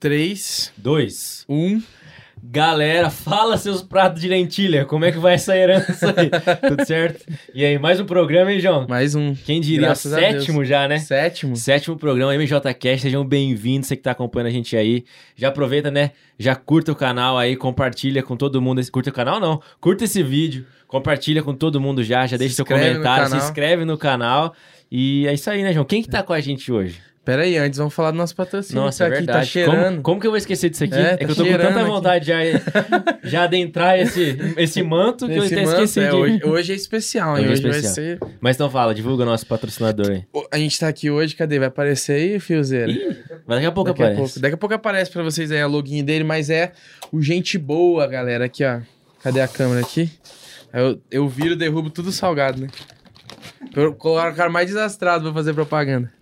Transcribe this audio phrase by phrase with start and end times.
[0.00, 1.44] 3, Dois.
[1.48, 1.82] 1.
[2.46, 4.84] Galera, fala seus pratos de lentilha.
[4.84, 6.28] Como é que vai essa herança aí?
[6.68, 7.24] Tudo certo?
[7.54, 8.86] E aí, mais um programa, hein, João?
[8.86, 9.34] Mais um.
[9.34, 9.86] Quem diria?
[9.86, 10.98] Graças sétimo já, né?
[10.98, 11.56] Sétimo.
[11.56, 15.04] Sétimo programa MJCast, sejam bem-vindos, você que tá acompanhando a gente aí.
[15.34, 16.10] Já aproveita, né?
[16.38, 18.78] Já curta o canal aí, compartilha com todo mundo.
[18.78, 19.62] esse- Curta o canal, não.
[19.80, 23.36] Curta esse vídeo, compartilha com todo mundo já, já deixa seu inscreve no comentário, se
[23.38, 24.54] inscreve no canal.
[24.92, 25.86] E é isso aí, né, João?
[25.86, 27.00] Quem que tá com a gente hoje?
[27.24, 28.82] Pera aí, antes vamos falar do nosso patrocínio.
[28.82, 29.38] Nossa, tá é aqui, verdade.
[29.38, 29.84] tá cheirando.
[29.92, 30.94] Como, como que eu vou esquecer disso aqui?
[30.94, 31.88] É, É, tá que eu tô com tanta aqui.
[31.90, 32.36] vontade já,
[33.24, 36.14] já adentrar esse, esse manto que eu Esse até manto, esqueci é, de...
[36.16, 37.44] hoje, hoje é especial, hein?
[37.44, 37.94] Hoje é Hoje, vai especial.
[37.94, 38.18] ser...
[38.42, 40.24] Mas então fala, divulga o nosso patrocinador aí.
[40.52, 41.58] A gente tá aqui hoje, cadê?
[41.58, 42.92] Vai aparecer aí, Fiozeira?
[43.46, 44.20] Mas daqui a pouco Daqui a aparece.
[44.22, 44.40] pouco.
[44.40, 46.72] Daqui a pouco aparece pra vocês aí a login dele, mas é
[47.10, 48.44] o Gente Boa, galera.
[48.44, 48.80] Aqui, ó.
[49.22, 50.10] Cadê a câmera aqui?
[50.70, 52.68] Eu, eu viro, derrubo tudo salgado, né?
[53.74, 56.12] Eu colocar cara mais desastrado pra fazer propaganda.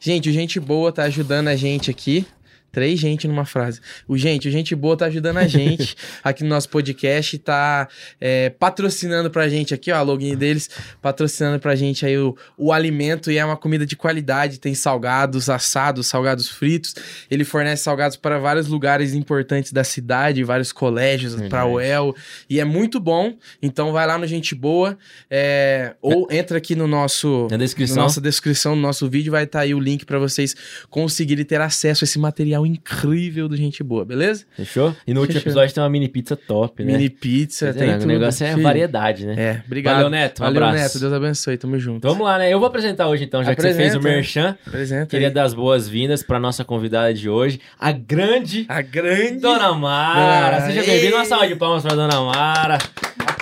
[0.00, 2.26] Gente, o Gente Boa tá ajudando a gente aqui.
[2.72, 3.80] Três gente numa frase.
[4.08, 7.86] O gente, o gente boa tá ajudando a gente aqui no nosso podcast, tá
[8.18, 10.70] é, patrocinando pra gente aqui, ó, a login deles,
[11.02, 15.50] patrocinando pra gente aí o, o alimento e é uma comida de qualidade, tem salgados
[15.50, 16.94] assados, salgados fritos.
[17.30, 21.50] Ele fornece salgados para vários lugares importantes da cidade, vários colégios, Verdade.
[21.50, 22.16] pra UEL,
[22.48, 23.36] e é muito bom.
[23.60, 24.96] Então vai lá no Gente Boa,
[25.30, 27.96] é, ou entra aqui no nosso Na descrição.
[27.96, 30.54] nossa descrição do nosso vídeo vai estar aí o link pra vocês
[30.88, 34.44] conseguirem ter acesso a esse material incrível do Gente Boa, beleza?
[34.56, 34.94] Fechou?
[35.06, 35.50] E no último Fechou.
[35.52, 36.92] episódio tem uma mini pizza top, né?
[36.92, 38.04] Mini pizza, dizer, tem né, tudo.
[38.04, 39.34] O negócio é variedade, né?
[39.38, 39.94] É, obrigado.
[39.96, 40.40] Valeu, Neto.
[40.40, 40.82] Um Valeu, abraço.
[40.84, 40.98] Neto.
[41.00, 41.56] Deus abençoe.
[41.56, 42.06] Tamo junto.
[42.08, 42.52] Vamos lá, né?
[42.52, 44.14] Eu vou apresentar hoje então, já que você fez o Apresenta, é.
[44.16, 44.56] merchan.
[44.66, 45.34] Apresenta Queria aí.
[45.34, 49.38] dar as boas-vindas pra nossa convidada de hoje, a grande A grande...
[49.40, 50.56] Dona Mara.
[50.60, 51.16] Dona- Seja bem-vinda.
[51.16, 52.78] Uma salva de palmas pra Dona Mara.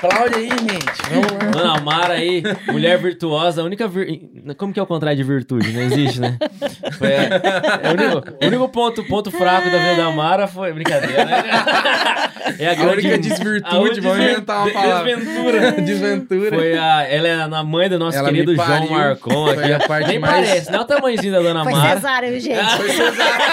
[0.02, 0.86] Aplaude aí, gente.
[1.52, 2.06] Vamos lá.
[2.10, 4.30] Aí, mulher virtuosa, a única vir...
[4.56, 5.72] Como que é o contrário de virtude?
[5.72, 6.36] Não existe, né?
[6.98, 10.72] Foi a- é o único, o único ponto, ponto fraco da vida da Mara foi...
[10.72, 11.42] Brincadeira, né?
[12.58, 12.92] É a A grande...
[13.06, 15.16] única a desvirtude, única vamos inventar uma palavra.
[15.16, 15.72] Desventura.
[15.72, 16.50] Desventura.
[16.56, 18.88] Foi a, ela é a mãe do nosso Ela querido João.
[18.88, 19.72] Marcon Foi aqui.
[19.72, 21.94] a parte Nem mais- parece, não é o tamanhozinho da Dona Foi Mara.
[21.96, 22.76] cesárea, viu, gente?
[22.76, 23.46] Foi cesárea.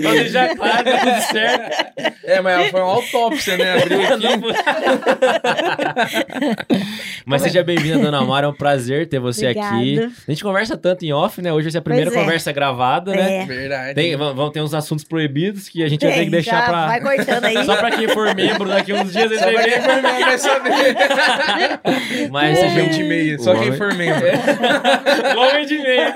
[0.00, 1.86] Pra deixar claro, tá tudo certo.
[2.24, 3.74] É, mas foi uma autópsia, né?
[3.82, 4.37] Abriu aqui.
[7.24, 8.46] Mas seja bem-vinda, Dona Mara.
[8.46, 9.76] É um prazer ter você Obrigada.
[9.76, 9.98] aqui.
[10.26, 11.52] A gente conversa tanto em off, né?
[11.52, 12.24] Hoje vai ser a primeira Pois é.
[12.24, 13.42] conversa gravada, né?
[13.42, 13.46] É.
[13.46, 13.94] Verdade.
[13.94, 16.86] Tem, vão, ter uns assuntos proibidos que a gente vai ter que Tem, deixar pra.
[16.86, 17.64] Vai cortando aí.
[17.64, 20.96] Só pra quem for membro daqui uns dias ele vai quem for membro vai saber.
[22.30, 23.38] Mas homem de meia.
[23.38, 24.26] Só quem for membro.
[25.36, 26.14] O homem de meia.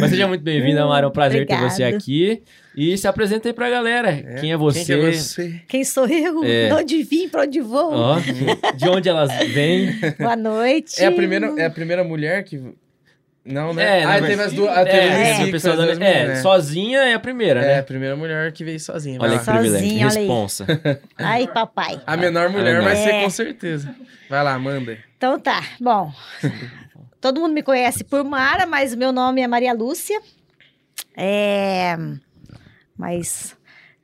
[0.00, 1.06] Mas seja muito bem-vinda, Mara.
[1.06, 1.74] É um prazer ter Obrigada.
[1.74, 2.42] você aqui.
[2.80, 4.36] E se apresenta aí pra galera.
[4.40, 4.84] Quem é você?
[4.84, 5.60] Quem que é você?
[5.66, 6.44] Quem sou eu?
[6.44, 6.68] É.
[6.68, 7.92] De onde vim, pra onde vou?
[7.92, 8.16] Ó,
[8.76, 9.98] de onde elas vêm?
[10.16, 11.02] Boa noite.
[11.02, 12.62] É a primeira, é a primeira mulher que.
[13.44, 14.04] Não, né?
[14.04, 14.76] na ah, teve as duas.
[14.76, 16.36] Ah, teve É, as pessoa as da- duas é, né?
[16.36, 17.78] sozinha é a primeira, É, né?
[17.80, 19.18] a primeira mulher que veio sozinha.
[19.20, 20.66] Olha que privilégio, responsa.
[21.18, 22.00] Ai, papai.
[22.06, 22.84] A menor mulher menor.
[22.84, 23.22] vai ser É.
[23.24, 23.92] com certeza.
[24.30, 24.98] Vai lá, manda.
[25.16, 26.12] Então tá, bom.
[27.20, 30.20] Todo mundo me conhece por Mara, mas o meu nome é Maria Lúcia.
[31.16, 31.96] É...
[32.98, 33.56] Mas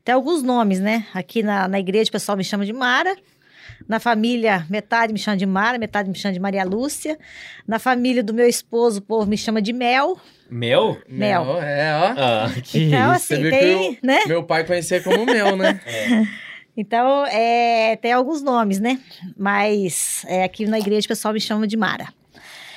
[0.04, 1.06] tem alguns nomes, né?
[1.12, 3.16] Aqui na, na igreja o pessoal me chama de Mara.
[3.88, 7.18] Na família, metade me chama de Mara, metade me chama de Maria Lúcia.
[7.66, 10.18] Na família do meu esposo, o povo me chama de Mel.
[10.48, 10.98] Mel?
[11.08, 11.44] Mel.
[11.44, 12.14] Mel, É, ó.
[12.16, 13.34] Ah, que Então, isso.
[13.34, 14.20] Assim, tem, né?
[14.26, 15.80] Meu pai conhecia como Mel, né?
[16.76, 18.98] Então, é, tem alguns nomes, né?
[19.36, 22.08] Mas é, aqui na igreja o pessoal me chama de Mara.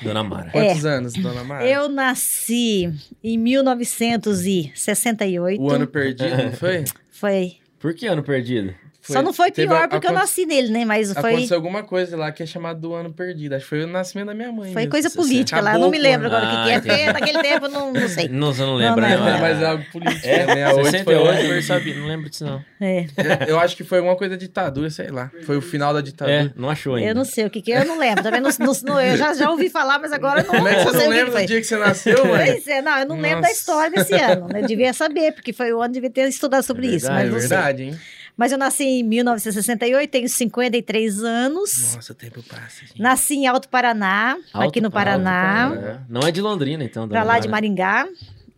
[0.01, 0.49] Dona Mara.
[0.51, 1.67] Quantos anos, dona Mara?
[1.67, 2.93] Eu nasci
[3.23, 5.61] em 1968.
[5.61, 6.85] O ano perdido, não foi?
[7.11, 7.57] Foi.
[7.79, 8.73] Por que ano perdido?
[9.13, 10.85] Só não foi pior a- porque eu nasci nele, né?
[10.85, 13.53] Mas foi, Aconteceu alguma coisa lá que é chamado do ano perdido.
[13.53, 14.71] Acho que foi o nascimento da minha mãe.
[14.73, 14.91] foi mesmo.
[14.91, 15.73] coisa política lá.
[15.73, 17.13] Eu não me lembro agora o que, Ah, que é, porque entendi.
[17.13, 18.27] naquele tempo eu não, não sei.
[18.29, 19.39] Não, você não lembra, Não, né, não, Mara?
[19.39, 20.27] Mas é algo político.
[20.27, 20.67] É, né?
[20.73, 21.67] Hoje foi 68, eu hoje.
[21.67, 22.63] sabia, não lembro disso não.
[22.79, 23.05] É.
[23.47, 25.31] Eu acho que foi alguma coisa da ditadura, sei lá.
[25.45, 26.53] Foi o final da É, ditadura.
[26.55, 27.09] não achou ainda.
[27.09, 28.23] Eu não sei o que, que é, eu não lembro.
[28.23, 30.75] Também não, não- não- eu já, já ouvi falar, mas agora eu não, Como é
[30.75, 31.41] que não você não lembra foi.
[31.41, 32.51] do dia que você nasceu, mãe?
[32.53, 33.51] Pois é, não, eu não lembro da Nossa.
[33.53, 34.47] história desse ano.
[34.51, 34.61] né?
[34.61, 37.31] Eu devia saber, porque foi o ano, devia ter estudado sobre É isso, mas É
[37.31, 37.99] não verdade, hein?
[38.37, 41.95] Mas eu nasci em 1968, tenho 53 anos.
[41.95, 43.01] Nossa, o tempo passa, gente.
[43.01, 45.71] Nasci em Alto Paraná, Alto aqui no Paraná.
[45.75, 46.05] Paraná.
[46.07, 47.09] Não é de Londrina, então.
[47.09, 47.47] pra lá de.
[47.47, 48.07] Maringá.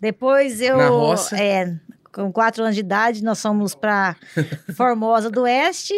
[0.02, 1.38] Depois eu, Na roça?
[1.38, 1.76] é,
[2.12, 4.16] com quatro anos de idade, nós fomos para
[4.76, 5.94] Formosa do Oeste.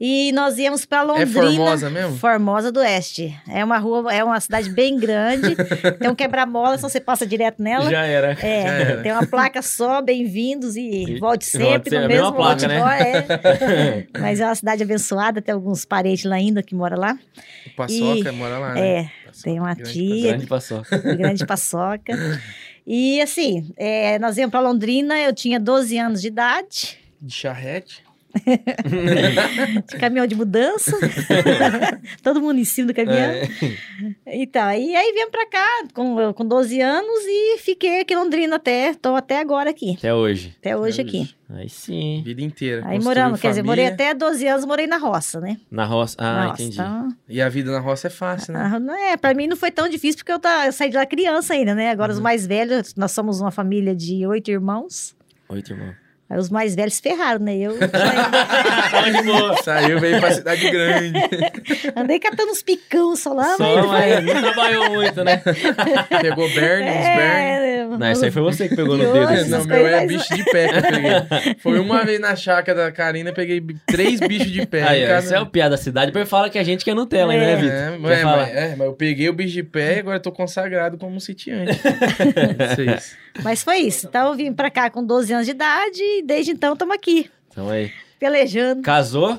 [0.00, 1.26] E nós íamos pra Londrina.
[1.32, 2.16] Formosa mesmo?
[2.18, 3.36] Formosa do Oeste.
[3.48, 5.56] É uma rua, é uma cidade bem grande.
[5.98, 7.90] tem um quebra-mola, só você passa direto nela.
[7.90, 8.32] Já era.
[8.40, 9.02] É, Já era.
[9.02, 12.78] tem uma placa só, bem-vindos e, E- volte sempre no é mesmo placa, né?
[12.78, 14.06] é.
[14.20, 17.18] Mas é uma cidade abençoada, tem alguns parentes lá ainda que moram lá.
[17.66, 18.88] O Paçoca E- mora lá, né?
[18.88, 20.82] É, Paçoca, tem uma grande tia, Grande passou.
[21.18, 22.40] grande paçoca.
[22.86, 28.06] E assim, é, nós íamos para Londrina, eu tinha 12 anos de idade, De charrete.
[29.86, 30.96] De caminhão de mudança,
[32.22, 33.18] todo mundo em cima do caminhão.
[33.18, 33.48] É.
[34.26, 38.56] Então, e aí viemos pra cá com, com 12 anos e fiquei aqui em Londrina
[38.56, 40.54] até, tô até agora aqui, Até hoje.
[40.58, 41.34] até hoje Até aqui.
[41.50, 42.22] Aí sim.
[42.24, 42.82] Vida inteira.
[42.86, 44.10] Aí moramos, quer dizer, morei família.
[44.12, 45.56] até 12 anos, morei na roça, né?
[45.70, 46.14] Na roça.
[46.18, 46.74] Ah, na roça, entendi.
[46.78, 48.70] então, E a vida na roça é fácil, né?
[48.74, 50.96] ah, não é, pra mim não foi tão difícil porque eu, tá, eu saí de
[50.96, 51.90] lá criança ainda, né?
[51.90, 52.18] Agora Uhum.
[52.18, 55.16] os mais velhos, nós somos uma família de oito irmãos,
[55.48, 55.94] Oito, irmão.
[56.30, 57.56] Aí os mais velhos ferraram, né?
[57.56, 59.62] Eu saí-.
[59.64, 61.12] Saiu, veio pra cidade grande.
[61.96, 64.24] andei catando uns picão só lá, Só, mas...
[64.24, 65.42] mas não trabalhou muito, né?
[66.20, 67.68] Pegou Bernie, uns Bernie.
[67.78, 69.18] É, Não, isso aí foi você que pegou no dedo.
[69.30, 69.48] hoje.
[69.50, 71.54] Não, meu é coisas- bicho de pé que eu peguei.
[71.60, 74.82] Foi uma vez na chácara da Karina, peguei três bichos de pé.
[74.82, 77.34] Aí, esse é o piada da cidade, depois fala que a gente que é Nutella,
[77.34, 77.38] É.
[77.38, 78.00] né, É, Vitor?
[78.00, 78.36] mas, Quer falar?
[78.46, 81.16] mas- é, mas eu peguei o bicho de pé e agora eu tô consagrado como
[81.16, 81.78] um sitiante.
[83.42, 84.06] Mas foi isso.
[84.08, 87.30] Então eu vim pra cá com 12 anos de idade e desde então estamos aqui,
[87.50, 87.90] Então aí.
[88.18, 88.82] pelejando.
[88.82, 89.38] Casou?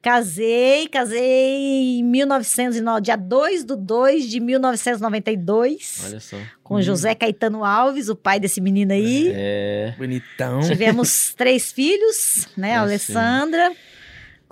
[0.00, 6.36] Casei, casei em 1909, dia 2 do 2 de 1992, Olha só.
[6.62, 9.30] com José Caetano Alves, o pai desse menino aí.
[9.32, 9.94] É.
[9.96, 10.60] Bonitão.
[10.62, 12.74] Tivemos três filhos, né?
[12.74, 13.72] A Ah, Alessandra,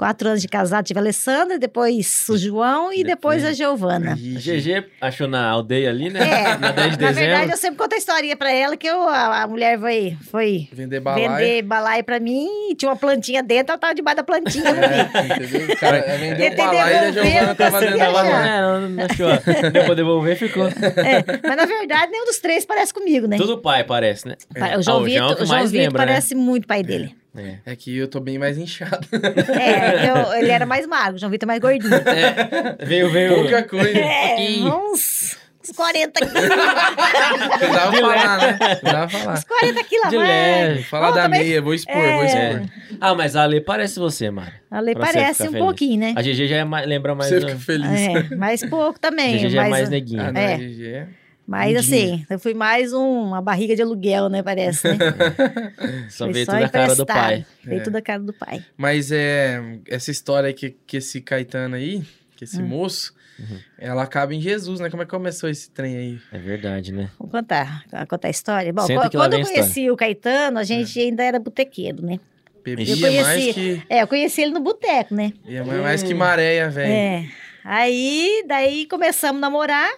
[0.00, 4.12] quatro anos de casado, tive a Alessandra, depois o João e depois a Giovana.
[4.12, 6.20] A GG achou na aldeia ali, né?
[6.20, 7.14] É, Na 10 de na dezembro.
[7.30, 10.68] verdade, eu sempre conto a historinha pra ela que eu, a, a mulher foi, foi
[10.72, 11.28] Vender balaio.
[11.36, 14.64] vender balaio pra mim e tinha uma plantinha dentro, ela tava debaixo da plantinha.
[14.70, 15.74] É, entendeu?
[15.74, 18.34] O cara vendeu Tentei balaio e a devolver, Giovana não tava dentro da balaio.
[18.46, 19.70] É, não, não achou.
[19.70, 20.66] Deu pra devolver, ficou.
[20.66, 23.36] É, mas na verdade, nenhum dos três parece comigo, né?
[23.36, 24.36] Tudo pai, parece, né?
[24.58, 26.06] Pa- O Ah, João o João Vitor, que o João mais Vitor lembra, né?
[26.12, 27.14] parece muito pai dele.
[27.36, 27.58] É.
[27.64, 29.06] É que eu tô bem mais inchado.
[29.12, 31.94] É, eu- ele era mais magro, o João Vitor é mais gordinho.
[31.94, 33.34] É, Veio, veio.
[33.36, 33.98] Pouca coisa.
[33.98, 36.48] É, uns, uns 40 quilos.
[36.48, 38.74] Pra falar, né?
[38.80, 39.34] Pra falar.
[39.34, 40.28] Uns 40 quilos a De mais.
[40.28, 40.82] leve.
[40.84, 42.26] Fala Bom, da também- meia, vou expor, vou É.
[42.52, 42.68] expor.
[43.00, 44.52] Ah, mas a Ale parece você, Mari.
[44.70, 45.60] A Lei Pra parece um feliz.
[45.60, 46.14] pouquinho, né?
[46.16, 47.30] A GG já é mais, lembra mais.
[47.30, 47.46] Você né?
[47.48, 47.90] fica feliz.
[48.30, 49.36] É, mas pouco A também.
[49.38, 50.22] GG já é mais neguinho.
[50.22, 50.54] Ah, não, É.
[50.54, 50.56] é.
[50.56, 51.06] GG.
[51.50, 52.14] Mas Lindinho.
[52.14, 54.42] assim, eu fui mais um- uma barriga de aluguel, né?
[54.42, 54.96] Parece, né?
[56.08, 57.46] Só Foi veio tudo a cara do pai.
[57.64, 57.82] Veio É.
[57.84, 58.64] tudo a cara do pai.
[58.76, 62.02] Mas é essa história aí que, que esse Caetano aí,
[62.36, 63.58] que esse moço, Uhum.
[63.78, 64.90] ela acaba em Jesus, né?
[64.90, 66.18] Como é que começou esse trem aí?
[66.30, 67.10] É verdade, né?
[67.18, 68.72] Vou contar, vou contar a história.
[68.72, 72.18] Bom, Senta quando eu conheci o Caetano, a gente ainda era botequeiro, né?
[72.62, 73.82] Bebia Eu conheci- mais que.
[73.88, 75.32] É, eu conheci ele no boteco, né?
[75.46, 76.92] Ia mais que maréia, velho.
[76.92, 77.28] É.
[77.64, 79.90] Aí, daí começamos a namorar.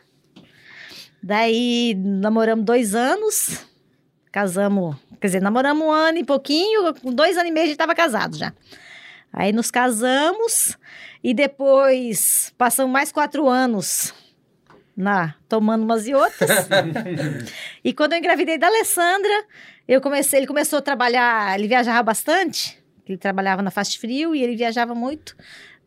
[1.23, 3.65] Daí namoramos dois anos.
[4.33, 6.95] Casamos, quer dizer, namoramos um ano e pouquinho.
[6.95, 8.53] Com dois anos e meio a gente estava casado já.
[9.33, 10.77] Aí nos casamos
[11.23, 14.13] e depois passamos mais quatro anos
[14.97, 16.69] na tomando umas e outras.
[17.83, 19.45] e quando eu engravidei da Alessandra,
[19.87, 22.79] eu comecei, ele começou a trabalhar, ele viajava bastante.
[23.07, 25.37] Ele trabalhava na Fast Frio e ele viajava muito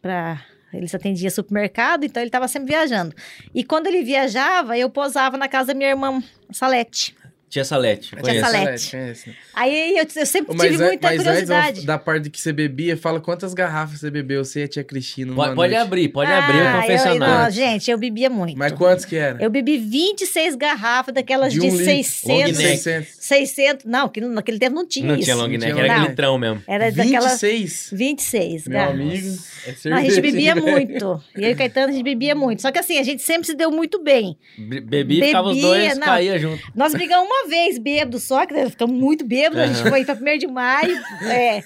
[0.02, 3.16] para ele se atendia supermercado, então ele estava sempre viajando.
[3.54, 6.22] E quando ele viajava, eu posava na casa da minha irmã
[6.52, 7.16] Salete.
[7.56, 8.52] Tia Salete, Tia conheço.
[8.52, 8.92] Salete.
[8.92, 9.36] conhece.
[9.54, 11.86] Aí eu, eu sempre Mas, tive an- muita mas antes curiosidade.
[11.86, 15.32] da parte que você bebia, fala quantas garrafas você bebeu, você e a tia Cristina.
[15.32, 17.44] numa Pode, pode abrir, pode abrir o Ah, eu- confessionário.
[17.46, 18.58] não, gente, eu bebia muito.
[18.58, 19.42] Mas quantos que era?
[19.42, 21.86] Eu bebi 26 garrafas daquelas De de, um litro.
[21.86, 22.58] Long 600.
[22.58, 22.78] neck.
[22.78, 23.08] 600.
[23.22, 23.86] 600.
[23.86, 25.24] Não, que naquele tempo não tinha Não isso.
[25.24, 26.10] tinha long Não neck, tinha era long neck.
[26.10, 26.62] litrão mesmo.
[26.68, 27.90] Era daquela 26?
[27.94, 29.00] 26 Meu garrafas.
[29.00, 29.38] amigo.
[29.86, 31.24] É Não, a gente bebia muito.
[31.38, 32.62] E eu e o Caetano, a gente bebia muito.
[32.62, 34.38] Só que assim, a gente sempre se deu muito bem.
[34.58, 36.06] Be- Bebi, ficava os Bebia, dois, não.
[36.06, 36.62] caía junto.
[36.76, 39.60] Nós brigamos uma vez bêbado só, que nós ficamos muito bêbados.
[39.60, 40.96] A gente foi para 1 de maio.
[41.24, 41.62] É,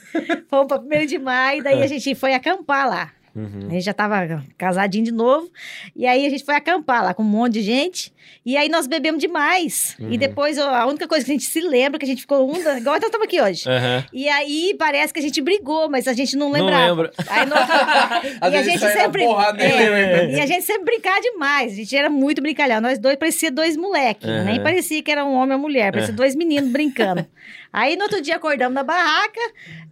[0.50, 3.12] fomos para 1 de maio, daí a gente foi acampar lá.
[3.36, 3.68] Uhum.
[3.68, 5.50] A gente já tava casadinho de novo.
[5.96, 8.12] E aí a gente foi acampar lá com um monte de gente.
[8.46, 9.96] E aí nós bebemos demais.
[10.00, 10.12] Uhum.
[10.12, 12.56] E depois a única coisa que a gente se lembra que a gente ficou um.
[12.58, 13.64] Igual nós estamos aqui hoje.
[13.70, 14.06] Aham.
[14.14, 16.86] E aí parece que a gente brigou, mas a gente não Não lembrava.
[16.90, 17.12] lembro.
[17.28, 17.70] Aí no outro-
[18.42, 19.24] Às e a gente sempre.
[19.26, 20.32] porrada, nem é, lembra.
[20.38, 21.74] e a gente sempre brincava demais.
[21.74, 22.82] A gente era muito brincalhão.
[22.82, 24.28] Nós dois parecia dois moleques.
[24.28, 24.44] Aham.
[24.46, 25.92] Nem parecia que era um homem ou mulher.
[25.92, 26.16] Parecia É.
[26.16, 27.26] dois meninos brincando.
[27.72, 29.40] Aí no outro dia acordamos na barraca.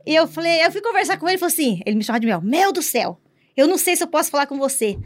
[0.06, 2.28] E eu falei, eu fui conversar com ele e falou assim: ele me chamava de
[2.28, 3.20] Mel, Mel do céu.
[3.56, 4.98] Eu não sei se eu posso falar com você.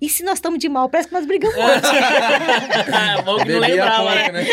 [0.00, 0.88] E se nós estamos de mal?
[0.88, 1.98] Parece que nós brigamos ontem.
[3.24, 4.46] Bom que não lembrava, porca, né?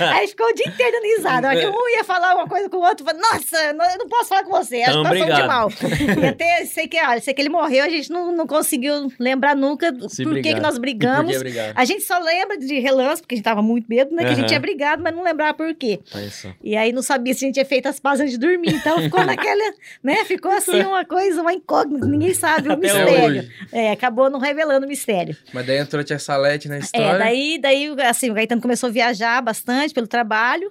[0.14, 1.48] Aí ficou o dia inteiro dando risada.
[1.48, 4.28] Hora que um ia falar uma coisa com o outro, falou, nossa, eu não posso
[4.28, 5.68] falar com você, acho que nós somos de mal.
[6.18, 9.54] E até sei que, olha, sei que ele morreu, a gente não, não conseguiu lembrar
[9.54, 11.36] nunca Se por que, que nós por brigamos.
[11.74, 14.24] A gente só lembra de relance, porque a gente tava muito medo, né?
[14.24, 16.00] Que a gente tinha brigado, mas não lembrava por quê.
[16.30, 16.48] Só.
[16.62, 18.74] E aí não sabia se a gente tinha feito as pazes antes de dormir.
[18.74, 19.72] Então ficou naquela,
[20.02, 20.24] né?
[20.24, 23.24] Ficou assim uma coisa, uma incógnita, ninguém sabe, um Até mistério.
[23.24, 23.52] hoje.
[23.72, 25.36] É, acabou não revelando o mistério.
[25.52, 27.16] Mas daí entrou a tia Salete na história.
[27.16, 30.70] É, daí, daí, assim, o Gaetano começou a viajar bastante pelo trabalho.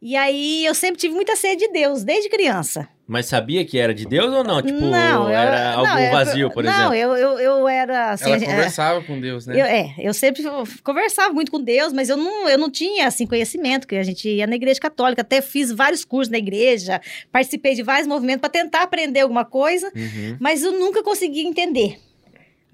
[0.00, 2.88] E aí eu sempre tive muita sede de Deus, desde criança.
[3.08, 4.60] Mas sabia que era de Deus ou não?
[4.60, 6.94] Tipo, não, eu- era algo não, é- vazio, por não, exemplo?
[6.94, 8.24] eu, eu, eu era assim.
[8.32, 9.54] Ela é, conversava com Deus, né?
[9.60, 10.42] Eu, é, eu sempre
[10.82, 14.28] conversava muito com Deus, mas eu não, eu não tinha, assim, conhecimento, que a gente
[14.28, 18.50] ia na igreja católica, até fiz vários cursos na igreja, participei de vários movimentos para
[18.50, 20.36] tentar aprender alguma coisa, Uhum.
[20.40, 21.98] mas eu nunca conseguia entender.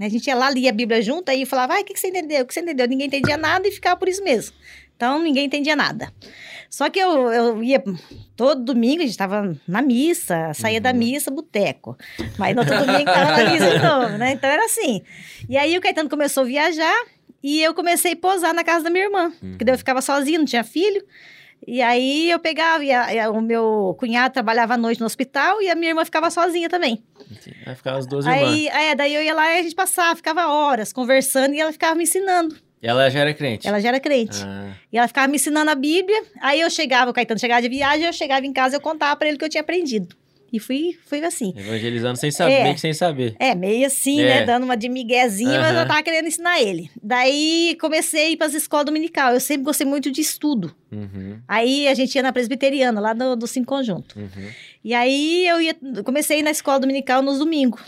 [0.07, 2.09] A gente ia lá, lia a Bíblia junto, aí falava, ai, o que, que você
[2.09, 2.43] entendeu?
[2.43, 2.87] O que você entendeu?
[2.89, 4.55] Ninguém entendia nada e ficava por isso mesmo.
[4.97, 6.13] Então, ninguém entendia nada.
[6.71, 7.83] Só que eu, eu ia
[8.37, 11.97] todo domingo, a gente estava na missa, saía da missa, boteco.
[12.39, 14.33] Mas no outro domingo estava na missa de novo, né?
[14.33, 15.03] Então era assim.
[15.49, 17.05] E aí o Caetano começou a viajar
[17.43, 19.33] e eu comecei a posar na casa da minha irmã.
[19.51, 21.05] Porque daí eu ficava sozinha, não tinha filho.
[21.66, 25.07] E aí eu pegava, e a- e a- o meu cunhado trabalhava à noite no
[25.07, 27.02] hospital e a minha irmã ficava sozinha também.
[27.64, 28.42] Vai ficar as duas irmãs.
[28.52, 31.73] Aí, é, daí eu ia lá e a gente passava, ficava horas conversando e ela
[31.73, 32.57] ficava me ensinando.
[32.83, 33.69] E ela já era crente?
[33.69, 34.42] Ela já era crente.
[34.45, 36.21] Ah, E ela ficava me ensinando a Bíblia.
[36.40, 39.14] Aí eu chegava, o Caetano chegava de viagem, eu chegava em casa e eu contava
[39.14, 40.16] pra ele o que eu tinha aprendido.
[40.53, 41.55] E fui, fui assim.
[41.57, 42.63] evangelizando sem saber, É.
[42.65, 43.35] meio que sem saber.
[43.39, 44.41] É, meio assim, É.
[44.41, 44.45] né?
[44.45, 45.81] Dando uma de miguezinha, mas Aham.
[45.81, 46.91] eu tava querendo ensinar ele.
[47.03, 49.33] Daí comecei a ir pras escolas dominical.
[49.33, 50.75] Eu sempre gostei muito de estudo.
[50.93, 54.19] Uhum, Aí a gente ia na presbiteriana, lá do, do Cinco Conjunto.
[54.19, 54.49] uhum.
[54.85, 57.81] E aí eu ia, comecei a ir na escola dominical nos domingos.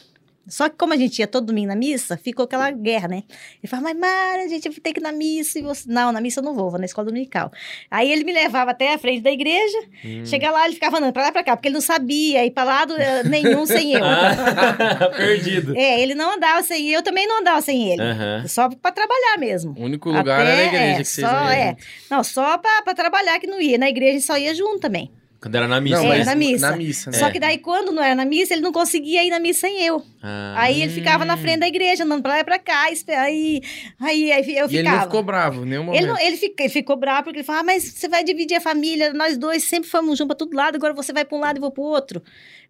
[0.46, 3.22] Só que como a gente ia todo domingo na missa, ficou aquela guerra, né?
[3.62, 5.58] Ele falava, mas Mara, a gente tem que ir na missa.
[5.58, 5.84] E você...
[5.90, 7.50] Não, na missa eu não vou, vou na escola dominical.
[7.90, 10.24] Aí ele me levava até a frente da igreja, Hum.
[10.26, 12.50] chega lá, ele ficava andando pra lá e pra cá, porque ele não sabia ir
[12.50, 14.04] pra lado eh, nenhum sem eu.
[14.04, 15.74] Ah, perdido.
[15.76, 18.02] É, ele não andava sem eu, também não andava sem ele.
[18.02, 18.44] Aham.
[18.46, 19.74] Só pra trabalhar mesmo.
[19.78, 21.76] O único lugar Até, era a igreja é, que vocês só, é.
[22.10, 23.78] Não, só pra, pra trabalhar que não ia.
[23.78, 25.10] Na igreja a gente só ia junto também.
[25.44, 25.96] Quando era na missa.
[26.00, 26.70] Não, mas na missa.
[26.70, 27.18] Na missa, né?
[27.18, 29.84] Só que daí, quando não era na missa, ele não conseguia ir na missa sem
[29.84, 30.02] eu.
[30.22, 30.54] Ah.
[30.56, 32.84] Aí ele ficava na frente da igreja, andando pra lá e pra cá.
[33.18, 33.60] Aí,
[34.00, 35.02] aí, aí eu E ele não ficava.
[35.02, 36.00] ficou bravo, nenhum momento.
[36.02, 38.56] Ele, não- ele, fica- ele ficou bravo porque ele falou: ah, mas você vai dividir
[38.56, 41.40] a família, nós dois sempre fomos juntos pra todo lado, agora você vai pra um
[41.40, 42.22] lado e vou pro outro.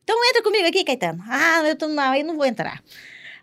[0.03, 1.23] Então entra comigo aqui, Caetano.
[1.29, 2.83] Ah, eu tô, não, eu não vou entrar.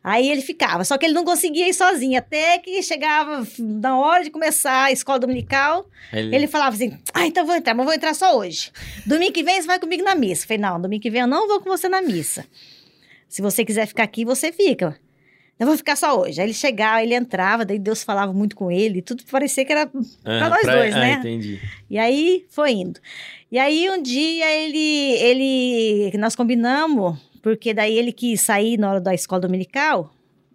[0.03, 4.23] Aí ele ficava, só que ele não conseguia ir sozinho, até que chegava na hora
[4.23, 6.35] de começar a escola dominical, Ele...
[6.35, 8.71] ele falava assim: Ah, então vou entrar, mas vou entrar só hoje.
[9.05, 10.43] Domingo que vem você vai comigo na missa.
[10.43, 12.45] Eu falei: Não, domingo que vem eu não vou com você na missa.
[13.29, 14.97] Se você quiser ficar aqui, você fica.
[15.59, 16.41] Eu vou ficar só hoje.
[16.41, 19.71] Aí ele chegava, ele entrava, daí Deus falava muito com ele, e tudo parecia que
[19.71, 19.89] era
[20.25, 21.13] Aham, nós dois, ah, né?
[21.19, 21.61] entendi.
[21.87, 22.99] E aí foi indo.
[23.51, 29.01] E aí um dia ele, ele, nós combinamos, porque daí ele quis sair na hora
[29.01, 30.13] da escola dominical.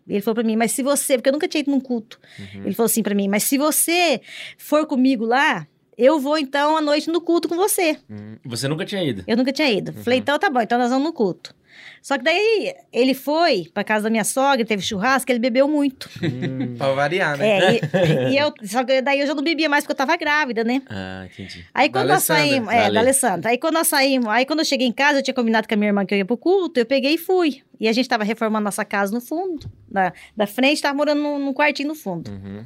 [0.09, 2.21] Ele falou pra mim, mas se você, porque eu nunca tinha ido num culto.
[2.39, 2.63] Uhum.
[2.65, 4.21] Ele falou assim pra mim, mas se você
[4.57, 5.67] for comigo lá,
[5.99, 7.99] eu vou então à noite no culto com você.
[8.09, 9.25] Hum, Você nunca tinha ido?
[9.27, 9.93] Eu nunca tinha ido.
[9.93, 11.55] Falei, então tá bom, então nós vamos no culto.
[12.03, 16.09] Só que daí ele foi pra casa da minha sogra, teve churrasco, ele bebeu muito.
[16.23, 16.77] Hum.
[16.77, 17.49] Pra variar, né?
[17.49, 20.17] É, e, e eu, só que daí eu já não bebia mais porque eu tava
[20.17, 20.83] grávida, né?
[20.89, 21.65] Ah, entendi.
[21.75, 22.49] Aí Da quando nós Alessandra.
[22.51, 22.95] saímos, Da é, Ale.
[22.95, 23.51] da Alessandra.
[23.51, 25.77] Aí quando nós saímos, aí quando eu cheguei em casa, eu tinha combinado com a
[25.77, 27.63] minha irmã que eu ia pro culto, eu peguei e fui.
[27.81, 31.39] E a gente tava reformando nossa casa no fundo, da, da frente, tava morando num,
[31.39, 32.31] num quartinho no fundo.
[32.31, 32.65] Uhum.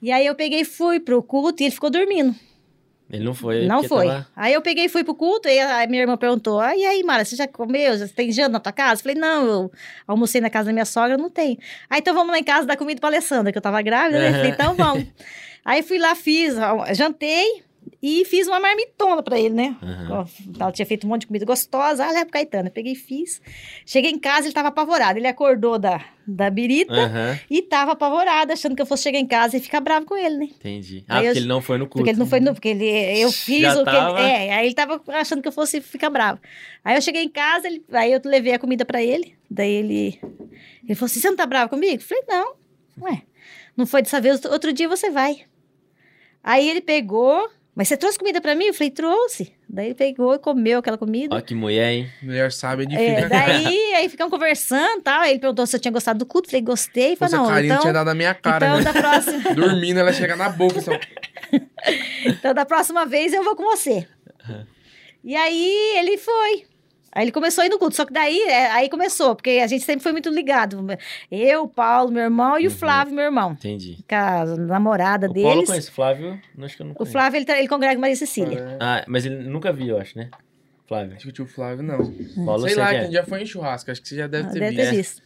[0.00, 2.34] E aí eu peguei e fui pro culto e ele ficou dormindo.
[3.10, 3.66] Ele não foi.
[3.66, 4.06] Não foi.
[4.06, 6.84] tava- Aí eu peguei e fui pro culto, e a minha irmã perguntou: ah, e
[6.84, 7.96] aí, Mara, você já comeu?
[7.96, 9.00] Já tem janta na tua casa?
[9.00, 9.72] Eu falei, não, eu
[10.06, 11.58] almocei na casa da minha sogra, não tem.
[11.88, 14.32] Aí então vamos lá em casa dar comida pra Alessandra, que eu tava grávida, né?
[14.32, 15.06] Falei, então vamos.
[15.64, 16.54] aí fui lá, fiz,
[16.94, 17.62] jantei
[18.00, 19.76] e fiz uma marmitona pra ele, né?
[20.10, 20.24] Ó,
[20.60, 22.04] Ela tinha feito um monte de comida gostosa.
[22.04, 22.68] Ah, leva pro Caetano.
[22.68, 23.42] Eu peguei e fiz.
[23.84, 25.18] Cheguei em casa, ele tava apavorado.
[25.18, 29.26] Ele acordou da, da birita Aham, e tava apavorado, achando que eu fosse chegar em
[29.26, 30.44] casa e ficar bravo com ele, né?
[30.44, 31.04] entendi.
[31.08, 31.96] Ah, Aí eu- porque ele não foi no culto.
[31.98, 32.54] Porque ele não foi no.
[32.54, 32.86] Porque ele,
[33.20, 34.20] eu fiz Já o que tava?
[34.20, 34.28] ele.
[34.30, 36.40] É, aí ele tava achando que eu fosse ficar bravo.
[36.84, 39.34] Aí eu cheguei em casa, ele, aí eu levei a comida pra ele.
[39.50, 40.20] Daí ele.
[40.84, 41.94] Ele falou assim: você não tá bravo comigo?
[41.96, 42.54] Eu falei, não.
[43.00, 43.22] Ué,
[43.76, 45.44] não foi dessa vez, outro dia você vai.
[46.44, 47.50] Aí ele pegou.
[47.78, 48.64] Mas você trouxe comida pra mim?
[48.64, 49.52] Eu falei, trouxe.
[49.68, 51.36] Daí ele pegou e comeu aquela comida.
[51.36, 52.10] Ó, que mulher, hein?
[52.20, 53.28] Mulher sabe de É, ficar.
[53.28, 55.20] daí aí ficamos conversando e tal.
[55.20, 56.48] Aí ele perguntou se eu tinha gostado do culto.
[56.50, 57.14] Falei, gostei.
[57.14, 58.82] Falei, não, carinha então, tinha dado na minha cara, então né?
[58.82, 59.54] da próxima.
[59.54, 60.80] Dormindo, ela chega na boca.
[60.80, 60.90] Só...
[62.26, 64.08] Então, da próxima vez eu vou com você.
[65.22, 66.64] E aí ele foi.
[67.18, 67.96] Aí ele começou a ir no culto.
[67.96, 70.86] Só que daí, é, aí começou, porque a gente sempre foi muito ligado.
[71.32, 72.76] Eu, o Paulo, meu irmão, e o Uhum.
[72.76, 73.52] Flávio, meu irmão.
[73.52, 73.98] Entendi.
[74.08, 75.68] Com a namorada O Paulo eu deles.
[75.68, 77.10] conheço, Flávio, não acho que eu não O conheço.
[77.12, 78.58] Flávio, ele, tá- ele congrega Maria Cecília.
[78.60, 80.28] É, Ah, mas ele nunca viu, eu acho, né?
[80.86, 81.14] Flávio.
[81.16, 81.98] Acho que o tio Flávio não.
[82.46, 83.02] Paulo Sei lá, é.
[83.02, 83.90] gente já foi em churrasco.
[83.90, 84.90] Acho que você já deve Ah, ter Deve visto.
[84.90, 85.22] ter visto.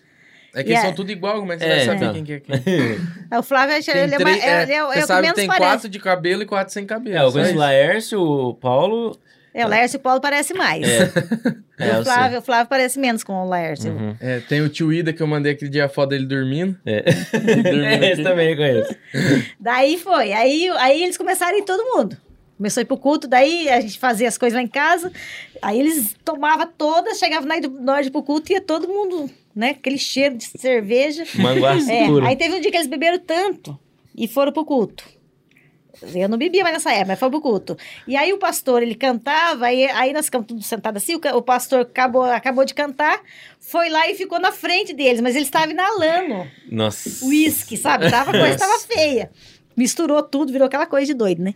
[0.55, 2.13] É que E eles são tudo igual, como é que você É, vai saber então.
[2.15, 3.39] quem que é quem?
[3.39, 5.07] O Flávio, ele Tem é, três- mais- é, ele é, o- você é o que
[5.07, 5.65] sabe que menos tem parece.
[5.67, 7.17] quatro de cabelo e quatro sem cabelo.
[7.17, 7.59] É, eu conheço o.
[7.59, 9.19] Laércio, o Paulo.
[9.55, 10.87] É, o Laércio e o Paulo parece mais.
[10.89, 11.13] É.
[11.79, 13.93] É, o, eu Flávio, o Flávio parece menos com o Laércio.
[13.93, 14.17] Uhum.
[14.21, 16.79] É, tem o tio Ida que eu mandei aquele dia a foto dele dormindo.
[16.87, 17.03] É.
[17.63, 18.97] dormindo É, Esse também eu conheço.
[19.59, 20.33] Daí foi.
[20.33, 22.17] Aí, aí eles começaram a ir todo mundo.
[22.57, 25.11] Começou a ir pro culto, daí a gente fazia as coisas lá em casa.
[25.61, 29.29] Aí eles tomavam todas, chegavam na hora de ir pro culto e ia todo mundo,
[29.55, 29.71] né?
[29.71, 31.25] Aquele cheiro de cerveja.
[31.35, 33.77] Manguaçu É, aí teve um dia que eles beberam tanto
[34.17, 35.05] e foram pro culto.
[36.15, 37.77] Eu não bebia mais nessa época, mas foi pro culto.
[38.07, 41.43] E aí o pastor, ele cantava, aí, aí nós ficamos tudo sentados assim, o, o
[41.43, 43.21] pastor acabou, acabou de cantar,
[43.61, 47.25] foi lá e ficou na frente deles, mas ele estava inalando Nossa.
[47.25, 48.11] uísque, sabe?
[48.11, 49.31] Tava, a coisa tava feia.
[49.77, 51.55] Misturou tudo, virou aquela coisa de doido, né?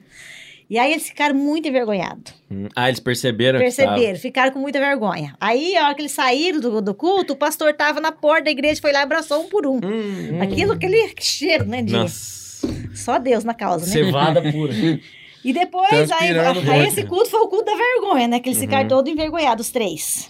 [0.69, 2.35] E aí eles ficaram muito envergonhados.
[2.50, 3.59] Hum, Ah, eles perceberam?
[3.59, 5.37] que Perceberam, ficaram com muita vergonha.
[5.41, 8.50] Aí, a hora que eles saíram do, do culto, o pastor tava na porta da
[8.50, 9.79] igreja, foi lá e abraçou um por um.
[9.79, 9.93] tava?
[9.95, 11.83] Hum, Aquilo, aquele cheiro, né?
[11.83, 11.93] De...
[11.93, 12.46] Nossa.
[12.94, 13.92] Só Deus na causa, né?
[13.92, 14.73] Cevada pura.
[15.44, 18.40] E depois, aí, aí esse culto foi o culto da vergonha, né?
[18.40, 18.88] Que eles ficaram Uhum.
[18.88, 20.28] todos envergonhados, os três.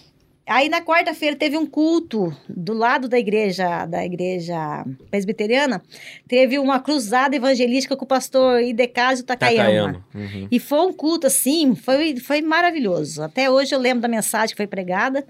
[0.48, 5.82] Aí na quarta-feira teve um culto do lado da igreja, da igreja presbiteriana,
[6.28, 9.56] teve uma cruzada evangelística com o pastor Idecásio Takayama.
[9.64, 10.04] Takayama.
[10.14, 10.48] Uhum.
[10.50, 13.22] E foi um culto assim, foi, foi maravilhoso.
[13.24, 15.24] Até hoje eu lembro da mensagem que foi pregada.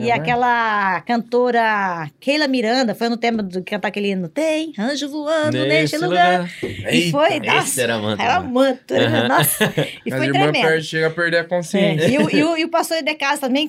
[0.00, 5.58] E aquela cantora Keila Miranda foi no tema de cantar aquele hino Tem anjo voando
[5.64, 6.50] neste lugar.
[6.90, 8.48] E foi, Esse nossa, era manto, era né?
[8.48, 9.28] manto, Aham.
[9.28, 9.74] nossa.
[10.04, 10.82] E foi tremendo.
[10.82, 12.06] chega a perder a É, consciência.
[12.08, 13.68] E, o, e, o, e o pastor de casa também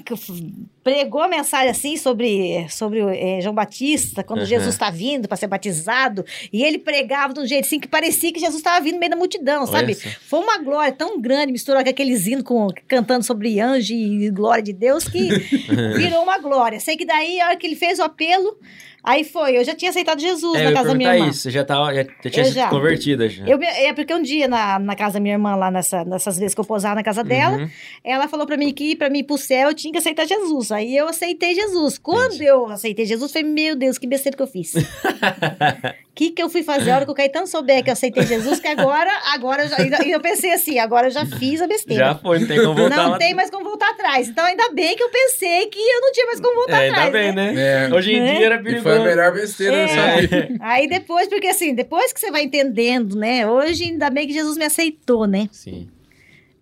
[0.87, 4.47] pregou a mensagem assim sobre, sobre eh, João Batista, quando Aham.
[4.47, 6.25] Jesus está vindo para ser batizado.
[6.51, 9.09] E ele pregava de um jeito assim que parecia que Jesus estava vindo no meio
[9.09, 9.95] da multidão, Olha sabe?
[9.95, 14.63] Foi uma glória tão grande, misturado com aqueles hinos com, cantando sobre anjo e glória
[14.63, 15.27] de Deus, que
[15.97, 16.79] virou uma glória.
[16.79, 18.57] Sei que daí, a hora que ele fez o apelo,
[19.03, 19.57] aí foi.
[19.57, 21.29] Eu já tinha aceitado Jesus É, na casa da minha irmã.
[21.29, 21.41] isso.
[21.41, 22.69] Você já, tava, já, já tinha Eu sido já.
[22.69, 23.45] convertida já.
[23.47, 26.53] Eu, é porque um dia na, na casa da minha irmã, lá nessa, nessas vezes
[26.53, 27.69] que eu posava na casa dela, Uhum.
[28.03, 30.71] ela falou pra mim que pra mim ir pro céu eu tinha que aceitar Jesus.
[30.71, 31.97] Aí eu aceitei Jesus.
[31.97, 32.45] Quando Entendi.
[32.45, 34.73] eu aceitei Jesus, foi meu Deus, que besteira que eu fiz.
[36.17, 36.89] O que que eu fui fazer?
[36.89, 39.77] A hora que o Caetano souber que eu aceitei Jesus, que agora, agora eu, já,
[40.03, 42.05] eu pensei assim, agora eu já fiz a besteira.
[42.05, 42.95] Já foi, não tem como voltar.
[42.95, 44.27] não lá- tem mais como voltar atrás.
[44.27, 47.05] Então ainda bem que eu pensei que eu não tinha mais como voltar É, atrás.
[47.05, 47.51] ainda bem, né?
[47.51, 47.87] né?
[47.87, 47.93] É.
[47.93, 48.35] Hoje em Né?
[48.37, 48.83] dia era E perigoso.
[48.83, 50.21] foi a melhor besteira É.
[50.21, 50.47] vida.
[50.59, 53.45] Aí depois, porque assim, depois que você vai entendendo, né?
[53.47, 55.47] Hoje ainda bem que Jesus me aceitou, né?
[55.51, 55.87] Sim.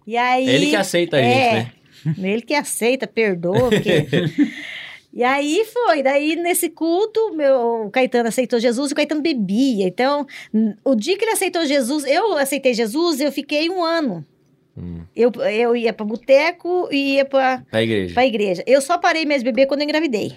[0.06, 0.50] E aí.
[0.50, 1.72] Ele que aceita a gente, é, né?
[2.34, 3.70] Ele que aceita, perdoa.
[3.70, 4.06] Porque...
[5.16, 6.04] e aí foi.
[6.04, 9.88] Daí, nesse culto, meu, o Caetano aceitou Jesus e o Caetano bebia.
[9.88, 10.28] Então,
[10.84, 14.26] o dia que ele aceitou Jesus, eu aceitei Jesus, eu fiquei um ano.
[14.78, 18.14] Hum, Eu, eu ia pra boteco e ia pra, pra igreja.
[18.14, 18.62] pra igreja.
[18.68, 20.36] Eu só parei mesmo de beber quando eu engravidei.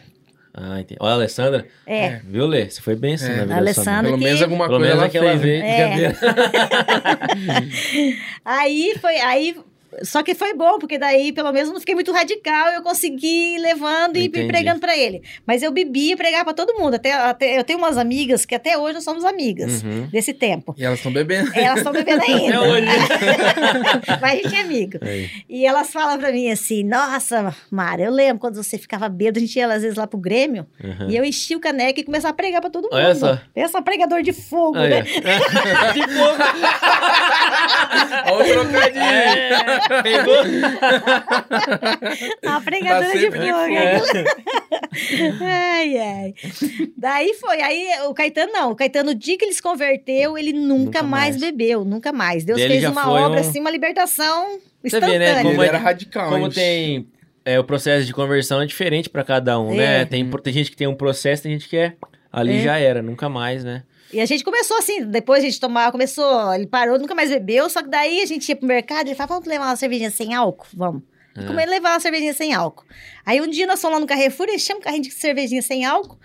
[0.54, 0.96] Ah, entendi.
[1.00, 1.66] Olha, a Alessandra.
[1.86, 2.20] É.
[2.24, 2.68] Viu, Lê?
[2.70, 3.36] Você foi bem assim É.
[3.36, 5.40] na vida A Alessandra- Pelo que- menos alguma Pelo coisa menos ela fez.
[5.40, 5.62] vez.
[5.62, 6.14] É.
[8.44, 9.16] Aí foi.
[9.20, 9.56] Aí.
[10.02, 12.68] Só que foi bom, porque daí, pelo menos, não fiquei muito radical.
[12.70, 14.46] Eu consegui ir levando e Entendi.
[14.48, 15.22] pregando pra ele.
[15.46, 16.94] Mas eu bebia e pregava pra todo mundo.
[16.94, 20.06] Até, até, eu tenho umas amigas que até hoje nós somos amigas Uhum.
[20.11, 20.74] desse tempo.
[20.78, 21.50] E elas estão bebendo.
[21.54, 22.56] Elas estão bebendo ainda.
[22.58, 22.87] Até hoje.
[24.20, 24.98] Mas a gente é amigo.
[25.02, 25.30] Aí.
[25.48, 29.40] E elas falam pra mim assim: Nossa, Mara, eu lembro quando você ficava bêbado, a
[29.40, 30.66] gente ia às vezes lá pro Grêmio.
[30.82, 31.11] Uhum.
[31.11, 32.94] E eu enchia o caneco e começava a pregar pra todo mundo.
[32.94, 33.38] Olha só.
[33.54, 35.02] Pensa pregador de fogo, Aí, né?
[35.94, 36.38] De fogo.
[38.32, 39.02] Olha o trocadilho.
[39.02, 40.35] É, pegou.
[42.46, 43.66] A pregadora de sempre fogo.
[43.68, 44.24] de aquilo.
[45.40, 46.35] ai, ai.
[46.96, 47.61] Daí foi.
[47.61, 48.70] Aí o Caetano não.
[48.72, 51.37] O Caetano, o dia que ele se converteu, ele nunca, Nunca mais.
[51.37, 51.40] mais.
[51.40, 51.85] bebeu.
[51.85, 52.44] Nunca mais.
[52.44, 55.42] Deus Ele fez uma obra um- assim, uma libertação Você vê, né, instantânea.
[55.42, 56.31] como Ele é- era radical.
[56.31, 57.07] Como tem
[57.44, 59.77] é, o processo de conversão é diferente pra cada um, É.
[59.77, 60.05] né?
[60.05, 61.94] Tem, tem gente que tem um processo, tem gente que é.
[62.31, 62.62] Ali É.
[62.62, 63.83] já era, nunca mais, né?
[64.12, 67.68] E a gente começou assim, depois a gente tomava, começou, ele parou, nunca mais bebeu,
[67.68, 70.34] só que daí a gente ia pro mercado, ele falava, vamos levar uma cervejinha sem
[70.34, 70.66] álcool?
[70.74, 71.02] Vamos.
[71.36, 71.46] É.
[71.46, 72.84] como ele levar uma cervejinha sem álcool.
[73.24, 75.84] Aí um dia nós fomos lá no Carrefour, ele chama um carrinho de cervejinha sem
[75.84, 76.18] álcool,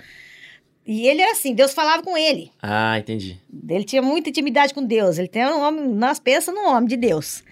[0.85, 2.51] e ele era assim, Deus falava com ele.
[2.61, 3.39] Ah, entendi.
[3.69, 5.17] Ele tinha muita intimidade com Deus.
[5.17, 7.43] Ele tem um homem, nós pensamos num homem de Deus.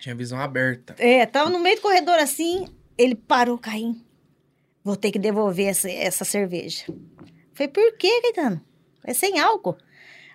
[0.00, 0.94] Tinha visão aberta.
[0.98, 4.00] É, tava no meio do corredor assim, ele parou o carrinho.
[4.82, 6.84] Vou ter que devolver essa, essa cerveja.
[7.52, 8.62] Falei, por quê, Caetano?
[9.04, 9.76] É sem álcool.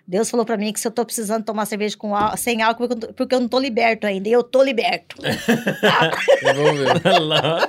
[0.05, 2.89] Deus falou pra mim que se eu tô precisando tomar cerveja com ál- sem álcool,
[3.15, 4.27] porque eu não- tô liberto ainda.
[4.27, 5.15] E eu tô liberto.
[6.43, 7.19] Devolveu.
[7.25, 7.67] Lá.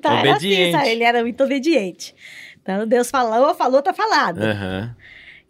[0.00, 0.76] Tá, era Obediente.
[0.76, 0.88] assim?
[0.90, 2.14] Ele era muito obediente.
[2.60, 4.38] Então, Deus falou, falou, tá falado.
[4.42, 4.94] Aham.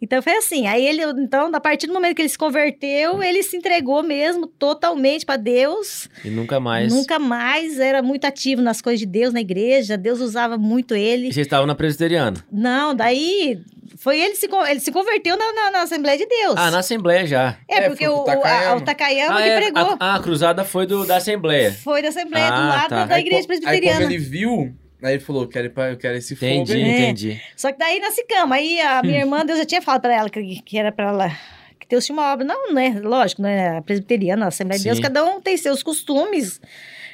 [0.01, 0.67] Então, foi assim.
[0.67, 4.47] Aí, ele, então, a partir do momento que ele se converteu, ele se entregou mesmo
[4.47, 6.09] totalmente pra Deus.
[6.25, 6.93] E nunca mais.
[6.93, 9.97] Nunca mais era muito ativo nas coisas de Deus, na igreja.
[9.97, 11.29] Deus usava muito ele.
[11.29, 12.43] E vocês estavam na presbiteriana?
[12.51, 13.61] Não, daí
[13.97, 16.55] foi ele se, ele se converteu na, na- na Assembleia de Deus.
[16.57, 17.57] Ah, na Assembleia já.
[17.69, 18.75] É, É, porque o, o o, a- Takayama.
[18.75, 19.97] o Takayama ah, que é, pregou.
[19.99, 21.71] A, a cruzada foi do, da Assembleia.
[21.71, 23.05] Foi da Assembleia, do Ah, lado tá.
[23.05, 23.99] da Aí, igreja co- Aí presbiteriana.
[24.01, 26.83] quando ele viu, aí ele falou, quero, ir pra- eu quero esse fogo Entendi, aí.
[26.83, 26.99] É.
[27.01, 27.41] entendi.
[27.55, 28.51] Só que daí nós ficamos.
[28.55, 31.29] Aí a minha irmã, Deus já tinha falado pra ela que, que era pra ela.
[31.79, 32.45] Que Deus tinha uma obra.
[32.45, 32.99] Não, né?
[33.03, 33.77] Lógico, né?
[33.77, 35.03] A presbiteriana, a Assembleia de Deus, Sim.
[35.03, 36.61] cada um tem seus costumes.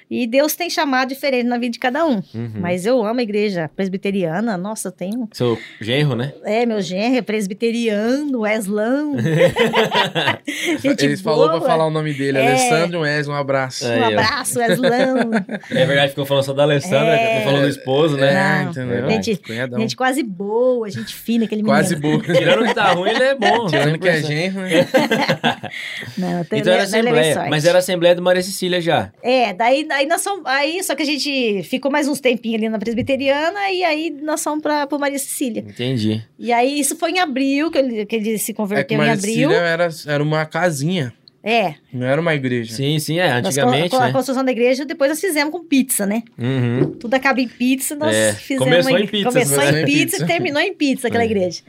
[0.10, 2.15] E Deus tem chamado diferente na vida de cada um.
[2.34, 2.52] Uhum.
[2.56, 4.58] Mas eu amo a igreja presbiteriana.
[4.58, 5.30] Nossa, eu tenho.
[5.34, 6.34] Seu genro, né?
[6.43, 9.15] É, meu genro é presbiteriano, Weslão.
[10.82, 11.60] Gente Eles falou boa.
[11.60, 12.48] pra falar o nome dele, É.
[12.48, 13.86] Alessandro Wes, um abraço.
[13.88, 14.00] É.
[14.00, 15.32] Um abraço, Weslão.
[15.69, 17.36] É verdade, ficou falando só da Alessandra, É.
[17.39, 18.32] não falou do esposo, né?
[18.34, 18.72] É, Não.
[18.72, 19.10] entendeu?
[19.12, 19.80] Gente, Cunhadão.
[19.80, 22.22] gente quase boa, gente fina, aquele Quase menino.
[22.24, 22.36] boa.
[22.36, 23.67] Tirando que tá ruim, ele é bom.
[23.69, 24.26] Tirando que é 100%.
[24.28, 24.88] genro, né?
[26.17, 27.45] Não, Então era é- é Assembleia.
[27.50, 29.12] Mas era Assembleia do Maria Cecília já.
[29.22, 30.45] É, daí, daí nós somos.
[30.45, 34.41] Aí, só que a gente ficou mais uns tempinhos ali na presbiteriana e aí nós
[34.43, 35.62] fomos pra, pra Maria Cecília.
[35.67, 36.23] Entendi.
[36.38, 38.97] E aí isso foi em abril, que ele, que ele se É que converteu em
[38.97, 39.49] Maria abril.
[39.49, 41.75] Cecília era, era uma casinha, É.
[41.93, 42.73] não era uma igreja.
[42.75, 43.41] Sim, sim, é.
[43.41, 44.13] nós Antigamente, com, com a né?
[44.13, 46.23] construção da igreja, depois nós fizemos com pizza, né?
[46.38, 46.91] Uhum.
[46.99, 48.63] Tudo acaba em pizza, nós É, fizemos.
[48.63, 51.25] começou uma em pizza, Começou em em pizza, e terminou em pizza aquela É.
[51.25, 51.62] igreja.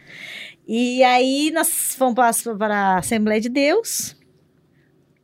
[0.68, 4.14] E aí nós fomos para, para a Assembleia de Deus.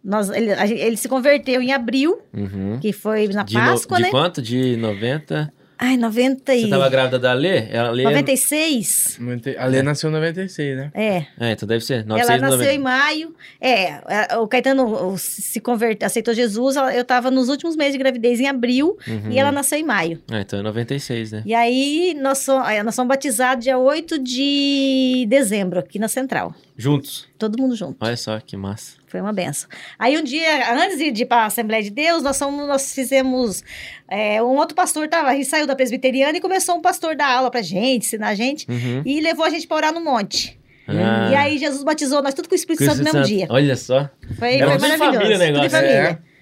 [0.06, 2.78] Nós, ele, a ele se converteu em abril, Uhum.
[2.80, 4.10] que foi na De, no- Páscoa, de né?
[4.10, 4.40] quanto?
[4.40, 5.52] De 90?
[5.78, 6.62] Ai, 90 e...
[6.62, 7.68] Você tava grávida da Lê?
[7.70, 8.04] Ela, Lê...
[8.04, 9.18] 96?
[9.58, 10.90] A Lê nasceu em 96, né?
[10.94, 11.26] É.
[11.38, 11.96] É, então deve ser.
[11.96, 12.72] Ela 96, nasceu 90.
[12.74, 13.34] em maio.
[13.60, 16.76] É, o Caetano se converteu, aceitou Jesus.
[16.76, 19.30] ela- Eu tava nos últimos meses de gravidez em abril Uhum.
[19.30, 20.18] e ela nasceu em maio.
[20.30, 21.42] É, então é 96, né?
[21.44, 26.54] E aí nós somos, nós somos batizados dia 8 de dezembro aqui na Central.
[26.76, 27.28] Juntos.
[27.38, 27.96] Todo mundo junto.
[28.00, 28.95] Olha só, que massa.
[29.16, 29.66] Foi uma benção.
[29.98, 33.64] Aí um dia, antes de ir para a Assembleia de Deus, nós, fomos, nós fizemos.
[34.08, 37.28] é, um outro pastor tava, a gente saiu da presbiteriana e começou um pastor dar
[37.28, 38.66] aula pra gente, ensinar a gente.
[38.70, 39.00] Uhum.
[39.06, 40.60] E levou a gente para orar no monte.
[40.86, 41.30] Ah.
[41.30, 43.46] E aí Jesus batizou nós tudo com o Espírito Santo no mesmo dia.
[43.48, 44.08] Olha só.
[44.38, 44.98] Foi, Era foi maravilhoso.
[45.18, 46.20] família o negócio, Tudo família.
[46.22, 46.36] é.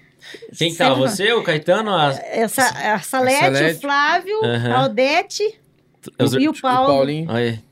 [0.57, 0.95] Quem que tava?
[0.95, 2.11] Sempre- Você, o Caetano, a...
[2.31, 3.77] Essa, a Salete, Salete.
[3.77, 4.73] o Flávio, Aham.
[4.75, 5.43] a Odete
[6.39, 6.87] e o O Paulo.
[6.93, 7.31] Paulinho.
[7.31, 7.63] Olha,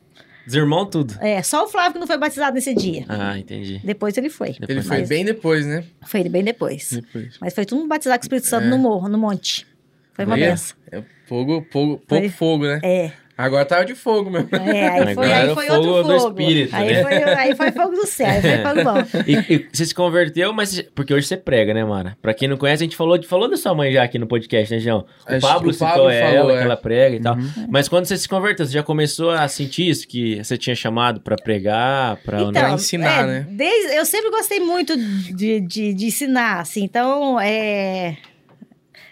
[0.48, 1.16] os irmãos tudo.
[1.22, 3.06] É, só o Flávio que não foi batizado nesse dia.
[3.08, 3.80] Ah, entendi.
[3.84, 4.56] Depois ele foi.
[4.68, 5.84] Ele foi Mas- bem depois, né?
[6.06, 6.92] Foi ele bem depois.
[6.92, 7.38] Depois.
[7.40, 8.70] Mas foi tudo batizado com o Espírito Santo É.
[8.70, 9.66] no morro, no monte.
[10.14, 10.78] Foi uma benção.
[10.92, 12.30] É fogo, fogo, pouco Foi.
[12.30, 12.80] fogo, né?
[12.84, 14.50] É, Agora tava de fogo mesmo.
[14.56, 16.42] é, aí foi, Agora aí foi fogo outro do fogo.
[16.42, 17.02] Espírito, aí, né?
[17.02, 19.24] foi, aí foi fogo do céu, aí foi fogo bom.
[19.28, 20.82] E, e você se converteu, mas...
[20.94, 22.18] Porque hoje você prega, né, Mara?
[22.22, 24.74] Pra quem não conhece, a gente falou, falou da sua mãe já aqui no podcast,
[24.74, 25.06] né, João?
[25.28, 26.62] O Pablo que o citou Pablo ela, falou, que é.
[26.62, 27.36] ela prega e tal.
[27.36, 27.68] Uhum.
[27.70, 30.08] Mas quando você se converteu, você já começou a sentir isso?
[30.08, 32.42] Que você tinha chamado pra pregar, pra...
[32.42, 33.48] Então, Pra ensinar, é, né?
[33.50, 36.84] Desde, eu sempre gostei muito de, de, de ensinar, assim.
[36.84, 38.18] Então, é,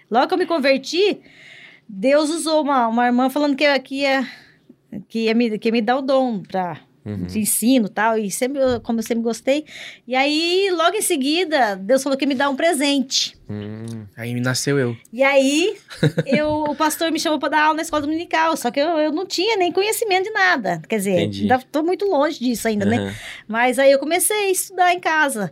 [0.10, 1.20] logo que eu me converti,
[1.94, 4.26] Deus usou uma, uma irmã falando que, que, ia,
[5.10, 7.26] que, ia me, que ia me dar o dom pra, Uhum.
[7.26, 8.16] de ensino e tal.
[8.18, 9.66] E sempre, como eu sempre gostei.
[10.08, 13.36] E aí, logo em seguida, Deus falou que ia me dar um presente.
[13.50, 14.96] Hum, Aí nasceu eu.
[15.12, 15.76] E aí,
[16.28, 19.12] eu, o pastor me chamou para dar aula na escola dominical, só que eu, eu
[19.12, 20.80] não tinha nem conhecimento de nada.
[20.88, 22.98] Quer dizer, ainda tô muito longe disso ainda, né?
[22.98, 23.14] aham.
[23.48, 25.52] Mas aí eu comecei a estudar em casa.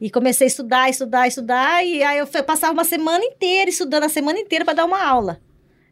[0.00, 1.84] E comecei a estudar, estudar, estudar.
[1.86, 5.40] E aí eu passava uma semana inteira estudando, a semana inteira para dar uma aula.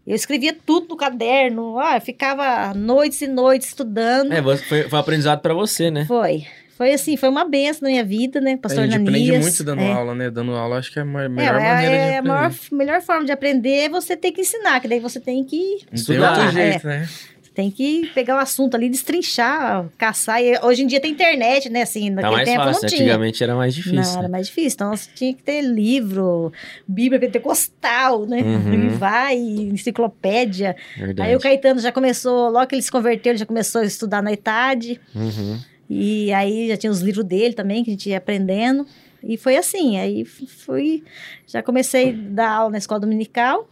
[0.07, 4.33] Eu escrevia tudo no caderno, ah, eu ficava noites e noites estudando.
[4.33, 6.05] É, foi, foi aprendizado pra você, né?
[6.07, 6.45] Foi.
[6.77, 8.57] Foi assim, foi uma benção na minha vida, né?
[8.59, 9.29] Pastor a gente Ananias.
[9.29, 9.93] aprende muito dando é.
[9.93, 10.31] aula, né?
[10.31, 12.29] Dando aula, acho que é a É, melhor é, maneira de é a aprender.
[12.29, 15.57] maior, melhor forma de aprender é você ter que ensinar, que daí você tem que
[15.57, 16.71] Não tem estudar, outro é.
[16.71, 17.09] jeito, né?
[17.57, 20.43] Tem que pegar o assunto ali, destrinchar, caçar.
[20.43, 21.81] E hoje em dia tem internet, né?
[21.81, 22.83] Assim, Tá naquele tempo fácil.
[22.83, 23.01] não tinha.
[23.01, 24.13] Antigamente era mais difícil.
[24.13, 24.75] Não, era mais difícil.
[24.75, 26.53] Então, você tinha que ter livro,
[26.87, 28.43] Bíblia pentecostal, né?
[28.43, 28.75] Uhum.
[28.75, 30.77] E vai, enciclopédia.
[30.99, 31.31] Verdade.
[31.31, 34.23] Aí o Caetano já começou, logo que ele se converteu, ele já começou a estudar
[34.23, 35.01] na idade.
[35.15, 35.59] Uhum.
[35.89, 38.87] E aí já tinha os livros dele também, que a gente ia aprendendo.
[39.25, 41.03] E foi assim, aí fui,
[41.47, 43.67] já comecei a dar aula na escola dominical.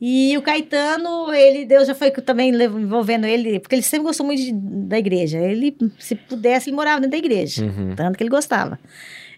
[0.00, 4.42] E o Caetano, ele, Deus já foi também envolvendo ele, porque ele sempre gostou muito
[4.42, 5.38] de- da igreja.
[5.38, 7.94] Ele, se pudesse, ele morava dentro da igreja, Uhum.
[7.96, 8.78] tanto que ele gostava.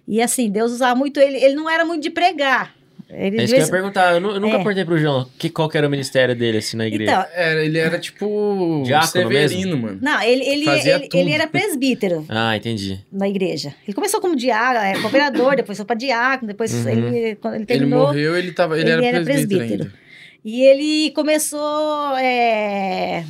[0.06, 2.74] E assim, Deus usava muito ele, ele não era muito de pregar,
[3.10, 4.12] Ele, É isso que eu ia perguntar.
[4.20, 4.58] Eu, eu nunca É.
[4.58, 7.10] perguntei pro João que, qual que era o ministério dele, assim, na igreja.
[7.10, 9.98] Então, É, ele era tipo Diácono Severino, mano.
[10.02, 13.00] não, ele, ele, ele, ele era presbítero Ah, entendi.
[13.10, 13.74] na igreja.
[13.86, 16.88] Ele começou como diácono, é, cooperador, depois foi para diácono, depois Uhum.
[16.90, 18.06] ele, quando ele Ele terminou.
[18.08, 19.82] morreu, ele, tava, ele, ele era, era presbítero, presbítero.
[19.84, 20.07] ainda.
[20.44, 22.16] E ele começou.
[22.16, 23.24] é,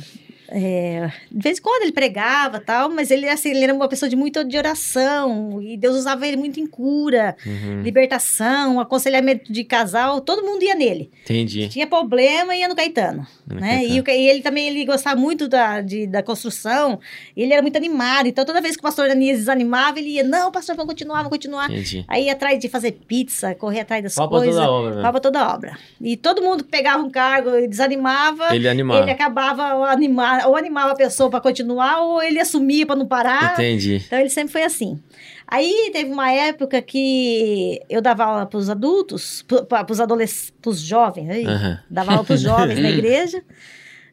[0.51, 4.09] é, de vez em quando ele pregava tal, mas ele, assim, ele era uma pessoa
[4.09, 9.63] de muita de oração, e Deus usava ele muito em cura, Uhum, libertação, aconselhamento de
[9.63, 11.11] casal, todo mundo ia nele.
[11.23, 11.67] Entendi.
[11.69, 13.25] Tinha problema, ia no Caetano.
[13.47, 13.77] No né?
[13.79, 14.03] Caetano.
[14.07, 16.99] E, e ele também ele gostava muito da, de- da construção,
[17.35, 20.51] ele era muito animado, então toda vez que o pastor Danias desanimava, ele ia, não,
[20.51, 21.69] pastor, vamos continuar, vamos continuar.
[21.69, 22.03] Entendi.
[22.07, 24.55] Aí ia atrás de fazer pizza, correr atrás das pra coisas.
[24.55, 25.01] toda obra.
[25.01, 25.77] Pau pra toda a obra.
[26.01, 29.01] E todo mundo pegava um cargo e desanimava, Ele animava.
[29.03, 29.83] ele acabava ou,
[30.47, 33.53] ou animava a pessoa para continuar, ou ele assumia para não parar.
[33.53, 34.03] Entendi.
[34.05, 34.99] Então ele sempre foi assim.
[35.47, 40.69] Aí teve uma época que eu dava aula para os adultos, para os adolescentes, para
[40.69, 41.79] os jovens, aí, Aham.
[41.89, 43.43] dava aula para os jovens na igreja.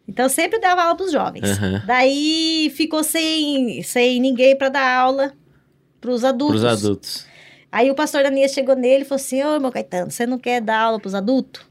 [0.09, 1.51] Então eu sempre dava aula para os jovens.
[1.59, 1.83] Aham.
[1.85, 5.33] Daí ficou sem, sem ninguém para dar aula
[6.01, 6.61] para os adultos.
[6.61, 7.27] Pros adultos.
[7.71, 10.61] Aí o pastor Daniel chegou nele e falou assim: Ô meu Caetano, você não quer
[10.61, 11.67] dar aula pros adultos?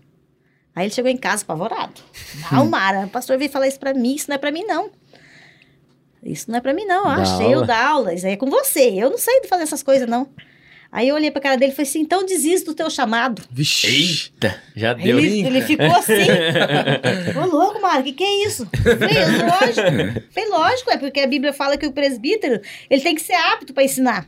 [0.76, 2.02] Aí ele chegou em casa apavorado.
[2.52, 4.90] Não, Mara, o pastor veio falar isso pra mim, isso não é pra mim, não.
[6.24, 7.08] Isso não é pra mim, não.
[7.08, 7.68] Ah, achei eu aula?
[7.68, 8.14] dar aula.
[8.14, 8.94] Isso aí é com você.
[8.96, 10.28] Eu não sei de fazer essas coisas, não.
[10.92, 13.44] Aí eu olhei pra cara dele e falei assim: então desista do teu chamado.
[13.52, 13.88] Vixe.
[14.34, 15.20] Eita, já Aí deu.
[15.20, 16.14] ele, ele ficou assim.
[17.42, 18.68] Ô, louco, Mara, o que, que é isso?
[18.82, 20.22] Falei, lógico.
[20.34, 22.60] Falei, lógico, é porque a Bíblia fala que o presbítero
[22.90, 24.28] ele tem que ser apto pra ensinar.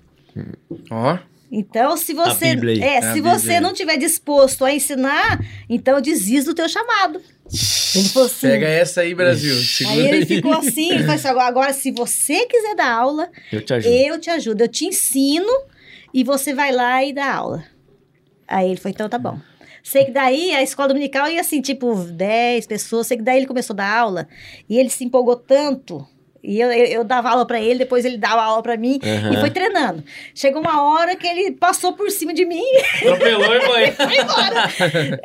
[0.91, 1.17] Ó,
[1.51, 6.67] Então, se você, é, se você não tiver disposto a ensinar, então desista do teu
[6.67, 7.21] chamado.
[7.95, 8.47] Ele falou assim.
[8.47, 9.55] pega essa aí, Brasil.
[9.87, 10.25] Aí ele aí.
[10.25, 13.93] ficou assim, ele falou assim, agora, agora, se você quiser dar aula, Eu te ajudo.
[13.93, 15.51] eu te ajudo, eu te ensino
[16.13, 17.63] e você vai lá e dá aula.
[18.45, 19.39] Aí ele falou, então tá bom.
[19.81, 23.07] Sei que daí a escola dominical ia assim, tipo, 10 pessoas.
[23.07, 24.27] Sei que daí ele começou a dar aula
[24.69, 26.05] e ele se empolgou tanto.
[26.47, 29.33] E eu, eu, eu dava aula pra ele, depois ele dava aula pra mim Aham.
[29.33, 30.03] e foi treinando.
[30.33, 32.63] Chegou uma hora que ele passou por cima de mim
[33.01, 33.91] Atropelou e foi.
[34.07, 34.69] foi embora.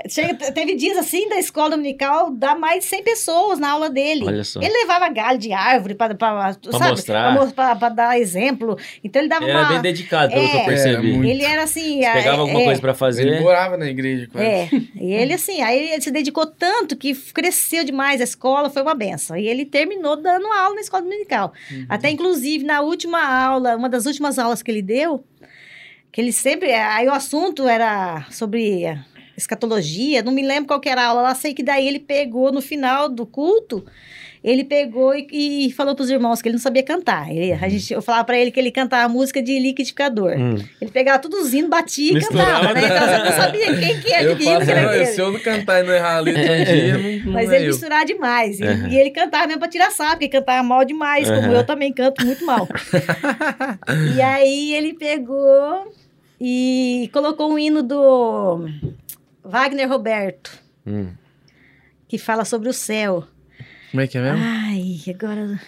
[0.08, 4.24] Chega, teve dias assim da escola dominical, dá mais de 100 pessoas na aula dele.
[4.26, 4.60] Olha só.
[4.60, 6.12] Ele levava galho de árvore para
[6.90, 7.36] mostrar.
[7.54, 8.76] Para dar exemplo.
[9.04, 9.68] Então ele dava Ele era uma.
[9.68, 10.94] bem dedicado, pelo que eu É, percebi.
[10.94, 11.24] era muito.
[11.28, 12.04] Ele era assim.
[12.04, 13.26] a- Pegava alguma é, coisa pra fazer.
[13.28, 14.46] Ele morava na igreja quase.
[14.46, 14.68] É,
[15.00, 18.94] e ele assim, aí ele se dedicou tanto que cresceu demais a escola, foi uma
[18.94, 19.36] benção.
[19.36, 21.52] E ele terminou dando aula na escola dominical.
[21.70, 21.86] Uhum.
[21.88, 25.24] Até inclusive na última aula, uma das últimas aulas que ele deu,
[26.10, 28.98] que ele sempre, aí o assunto era sobre
[29.36, 32.52] escatologia, não me lembro qual que era a aula, lá sei que daí ele pegou
[32.52, 33.84] no final do culto,
[34.44, 37.30] ele pegou e, e falou pros irmãos que ele não sabia cantar.
[37.30, 40.32] Ele, a gente, eu falava pra ele que ele cantava música de liquidificador.
[40.36, 40.56] Hum.
[40.80, 42.80] Ele pegava tudo os hinos, batia e cantava, né?
[42.84, 45.06] Então você não sabia quem que era, Eu que hino faço, que era não, aquele.
[45.06, 47.56] se eu não cantar e não errar a letra um dia, não, não Mas é
[47.56, 47.68] ele eu.
[47.70, 48.58] misturava demais.
[48.58, 48.88] E, Aham.
[48.88, 51.54] e ele cantava mesmo pra tirar sapo, porque cantava mal demais, como Aham.
[51.54, 52.68] eu também canto muito mal.
[54.16, 55.92] e aí ele pegou
[56.40, 58.66] e colocou um hino do
[59.44, 60.50] Wagner Roberto,
[60.84, 61.10] Hum.
[62.08, 63.24] que fala sobre o céu.
[63.92, 64.42] Como é que é mesmo?
[64.42, 65.60] Ai, agora.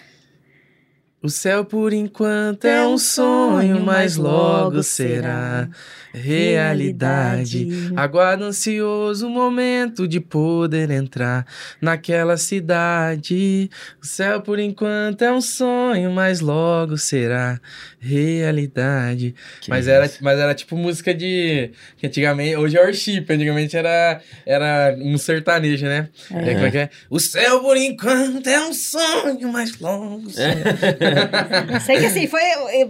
[1.21, 5.69] O céu por enquanto é um sonho, mas logo será
[6.15, 7.67] realidade.
[7.95, 11.45] Aguardo ansioso o momento de poder entrar
[11.81, 13.69] naquela cidade.
[14.01, 17.59] O céu por enquanto é um sonho, mas logo será
[17.99, 19.33] realidade.
[19.61, 20.19] Que Mas era, isso.
[20.21, 21.71] mas era tipo música de.
[21.97, 22.55] Que antigamente.
[22.55, 26.09] Hoje é worship, antigamente era, era um sertanejo, né?
[26.31, 26.53] É.
[26.53, 26.89] como é que é?
[27.09, 31.79] O céu por enquanto é um sonho, mas logo será.
[31.85, 32.41] Sei que assim, foi.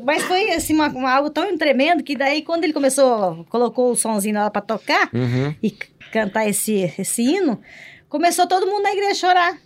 [0.04, 3.15] Mas foi assim, uma, uma- algo tão tremendo que daí, quando ele começou,
[3.50, 5.54] colocou o sonzinho lá pra tocar Uhum.
[5.62, 5.72] e
[6.12, 7.60] cantar esse, esse hino,
[8.10, 9.58] começou todo mundo na igreja a chorar.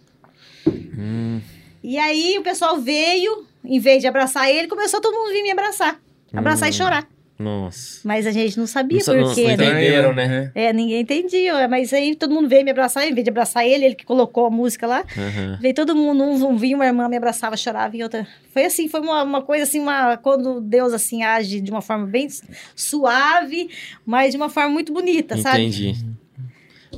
[0.67, 1.41] Hum.
[1.83, 5.43] E aí o pessoal veio, em vez de abraçar ele, começou todo mundo a vir
[5.43, 5.99] me abraçar.
[6.33, 6.71] Abraçar Hum.
[6.71, 7.07] e chorar.
[7.39, 8.01] Nossa.
[8.03, 9.53] Mas a gente não sabia Não por quê, não né?
[9.53, 10.51] entenderam, né?
[10.53, 11.69] É, ninguém entendia.
[11.69, 14.45] Mas aí todo mundo veio me abraçar, em vez de abraçar ele, ele que colocou
[14.45, 15.05] a música lá.
[15.17, 15.57] Aham.
[15.61, 18.27] Veio todo mundo, um, um vinha uma irmã me abraçava, chorava, e outra.
[18.51, 22.05] Foi assim, foi uma, uma coisa assim, uma, quando Deus assim age de uma forma
[22.05, 22.27] bem
[22.75, 23.69] suave,
[24.05, 25.61] mas de uma forma muito bonita, sabe?
[25.61, 25.95] Entendi.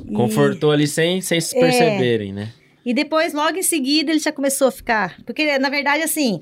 [0.08, 1.60] E- Confortou ali sem, sem se É.
[1.60, 2.48] perceberem, né?
[2.84, 5.16] E depois, logo em seguida, ele já começou a ficar.
[5.24, 6.40] Porque, na verdade, assim,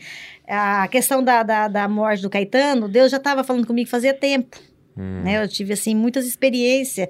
[0.48, 4.59] a questão da, da, da morte do Caetano, Deus já estava falando comigo fazia tempo.
[4.96, 5.22] Hum.
[5.22, 5.42] Né?
[5.42, 7.09] Eu tive, assim, muitas experiências.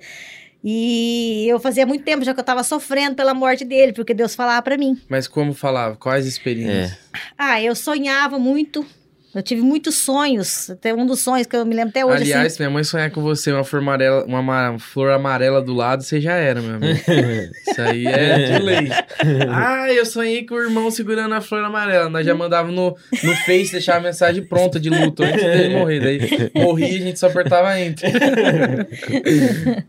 [0.62, 4.34] E eu fazia muito tempo já que eu estava sofrendo pela morte dele, porque Deus
[4.34, 5.00] falava para mim.
[5.08, 5.96] Mas como falava?
[5.96, 6.98] Quais experiências?
[7.36, 8.84] Ah, eu sonhava muito
[9.32, 10.68] Eu tive muitos sonhos.
[10.70, 12.22] Até um dos sonhos que eu me lembro até hoje.
[12.24, 15.72] Aliás, assim, minha mãe sonhar com você, uma flor amarela, uma ma- flor amarela do
[15.72, 16.98] lado, você já era, meu amigo.
[17.70, 18.88] Isso aí é de lei.
[19.48, 22.08] Ah, eu sonhei com o irmão segurando a flor amarela.
[22.08, 26.00] Nós já mandava no, no Face deixar a mensagem pronta de luto antes dele morrer.
[26.00, 28.10] Daí morria e a gente só apertava enter.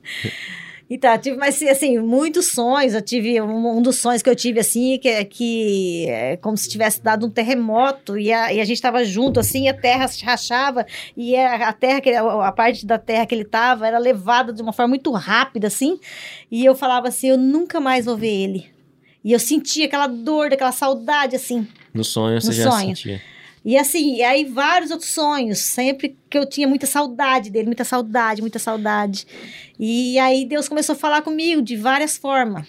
[0.93, 2.93] Então, tive, mas assim, muitos sonhos.
[2.93, 6.57] Eu tive um, um dos sonhos que eu tive assim, que é que é como
[6.57, 9.73] se tivesse dado um terremoto e a, e a gente estava junto assim, e a
[9.73, 13.87] terra se rachava e a, a terra, que, a parte da terra que ele estava
[13.87, 15.97] era levada de uma forma muito rápida assim.
[16.51, 18.65] E eu falava assim, eu nunca mais vou ver ele.
[19.23, 21.65] E eu sentia aquela dor, daquela saudade assim.
[21.93, 22.97] No sonho você No já sonho.
[22.97, 23.21] sentia.
[23.63, 27.83] E assim, e aí vários outros sonhos, sempre que eu tinha muita saudade dele, muita
[27.83, 29.27] saudade, muita saudade.
[29.79, 32.67] E aí Deus começou a falar comigo de várias formas.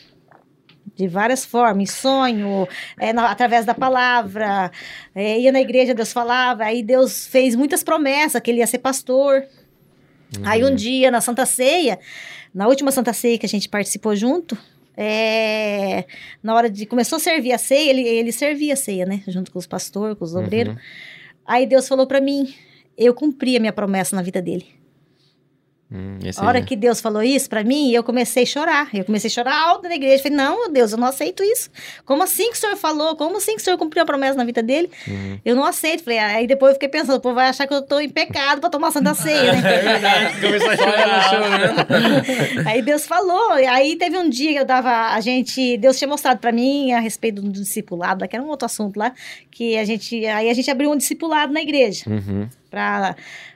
[0.95, 4.71] De várias formas, em sonho, é, na- através da palavra,
[5.15, 8.79] é, ia na igreja, Deus falava, aí Deus fez muitas promessas, que ele ia ser
[8.79, 9.43] pastor.
[10.45, 11.99] Aí um dia, na Santa Ceia,
[12.55, 14.59] na última Santa Ceia que a gente participou junto,
[14.97, 16.05] é,
[16.43, 19.23] na hora de começou a servir a ceia, ele, ele servia a ceia, né?
[19.27, 20.77] Junto com os pastores, com os obreiros.
[21.47, 22.55] Aí Deus falou pra mim,
[22.97, 24.67] eu cumpri a minha promessa na vida dele.
[25.95, 26.65] Hum, A hora aí.
[26.65, 28.89] que Deus falou isso pra mim, eu comecei a chorar.
[28.95, 30.23] Eu comecei a chorar alto na igreja.
[30.23, 31.69] Falei, não, meu Deus, eu não aceito isso.
[32.07, 33.15] Como assim que o senhor falou?
[33.17, 34.91] Como assim que o senhor cumpriu a promessa na vida dele?
[35.07, 35.39] Uhum.
[35.45, 36.03] Eu não aceito.
[36.05, 38.71] Falei, aí depois eu fiquei pensando, pô, vai achar que eu tô em pecado pra
[38.71, 39.61] tomar Santa Ceia, né?
[39.83, 42.67] verdade, começou a ela chorando.
[42.67, 46.39] Aí Deus falou, aí teve um dia que eu dava, a gente, Deus tinha mostrado
[46.41, 49.13] pra mim a respeito do discipulado, que era um outro assunto lá,
[49.51, 52.49] que a gente, aí a gente abriu um discipulado na igreja, Uhum.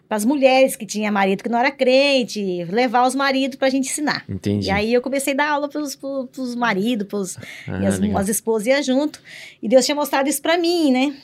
[0.09, 3.88] Para as mulheres que tinha marido que não era crente, levar os maridos pra gente
[3.88, 4.25] ensinar.
[4.29, 4.69] Entendi.
[4.69, 7.37] E aí eu comecei a dar aula pros, pros maridos, pros,
[7.69, 9.21] Ah, e as, as esposas iam junto,
[9.62, 11.14] e Deus tinha mostrado isso pra mim, né?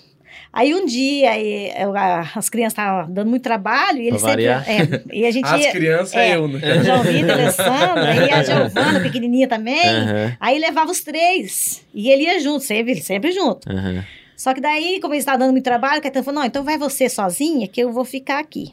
[0.52, 4.30] Aí um dia, aí, eu- a- as crianças estavam dando muito trabalho, e eles Pra
[4.30, 4.46] sempre...
[4.46, 6.36] É, e a gente As ia, crianças, é.
[6.36, 6.60] eu, né?
[6.84, 9.86] João Vitor, Alessandra, e a Giovana, pequenininha também.
[9.88, 11.82] Aham, Aí levava os três.
[11.94, 13.70] E ele ia junto, sempre, sempre junto.
[13.70, 14.04] aham.
[14.42, 16.76] Só que daí, como ele estava dando muito trabalho, o Caetano falou: não, então vai
[16.76, 18.72] você sozinha, que eu vou ficar aqui,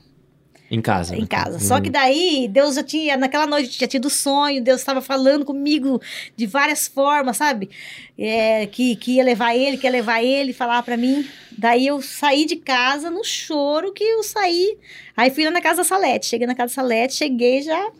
[0.71, 1.15] Em casa.
[1.15, 1.27] em né?
[1.29, 1.59] casa.
[1.59, 1.81] Só Uhum.
[1.83, 6.01] que daí, Deus já tinha, naquela noite, tinha tido sonho, Deus estava falando comigo
[6.35, 7.69] de várias formas, sabe?
[8.17, 11.23] É, que, que ia levar ele, que ia levar ele, falar pra mim.
[11.55, 14.75] Daí eu saí de casa no choro que eu saí.
[15.15, 16.25] Aí fui lá na casa da Salete.
[16.25, 17.91] Cheguei na casa da Salete, cheguei já.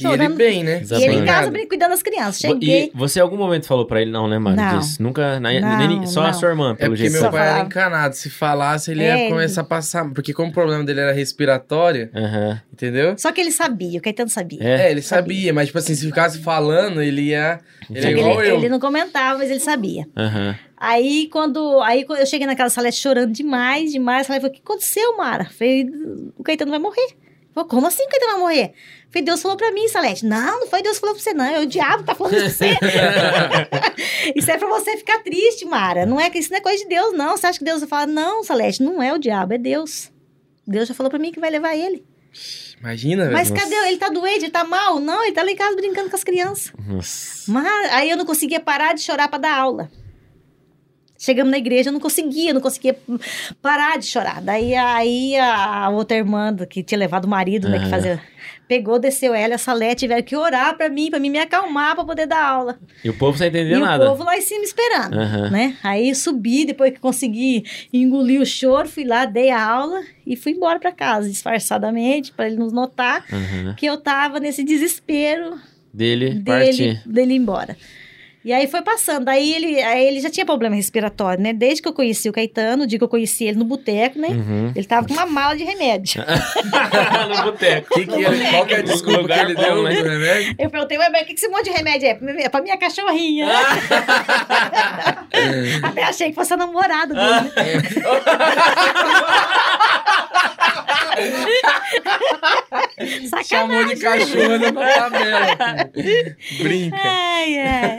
[0.00, 0.36] E ele chorando.
[0.36, 0.82] bem, né?
[0.90, 2.38] E ele em casa brin- cuidando das crianças.
[2.38, 2.90] Cheguei.
[2.94, 4.56] E você em algum momento falou pra ele, não, né, Mário?
[4.60, 4.78] Não.
[4.78, 5.02] Disso?
[5.02, 6.34] Nunca, na- Não, nem- só a não.
[6.34, 7.12] sua irmã, É pelo porque jeito.
[7.12, 8.14] meu Só pai era encanado.
[8.14, 10.08] Se falasse, ele É, ia ele- começar a passar.
[10.12, 12.60] Porque como o problema dele era respiratório, Aham.
[12.72, 13.14] entendeu?
[13.18, 14.58] Só que ele sabia, o Caetano sabia.
[14.62, 14.86] É.
[14.86, 17.60] É, ele sabia, mas tipo assim, se ficasse falando, ele ia.
[17.90, 18.56] Ele é ele, eu.
[18.56, 20.06] ele não comentava, mas ele sabia.
[20.16, 20.56] Aham.
[20.76, 25.44] Aí quando, aí eu cheguei naquela salete chorando demais, demais, falei, o que aconteceu, Mara?
[25.44, 25.86] Falei,
[26.36, 27.06] o Caetano vai morrer.
[27.54, 28.72] Falei, como assim Caetano vai morrer?
[29.10, 30.24] Falei, Deus falou pra mim, Salete.
[30.24, 31.44] Não, não foi Deus que falou pra você, não.
[31.44, 32.70] É o diabo que tá falando pra você.
[34.34, 36.06] isso é pra você ficar triste, Mara.
[36.06, 37.36] Não é que isso não é coisa de Deus, não.
[37.36, 40.10] Você acha que Deus vai falar, não, Salete, não é o diabo, é Deus.
[40.66, 42.04] Deus já falou pra mim que vai levar ele.
[42.80, 43.34] Imagina, velho.
[43.36, 43.62] Mas Nossa.
[43.62, 43.76] cadê?
[43.88, 44.98] Ele tá doente, ele tá mal?
[44.98, 46.72] Não, ele tá lá em casa brincando com as crianças.
[46.86, 47.50] Nossa.
[47.52, 49.90] Mas aí eu não conseguia parar de chorar pra dar aula.
[51.24, 52.96] Chegamos na igreja, eu não conseguia, não conseguia
[53.62, 54.42] parar de chorar.
[54.42, 58.20] Daí aí a, outra irmã do- que tinha levado o marido, né, que fazia,
[58.66, 62.04] pegou, desceu ela, a Salete, tiveram que orar pra mim, pra mim me acalmar pra
[62.04, 62.76] poder dar aula.
[63.04, 64.04] E o povo sem entender e nada.
[64.04, 65.50] o povo lá em cima esperando, Aham.
[65.50, 65.76] né?
[65.84, 70.50] Aí subi, depois que consegui engolir o choro, fui lá, dei a aula e fui
[70.52, 73.74] embora pra casa, disfarçadamente, pra ele não notar Aham.
[73.76, 75.54] que eu tava nesse desespero
[75.94, 77.02] Dele, dele, partir.
[77.06, 77.76] dele ir embora.
[78.44, 79.28] E aí foi passando.
[79.28, 81.52] Aí ele, aí ele já tinha problema respiratório, né?
[81.52, 84.28] Desde que eu conheci o Caetano, o dia que eu conheci ele no boteco, né?
[84.28, 84.72] Uhum.
[84.74, 86.24] Ele tava com uma mala de remédio.
[87.36, 87.94] no boteco.
[87.94, 89.90] Que que ele- qual que é a desculpa que Lugar ele deu né?
[89.92, 90.54] remédio?
[90.58, 92.18] Eu perguntei, mas o que, que esse monte de remédio é?
[92.20, 93.48] Minha- Pra minha cachorrinha.
[95.82, 97.52] Até achei que fosse a namorada dele.
[103.28, 103.44] Sacanagem.
[103.44, 105.90] Chamou de cachorro na tabela.
[106.60, 106.96] Brinca.
[107.02, 107.96] Ai, ai.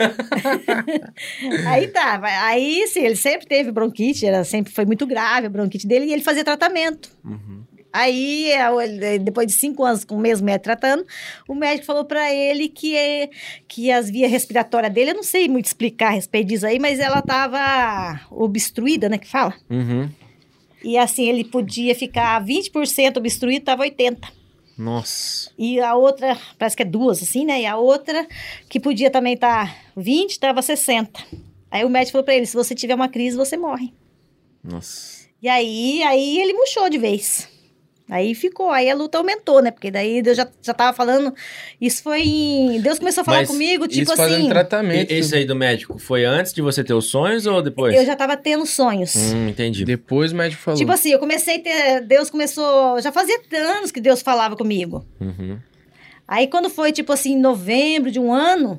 [1.68, 5.86] aí tá, aí sim, ele sempre teve bronquite, era, sempre foi muito grave a bronquite
[5.86, 7.10] dele, e ele fazia tratamento.
[7.24, 7.62] Uhum.
[7.92, 11.06] Aí, é, depois de cinco anos com o mesmo médico tratando,
[11.48, 13.30] o médico falou pra ele que, é-
[13.68, 16.98] que as vias respiratórias dele, eu não sei muito explicar a respeito disso aí, mas
[16.98, 19.54] ela tava obstruída, né, que fala?
[19.70, 20.08] Uhum.
[20.84, 24.18] E assim, ele podia ficar 20% obstruído, tava 80%.
[24.76, 25.50] Nossa.
[25.56, 27.62] E a outra, parece que é duas, assim, né?
[27.62, 28.26] E a outra,
[28.68, 31.24] que podia também estar 20, estava 60.
[31.70, 33.94] Aí o médico falou pra ele: se você tiver uma crise, você morre.
[34.62, 35.28] Nossa.
[35.40, 37.48] E aí, aí ele murchou de vez.
[38.10, 39.70] Aí ficou, aí a luta aumentou, né?
[39.70, 41.34] Porque daí Deus já, já tava falando.
[41.80, 42.80] Isso foi em.
[42.82, 44.48] Deus começou a falar Mas comigo, tipo Isso fazendo assim.
[44.50, 45.10] tratamento.
[45.10, 47.94] E- Esse aí do médico, foi antes de você ter os sonhos ou depois?
[47.96, 49.16] Eu já tava tendo sonhos.
[49.16, 49.86] Hum, entendi.
[49.86, 50.76] Depois o médico falou.
[50.78, 52.00] Tipo assim, eu comecei a ter.
[52.02, 53.00] Deus começou.
[53.00, 53.40] Já fazia
[53.78, 55.02] anos que Deus falava comigo.
[55.18, 55.58] Uhum.
[56.28, 58.78] Aí quando foi, tipo assim, em novembro de um ano,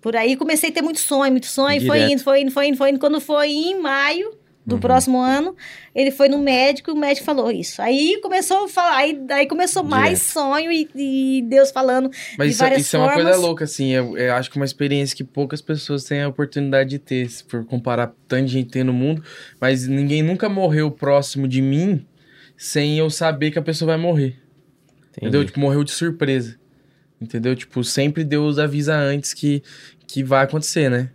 [0.00, 2.12] por aí comecei a ter muito sonho, muito sonho, e foi Direto.
[2.12, 2.98] indo, foi indo, foi indo, foi indo.
[3.00, 4.32] Quando foi em maio
[4.64, 4.80] do Uhum.
[4.80, 5.56] próximo ano,
[5.94, 7.80] ele foi no médico e o médico falou isso.
[7.80, 10.32] Aí começou a falar, aí, aí começou mais Direto.
[10.32, 13.90] sonho e, e Deus falando Mas de isso, várias isso é uma coisa louca, assim.
[13.90, 17.28] Eu, eu acho que é uma experiência que poucas pessoas têm a oportunidade de ter,
[17.30, 19.24] se for comparar tanta gente tem no mundo.
[19.60, 22.06] Mas ninguém nunca morreu próximo de mim
[22.56, 24.36] sem eu saber que a pessoa vai morrer.
[25.16, 25.44] Entendeu?
[25.44, 26.58] Tipo, morreu de surpresa.
[27.20, 27.56] Entendeu?
[27.56, 29.62] Tipo, sempre Deus avisa antes que,
[30.06, 31.10] que vai acontecer, né?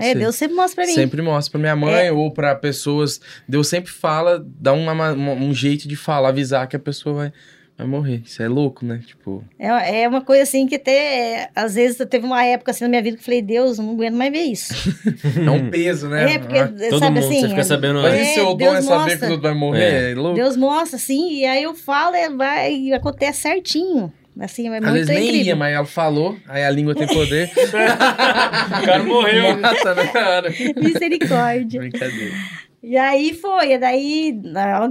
[0.00, 0.94] É, Deus sempre mostra pra mim.
[0.94, 3.20] Sempre mostra pra minha mãe ou pra pessoas.
[3.48, 7.32] Deus sempre fala, dá uma, uma- um jeito de falar, avisar que a pessoa vai,
[7.78, 8.22] vai morrer.
[8.24, 9.00] Isso é louco, né?
[9.06, 12.90] Tipo, É, é uma coisa assim que até, às vezes, teve uma época assim na
[12.90, 14.74] minha vida que eu falei, Deus, eu não aguento mais ver isso.
[15.46, 16.34] é um peso, né?
[16.34, 17.40] É, porque, Ah, Todo sabe mundo, assim...
[17.42, 18.28] você fica é- sabendo Mas antes.
[18.30, 19.16] e se o dom Deus é saber mostra.
[19.18, 20.10] que o outro vai morrer?
[20.10, 20.34] É, louco.
[20.34, 24.12] Deus mostra, assim, e aí eu falo, é, vai, e acontece certinho.
[24.40, 25.46] Assim, é Às muito vezes nem incrível.
[25.46, 27.50] ia, mas ela falou, aí a língua tem poder.
[27.56, 29.56] O cara morreu.
[29.58, 30.50] Mata na hora.
[30.80, 31.80] Misericórdia.
[31.80, 32.34] Brincadeira.
[32.82, 34.40] E aí foi, e daí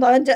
[0.02, 0.30] onde,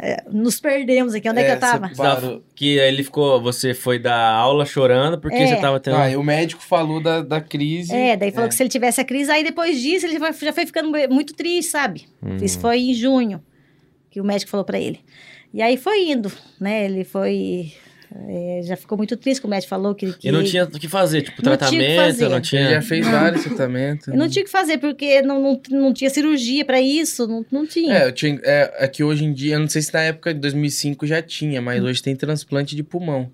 [0.00, 1.28] é, nos perdemos aqui.
[1.28, 1.88] Onde é, que eu tava?
[1.88, 2.44] Você tava- parou.
[2.54, 5.46] Que aí ele ficou, você foi dar aula chorando porque É.
[5.48, 5.96] você tava tendo.
[5.96, 7.94] Ah, e o médico falou da, da crise.
[7.94, 8.48] É, daí falou É.
[8.48, 11.70] que se ele tivesse a crise, aí depois disso ele já foi ficando muito triste,
[11.72, 12.06] sabe?
[12.22, 12.36] Uhum.
[12.40, 13.42] Isso foi em junho
[14.10, 15.00] que o médico falou pra ele.
[15.52, 16.86] E aí foi indo, né?
[16.86, 17.70] Ele foi.
[18.28, 20.12] É, já ficou muito triste que o médico falou que.
[20.12, 22.24] que E não tinha o que fazer, tipo, Não tinha tratamento, fazer.
[22.28, 22.70] não Ele tinha.
[22.70, 24.08] já fez vários tratamentos.
[24.08, 27.44] Eu não tinha o que fazer, porque não, não, não tinha cirurgia pra isso, não,
[27.50, 27.94] não tinha.
[27.98, 30.32] É, eu tinha, é, é que hoje em dia, eu não sei se na época
[30.32, 33.30] de 2005 já tinha, mas hoje tem transplante de pulmão.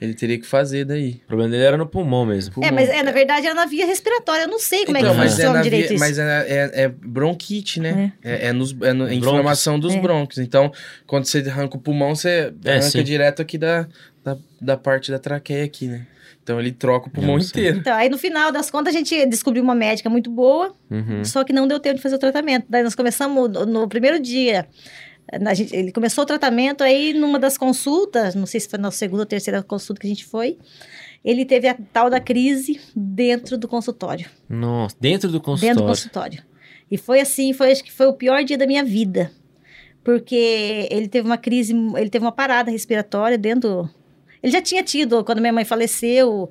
[0.00, 1.20] Ele teria que fazer daí.
[1.24, 2.54] O problema dele era no pulmão mesmo.
[2.64, 4.42] É, mas é, na verdade era na via respiratória.
[4.42, 6.00] Eu não sei como Então, é que mas é, funciona na direito via- isso.
[6.04, 8.12] mas é, é- é bronquite, né?
[8.20, 10.00] É, é nos, é no- é inflamação dos É.
[10.00, 10.38] brônquios.
[10.40, 10.72] Então,
[11.06, 13.04] quando você arranca o pulmão, você É, arranca sim.
[13.04, 13.86] direto aqui da,
[14.24, 16.06] da, da parte da traqueia aqui, né?
[16.42, 17.78] Então ele troca o pulmão inteiro.
[17.78, 21.24] Então, aí no final das contas a gente descobriu uma médica muito boa, Uhum.
[21.24, 22.66] só que não deu tempo de fazer o tratamento.
[22.68, 24.66] Daí nós começamos no, no primeiro dia.
[25.30, 28.90] a gente- ele começou o tratamento, aí numa das consultas, não sei se foi na
[28.90, 30.58] segunda ou terceira consulta que a gente foi,
[31.24, 34.26] ele teve a tal da crise dentro do consultório.
[34.48, 35.74] Nossa, dentro do consultório.
[35.76, 36.42] Dentro do consultório.
[36.90, 39.30] E foi assim, foi, acho que foi o pior dia da minha vida.
[40.04, 43.88] Porque ele teve uma crise, ele teve uma parada respiratória dentro.
[44.42, 46.50] Ele já tinha tido, quando minha mãe faleceu,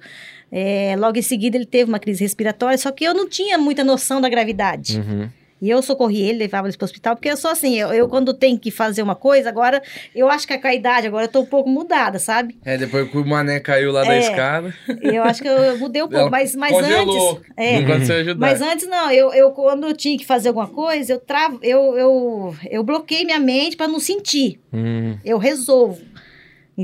[0.52, 3.84] é, logo em seguida ele teve uma crise respiratória, só que eu não tinha muita
[3.84, 4.98] noção da gravidade.
[5.00, 5.30] Uhum.
[5.62, 8.10] E eu socorri ele, levava ele para o hospital, porque eu sou assim, eu, eu
[8.10, 9.80] quando tenho que fazer uma coisa, agora,
[10.16, 12.58] eu acho que com a idade agora eu tô um pouco mudada, sabe?
[12.66, 14.20] É, depois que o mané caiu lá da É.
[14.22, 14.74] escada.
[15.04, 17.34] Eu acho que eu, mudei um pouco, ela mas, mas congelou.
[17.38, 17.52] antes...
[17.56, 18.40] É, você ajudar.
[18.40, 21.96] Mas antes não, eu, eu quando eu tinha que fazer alguma coisa, eu travo, eu,
[21.96, 24.60] eu, eu bloqueei minha mente para não sentir.
[24.74, 25.16] Hum.
[25.24, 26.02] Eu resolvo.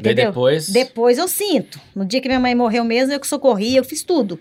[0.01, 0.31] Daí Entendeu?
[0.31, 0.69] depois.
[0.69, 1.79] Depois eu sinto.
[1.95, 4.39] No dia que minha mãe morreu mesmo, eu que socorri, eu fiz tudo.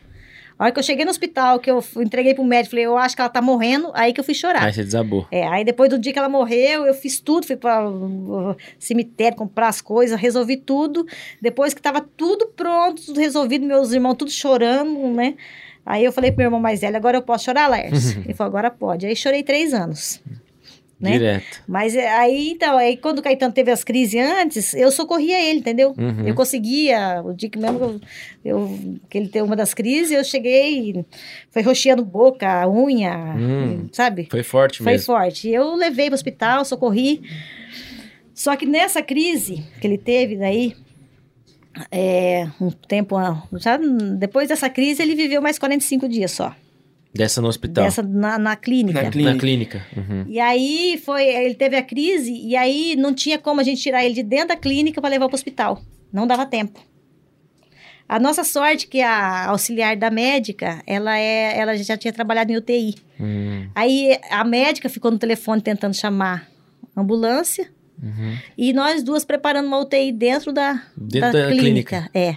[0.59, 3.14] A hora que eu cheguei no hospital, que eu entreguei pro médico, falei, eu acho
[3.14, 4.64] que ela tá morrendo, aí que eu fui chorar.
[4.64, 5.26] Aí você desabou.
[5.30, 9.36] É, aí depois do dia que ela morreu, eu fiz tudo, fui para o cemitério
[9.36, 11.07] comprar as coisas, resolvi tudo.
[11.42, 15.34] Depois que tava tudo pronto, tudo resolvido, meus irmãos tudo chorando, né?
[15.84, 18.20] Aí eu falei pro meu irmão mais velho, agora eu posso chorar, Lércio?
[18.24, 19.04] Ele falou, agora pode.
[19.04, 20.22] Aí chorei três anos.
[20.99, 21.12] Né?
[21.12, 21.62] Direto.
[21.68, 25.59] Mas é, aí, então, aí quando o Caetano teve as crises antes, eu socorria ele,
[25.59, 25.94] entendeu?
[25.99, 26.26] Uhum.
[26.26, 28.01] Eu conseguia, o dia que mesmo que, eu,
[28.61, 31.05] eu- que ele teve uma das crises, eu cheguei,
[31.51, 33.88] foi roxeando boca, unha, Hum.
[33.92, 34.26] sabe?
[34.30, 35.05] Foi forte Foi mesmo.
[35.07, 35.51] forte.
[35.51, 37.20] Eu levei para o hospital, socorri.
[38.32, 40.74] Só que nessa crise que ele teve daí,
[41.90, 43.76] é, um tempo, ah, já
[44.18, 46.55] depois dessa crise, ele viveu mais 45 dias só.
[47.16, 47.84] Dessa no hospital.
[47.84, 49.02] Dessa na, na clínica.
[49.02, 49.32] Na clínica.
[49.34, 49.86] Na clínica.
[49.96, 50.24] Uhum.
[50.28, 54.04] E aí foi, ele teve a crise e aí não tinha como a gente tirar
[54.04, 55.80] ele de dentro da clínica para levar para o hospital.
[56.12, 56.80] Não dava tempo.
[58.08, 62.56] A nossa sorte que a auxiliar da médica, ela é, ela já tinha trabalhado em
[62.56, 62.94] UTI.
[63.20, 63.68] Hum.
[63.74, 66.48] Aí a médica ficou no telefone tentando chamar
[66.94, 67.68] a ambulância
[68.02, 68.36] Uhum.
[68.58, 72.10] e nós duas preparando uma UTI dentro da, Dentro da clínica.
[72.12, 72.36] É.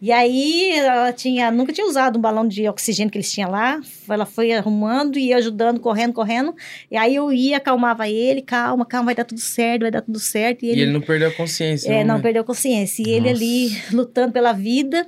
[0.00, 3.80] E aí ela tinha, nunca tinha usado um balão de oxigênio que eles tinham lá.
[4.08, 6.54] Ela foi arrumando e ajudando, correndo, correndo.
[6.90, 10.18] E aí eu ia, acalmava ele, calma, calma, vai dar tudo certo, vai dar tudo
[10.18, 10.64] certo.
[10.64, 11.90] E E ele, ele não perdeu a consciência.
[11.90, 12.22] é, não né?
[12.22, 13.02] perdeu a consciência.
[13.02, 13.42] E ele Nossa.
[13.42, 15.06] ali lutando pela vida.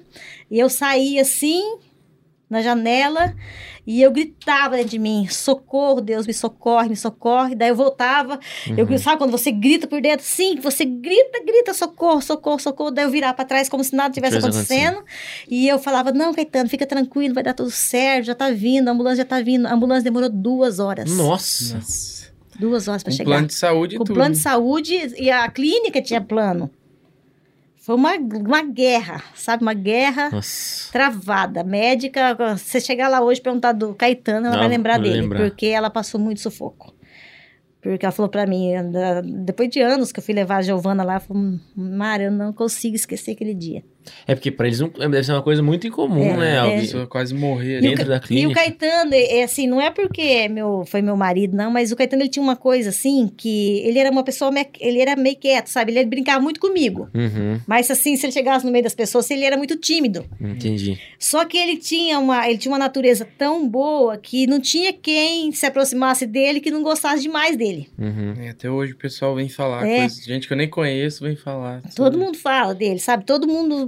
[0.50, 1.62] E eu saí assim,
[2.48, 3.34] na janela
[3.86, 7.54] e eu gritava dentro de mim: socorro, Deus, me socorre, me socorre.
[7.54, 8.38] Daí eu voltava.
[8.76, 8.98] Eu, Uhum.
[8.98, 10.24] sabe quando você grita por dentro?
[10.26, 12.90] Sim, você grita, grita, socorro, socorro, socorro.
[12.90, 15.02] Daí eu virava pra trás como se nada tivesse acontecendo.
[15.48, 18.92] E eu falava: não, Caetano, fica tranquilo, vai dar tudo certo, já tá vindo, a
[18.92, 19.66] ambulância já tá vindo.
[19.66, 21.10] A ambulância demorou duas horas.
[21.10, 21.74] Nossa.
[21.76, 22.18] Nossa.
[22.58, 23.30] Duas horas pra Com chegar.
[23.30, 24.16] plano de saúde e Com tudo.
[24.16, 26.68] plano de saúde e a clínica tinha plano.
[27.88, 29.62] Foi uma, uma guerra, sabe?
[29.62, 30.92] Uma guerra Nossa.
[30.92, 31.64] travada.
[31.64, 35.40] Médica, você chegar lá hoje e perguntar do Caetano, ela Não, vai lembrar dele, lembrar.
[35.40, 36.94] porque ela passou muito sufoco.
[37.80, 38.72] Porque ela falou pra mim,
[39.46, 42.52] depois de anos que eu fui levar a Giovana lá, ela falou, Mara, eu não
[42.52, 43.82] consigo esquecer aquele dia.
[44.26, 46.54] É porque pra eles não, deve ser uma coisa muito incomum, É, né?
[46.54, 46.58] é.
[46.58, 48.60] A Alguém pessoa quase morrer o dentro da E o clínica.
[48.60, 52.22] Caetano, é, é assim, não é porque meu, foi meu marido, não, mas o Caetano
[52.22, 55.68] ele tinha uma coisa assim, que ele era uma pessoa, me- ele era meio quieto,
[55.68, 55.92] sabe?
[55.92, 57.08] Ele brincava muito comigo.
[57.14, 60.24] Uhum, Mas assim, se ele chegasse no meio das pessoas, ele era muito tímido.
[60.40, 60.98] entendi.
[61.18, 65.52] Só que ele tinha uma, ele tinha uma natureza tão boa que não tinha quem
[65.52, 67.88] se aproximasse dele que não gostasse demais dele.
[67.98, 68.34] Uhum.
[68.40, 69.86] É, até hoje o pessoal vem falar.
[69.86, 69.98] É.
[70.00, 71.80] coisa- gente que eu nem conheço vem falar.
[71.94, 73.24] Todo mundo fala dele, sabe?
[73.24, 73.86] Todo mundo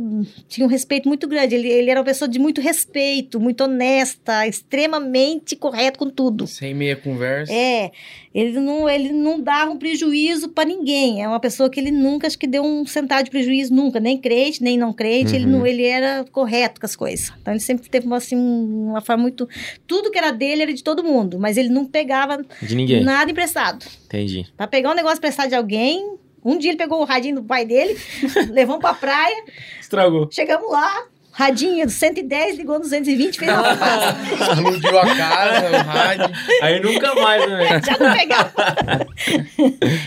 [0.48, 1.54] tinha um respeito muito grande.
[1.54, 6.46] Ele, ele era uma pessoa de muito respeito, muito honesta, extremamente correto com tudo.
[6.46, 7.52] Sem meia conversa.
[7.52, 7.90] É,
[8.34, 11.22] ele não, ele não dava um prejuízo pra ninguém.
[11.22, 14.00] É uma pessoa que ele nunca, acho que deu um centavo de prejuízo, nunca.
[14.00, 15.34] Nem crente, nem não crente.
[15.34, 15.50] Ele, Uhum.
[15.58, 17.32] não, ele era correto com as coisas.
[17.40, 19.48] Então, ele sempre teve uma, assim, uma forma muito...
[19.86, 23.02] Tudo que era dele era de todo mundo, mas ele não pegava De ninguém.
[23.02, 23.84] nada emprestado.
[24.06, 24.46] Entendi.
[24.56, 26.14] Pra pegar um negócio emprestado de alguém...
[26.44, 27.98] Um dia ele pegou o radinho do pai dele,
[28.50, 29.44] levamos pra praia,
[29.80, 30.28] Estragou.
[30.32, 34.16] chegamos lá, radinho 110, ligou no 220, fez uma fumaça.
[34.54, 36.36] Explodiu a casa, o rádio.
[36.62, 37.80] Aí nunca mais, né?
[37.84, 38.52] Já não pegava.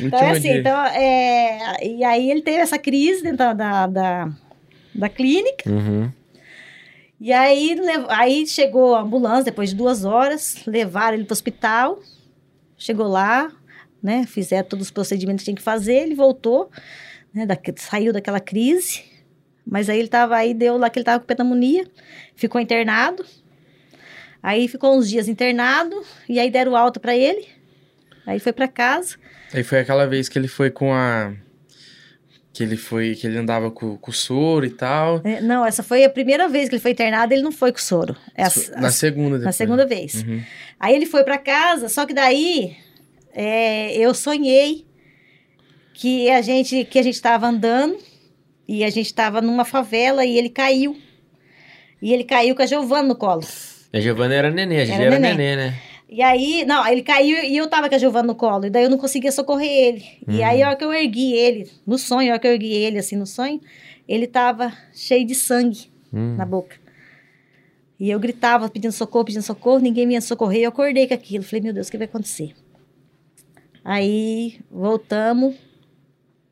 [0.02, 0.60] Então, é assim, dia.
[0.60, 1.86] então, é...
[1.86, 4.30] E aí ele teve essa crise dentro da, da,
[4.94, 5.70] da, clínica.
[5.70, 6.12] Uhum.
[7.20, 7.78] E aí,
[8.10, 12.00] aí chegou a ambulância, depois de duas horas, levaram ele para o hospital.
[12.78, 13.50] Chegou lá,
[14.04, 14.26] né?
[14.28, 16.70] Fizeram todos os procedimentos que tinha que fazer, ele voltou,
[17.34, 17.46] né?
[17.46, 19.04] da- saiu daquela crise.
[19.66, 21.88] Mas aí ele tava, aí deu lá que ele tava com pneumonia,
[22.36, 23.26] ficou internado.
[24.42, 27.48] Aí ficou uns dias internado, e aí deram alta para ele.
[28.28, 29.16] Aí foi para casa.
[29.54, 31.34] Aí foi aquela vez que ele foi com a.
[32.52, 33.16] Que ele foi.
[33.16, 35.22] Que ele andava com, com o soro e tal.
[35.24, 37.80] É, Não, essa foi a primeira vez que ele foi internado, ele não foi com
[37.80, 38.16] soro.
[38.36, 39.56] Essa- na segunda, na depois.
[39.56, 40.24] segunda vez.
[40.24, 40.42] Uhum.
[40.80, 42.76] Aí ele foi para casa, só que daí
[43.34, 44.86] é, eu sonhei
[45.94, 47.98] que a gente que a gente estava andando
[48.68, 50.98] e a gente estava numa favela e ele caiu.
[52.02, 53.44] E ele caiu com a Giovana no colo.
[53.94, 55.36] A Giovana era nenê, a gente Era era, nenê.
[55.36, 55.80] nenê, né?
[56.10, 58.66] E aí, não, ele caiu e eu tava com a Giovana no colo.
[58.66, 60.04] E daí eu não conseguia socorrer ele.
[60.28, 60.46] E Uhum.
[60.46, 63.00] aí, a hora que eu ergui ele, no sonho, a hora que eu ergui ele,
[63.00, 63.60] assim, no sonho,
[64.08, 66.36] ele tava cheio de sangue Hum.
[66.38, 66.76] na boca.
[68.00, 70.62] E eu gritava, pedindo socorro, pedindo socorro, ninguém me ia socorrer.
[70.64, 71.44] Eu acordei com aquilo.
[71.44, 72.54] Falei, meu Deus, o que vai acontecer?
[73.84, 75.56] Aí, voltamos.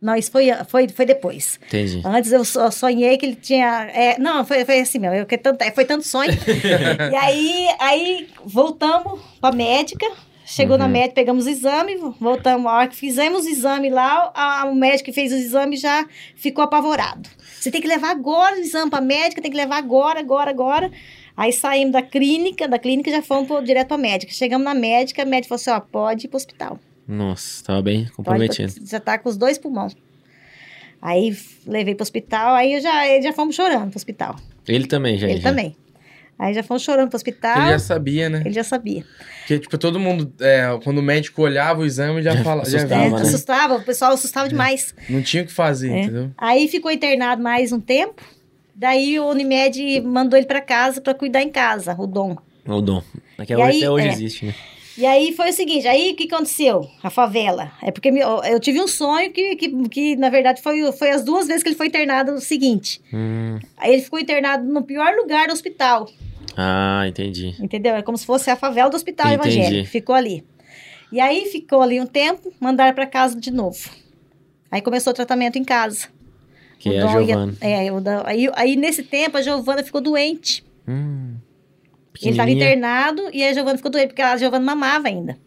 [0.01, 1.59] Não, isso foi, foi, foi depois.
[1.67, 2.01] Entendi.
[2.03, 3.83] Antes eu só sonhei que ele tinha.
[3.93, 5.15] é, não, foi, foi assim mesmo.
[5.15, 6.31] Eu, que tanto, foi tanto sonho.
[7.11, 10.05] e aí, aí voltamos pra médica.
[10.43, 10.91] Chegou na Uhum.
[10.91, 12.65] médica, pegamos o exame, voltamos.
[12.65, 16.05] A hora que fizemos o exame lá, a- o médico que fez o exame já
[16.35, 17.29] ficou apavorado.
[17.57, 20.91] Você tem que levar agora o exame pra médica, tem que levar agora, agora, agora.
[21.37, 24.33] Aí saímos da clínica, da clínica já fomos pro- direto pra médica.
[24.33, 26.77] Chegamos na médica, a médica falou assim: ó, pode ir pro hospital.
[27.11, 28.73] Nossa, tava bem Pode, comprometido.
[28.85, 29.95] já tá com os dois pulmões.
[31.01, 31.35] Aí
[31.65, 34.35] levei pro hospital, aí eu já, já fomos chorando pro hospital.
[34.67, 35.27] Ele também, já.
[35.27, 35.49] Ele já.
[35.49, 35.75] também.
[36.37, 37.57] Aí já fomos chorando pro hospital.
[37.61, 38.41] Ele já sabia, né?
[38.45, 39.03] Ele já sabia.
[39.39, 42.69] Porque, tipo, todo mundo, é, quando o médico olhava o exame, já Já falava.
[42.69, 43.15] Já assustava, É, via.
[43.17, 43.21] né?
[43.23, 44.95] assustava, o pessoal assustava demais.
[45.09, 46.01] Não tinha o que fazer, É.
[46.03, 46.31] entendeu?
[46.37, 48.21] Aí ficou internado mais um tempo.
[48.73, 52.35] Daí o Unimed mandou ele pra casa pra cuidar em casa, o Dom.
[52.65, 53.03] O dom.
[53.37, 54.11] Naquela E hora aí, até hoje é.
[54.11, 54.55] existe, né?
[55.01, 56.87] E aí foi o seguinte, aí o que aconteceu?
[57.01, 57.71] A favela.
[57.81, 61.47] É porque eu, tive um sonho que, que, que, na verdade, foi, foi as duas
[61.47, 63.01] vezes que ele foi internado no seguinte.
[63.11, 63.57] Hum.
[63.77, 66.07] Aí ele ficou internado no pior lugar do hospital.
[66.55, 67.55] Ah, entendi.
[67.59, 67.95] Entendeu?
[67.95, 69.57] É como se fosse a favela do hospital Entendi.
[69.57, 69.89] evangélico.
[69.89, 70.43] Ficou ali.
[71.11, 73.89] E aí ficou ali um tempo, mandaram pra casa de novo.
[74.69, 76.09] Aí começou o tratamento em casa.
[76.77, 77.57] Que O é a Dom ia- Giovana.
[77.59, 80.63] é, o da- aí, aí nesse tempo a Giovana ficou doente.
[80.87, 81.30] Hum.
[82.21, 85.37] Ele estava internado e a Giovana ficou doente, porque a Giovana mamava ainda.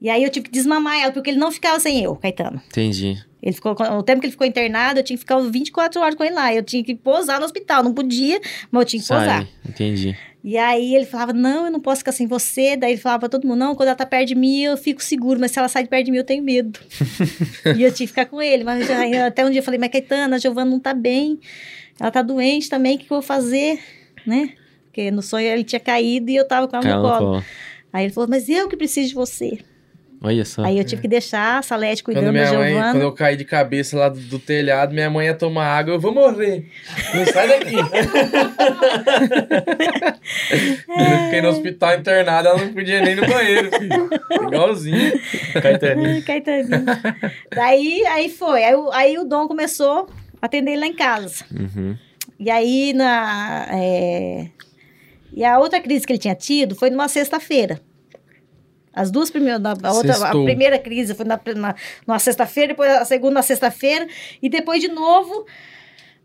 [0.00, 2.60] E aí eu tive que desmamar ela, porque ele não ficava sem eu, Caetano.
[2.66, 3.16] Entendi.
[3.42, 6.24] Ele ficou, o tempo que ele ficou internado, eu tinha que ficar 24 horas com
[6.24, 6.52] ele lá.
[6.52, 8.40] Eu tinha que posar no hospital, não podia,
[8.70, 9.42] mas eu tinha que posar.
[9.42, 9.48] Sai.
[9.68, 10.16] Entendi.
[10.42, 12.76] E aí ele falava, não, eu não posso ficar sem você.
[12.76, 15.02] Daí ele falava pra todo mundo, não, quando ela tá perto de mim, eu fico
[15.02, 16.78] seguro, mas se ela sai de perto de mim, eu tenho medo.
[17.76, 18.62] e eu tinha que ficar com ele.
[18.62, 21.38] Mas aí, até um dia eu falei, mas Caetana, a Giovana não tá bem.
[21.98, 23.78] Ela tá doente também, o que, que eu vou fazer?
[24.26, 24.54] Né?
[24.94, 27.18] Porque no sonho ele tinha caído e eu tava com ela Caiu no colo.
[27.32, 27.44] colo.
[27.92, 29.58] Aí ele falou, mas eu que preciso de você.
[30.22, 30.62] Olha só.
[30.64, 32.92] Aí eu tive que deixar a Salete Quando, cuidando da minha mãe, Giovana.
[32.92, 36.00] quando eu caí de cabeça lá do, do telhado, minha mãe ia tomar água, eu
[36.00, 36.70] vou morrer.
[37.12, 37.74] Não sai daqui.
[40.88, 44.08] eu fiquei no hospital internado, ela não podia nem ir no banheiro, filho.
[44.46, 45.12] Igualzinho.
[45.60, 46.22] Caetaninho.
[46.24, 46.84] Caetaninho.
[47.54, 48.62] Daí, aí foi.
[48.64, 50.08] Aí, o- aí o Dom começou
[50.40, 51.44] a atender ele lá em casa.
[51.52, 51.96] Uhum.
[52.38, 53.66] E aí, na.
[53.70, 54.46] é,
[55.34, 57.80] E a outra crise que ele tinha tido foi numa sexta-feira.
[58.92, 59.60] As duas primeiras.
[59.60, 61.74] na- A, outra, a primeira crise foi na, na,
[62.06, 64.06] numa sexta-feira, depois a segunda na sexta-feira,
[64.40, 65.44] e depois de novo.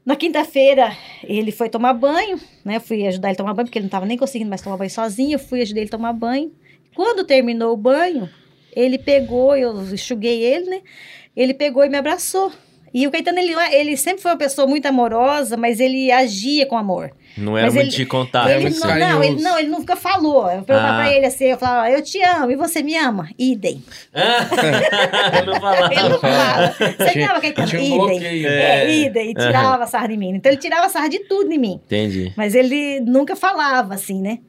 [0.05, 2.78] Na quinta-feira, ele foi tomar banho, né?
[2.78, 4.78] Eu fui ajudar ele a tomar banho, porque ele não estava nem conseguindo mais tomar
[4.78, 5.34] banho sozinho.
[5.36, 6.51] Eu fui ajudar ele a tomar banho.
[6.95, 8.30] Quando terminou o banho,
[8.76, 10.82] ele pegou, eu enxuguei ele, né?
[11.36, 12.51] Ele pegou e me abraçou.
[12.93, 16.77] E o Caetano, ele, ele sempre foi uma pessoa muito amorosa, mas ele agia com
[16.77, 17.11] amor.
[17.37, 18.49] Não era Mas muito ele- de contato.
[18.49, 20.49] É ele não, não, ele, não, ele nunca falou.
[20.51, 21.03] Eu perguntava Ah.
[21.03, 23.29] pra ele assim, eu falava, eu te amo, e você me ama?
[23.37, 23.83] Idem.
[24.13, 24.47] Ah,
[25.45, 25.93] não falava.
[25.93, 26.75] Ele não fala.
[26.97, 27.69] Você me ama, Caetano?
[27.79, 28.45] Idem.
[28.45, 28.91] É, É.
[28.91, 29.29] idem.
[29.31, 30.31] E tirava sarro de mim.
[30.35, 31.79] Então ele tirava sarro de tudo em mim.
[31.85, 32.33] Entendi.
[32.35, 34.39] Mas ele nunca falava, assim, né?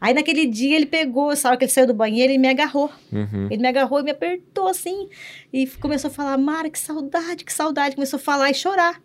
[0.00, 2.90] Aí naquele dia ele pegou, essa hora que ele saiu do banheiro, ele me agarrou.
[3.12, 3.48] Uhum.
[3.50, 5.08] Ele me agarrou e me apertou assim.
[5.52, 7.94] E começou a falar, Mara, que saudade, que saudade.
[7.96, 9.00] Começou a falar e chorar.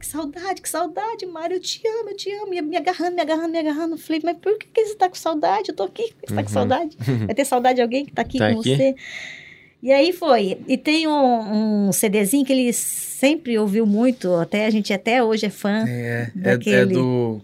[0.00, 2.54] Que saudade, que saudade, Mara, eu te amo, eu te amo.
[2.54, 3.94] E me agarrando, me agarrando, me agarrando.
[3.94, 5.68] Eu Falei, mas por que, que você tá com saudade?
[5.70, 6.48] Eu tô aqui, você tá com Uhum.
[6.48, 6.96] saudade?
[7.26, 8.76] Vai ter saudade de alguém que tá aqui Tá com aqui?
[8.76, 8.94] você?
[9.82, 10.58] E aí foi.
[10.66, 15.46] E tem um, um CDzinho que ele sempre ouviu muito, até a gente até hoje
[15.46, 15.84] é fã.
[15.86, 17.40] É, é, é Daquele- do.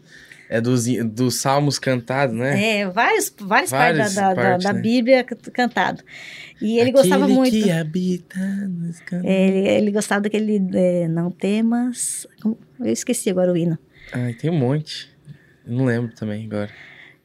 [0.49, 2.81] É dos, dos salmos cantados, né?
[2.81, 4.81] É, vários, várias Várias partes da, da, partes, da né?
[4.81, 6.03] Bíblia cantado.
[6.61, 7.51] E ele gostava Aquele muito.
[7.53, 8.39] que habita
[8.69, 9.29] nos cantos.
[9.29, 12.27] Ele, ele gostava daquele é, Não Temas.
[12.45, 13.79] Eu esqueci agora o hino.
[14.13, 15.09] Ai, tem um monte.
[15.67, 16.71] Eu não lembro também agora.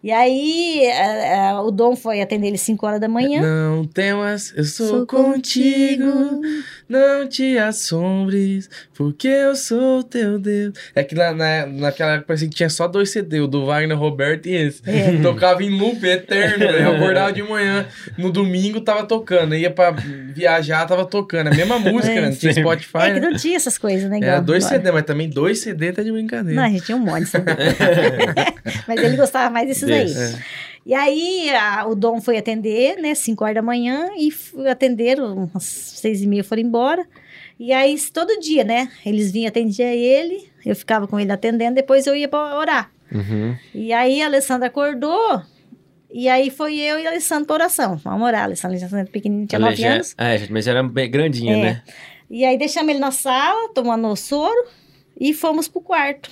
[0.01, 3.41] E aí, a- a- o Dom foi atender ele 5 horas da manhã.
[3.41, 6.39] Não temas, eu sou, Sou contigo.
[6.87, 10.73] Não te assombres, porque eu sou teu Deus.
[10.95, 13.97] É que na, na, naquela época parecia que tinha só dois CD, o do Wagner
[13.97, 14.81] Roberto e esse.
[14.89, 15.17] É.
[15.21, 16.59] Tocava em loop eterno.
[16.59, 16.77] velho.
[16.83, 17.85] Eu acordava de manhã,
[18.17, 19.53] no domingo tava tocando.
[19.53, 21.47] Ia pra viajar, tava tocando.
[21.47, 22.29] A mesma música, É, né?
[22.29, 22.53] Não tinha.
[22.53, 22.97] Spotify.
[22.99, 23.29] É que né?
[23.29, 24.17] não tinha essas coisas, né?
[24.17, 24.79] Era igual dois agora.
[24.81, 26.55] CD, mas também dois CD tá de brincadeira.
[26.59, 27.25] Não, a gente tinha um monte.
[27.25, 27.51] de CD.
[28.87, 30.05] Mas ele gostava mais desses aí.
[30.05, 30.35] Desse.
[30.35, 30.43] É.
[30.85, 33.13] E aí, a- o Dom foi atender, né?
[33.13, 34.09] 5 horas da manhã.
[34.17, 34.31] E
[34.69, 37.05] atenderam, umas seis e meia foram embora.
[37.59, 38.89] E aí, todo dia, né?
[39.05, 40.49] Eles vinham, atendia ele.
[40.65, 41.75] Eu ficava com ele atendendo.
[41.75, 42.91] Depois eu ia pra orar.
[43.11, 43.55] Uhum.
[43.75, 45.41] E aí, a Alessandra acordou.
[46.11, 47.97] E aí, foi eu e a Alessandra pra oração.
[47.97, 48.41] Vamos orar.
[48.41, 50.15] A Alessandra, a Alessandra pequenininha, tinha Ela 9 já- anos.
[50.17, 51.61] É, mas era bem grandinha, É.
[51.61, 51.83] né?
[52.31, 54.67] E aí, deixamos ele na sala, tomando soro.
[55.19, 56.31] E fomos pro quarto.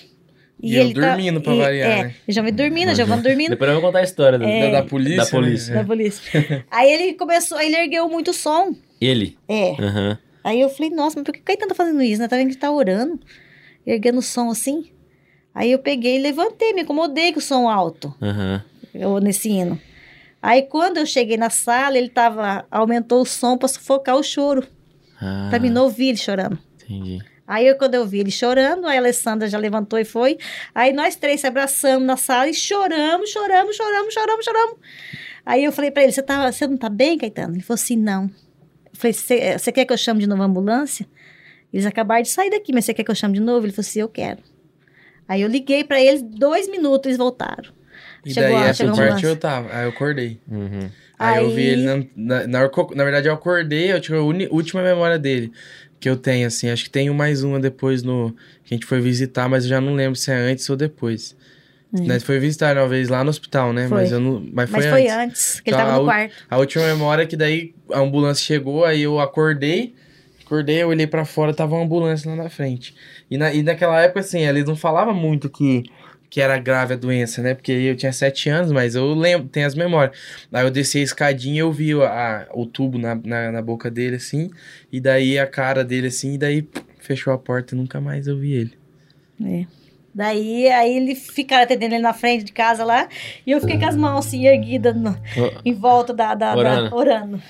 [0.62, 2.16] E eu dormindo, pra e- variar, é, né?
[2.28, 3.50] o Giovanni dormindo, a Giovana dormindo.
[3.52, 4.38] Depois eu vou contar a história.
[4.44, 4.72] É.
[4.72, 5.18] Da, Da, polícia.
[5.18, 5.74] Da polícia.
[5.76, 5.82] né?
[5.82, 6.66] da polícia.
[6.72, 8.74] aí ele começou, aí ele ergueu muito som.
[9.00, 9.38] Ele.
[9.48, 9.72] É.
[9.80, 10.18] Aham.
[10.44, 12.28] Aí eu falei, nossa, mas por que o Caetano tá fazendo isso, né?
[12.28, 13.20] Tá vendo que tá orando,
[13.86, 14.90] erguendo o som assim.
[15.54, 18.64] Aí eu peguei e levantei, me incomodei com o som alto, Aham.
[18.94, 19.80] eu, nesse hino.
[20.42, 24.66] Aí quando eu cheguei na sala, ele tava, aumentou o som pra sufocar o choro,
[25.22, 26.58] Ah, pra mim não ouvir ele chorando.
[26.84, 27.20] Entendi.
[27.48, 30.38] Aí eu, quando eu vi ele chorando, a Alessandra já levantou e foi.
[30.76, 34.76] Aí nós três se abraçamos na sala e choramos, choramos, choramos, choramos, choramos.
[35.46, 37.56] Aí eu falei pra ele, você, tá, você não tá bem, Caetano?
[37.56, 38.26] Ele falou assim, não.
[38.26, 41.08] Eu falei, "Você- você quer que eu chame de novo a ambulância?
[41.72, 43.66] Eles acabaram de sair daqui, mas você quer que eu chame de novo?
[43.66, 44.40] Ele falou assim, eu quero.
[45.28, 47.72] Aí eu liguei pra eles, dois minutos eles voltaram.
[48.26, 49.70] E Chegou daí a- essa parte eu tava.
[49.74, 50.40] Aí eu acordei.
[50.50, 50.90] Uhum.
[51.20, 54.18] Aí, eu Aí- vi ele na, na, na, eu- na verdade eu acordei, eu tive
[54.18, 55.52] a uni- última memória dele
[56.00, 56.70] que eu tenho, assim.
[56.70, 58.32] Acho que tenho mais uma depois no.
[58.64, 61.36] Que a gente foi visitar, mas eu já não lembro se é antes ou depois.
[61.92, 63.88] Nós foi visitar uma vez lá no hospital, né?
[63.88, 63.98] Foi.
[64.00, 65.16] Mas, eu não, mas foi Mas foi antes.
[65.18, 66.36] antes, que ele Então, tava a no quarto.
[66.50, 69.96] A última memória é que daí a ambulância chegou, aí eu acordei,
[70.46, 72.94] acordei, eu olhei pra fora, tava uma ambulância lá na frente.
[73.32, 75.84] E, na, e naquela época, assim, eles não falavam muito que,
[76.30, 77.54] que era grave a doença, né?
[77.54, 80.18] Porque eu tinha sete anos, mas eu lembro, tenho as memórias.
[80.52, 83.90] Aí eu desci a escadinha e eu vi a, o tubo na, na, na boca
[83.90, 84.50] dele, assim,
[84.92, 86.68] e daí a cara dele, assim, e daí
[87.00, 88.74] fechou a porta e nunca mais eu vi ele.
[89.46, 89.66] É.
[90.14, 93.08] Daí, aí ele ficaram atendendo ele na frente de casa lá,
[93.46, 95.16] e eu fiquei com as mãos assim, erguidas no-
[95.64, 96.96] em volta da, da, da- Orando.
[96.96, 97.42] orando.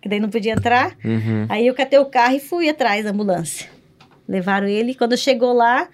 [0.00, 0.96] Que daí não podia entrar.
[1.04, 1.46] Uhum.
[1.48, 3.68] Aí eu catei o carro e fui atrás da ambulância.
[4.26, 4.94] Levaram ele.
[4.94, 5.88] Quando chegou lá,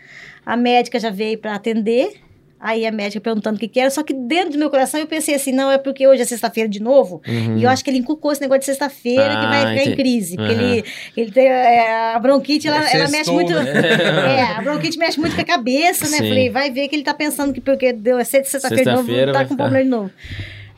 [0.46, 2.20] a médica já veio para atender.
[2.64, 5.06] Aí a médica perguntando o que, que era, só que dentro do meu coração eu
[5.08, 7.58] pensei assim, não, é porque hoje é sexta-feira de novo, Uhum.
[7.58, 9.80] e eu acho que ele inculcou esse negócio de sexta-feira que Ah, vai ficar em
[9.80, 9.96] entendi.
[9.96, 10.62] crise, porque Aham.
[10.62, 10.84] ele,
[11.16, 13.52] ele tem é, a bronquite, ela, É ela mexe muito...
[13.52, 13.62] né?
[14.38, 16.18] É, a bronquite mexe muito com a cabeça, né?
[16.18, 16.28] Sim.
[16.28, 19.32] Falei, vai ver que ele tá pensando que porque deu é sexta- sexta-feira de novo,
[19.32, 19.56] tá com ficar.
[19.64, 20.10] problema de novo.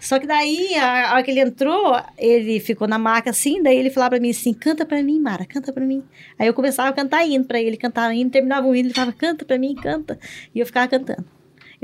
[0.01, 3.77] Só que daí, a, a hora que ele entrou, ele ficou na maca assim, daí
[3.79, 6.03] ele falava pra mim assim, canta pra mim, Mara, canta pra mim.
[6.39, 9.13] Aí eu começava a cantar hino pra ele, cantava hino, terminava o hino, ele falava,
[9.17, 10.19] canta pra mim, canta.
[10.55, 11.25] E eu ficava cantando.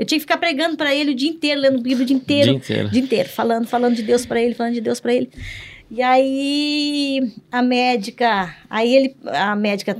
[0.01, 2.45] Eu tinha que ficar pregando pra ele o dia inteiro, lendo Bíblia o dia inteiro.
[2.49, 2.89] Dia inteiro.
[2.89, 5.29] dia inteiro, falando, falando de Deus pra ele, falando de Deus pra ele.
[5.91, 9.95] E aí a médica, aí ele, a médica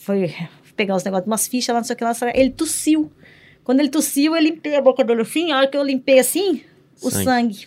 [0.00, 0.34] foi
[0.74, 3.12] pegar os negócios, umas fichas lá, não sei o que lá, ele tossiu.
[3.62, 6.60] Quando ele tossiu, eu limpei a boca dele assim, a hora que eu limpei assim,
[7.00, 7.24] o Sangue.
[7.24, 7.66] sangue.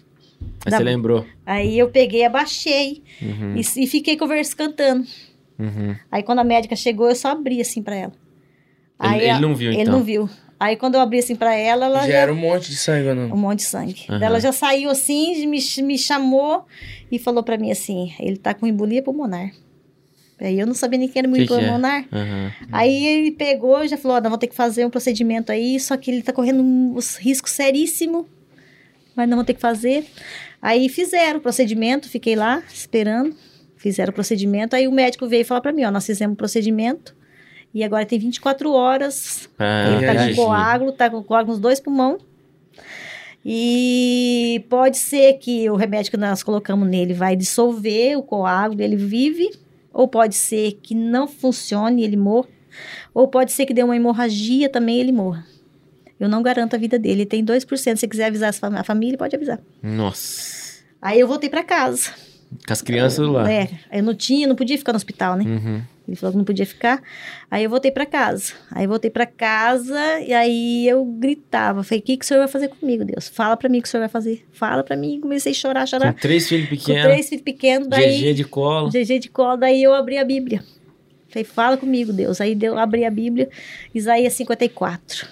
[0.66, 1.26] Aí Da- você lembrou.
[1.46, 3.56] Aí eu peguei, abaixei Uhum.
[3.56, 5.08] e, e fiquei conversando, cantando.
[5.58, 5.96] Uhum.
[6.12, 8.14] Aí quando a médica chegou, eu só abri assim pra ela.
[9.02, 9.94] Ele- Aí ele não viu, Ele então?
[9.94, 10.30] não viu.
[10.60, 13.10] Aí quando eu abri assim pra ela, ela Já já era um monte de sangue
[13.10, 13.34] ou não?
[13.34, 14.06] um monte de sangue.
[14.10, 16.66] Daí Ela já saiu assim, me, me chamou
[17.12, 19.52] e falou pra mim assim: ele tá com embolia pulmonar.
[20.40, 21.46] Aí eu não sabia nem que era que é?
[21.46, 22.06] pulmonar.
[22.12, 22.52] Aham.
[22.72, 25.80] Aí ele pegou e já falou: ó, nós vamos ter que fazer um procedimento aí,
[25.80, 28.28] só que ele tá correndo um risco seríssimo,
[29.16, 30.06] mas não vamos ter que fazer.
[30.62, 33.36] Aí fizeram o procedimento, fiquei lá esperando,
[33.78, 34.76] fizeram o procedimento.
[34.76, 37.16] Aí o médico veio falar pra mim: ó, nós fizemos o procedimento
[37.74, 41.80] e agora tem 24 horas Ah, ele tá com coágulo, tá com coágulo nos dois
[41.80, 42.22] pulmões.
[43.50, 48.98] E pode ser que o remédio que nós colocamos nele vai dissolver o coágulo, ele
[48.98, 49.50] vive.
[49.94, 52.50] Ou pode ser que não funcione e ele morra.
[53.14, 55.46] Ou pode ser que dê uma hemorragia também e ele morra.
[56.20, 57.22] Eu não garanto a vida dele.
[57.22, 57.66] Ele tem 2%.
[57.78, 59.60] Se você quiser avisar a família, pode avisar.
[59.82, 60.82] Nossa.
[61.02, 62.12] Aí eu voltei pra casa.
[62.66, 63.50] Com as crianças lá.
[63.52, 65.46] É, eu não tinha, não podia ficar no hospital, né?
[65.46, 65.82] Uhum.
[66.08, 67.02] Ele falou que não podia ficar.
[67.52, 68.54] Aí eu voltei pra casa.
[68.72, 71.84] Aí voltei pra casa e aí eu gritava.
[71.84, 73.28] Falei, o que, que o senhor vai fazer comigo, Deus?
[73.28, 74.46] Fala pra mim o que o senhor vai fazer.
[74.54, 75.20] Fala pra mim.
[75.20, 76.14] Comecei a chorar, Com chorar.
[76.14, 77.04] três filhos Com pequenos.
[77.04, 77.88] três filhos pequenos.
[77.90, 78.90] Daí, GG de colo.
[78.90, 79.58] GG de colo.
[79.58, 80.64] Daí eu abri a Bíblia.
[81.28, 82.40] Falei, fala comigo, Deus.
[82.40, 83.50] Aí eu abri a Bíblia.
[83.94, 85.28] Isaías 54.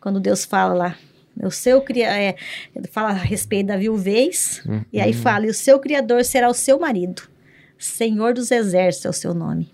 [0.00, 0.96] Quando Deus fala lá.
[1.42, 2.34] O seu é,
[2.90, 4.62] fala a respeito da viuvez.
[4.66, 4.84] Uhum.
[4.92, 7.22] E aí fala, e o seu criador será o seu marido.
[7.78, 9.70] Senhor dos exércitos é o seu nome.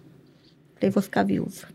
[0.85, 1.68] Falei, vou ficar viúva.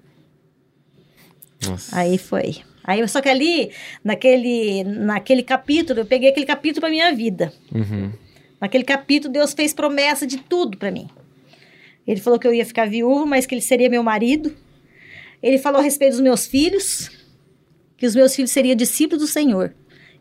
[1.67, 1.97] Nossa.
[1.97, 2.57] Aí foi.
[2.83, 3.71] Aí, só que ali,
[4.03, 7.51] naquele, naquele capítulo, eu peguei aquele capítulo para minha vida.
[7.73, 8.11] Uhum.
[8.59, 11.07] Naquele capítulo, Deus fez promessa de tudo para mim.
[12.05, 14.55] Ele falou que eu ia ficar viúva, mas que ele seria meu marido.
[15.41, 17.09] Ele falou a respeito dos meus filhos,
[17.97, 19.73] que os meus filhos seriam discípulos do Senhor.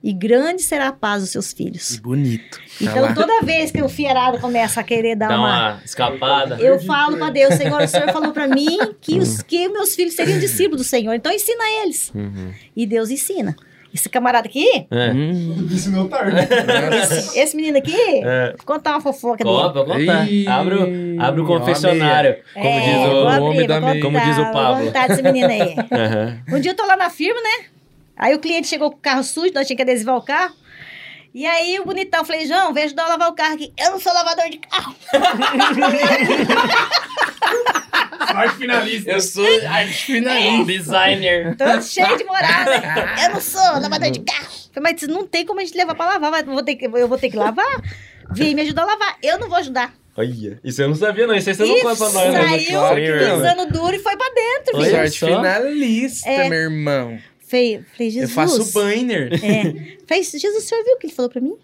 [0.03, 1.97] E grande será a paz dos seus filhos.
[1.99, 2.59] Bonito.
[2.59, 3.15] Tá Então, lá.
[3.15, 5.39] toda vez que o fiarado começa a querer dar uma
[5.73, 6.57] uma escapada.
[6.61, 10.15] eu falo pra Deus, Senhor, o Senhor falou pra mim que os que meus filhos
[10.15, 11.13] seriam discípulos do Senhor.
[11.15, 12.13] Então ensina eles.
[12.15, 12.53] Uhum.
[12.77, 13.57] E Deus ensina.
[13.93, 15.11] Esse camarada aqui, É.
[15.13, 16.37] Hum, Ensinou tarde.
[16.37, 17.39] nossa.
[17.41, 18.55] esse menino aqui, É.
[18.65, 19.57] contar uma fofoca dele.
[19.73, 20.27] pra contar.
[20.61, 22.37] Abre, o, abre o confessionário.
[22.53, 23.29] Como É, diz o.
[23.29, 24.03] abrir, homem da vou meia.
[24.03, 24.77] Como diz o Pablo.
[24.77, 25.75] Vou contar desse menino aí.
[25.91, 26.39] Aham.
[26.53, 27.65] Um dia eu tô lá na firma, né?
[28.19, 30.55] Aí o cliente chegou com o carro sujo, nós tínhamos que adesivar o carro.
[31.35, 33.73] E aí o bonitão, falei, João, vejo ajudar a lavar o carro aqui.
[33.79, 34.95] Eu não sou lavador de carro.
[38.33, 39.11] Sorte finalista.
[39.11, 40.65] Eu sou arte finalista.
[40.65, 41.57] Designer.
[41.57, 43.15] Tô cheio de moral, né?
[43.25, 44.47] Eu não sou lavador de carro.
[44.73, 46.87] Falei, Mas não tem como a gente levar pra lavar, mas eu vou ter que,
[46.87, 47.83] eu vou ter que lavar.
[48.33, 49.17] Vem me ajudar a lavar.
[49.23, 49.93] Eu não vou ajudar.
[50.17, 51.35] Olha, isso eu não sabia, não.
[51.35, 52.49] Isso aí você não conta pra nós, né?
[52.49, 53.41] saiu Claro não.
[53.41, 54.91] pisando duro e foi pra dentro, Olha.
[54.91, 56.49] Sorte finalista, É.
[56.49, 57.19] meu irmão.
[57.49, 58.33] Falei, falei, Eu Jesus.
[58.33, 59.33] faço banner.
[59.43, 59.97] É.
[60.07, 61.57] Falei, Jesus, o senhor viu o que ele falou pra mim?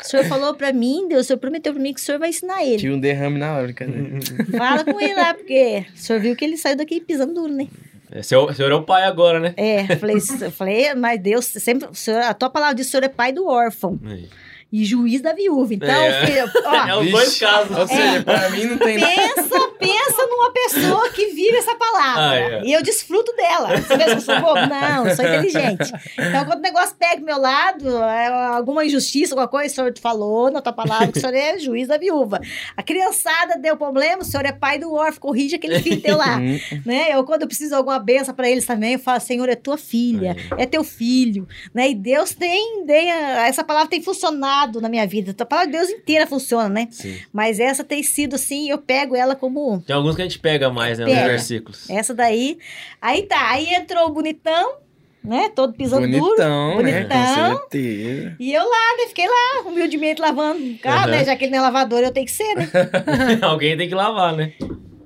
[0.00, 2.28] o senhor falou pra mim, Deus, o senhor prometeu pra mim que o senhor vai
[2.28, 2.76] ensinar ele.
[2.78, 4.20] Tive um derrame na hora, brincadeira.
[4.56, 7.66] Fala com ele lá, porque o senhor viu que ele saiu daqui pisando duro, né?
[8.12, 9.54] É, Seu, senhor é o pai agora, né?
[9.56, 13.08] É, falei, eu falei, mas Deus, sempre, o senhor, a tua palavra o senhor é
[13.08, 14.28] pai do órfão Aí.
[14.72, 15.74] E juiz da viúva.
[15.74, 16.26] Então, É.
[16.26, 17.76] filho, É ó, os dois casos.
[17.76, 19.12] Ou seja, pra mim não tem nada.
[19.14, 22.30] pensa, pensa numa pessoa que vive essa palavra.
[22.30, 22.62] Ah, é.
[22.64, 23.76] E eu desfruto dela.
[23.76, 24.60] Você pensa que eu sou bobo?
[24.66, 25.92] Não, sou inteligente.
[26.18, 29.92] Então, quando o negócio pega do meu lado, é alguma injustiça, alguma coisa, o senhor
[29.92, 32.40] te falou na tua palavra que o senhor é juiz da viúva.
[32.76, 36.36] A criançada deu problema, o senhor é pai do órfão, corrige aquele filho teu lá.
[36.38, 37.08] Hum, né?
[37.12, 39.76] Eu, quando eu preciso de alguma benção para eles também, eu falo, Senhor, é tua
[39.76, 41.90] filha, é teu filho, né?
[41.90, 45.34] E Deus tem, tem a- essa palavra tem funcionado na minha vida.
[45.38, 46.88] A palavra de Deus inteira funciona, né?
[46.90, 47.16] Sim.
[47.32, 50.68] Mas essa tem sido assim, eu pego ela como Tem alguns que a gente pega
[50.70, 51.04] mais, né?
[51.06, 51.28] Nos Pega.
[51.28, 51.88] versículos.
[51.88, 52.58] essa daí.
[53.00, 54.74] Aí tá, aí entrou o bonitão,
[55.22, 55.50] né?
[55.54, 56.24] Todo pisando duro.
[56.24, 56.92] bonitão, né?
[57.04, 57.56] Bonitão.
[57.58, 58.36] Certeza.
[58.38, 59.06] E eu lá, né?
[59.08, 61.10] Fiquei lá, humildemente lavando o carro, Aham.
[61.10, 61.24] né?
[61.24, 62.68] Já que ele não é lavador, eu tenho que ser, né?
[63.42, 64.52] Alguém tem que lavar, né?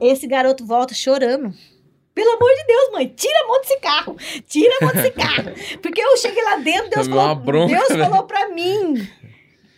[0.01, 1.53] Esse garoto volta chorando.
[2.15, 4.17] Pelo amor de Deus, mãe, tira a mão desse carro.
[4.47, 5.51] Tira a mão desse carro.
[5.83, 8.05] Porque eu cheguei lá dentro, Deus falou, bronca, Deus velho.
[8.05, 9.09] falou pra mim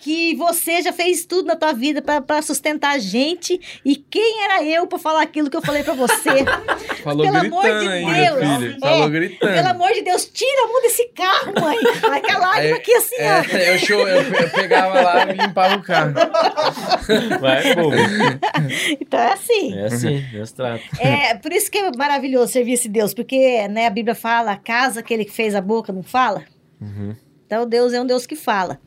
[0.07, 3.61] que você já fez tudo na tua vida pra- pra sustentar a gente.
[3.85, 6.45] E quem era eu pra falar aquilo que eu falei pra você?
[7.03, 8.57] Falou Pelo amor gritando de ainda, Deus.
[8.59, 8.77] filho.
[8.77, 9.53] É, Falou gritando.
[9.53, 11.77] Pelo amor de Deus, tira a mão desse carro, mãe.
[12.17, 13.57] Aquela lágrima aqui assim, ó.
[13.57, 16.13] É, eu, show, eu, eu pegava lá e limpava o carro.
[17.41, 17.97] Vai, bobo.
[19.01, 19.75] Então é assim.
[19.77, 20.83] É assim, Deus trata.
[21.01, 24.57] É, por isso que é maravilhoso servir esse Deus, porque né, a Bíblia fala, a
[24.57, 26.45] casa aquele que fez a boca não fala.
[26.81, 27.15] Uhum.
[27.47, 28.81] Então Deus é um Deus que fala.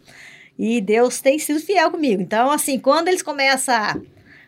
[0.59, 2.21] E Deus tem sido fiel comigo.
[2.21, 3.95] Então, assim, quando eles começam a,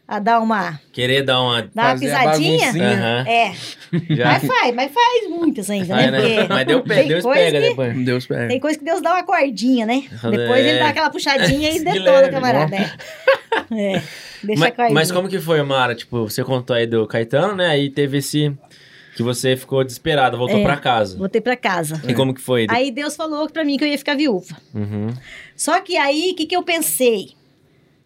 [0.05, 1.61] a dar uma, Querer dar uma.
[1.73, 2.69] dar uma pisadinha.
[2.69, 3.25] Aham.
[3.29, 3.53] é.
[4.13, 4.25] Já.
[4.25, 6.11] Mas faz, mas faz muitas ainda, né?
[6.11, 6.19] né?
[6.21, 8.05] Porque Mas deu pé, tem Deus pega que- depois.
[8.05, 8.47] Deus pega.
[8.49, 10.03] Tem coisa que Deus dá uma cordinha, né?
[10.23, 10.29] É.
[10.29, 12.75] Depois ele dá aquela puxadinha e detona, leve, camarada.
[12.75, 12.91] É.
[13.73, 14.01] É,
[14.43, 14.93] Deixa Mas, a cordinha.
[14.93, 15.93] mas como que foi, Mara?
[15.93, 17.67] Tipo, você contou aí do Caetano, né?
[17.67, 18.51] Aí teve esse.
[19.21, 20.63] Que você ficou desesperado, voltou É.
[20.63, 21.15] pra casa.
[21.15, 22.01] Voltei pra casa.
[22.07, 22.65] E como que foi?
[22.69, 24.57] Aí Deus falou pra mim que eu ia ficar viúva.
[24.73, 25.09] Uhum.
[25.55, 27.33] Só que aí, o que, que eu pensei?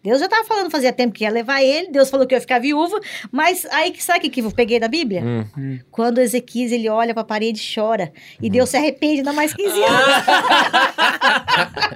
[0.06, 2.40] Deus já tava falando fazia tempo que ia levar ele, Deus falou que eu ia
[2.40, 3.00] ficar viúva,
[3.32, 5.20] mas aí, sabe o que, que eu peguei da Bíblia?
[5.22, 5.78] Hum.
[5.90, 9.82] Quando Ezequias, ele olha pra parede e chora, e Deus se arrepende, dá mais 15
[9.82, 9.86] Ah.
[9.88, 10.24] anos.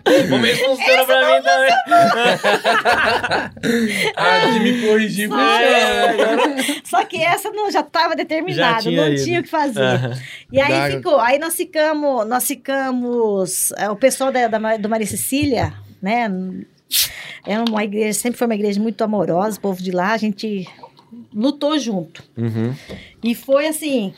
[0.30, 1.70] Como isso funciona pra mim também?
[4.16, 6.80] Ah, de me corrigir com isso.
[6.84, 9.24] Só que essa não, já tava determinada, Já tinha não ido.
[9.24, 10.00] tinha o que fazer.
[10.52, 14.88] E aí Dá- ficou, aí nós ficamos, nós ficamos, é, o pessoal da, da, do
[14.88, 16.28] Maria Cecília, né,
[17.46, 20.68] é uma igreja, sempre foi uma igreja muito amorosa, o povo de lá, a gente
[21.32, 22.22] lutou junto.
[22.36, 22.74] Uhum.
[23.22, 24.12] E foi assim,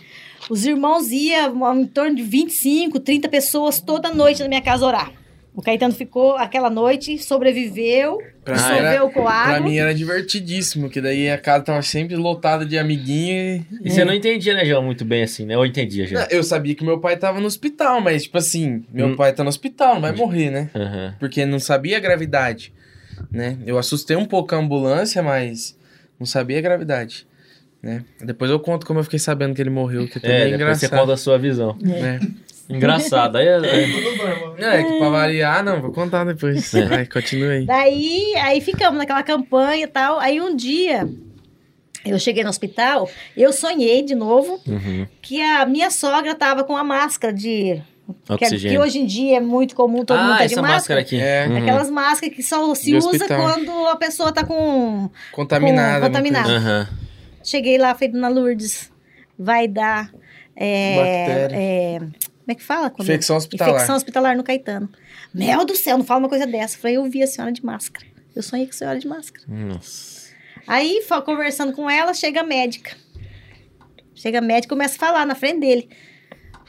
[0.50, 5.21] os irmãos iam em torno de 25, 30 pessoas toda noite na minha casa orar.
[5.54, 9.60] O Caetano ficou aquela noite, sobreviveu, Pra, dissolveu com pra água.
[9.60, 13.88] mim era divertidíssimo, que daí a casa tava sempre lotada de amiguinho e...
[13.88, 15.56] E você não entendia, né, João, muito bem assim, né?
[15.58, 16.26] Ou entendia já?
[16.30, 19.16] Eu sabia que meu pai tava no hospital, mas, tipo assim, meu Hum.
[19.16, 20.70] pai tá no hospital, não vai morrer, né?
[20.74, 21.14] Aham.
[21.20, 22.72] Porque não sabia a gravidade,
[23.30, 23.58] né?
[23.66, 25.78] Eu assustei um pouco a ambulância, mas
[26.18, 27.26] não sabia a gravidade,
[27.82, 28.02] né?
[28.24, 30.78] Depois eu conto como eu fiquei sabendo que ele morreu, que também É, é, depois
[30.78, 30.98] você engraçado.
[31.00, 31.76] conta a sua visão.
[31.78, 32.20] né?
[32.68, 33.36] Engraçado.
[33.36, 33.58] Aí, é-
[34.60, 36.72] Não, é que pra variar, não, vou contar depois.
[36.74, 36.84] É.
[36.86, 37.66] Vai, continue aí.
[37.66, 40.18] Daí, aí ficamos naquela campanha e tal.
[40.20, 41.08] Aí um dia,
[42.04, 45.06] eu cheguei no hospital, eu sonhei de novo Uhum.
[45.20, 47.82] que a minha sogra tava com a máscara de...
[48.26, 48.80] Que, que Oxigênio.
[48.82, 51.00] hoje em dia é muito comum, todo mundo ah, tá de essa máscara.
[51.00, 51.18] máscara aqui.
[51.20, 51.46] É.
[51.48, 51.56] Uhum.
[51.58, 53.40] Aquelas máscaras que só se De usa hospital.
[53.42, 55.08] quando a pessoa tá com...
[55.30, 56.00] Contaminada.
[56.00, 56.48] Com- contaminada.
[56.56, 56.88] Aham.
[57.44, 58.90] Cheguei lá, falei, Dona Lourdes,
[59.38, 60.10] vai dar...
[60.54, 61.56] é, Bactéria.
[61.56, 62.00] é,
[62.44, 62.90] como é que fala?
[62.90, 63.74] Quando- Infecção hospitalar.
[63.74, 64.88] Infecção hospitalar no Caetano.
[65.32, 66.76] Mel do céu, não fala uma coisa dessa.
[66.78, 68.06] Falei, eu vi a senhora de máscara.
[68.34, 69.44] Eu sonhei com a senhora de máscara.
[69.48, 70.30] Nossa.
[70.66, 72.96] Aí, conversando com ela, chega a médica.
[74.14, 75.88] Chega a médica e começa a falar na frente dele.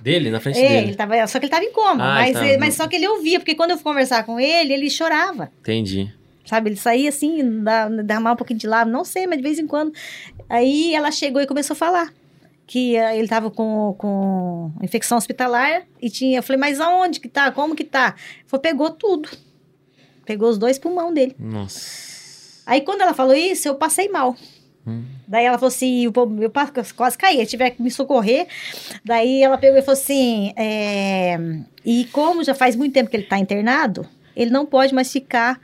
[0.02, 0.88] Dele, na frente É, dele.
[0.88, 2.04] ele tava, só que ele tava em coma.
[2.04, 4.40] Ah, mas, tava- ele- mas só que ele ouvia, porque quando eu fui conversar com
[4.40, 5.52] ele, ele chorava.
[5.62, 6.12] Entendi.
[6.46, 7.40] Sabe, ele saía assim,
[8.04, 9.94] derramava um pouquinho de lábio, não sei, mas de vez em quando.
[10.50, 12.14] Aí ela chegou e começou a falar
[12.66, 16.40] que ele tava com, com infecção hospitalar e tinha.
[16.40, 17.52] Eu falei, mas aonde que tá?
[17.52, 18.16] Como que tá?
[18.48, 19.30] Falou, pegou tudo.
[20.26, 21.36] Pegou os dois pulmão dele.
[21.38, 22.64] Nossa.
[22.66, 24.36] Aí quando ela falou isso, eu passei mal.
[24.86, 25.04] Hum.
[25.28, 26.52] Daí ela falou assim, eu, eu
[26.96, 28.48] quase caí, tiver que me socorrer.
[29.04, 31.38] Daí ela pegou e falou assim, é,
[31.86, 35.60] e como já faz muito tempo que ele tá internado, ele não pode mais ficar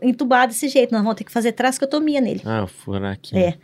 [0.00, 2.42] entubado desse jeito, nós vamos ter que fazer trascotomia nele.
[2.44, 3.42] Ah, o furaquinho.
[3.42, 3.58] É.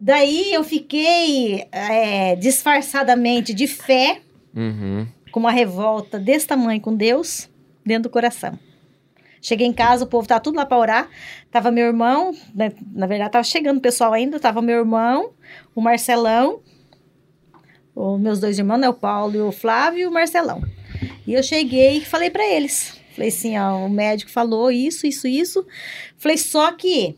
[0.00, 4.20] Daí eu fiquei é, disfarçadamente de fé,
[4.54, 5.06] Uhum.
[5.30, 7.48] com uma revolta desse tamanho com Deus
[7.84, 8.58] dentro do coração.
[9.42, 11.08] Cheguei em casa, o povo tava tudo lá para orar.
[11.50, 15.30] Tava meu irmão, né, na verdade tava chegando o pessoal ainda, tava meu irmão,
[15.74, 16.60] o Marcelão,
[17.94, 20.62] os meus dois irmãos, né, o Paulo e o Flávio e o Marcelão.
[21.26, 22.98] E eu cheguei e falei para eles.
[23.14, 25.66] Falei assim, ó, o médico falou isso, isso, isso.
[26.16, 27.16] Falei só que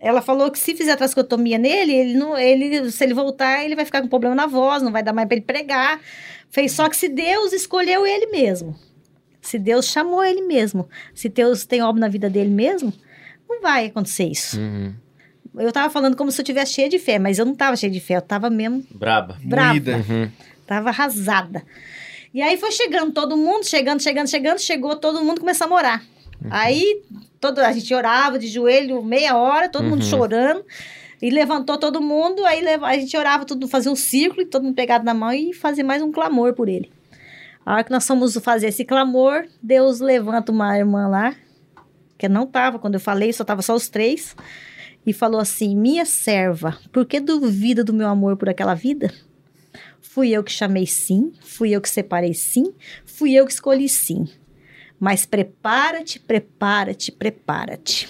[0.00, 3.84] ela falou que se fizer trascotomia nele, ele não, ele, se ele voltar, ele vai
[3.84, 6.00] ficar com problema na voz, não vai dar mais para ele pregar.
[6.50, 8.78] Fez só que se Deus escolheu ele mesmo,
[9.40, 12.92] se Deus chamou ele mesmo, se Deus tem obra na vida dele mesmo,
[13.48, 14.58] não vai acontecer isso.
[14.58, 14.94] Uhum.
[15.56, 17.90] Eu tava falando como se eu tivesse cheia de fé, mas eu não tava cheia
[17.90, 19.36] de fé, eu tava mesmo Braba.
[19.42, 19.96] brava, Moída.
[20.08, 20.30] Uhum.
[20.64, 21.64] tava arrasada.
[22.32, 26.04] E aí foi chegando todo mundo, chegando, chegando, chegando, chegou todo mundo começou a morar.
[26.50, 27.02] Aí
[27.40, 30.08] todo, a gente orava de joelho meia hora, todo mundo Uhum.
[30.08, 30.64] chorando.
[31.20, 34.74] E levantou todo mundo, aí a gente orava tudo, fazia um círculo, e todo mundo
[34.76, 36.92] pegado na mão e fazia mais um clamor por ele.
[37.66, 41.34] A hora que nós fomos fazer esse clamor, Deus levanta uma irmã lá,
[42.16, 44.36] que não tava, quando eu falei, só tava só os três.
[45.04, 49.12] e falou assim: Minha serva, por que duvida do meu amor por aquela vida?
[50.00, 52.72] Fui eu que chamei sim, fui eu que separei sim,
[53.04, 54.28] fui eu que escolhi sim.
[55.00, 58.08] Mas prepara-te, prepara-te, prepara-te.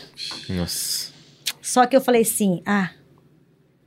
[0.48, 1.12] Nossa.
[1.60, 2.90] Só que eu falei assim: ah,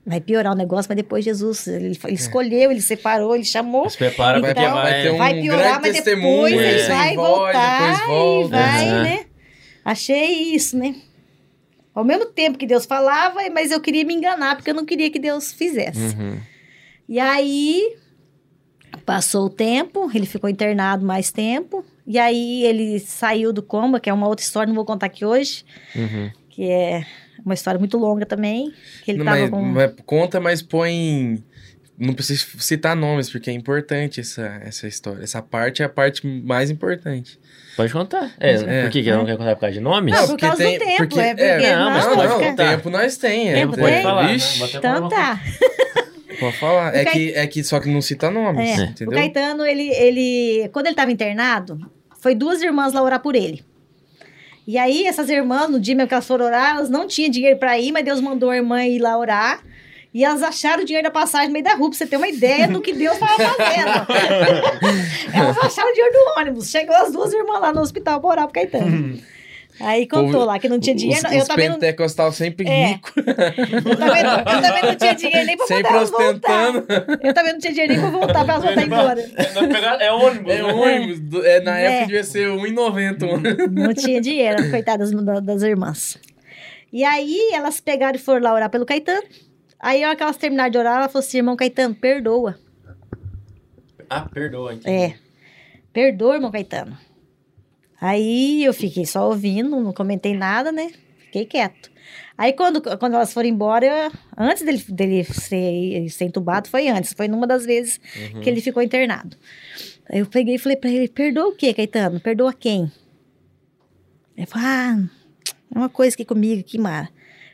[0.06, 3.89] vai piorar o negócio, mas depois Jesus, ele, ele escolheu, ele separou, ele chamou.
[3.89, 5.02] Se prepara Então, vai vai...
[5.02, 6.88] ter um vai piorar, mas depois ele é.
[6.88, 8.47] vai Sem voz, voltar depois volta.
[8.47, 9.04] e vai, Aham.
[9.04, 9.26] né?
[9.84, 10.95] Achei isso, né?
[11.93, 15.10] Ao mesmo tempo que Deus falava, mas eu queria me enganar, porque eu não queria
[15.10, 16.16] que Deus fizesse.
[16.16, 16.39] Uhum.
[17.10, 17.97] E aí,
[19.06, 24.10] passou o tempo, ele ficou internado mais tempo, e aí ele saiu do coma, que
[24.10, 25.64] é uma outra história, não vou contar aqui hoje,
[25.95, 26.32] Uhum.
[26.49, 27.06] que é
[27.43, 28.72] uma história muito longa também,
[29.04, 29.62] que ele Não, tava mas, com...
[29.62, 31.43] mas conta, mas põe.
[31.97, 35.24] Não precisa citar nomes, porque é importante essa, essa história.
[35.24, 37.39] Essa parte é a parte mais importante.
[37.78, 38.32] Pode contar.
[38.39, 38.82] É, É.
[38.84, 40.12] por que, que ela não quer contar por causa de nomes?
[40.12, 41.34] Não, por causa do tempo, é porque-
[41.76, 42.70] não, mas não, pode não, contar.
[42.72, 43.49] tempo nós tem.
[43.49, 44.04] é, Tempo é, tem?
[44.04, 44.24] falar.
[44.24, 44.34] né?
[44.34, 45.39] Vixe, Então tá.
[46.42, 46.94] Pode falar.
[46.96, 48.84] É que, é que só que não cita nomes, É.
[48.86, 49.14] entendeu?
[49.14, 51.80] O Caetano, ele, ele, quando ele estava internado,
[52.20, 53.64] foi duas irmãs lá orar por ele.
[54.68, 57.58] E aí, essas irmãs, no dia mesmo que elas foram orar, elas não tinham dinheiro
[57.58, 59.64] para ir, mas Deus mandou a irmã ir lá orar.
[60.14, 62.28] E elas acharam o dinheiro da passagem no meio da rua, pra você ter uma
[62.28, 64.08] ideia do que Deus estava fazendo.
[65.34, 66.70] elas acharam o dinheiro do ônibus.
[66.70, 69.18] Chegou as duas irmãs lá no hospital pra orar pro Caetano.
[69.84, 71.26] Aí contou Povo- lá que não tinha dinheiro.
[71.28, 72.86] Os, eu os também não, pentecostal sempre É.
[72.88, 73.24] rico, eu,
[73.98, 76.70] também, não- eu também não tinha dinheiro nem pra sempre mandar elas voltar.
[76.70, 77.18] ostentando.
[77.24, 79.22] Eu também não tinha dinheiro nem pra voltar pra elas voltar embora.
[80.00, 80.54] É ônibus.
[80.54, 81.20] É ônibus.
[81.20, 81.86] do- É, na É.
[81.86, 83.72] época devia ser 1,90 um ônibus.
[83.72, 86.18] Não tinha dinheiro, coitadas da- das irmãs.
[86.94, 89.24] E aí elas pegaram e foram lá orar pelo Caetano.
[89.80, 92.56] Aí, a hora que elas terminaram de orar, ela falou assim: irmão Caetano, perdoa.
[94.10, 94.74] Ah, perdoa.
[94.74, 94.96] entendi.
[95.06, 95.16] É.
[95.94, 96.98] Perdoa, irmão Caetano.
[98.02, 100.91] Aí eu fiquei só ouvindo, não comentei nada, né?
[101.26, 101.91] Fiquei quieto.
[102.38, 107.14] Aí quando, quando elas foram embora, eu- antes dele, dele ser, ser entubado, foi antes,
[107.14, 107.99] foi numa das vezes
[108.34, 108.41] Uhum.
[108.41, 109.38] que ele ficou internado.
[110.10, 112.20] Aí eu peguei e falei pra ele: perdoa o quê, Caetano?
[112.20, 112.91] Perdoa quem?
[114.36, 114.97] Ele falou: ah,
[115.74, 117.08] é uma coisa aqui comigo, aqui, Mara.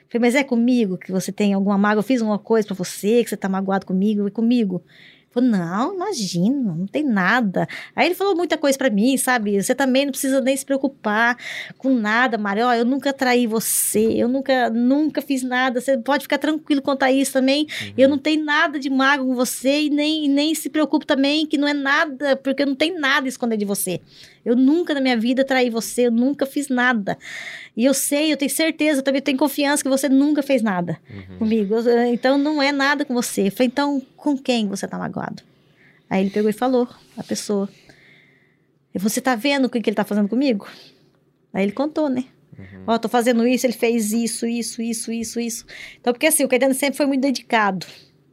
[0.05, 1.99] Eu falei, mas é comigo que você tem alguma mágoa?
[1.99, 4.81] Eu fiz uma coisa pra você, que você tá magoado comigo, é comigo.
[5.41, 7.67] Não, imagina, não tem nada.
[7.95, 9.61] Aí ele falou muita coisa pra mim, sabe?
[9.61, 11.37] Você também não precisa nem se preocupar
[11.77, 12.61] com nada, Mari.
[12.61, 15.79] Ó, eu nunca traí você, eu nunca, nunca fiz nada.
[15.81, 17.67] Você pode ficar tranquilo quanto a isso também.
[17.97, 21.57] Eu não tenho nada de mágoa com você e nem, nem se preocupe também que
[21.57, 24.01] não é nada, porque eu não tenho nada a esconder de você.
[24.47, 27.17] Eu nunca na minha vida traí você, eu nunca fiz nada.
[27.75, 30.97] E eu sei, eu tenho certeza, eu também tenho confiança que você nunca fez nada
[31.09, 31.37] Uhum.
[31.39, 31.75] comigo.
[31.75, 33.47] Eu- Então não é nada com você.
[33.47, 35.43] Eu falei, então com quem você tá magoado?
[36.09, 36.87] Aí ele pegou e falou,
[37.17, 37.69] a pessoa.
[38.95, 40.67] Você tá vendo o que, que ele tá fazendo comigo?
[41.53, 42.23] Aí ele contou, né?
[42.87, 45.65] Ó, tô fazendo isso, ele fez isso, isso, isso, isso, isso.
[45.99, 47.85] Então, porque assim, o Caetano sempre foi muito dedicado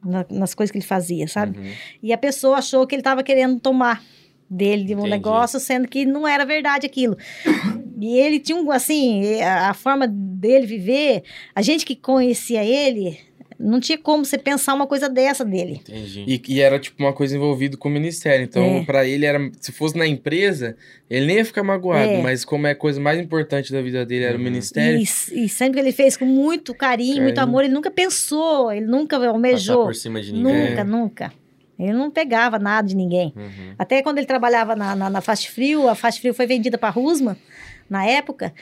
[0.03, 1.59] na- nas coisas que ele fazia, sabe?
[1.59, 1.73] Uhum.
[2.03, 4.03] E a pessoa achou que ele estava querendo tomar
[4.55, 5.11] dele de um Entendi.
[5.11, 7.17] negócio, sendo que não era verdade aquilo.
[8.01, 11.23] E ele tinha um, assim, a, a forma dele viver,
[11.55, 13.19] a gente que conhecia ele,
[13.59, 15.81] não tinha como você pensar uma coisa dessa dele.
[15.89, 16.25] Entendi.
[16.27, 18.45] E, e era tipo uma coisa envolvida com o ministério.
[18.45, 18.85] Então, É.
[18.85, 19.39] pra ele era.
[19.61, 20.77] Se fosse na empresa,
[21.09, 22.11] ele nem ia ficar magoado.
[22.11, 22.21] É.
[22.21, 24.45] Mas como é a coisa mais importante da vida dele era o Uhum.
[24.45, 24.99] ministério.
[24.99, 25.03] E,
[25.45, 27.43] e sempre que ele fez com muito carinho, muito Carinho.
[27.49, 29.85] amor, ele nunca pensou, ele nunca Passar almejou.
[29.85, 30.71] por cima de ninguém.
[30.71, 31.33] Nunca, nunca.
[31.79, 33.33] Ele não pegava nada de ninguém.
[33.37, 33.75] Uhum.
[33.79, 36.91] Até quando ele trabalhava na, na, na Fast Frio, a Fast Frio foi vendida para
[36.91, 37.37] Rusma,
[37.89, 38.53] na época.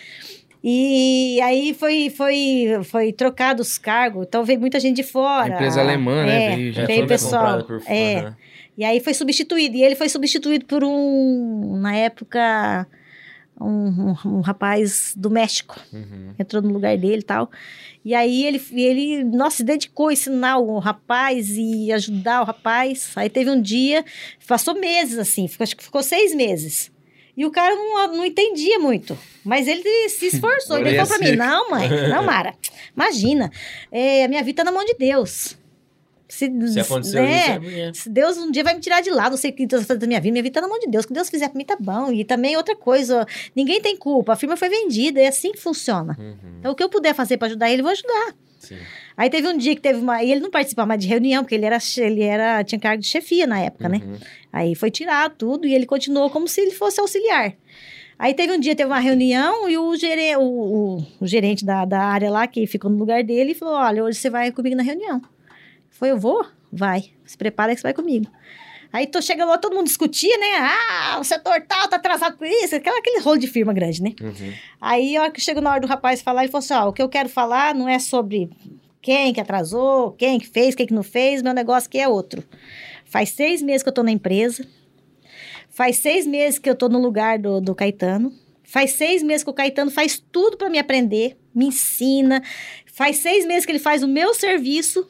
[0.64, 5.54] E aí foi, foi, foi trocado os cargos, então veio muita gente de fora.
[5.54, 6.96] Empresa alemã, né, É, veio veio, gente.
[6.98, 7.64] foi pessoal.
[7.64, 8.22] por é.
[8.22, 8.36] né?
[8.78, 9.76] E aí foi substituído.
[9.76, 12.86] E ele foi substituído por um, na época,
[13.60, 15.78] um, um, um rapaz do México.
[15.92, 16.32] Uhum.
[16.38, 17.50] Entrou no lugar dele e tal.
[18.04, 23.12] E aí ele, ele, nossa, se dedicou a ensinar o rapaz e ajudar o rapaz.
[23.14, 24.04] Aí teve um dia,
[24.46, 26.90] passou meses assim, ficou, acho que ficou seis meses.
[27.36, 29.16] E o cara não, não entendia muito.
[29.44, 30.78] Mas ele se esforçou.
[30.78, 31.36] ele falou pra mim.
[31.36, 32.54] Não, mãe, não, Mara.
[32.94, 33.50] Imagina,
[33.90, 35.56] é, a minha vida tá na mão de Deus.
[36.32, 39.28] Se, Se aconteceu né, isso, é se Deus um dia vai me tirar de lá,
[39.28, 40.78] não sei o que Deus vai fazer da minha vida, minha vida tá na mão
[40.78, 41.04] de Deus.
[41.04, 42.10] O que Deus fizer pra mim tá bom.
[42.10, 46.16] E também outra coisa, ninguém tem culpa, a firma foi vendida, é assim que funciona.
[46.18, 46.58] Uhum.
[46.58, 48.34] Então, o que eu puder fazer pra ajudar ele, eu vou ajudar.
[48.58, 48.78] Sim.
[49.14, 50.24] Aí teve um dia que teve uma.
[50.24, 53.08] E ele não participava mais de reunião, porque ele era, ele era tinha cargo de
[53.08, 54.00] chefia na época, né?
[54.02, 54.16] Uhum.
[54.50, 57.54] Aí foi tirado tudo e ele continuou como se ele fosse auxiliar.
[58.18, 61.84] Aí teve um dia, teve uma reunião e o, gere, o, o, o gerente da,
[61.84, 64.82] da área lá, que ficou no lugar dele, falou: Olha, hoje você vai comigo na
[64.82, 65.20] reunião.
[65.92, 66.44] Foi, eu vou?
[66.72, 67.12] Vai.
[67.24, 68.26] Se prepara que você vai comigo.
[68.92, 70.46] Aí tô chegando lá, todo mundo discutia, né?
[70.58, 74.12] Ah, o setor tal tá atrasado com isso, aquela, aquele rolo de firma grande, né?
[74.20, 74.52] Uhum.
[74.78, 76.92] Aí, a hora que chegou na hora do rapaz falar, ele falou assim: ó, o
[76.92, 78.50] que eu quero falar não é sobre
[79.00, 82.44] quem que atrasou, quem que fez, quem que não fez, meu negócio aqui é outro.
[83.06, 84.66] Faz seis meses que eu tô na empresa,
[85.70, 88.30] faz seis meses que eu tô no lugar do, do Caetano,
[88.62, 92.42] faz seis meses que o Caetano faz tudo para me aprender, me ensina,
[92.92, 95.08] faz seis meses que ele faz o meu serviço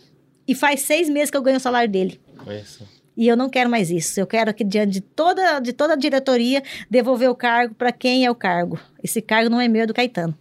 [0.52, 2.20] e faz seis meses que eu ganho o salário dele.
[2.64, 2.84] Só.
[3.16, 4.20] E eu não quero mais isso.
[4.20, 8.24] Eu quero aqui, diante de toda, de toda a diretoria, devolver o cargo para quem
[8.24, 8.78] é o cargo.
[9.02, 10.36] Esse cargo não é meu, é do Caetano.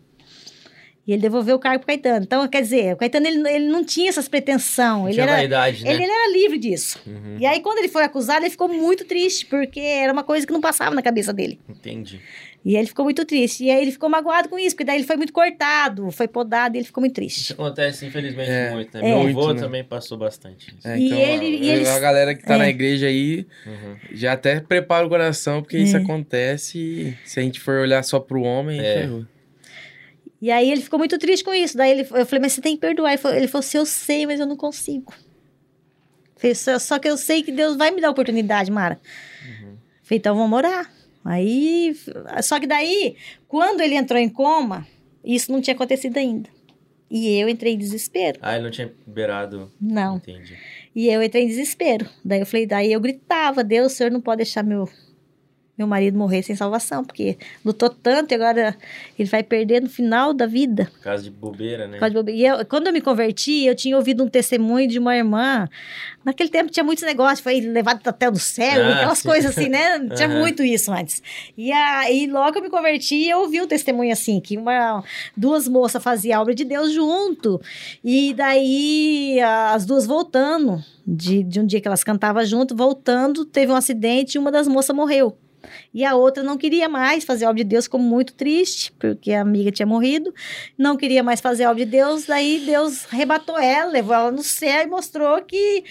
[1.08, 2.24] E ele devolveu o cargo pro Caetano.
[2.24, 5.06] Então, quer dizer, o Caetano ele, ele não tinha essas pretensão.
[5.06, 5.94] Ele Tinha era, vaidade, né?
[5.94, 7.02] ele, ele era livre disso.
[7.08, 7.38] Uhum.
[7.40, 10.54] E aí, quando ele foi acusado, ele ficou muito triste, porque era uma coisa que
[10.54, 11.60] não passava na cabeça dele.
[11.68, 12.22] Entendi.
[12.64, 13.64] E aí ele ficou muito triste.
[13.64, 16.76] E aí ele ficou magoado com isso, porque daí ele foi muito cortado, foi podado
[16.76, 17.54] e ele ficou muito Isso triste.
[17.54, 19.10] acontece, infelizmente, É, muito, né?
[19.10, 19.16] é.
[19.16, 19.60] Meu avô né?
[19.60, 20.68] também passou bastante.
[20.78, 20.88] isso.
[20.88, 22.58] É, E então, ele- a, e eles- a galera que tá é.
[22.60, 23.96] na igreja aí Uhum.
[24.12, 26.00] já até prepara o coração, porque isso É.
[26.02, 28.94] acontece e se a gente for olhar só pro homem, É.
[29.02, 29.26] ferrou.
[30.40, 31.76] E aí ele ficou muito triste com isso.
[31.76, 33.12] Daí ele, eu falei, mas você tem que perdoar.
[33.14, 35.14] Ele falou, ele falou assim, eu sei, mas eu não consigo.
[36.36, 39.00] Falei, só, só que eu sei que Deus vai me dar a oportunidade, Mara.
[40.04, 40.92] Falei, então vamos orar.
[41.24, 41.96] Aí,
[42.42, 43.16] só que daí,
[43.48, 44.88] quando ele entrou em coma,
[45.24, 46.50] isso não tinha acontecido ainda.
[47.10, 48.40] E eu entrei em desespero.
[48.42, 49.72] Ah, ele não tinha liberado.
[49.80, 50.18] Não.
[50.18, 50.58] Entendi.
[50.96, 52.10] E eu entrei em desespero.
[52.24, 54.90] Daí eu falei, daí eu gritava, Deus, o senhor não pode deixar meu,
[55.82, 58.76] meu marido morrer sem salvação, porque lutou tanto e agora
[59.18, 60.86] ele vai perder no final da vida.
[60.94, 61.94] Por causa de bobeira, né?
[61.94, 62.40] Por causa de bobeira.
[62.40, 65.68] E eu- quando eu me converti, eu tinha ouvido um testemunho de uma irmã.
[66.24, 69.28] Naquele tempo tinha muitos negócios, foi levado até do céu, Ah, aquelas sim.
[69.28, 70.00] coisas assim, né?
[70.16, 70.38] Tinha Aham.
[70.40, 71.22] muito isso antes.
[71.58, 75.04] E aí, logo eu me converti, eu ouvi um testemunho assim, que uma,
[75.36, 77.60] duas moças faziam a obra de Deus junto.
[78.04, 79.40] E daí,
[79.74, 84.36] as duas voltando, de, de um dia que elas cantavam junto, voltando, teve um acidente
[84.36, 85.36] e uma das moças morreu.
[85.94, 89.32] E a outra não queria mais fazer a obra de Deus, ficou muito triste, porque
[89.34, 90.34] a amiga tinha morrido.
[90.78, 94.44] Não queria mais fazer a obra de Deus, daí Deus arrebatou ela, levou ela no
[94.44, 95.84] céu e mostrou que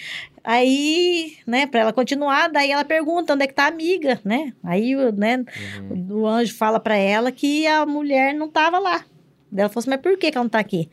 [0.43, 4.53] aí, né, para ela continuar, daí ela pergunta onde é que tá a amiga, né?
[4.63, 5.43] Aí, o- né,
[5.89, 6.21] Uhum.
[6.23, 9.05] o anjo fala para ela que a mulher não tava lá.
[9.51, 10.89] Daí ela falou assim, mas por que que ela não tá aqui?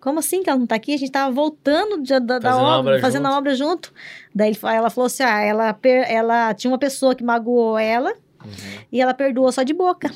[0.00, 0.94] Como assim que ela não tá aqui?
[0.94, 3.34] A gente tava voltando de- da, da obra, obra fazendo junto.
[3.34, 3.92] a obra junto.
[4.34, 8.10] Daí ela falou assim, ah, ela, per- ela tinha uma pessoa que magoou ela
[8.42, 8.50] Uhum.
[8.90, 10.10] e ela perdoou só de boca.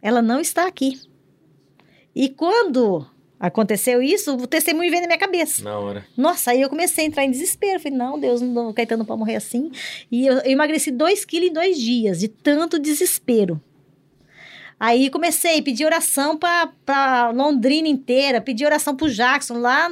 [0.00, 0.98] Ela não está aqui.
[2.14, 3.06] E quando
[3.38, 5.62] aconteceu isso, o testemunho veio na minha cabeça.
[5.62, 6.06] Na hora.
[6.16, 7.78] Nossa, aí eu comecei a entrar em desespero.
[7.78, 9.70] Falei, não, Deus, não, Caetano não pode morrer assim.
[10.10, 13.60] E eu, eu emagreci 2 quilos em dois dias, de tanto desespero.
[14.78, 19.88] Aí comecei a pedir oração para Londrina inteira, pedir oração para o Jackson lá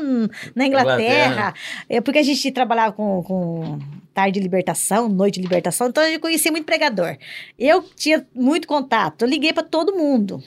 [0.55, 1.55] na Inglaterra.
[1.89, 3.79] É, porque a gente trabalhava com, com
[4.13, 7.17] tarde de libertação, noite de libertação, então eu conhecia muito pregador.
[7.59, 10.43] Eu tinha muito contato, eu liguei para todo mundo.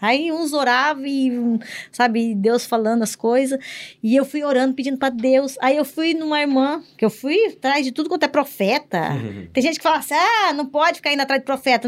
[0.00, 1.60] Aí uns oravam e,
[1.92, 3.58] sabe, Deus falando as coisas.
[4.02, 5.58] E eu fui orando, pedindo para Deus.
[5.60, 9.10] Aí eu fui numa irmã, que eu fui atrás de tudo quanto é profeta.
[9.52, 11.86] Tem gente que fala assim: ah, não pode ficar indo atrás de profeta.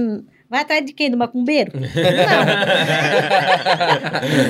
[0.53, 1.11] Vai atrás de quem?
[1.11, 1.73] Do macumbeiro?
[1.81, 1.89] Não.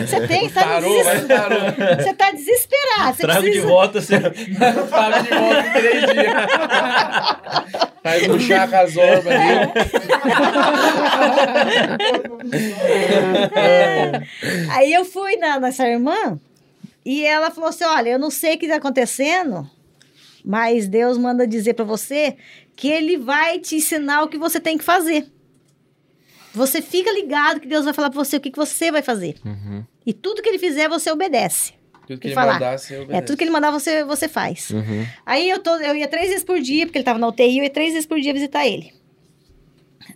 [0.05, 0.67] Você tem, sabe?
[0.67, 1.61] Parou, mas parou.
[1.97, 3.17] Você tá desesperado.
[3.17, 3.69] Você Trago de precisa...
[3.69, 4.15] volta, assim.
[4.91, 6.33] Paga de volta em três dias.
[8.03, 9.71] Faz um chá com as orbas dele.
[14.73, 16.37] Aí eu fui na, nessa irmã
[17.07, 19.71] e ela falou assim: Olha, eu não sei o que está acontecendo,
[20.45, 22.37] mas Deus manda dizer para você
[22.75, 25.31] que Ele vai te ensinar o que você tem que fazer.
[26.55, 29.37] Você fica ligado que Deus vai falar para você o que, que você vai fazer.
[29.45, 29.85] Uhum.
[30.07, 31.75] E tudo que Ele fizer, você obedece.
[32.07, 32.55] Tudo que ele falar.
[32.55, 33.23] mandar, você É, obedece.
[33.27, 34.71] tudo que Ele mandar, você, você faz.
[34.71, 35.07] Uhum.
[35.25, 37.65] Aí eu, tô, eu ia três vezes por dia, porque ele tava na UTI, eu
[37.65, 38.93] ia três vezes por dia visitar ele.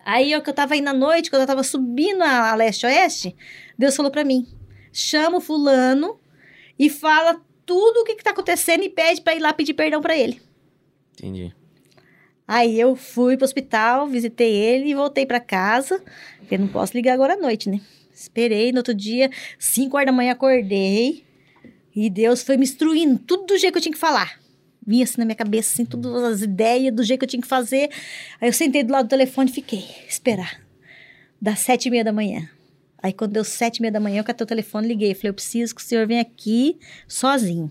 [0.05, 3.35] Aí eu que eu tava indo à noite, quando eu tava subindo a, a leste-oeste,
[3.79, 4.47] Deus falou pra mim:
[4.93, 6.19] chama o fulano
[6.79, 10.01] e fala tudo o que, que tá acontecendo e pede pra ir lá pedir perdão
[10.01, 10.41] pra ele.
[11.15, 11.55] Entendi.
[12.47, 16.03] Aí eu fui pro hospital, visitei ele e voltei pra casa,
[16.39, 17.81] porque não posso ligar agora à noite, né?
[18.15, 21.25] Esperei, no outro dia, 5 horas da manhã, acordei
[21.95, 24.39] e Deus foi me instruindo tudo do jeito que eu tinha que falar.
[24.87, 27.49] Vinha assim na minha cabeça, assim, todas as ideias do jeito que eu tinha que
[27.49, 27.91] fazer.
[28.41, 30.61] Aí eu sentei do lado do telefone e fiquei, esperar.
[31.41, 32.49] Das sete e meia da manhã.
[33.03, 35.15] Aí quando deu sete e meia da manhã, eu catei o telefone, liguei.
[35.15, 36.79] Falei, eu preciso que o senhor venha aqui
[37.09, 37.71] sozinho.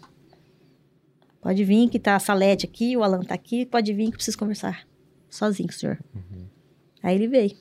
[1.45, 4.15] Pode vir, que tá a Salete aqui, o Alan tá aqui, pode vir que eu
[4.15, 4.83] preciso conversar
[5.29, 5.99] sozinho com o senhor.
[7.03, 7.55] Aí ele veio.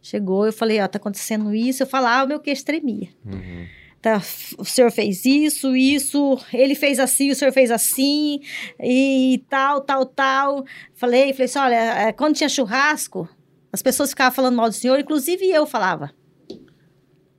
[0.00, 1.82] Chegou, eu falei, ó, tá acontecendo isso.
[1.82, 3.08] Eu falava, meu queixo tremia.
[3.24, 3.66] Uhum.
[4.00, 4.22] tá,
[4.56, 8.40] o senhor fez isso, isso, ele fez assim, o senhor fez assim,
[8.80, 10.64] e tal, tal, tal.
[10.94, 13.28] Falei, falei assim, olha, é, quando tinha churrasco,
[13.72, 16.14] as pessoas ficavam falando mal do senhor, inclusive eu falava.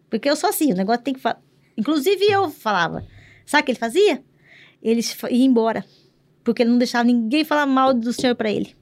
[0.09, 1.41] Porque eu sou assim, o negócio tem que falar.
[1.77, 3.07] Inclusive eu falava.
[3.45, 4.21] Sabe o que ele fazia?
[4.81, 5.83] Ele fa- ia embora.
[6.43, 8.75] Porque ele não deixava ninguém falar mal do senhor pra ele.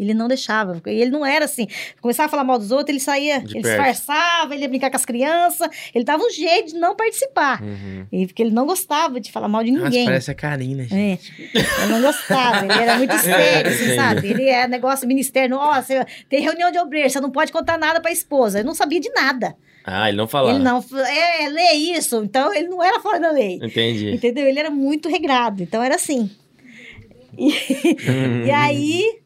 [0.00, 0.80] Ele não deixava.
[0.86, 1.66] ele não era assim.
[2.00, 3.82] Começava a falar mal dos outros, ele saía, De ele perto.
[3.84, 5.68] disfarçava, ele ia brincar com as crianças.
[5.94, 7.62] Ele dava um jeito de não participar.
[7.62, 8.06] Uhum.
[8.10, 10.06] E porque ele não gostava de falar mal de Nossa, ninguém.
[10.06, 11.50] parece a Karina, gente.
[11.54, 14.28] É, eu não gostava, ele era muito sério, assim, sabe?
[14.30, 18.10] Ele é negócio ministério, nossa, tem reunião de obreiro, você não pode contar nada pra
[18.10, 18.60] esposa.
[18.60, 19.54] Eu não sabia de nada.
[19.84, 20.54] Ah, ele não falava.
[20.54, 23.58] Ele não, é, lê isso, então ele não era fora da lei.
[23.62, 24.12] Entendi.
[24.12, 24.46] Entendeu?
[24.46, 26.30] Ele era muito regrado, então era assim.
[27.38, 27.50] E,
[28.46, 29.19] e aí,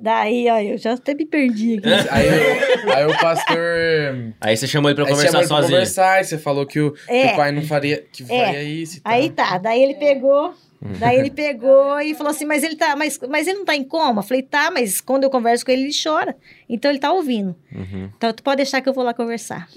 [0.00, 1.88] daí, ó, eu já até me perdi aqui.
[2.10, 4.34] Aí, o- aí o pastor.
[4.40, 5.70] Aí você chamou ele pra aí conversar chamou ele pra sozinho.
[5.72, 7.32] conversar, e você falou que o, que É.
[7.32, 8.26] o pai não faria, que É.
[8.26, 9.12] faria isso e tal.
[9.12, 10.54] Aí tá, daí ele pegou,
[10.98, 13.84] daí ele pegou e falou assim, mas ele tá, mas, mas ele não tá em
[13.84, 14.22] coma?
[14.22, 16.36] Falei, tá, mas quando eu converso com ele, ele chora.
[16.68, 17.54] Então ele tá ouvindo.
[17.74, 18.10] Uhum.
[18.16, 19.68] Então tu pode deixar que eu vou lá conversar.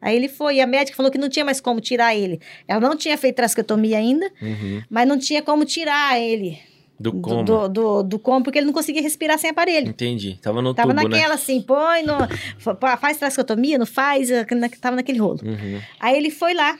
[0.00, 2.38] Aí ele foi, e a médica falou que não tinha mais como tirar ele.
[2.68, 4.82] Ela não tinha feito trasquetomia ainda, Uhum.
[4.88, 6.58] mas não tinha como tirar ele
[6.98, 7.44] Do coma.
[7.44, 9.88] do, do, do coma, porque ele não conseguia respirar sem aparelho.
[9.90, 10.38] Entendi.
[10.40, 12.14] Tava no Tava tubo, naquela assim, põe no.
[12.58, 14.30] fa- Faz trasquetomia, não faz?
[14.30, 14.46] eh,
[14.80, 15.38] Tava naquele rolo.
[15.42, 15.50] né?
[15.50, 15.80] Uhum.
[16.00, 16.78] Aí ele foi lá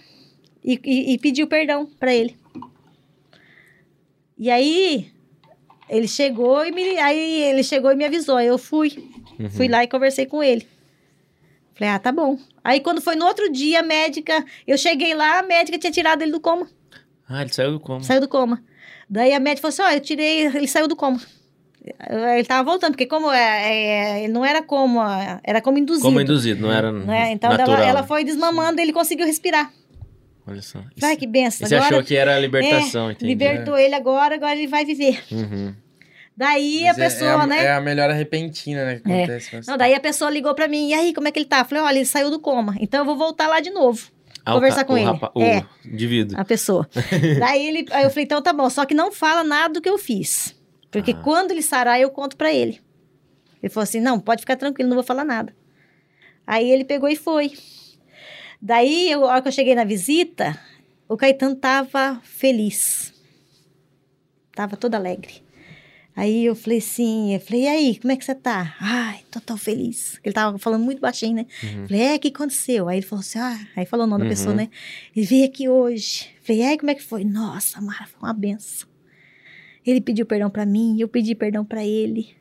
[0.65, 2.35] e, e- e pediu perdão pra ele.
[4.39, 5.11] E aí
[5.89, 8.37] ele chegou e me, aí ele chegou e me avisou.
[8.37, 8.93] Aí eu fui,
[9.39, 9.51] Uhum.
[9.51, 10.67] fui lá e conversei com ele.
[11.75, 12.39] Falei, ah, tá bom.
[12.65, 16.23] Aí quando foi no outro dia, a médica, eu cheguei lá, a médica tinha tirado
[16.23, 16.67] ele do coma,
[17.29, 18.03] Ah, ele saiu do coma.
[18.03, 18.63] saiu do coma.
[19.09, 21.21] Daí a médica falou assim, ó, eu tirei, ele saiu do coma.
[22.35, 23.73] Ele tava voltando, porque como é,
[24.19, 24.99] é, ele não era como,
[25.45, 26.05] era como induzido.
[26.05, 27.31] Como induzido, não era né?
[27.31, 29.73] Então ela, ela foi desmamando e ele conseguiu respirar.
[30.49, 30.81] Olha só.
[31.03, 31.67] Ai, que benção.
[31.67, 33.27] Você achou que era a libertação, é, entendi.
[33.27, 35.23] libertou ele agora, agora ele vai viver.
[35.31, 35.75] Uhum.
[36.37, 37.65] Daí Mas a é- pessoa, é, a, né?
[37.65, 39.01] É a melhora repentina, né?
[39.03, 39.25] Que É.
[39.25, 39.61] acontece.
[39.67, 41.61] Não, daí a pessoa ligou pra mim, e aí, como é que ele tá?
[41.61, 44.09] Eu falei, olha, ele saiu do coma, então eu vou voltar lá de novo,
[44.47, 45.07] Ah, conversar com o ele.
[45.07, 45.67] rapa- O É.
[45.85, 46.39] indivíduo.
[46.39, 46.89] a pessoa.
[47.41, 49.89] daí ele, aí eu falei, então tá bom, só que não fala nada do que
[49.89, 50.55] eu fiz.
[50.91, 51.21] Porque Ah.
[51.23, 52.81] quando ele sarar, eu conto pra ele.
[53.63, 55.55] Ele falou assim, não, pode ficar tranquilo, não vou falar nada.
[56.47, 57.53] Aí ele pegou e foi.
[58.63, 60.59] Daí, eu, a hora que eu cheguei na visita,
[61.09, 63.13] o Caetano tava feliz.
[64.55, 65.43] Tava todo alegre.
[66.17, 68.75] Aí eu falei assim, eu falei, e aí, como é que você tá?
[68.81, 70.19] Ai, tô tão feliz.
[70.25, 71.47] Ele tava falando muito baixinho, né?
[71.87, 72.89] Falei, é, o que aconteceu?
[72.89, 74.57] Aí ele falou assim, ah, aí falou o nome da pessoa, Uhum.
[74.57, 74.71] né?
[75.15, 76.29] Ele veio aqui hoje.
[76.43, 77.23] Falei, e aí, como é que foi?
[77.23, 78.89] Nossa, Mara, foi uma benção.
[79.85, 82.35] Ele pediu perdão pra mim, eu pedi perdão pra ele.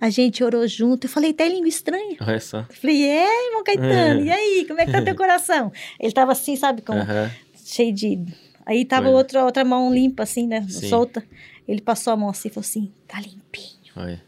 [0.00, 1.04] A gente orou junto.
[1.06, 2.16] Eu falei, em língua estranha.
[2.20, 2.60] Olha só.
[2.70, 5.70] Eu falei, é, irmão Caetano, e aí, como é que tá teu coração?
[6.00, 7.30] Ele tava assim, sabe, com, Aham.
[7.54, 8.24] cheio de.
[8.64, 10.64] Aí tava outra, outra mão limpa, assim, né?
[10.68, 10.88] Sim.
[10.88, 11.22] Solta.
[11.68, 13.92] Ele passou a mão assim e falou assim: tá limpinho.
[13.94, 14.24] Olha.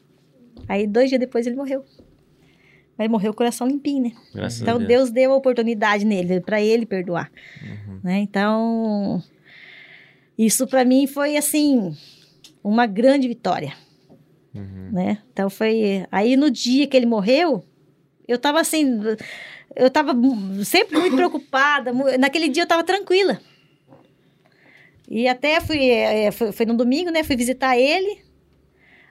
[0.69, 1.85] Aí dois dias depois ele morreu.
[2.99, 4.13] Mas morreu o coração limpinho, né?
[4.35, 4.89] Graças Então a Deus.
[4.89, 7.33] Deus deu a oportunidade nele, para ele perdoar.
[7.63, 8.01] Uhum.
[8.05, 8.19] Né?
[8.19, 9.23] Então,
[10.37, 11.97] isso para mim foi assim,
[12.63, 13.73] uma grande vitória.
[14.55, 14.91] Uhum.
[14.93, 15.19] Né?
[15.33, 16.07] Então foi.
[16.13, 17.65] Aí no dia que ele morreu,
[18.29, 19.01] eu tava assim.
[19.75, 20.13] Eu tava
[20.65, 21.93] sempre muito preocupada.
[22.19, 23.41] Naquele dia eu tava tranquila.
[25.11, 27.25] E até fui, eh, foi, foi no domingo, né?
[27.25, 28.19] Fui visitar ele.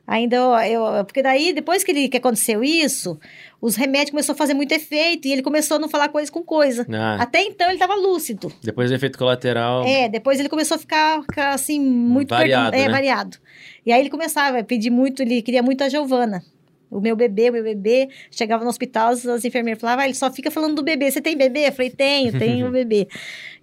[0.07, 0.51] Ainda eu,
[0.95, 3.19] eu- porque daí, depois que, ele, que aconteceu isso,
[3.61, 6.41] os remédios começaram a fazer muito efeito e ele começou a não falar coisa com
[6.41, 6.87] coisa.
[6.91, 8.51] Ah, Até então ele estava lúcido.
[8.63, 9.85] depois do efeito colateral.
[9.85, 11.21] É, depois ele começou a ficar,
[11.53, 12.89] assim, muito Variado, é, né?
[12.89, 13.37] variado.
[13.85, 16.41] E aí ele começava a pedir muito, ele queria muito a Giovana.
[16.91, 18.09] O meu bebê, o meu bebê.
[18.31, 21.11] Chegava no hospital, as, as enfermeiras falavam, ah, ele só fica falando do bebê.
[21.11, 21.67] Você tem bebê?
[21.67, 23.07] Eu falei, tenho, tenho um bebê.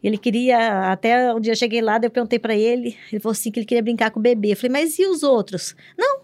[0.03, 3.32] Ele queria, até um dia eu cheguei lá, daí eu perguntei pra ele, ele falou
[3.32, 4.53] assim que ele queria brincar com o bebê.
[4.53, 5.74] Eu falei, mas e os outros?
[5.98, 6.20] Não,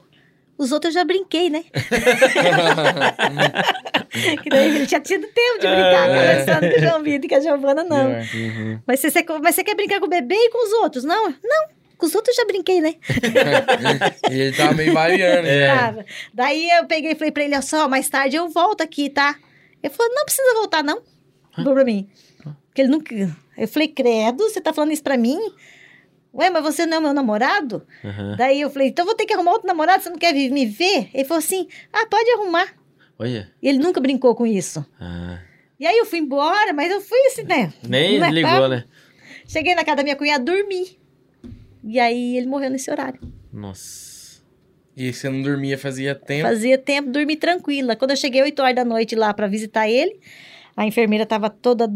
[0.57, 1.65] os outros eu já brinquei, né?
[4.43, 6.15] que daí ele já tinha tido tempo de brincar, É.
[6.45, 8.11] conversando com o João Vitor e com a Giovana, não.
[8.11, 8.20] É.
[8.35, 8.79] Uhum.
[8.87, 11.05] Mas você- mas você quer brincar com o bebê e com os outros?
[11.05, 11.82] Não, não.
[12.03, 12.97] Com os outros já brinquei, né?
[14.29, 15.45] e ele tava meio variando.
[15.45, 15.73] Né?
[15.73, 16.05] Tava.
[16.35, 19.37] Daí eu peguei e falei pra ele, olha só, mais tarde eu volto aqui, tá?
[19.81, 21.01] Ele falou, não precisa voltar, não.
[21.55, 22.11] Falou pra mim.
[22.66, 23.15] Porque ele nunca...
[23.57, 25.39] Eu falei, credo, você tá falando isso pra mim?
[26.35, 27.87] Ué, mas você não é meu namorado?
[28.05, 28.35] Aham.
[28.37, 31.09] Daí eu falei, então vou ter que arrumar outro namorado, você não quer me ver?
[31.15, 32.66] Ele falou assim, ah, pode arrumar.
[33.16, 33.49] Olha.
[33.62, 34.85] E ele nunca brincou com isso.
[35.01, 35.39] Ah.
[35.79, 37.73] E aí eu fui embora, mas eu fui assim, né?
[37.89, 38.87] Nem é ligou, né?
[39.47, 41.01] Cheguei na casa da minha cunhada, dormi.
[41.85, 43.21] E aí ele morreu nesse horário.
[43.53, 44.43] Nossa.
[44.97, 46.47] E você não dormia fazia tempo.
[46.49, 47.97] Fazia tempo, dormi tranquila.
[47.97, 50.19] Quando eu cheguei 8 horas da noite lá pra visitar ele,
[50.77, 51.87] A enfermeira tava toda.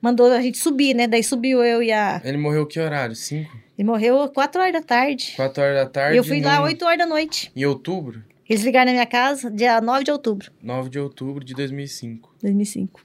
[0.00, 1.06] Mandou a gente subir, né?
[1.06, 2.22] Daí subiu eu e a.
[2.24, 3.14] Ele morreu que horário?
[3.14, 3.50] 5?
[3.78, 5.34] Ele morreu 4 horas da tarde.
[5.36, 6.16] 4 horas da tarde?
[6.16, 7.52] eu fui lá num- 8 horas da noite.
[7.54, 8.24] Em outubro?
[8.48, 12.34] Eles ligaram na minha casa dia 9 de outubro 9 de outubro de 2005.
[12.36, 13.02] de 2005.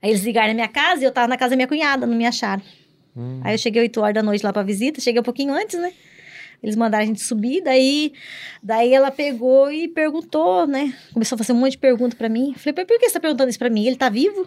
[0.00, 2.16] Aí eles ligaram na minha casa e eu tava na casa da minha cunhada, não
[2.16, 2.62] me acharam.
[3.16, 3.40] Hum.
[3.42, 5.92] Aí eu cheguei 8 horas da noite lá pra visita, cheguei um pouquinho antes, né?
[6.62, 8.12] Eles mandaram a gente subir, daí,
[8.62, 10.94] daí ela pegou e perguntou, né?
[11.12, 12.54] Começou a fazer um monte de pergunta pra mim.
[12.56, 13.84] Falei, "Mas por que você tá perguntando isso pra mim?
[13.84, 14.46] Ele tá vivo?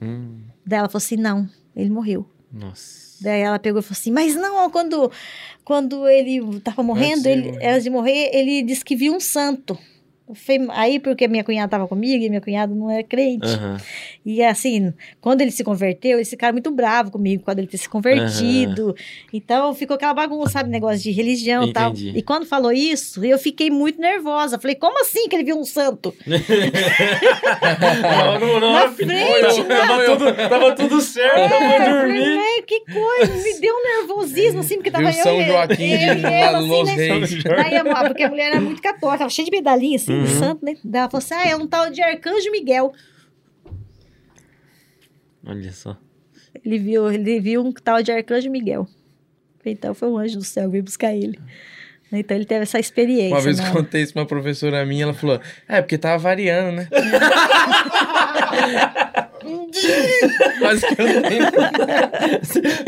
[0.00, 0.42] Hum.
[0.64, 2.28] Daí ela falou assim, não, ele morreu.
[2.52, 3.16] Nossa.
[3.20, 5.10] Daí ela pegou e falou assim, mas não, quando,
[5.64, 9.76] quando ele tava morrendo, Antes ele, antes de morrer, ele disse que viu um santo.
[10.28, 13.46] Eu falei, Aí, porque minha cunhada tava comigo e minha cunhada não era crente.
[13.46, 13.78] Aham.
[14.26, 17.88] E assim, quando ele se converteu, esse cara muito bravo comigo, quando ele ter se
[17.88, 18.94] convertido.
[19.32, 20.68] Então ficou aquela bagunça, sabe?
[20.68, 21.94] Negócio de religião e tal.
[21.96, 24.58] E quando falou isso, eu fiquei muito nervosa.
[24.58, 26.14] Falei, como assim que ele viu um santo?
[26.26, 26.38] Não,
[28.40, 31.94] não, não, Na frente, tava, na- tudo, tava tudo certo, eu É, eu falei,
[32.24, 32.38] dormir.
[32.58, 35.90] "É, que coisa, me deu um nervosismo, assim, porque tava Viu eu São e Joaquim
[35.92, 36.96] eu de e ela, assim, né?
[37.44, 40.24] Daí, porque a mulher era muito católica, tava cheia de medalhinha, assim, Uhum.
[40.24, 40.76] do santo, né?
[40.92, 42.92] Ela falou assim, ah, é um tal de Arcanjo Miguel.
[45.46, 45.96] Olha só.
[46.64, 48.86] Ele viu, ele viu um tal de Arcanjo Miguel.
[49.64, 51.38] Então foi um anjo do céu, veio buscar ele.
[52.10, 53.34] Então ele teve essa experiência.
[53.34, 53.68] Uma vez né?
[53.68, 56.88] eu contei isso pra uma professora minha, ela falou: É, porque tava variando, né?
[60.60, 61.60] Mas que eu não lembro.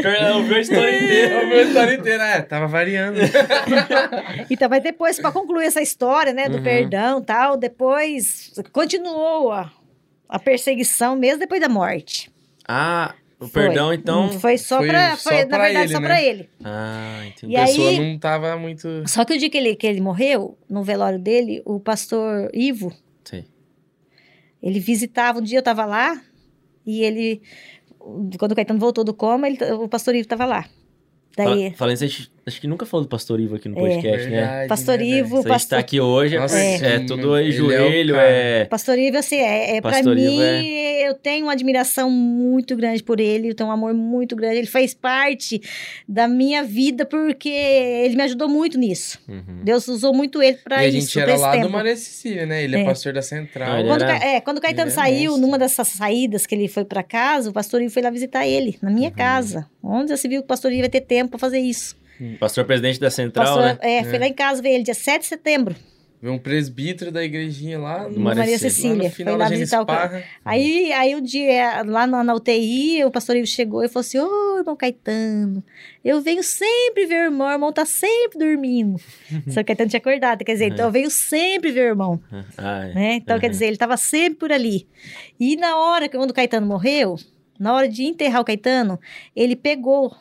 [0.04, 1.40] Ela ouviu a história inteira.
[1.40, 3.18] A minha história inteira, é, tava variando.
[4.50, 6.62] Então, mas depois, para concluir essa história, né, do Uhum.
[6.62, 9.70] perdão e tal, depois continuou a,
[10.28, 12.30] a perseguição mesmo depois da morte.
[12.68, 13.62] Ah, o Foi.
[13.64, 14.30] perdão, então.
[14.38, 15.16] Foi só foi pra.
[15.16, 16.06] só Foi, na pra verdade, ele, só né?
[16.06, 16.50] pra ele.
[16.62, 17.52] Ah, entendi.
[17.52, 19.02] E A aí- pessoa não tava muito.
[19.08, 22.92] Só que o dia que ele, que ele morreu, no velório dele, o pastor Ivo,
[23.24, 23.44] Sei.
[24.62, 25.38] ele visitava.
[25.38, 26.20] Um dia eu tava lá
[26.90, 27.42] e ele.
[28.38, 30.66] Quando o Caetano voltou do coma, ele, o pastor Ivo tava lá.
[31.36, 31.46] Daí.
[31.72, 33.80] Fala- Falando a gente- acho que nunca falou do Pastor Ivo aqui no É.
[33.80, 34.36] podcast, né?
[34.40, 37.48] Verdade, Pastor né, Ivo, gente pastor- tá aqui hoje, é, Nossa, é, sim, tudo aí,
[37.48, 38.64] é joelho, é.
[38.66, 40.66] Pastor Ivo, assim, é, é Ivo mim,
[41.04, 44.56] eu tenho uma admiração muito grande por ele, eu tenho um amor muito grande.
[44.58, 45.60] Ele fez parte
[46.08, 49.18] da minha vida porque ele me ajudou muito nisso.
[49.28, 49.62] Uhum.
[49.64, 51.66] Deus usou muito ele pra E a isso, gente era lá tempo.
[51.66, 52.62] do Maria Cecília, né?
[52.64, 52.84] Ele é, É.
[52.84, 53.78] pastor da Central.
[53.80, 55.40] Ele Quando, era- é, quando o Caetano é saiu, mestre.
[55.40, 58.78] numa dessas saídas que ele foi pra casa, o pastor Ivo foi lá visitar ele,
[58.82, 58.94] na Uhum.
[58.94, 59.66] minha casa.
[59.82, 61.96] Onde já se viu que o pastor Ivo vai ter tempo pra fazer isso?
[62.38, 63.78] Pastor presidente da Central, pastor, né?
[63.98, 65.74] é, foi lá em casa ver ele, dia 7 de setembro.
[66.22, 68.90] Veio um presbítero da igrejinha lá Do no, Maria Maria Cecília.
[68.90, 69.10] lá no Cecília.
[69.10, 70.22] final Foi lá da visitar o cara.
[70.44, 74.18] Aí, aí um dia, lá na, na UTI, o pastor Ivo chegou e falou assim:
[74.18, 75.64] Ô, irmão Caetano,
[76.04, 79.00] eu venho sempre ver o irmão, o irmão tá sempre dormindo.
[79.48, 82.20] Só que o Caetano tinha acordado, quer dizer, então eu venho sempre ver o irmão.
[82.58, 82.92] Ah, é.
[82.94, 83.14] Né?
[83.14, 83.52] Então, quer Uhum.
[83.52, 84.86] dizer, ele estava sempre por ali.
[85.38, 87.16] E na hora, que- quando o Caetano morreu,
[87.58, 89.00] na hora de enterrar o Caetano,
[89.34, 90.14] ele pegou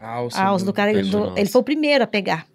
[0.00, 0.92] Alça a alça do cara.
[0.92, 2.46] pegou do- ele foi o primeiro a pegar.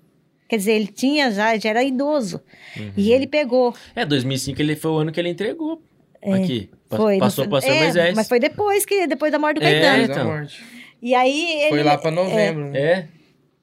[0.50, 2.42] Quer dizer, ele tinha já, já era idoso.
[2.78, 2.92] Uhum.
[2.98, 3.74] E ele pegou.
[3.96, 5.82] É, 2005 ele foi o ano que ele entregou.
[6.24, 6.70] Aqui.
[6.90, 8.16] Pa- Foi, Passou para pastor é, Moisés.
[8.16, 10.44] Mas foi depois, que, depois da morte do É, Caetano.
[10.44, 10.48] Então.
[11.02, 11.70] E aí ele.
[11.70, 12.80] Foi lá pra novembro, né?
[12.80, 13.08] É,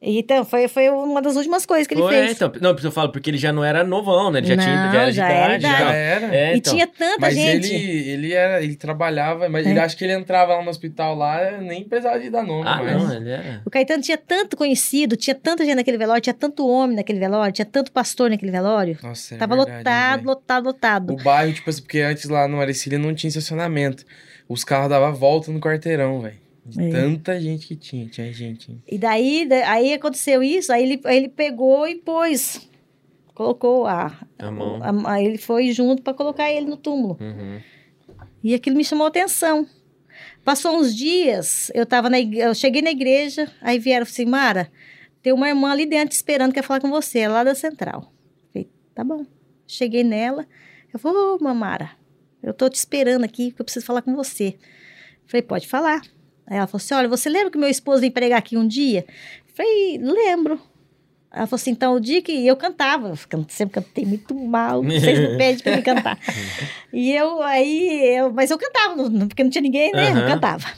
[0.05, 2.33] Então, foi, foi uma das últimas coisas que ele foi, fez.
[2.33, 2.51] então.
[2.61, 4.41] Não, eu falo, porque ele já não era novão, né?
[4.41, 5.65] Ele já, tinha, Não, já era de já era idade.
[5.65, 5.79] idade.
[5.85, 5.95] já.
[5.95, 6.35] Era.
[6.37, 6.73] É, E então.
[6.75, 7.73] tinha tanta Mas gente.
[7.73, 9.71] ele, ele era, ele trabalhava, mas É.
[9.71, 12.83] ele acha que ele entrava lá no hospital lá, nem precisava de dar nome Ah,
[12.83, 13.01] mais.
[13.01, 13.63] não, ele era.
[13.65, 17.53] O Caetano tinha tanto conhecido, tinha tanta gente naquele velório, tinha tanto homem naquele velório,
[17.53, 18.99] tinha tanto pastor naquele velório.
[19.05, 20.29] Nossa, é Tava verdade, lotado, velho.
[20.29, 21.13] lotado, lotado.
[21.13, 24.05] O bairro, tipo assim, porque antes lá no Maricília não tinha estacionamento.
[24.49, 26.42] Os carros davam volta no quarteirão, velho.
[26.65, 26.91] De É.
[26.91, 28.77] Tanta gente que tinha, tinha gente.
[28.87, 32.69] E daí, da- aí aconteceu isso, aí ele, aí ele pegou e pôs.
[33.35, 34.17] Colocou a.
[34.39, 34.79] A mão.
[34.83, 37.17] a- aí ele foi junto para colocar ele no túmulo.
[37.21, 37.61] Uhum.
[38.45, 39.67] E aquilo me chamou a atenção.
[40.45, 44.71] Passou uns dias, eu tava na igre- eu cheguei na igreja, aí vieram assim, Mara,
[45.23, 48.13] tem uma irmã ali dentro esperando, quer falar com você, é lá da central.
[48.53, 49.25] Falei, tá bom.
[49.67, 50.47] Cheguei nela,
[50.93, 51.91] eu falei, ô, Mamara,
[52.43, 54.57] eu tô te esperando aqui, porque eu preciso falar com você.
[55.27, 56.03] Falei, pode falar.
[56.53, 59.07] Aí ela falou assim, olha, você lembra que meu esposo veio pregar aqui um dia?
[59.55, 60.61] Falei, lembro.
[61.33, 65.19] Ela falou assim, então, o dia que eu cantava, eu sempre cantei muito mal, vocês
[65.19, 66.19] não pedem pra me cantar.
[66.93, 68.97] E eu, aí, eu, mas eu cantava,
[69.27, 70.11] porque não tinha ninguém, né?
[70.11, 70.27] Eu Aham.
[70.27, 70.69] cantava.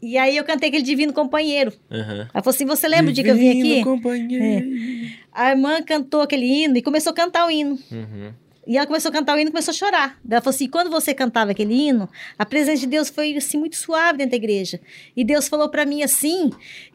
[0.00, 1.74] E aí eu cantei aquele Divino Companheiro.
[1.90, 2.20] Uhum.
[2.20, 3.80] Ela falou assim, você lembra o dia que eu vim Divino aqui?
[3.80, 3.84] É.
[3.84, 5.14] companheiro.
[5.30, 7.78] A irmã cantou aquele hino e começou a cantar o hino.
[7.92, 8.32] Uhum.
[8.66, 10.20] E ela começou a cantar o hino e começou a chorar.
[10.28, 12.08] Ela falou assim: quando você cantava aquele hino,
[12.38, 14.80] a presença de Deus foi assim muito suave dentro da igreja.
[15.16, 16.50] E Deus falou pra mim assim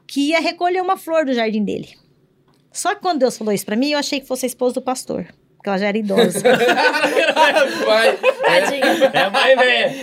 [0.06, 1.95] que ia recolher uma flor do jardim dele.
[2.72, 4.81] Só que quando Deus falou isso pra mim, eu achei que fosse a esposa do
[4.81, 5.27] pastor.
[5.68, 6.39] Porque ela já era idosa.
[7.85, 8.18] Vai.
[8.18, 9.11] Tadinha.
[9.14, 9.94] É a mãe velha.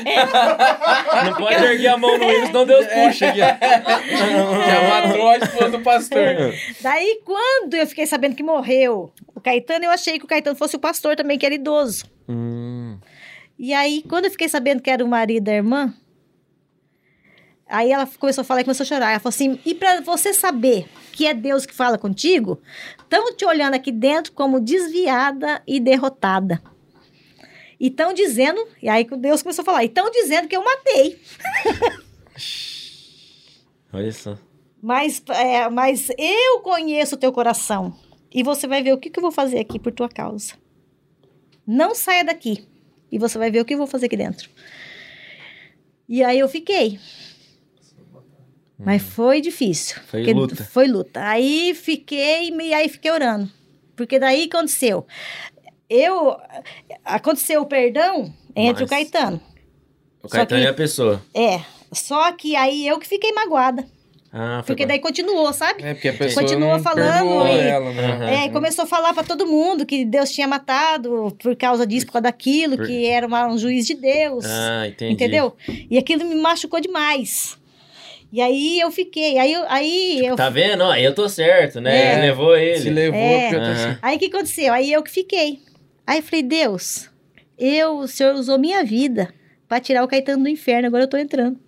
[1.25, 3.39] Não pode erguer a mão no hino, senão Deus puxa aqui.
[3.39, 6.55] Já matou a esposa do pastor.
[6.81, 10.77] Daí, quando eu fiquei sabendo que morreu o Caetano, eu achei que o Caetano fosse
[10.77, 12.05] o pastor também, que era idoso.
[12.29, 12.99] Hum,
[13.59, 15.93] E aí, quando eu fiquei sabendo que era o marido da irmã,
[17.69, 19.11] aí ela começou a falar e começou a chorar.
[19.11, 22.61] Ela falou assim: e pra você saber que é Deus que fala contigo,
[23.15, 26.61] estão te olhando aqui dentro como desviada e derrotada.
[27.79, 30.65] E estão dizendo, e aí que Deus começou a falar, e estão dizendo que eu
[30.65, 31.21] matei.
[33.93, 34.37] olha só.
[34.83, 37.97] Mas, é, mas eu conheço o teu coração.
[38.33, 40.55] E você vai ver o que, que eu vou fazer aqui por tua causa.
[41.67, 42.67] Não saia daqui.
[43.11, 44.51] E você vai ver o que eu vou fazer aqui dentro.
[46.09, 46.99] E aí eu fiquei.
[48.79, 49.97] Mas foi difícil.
[50.07, 50.65] Foi luta.
[50.65, 51.21] Foi luta.
[51.27, 53.49] Aí fiquei, e aí fiquei orando.
[53.97, 55.07] Porque daí aconteceu.
[55.89, 56.37] Eu.
[57.05, 59.41] Aconteceu o perdão entre Mas- o Caetano.
[60.23, 61.23] O Caetano que- é a pessoa.
[61.35, 61.61] É.
[61.93, 63.85] Só que aí eu que fiquei magoada.
[64.37, 64.89] Ah, Porque bom.
[64.89, 65.81] daí continuou, sabe?
[65.85, 68.47] É, porque a pessoa Continua não falando e- ela, né?
[68.47, 72.15] É, começou a falar pra todo mundo que Deus tinha matado por causa disso, por
[72.15, 74.45] causa daquilo, Por- que era uma- um juiz de Deus.
[74.45, 75.13] Ah, entendi.
[75.13, 75.55] entendeu?
[75.89, 77.57] E aquilo me machucou demais.
[78.35, 80.83] E aí eu fiquei, aí eu, aí eu Tá vendo?
[80.83, 81.97] Ó, eu tô certo, né?
[81.97, 82.13] É.
[82.15, 82.81] Ele levou ele.
[82.81, 83.43] Se levou, É.
[83.43, 83.99] porque eu tô assim.
[84.03, 84.73] Aí o que aconteceu?
[84.75, 85.61] Aí eu que fiquei.
[86.05, 87.09] Aí eu falei, Deus,
[87.57, 89.33] eu, o Senhor usou minha vida
[89.69, 91.61] pra tirar o Caetano do inferno, agora eu tô entrando.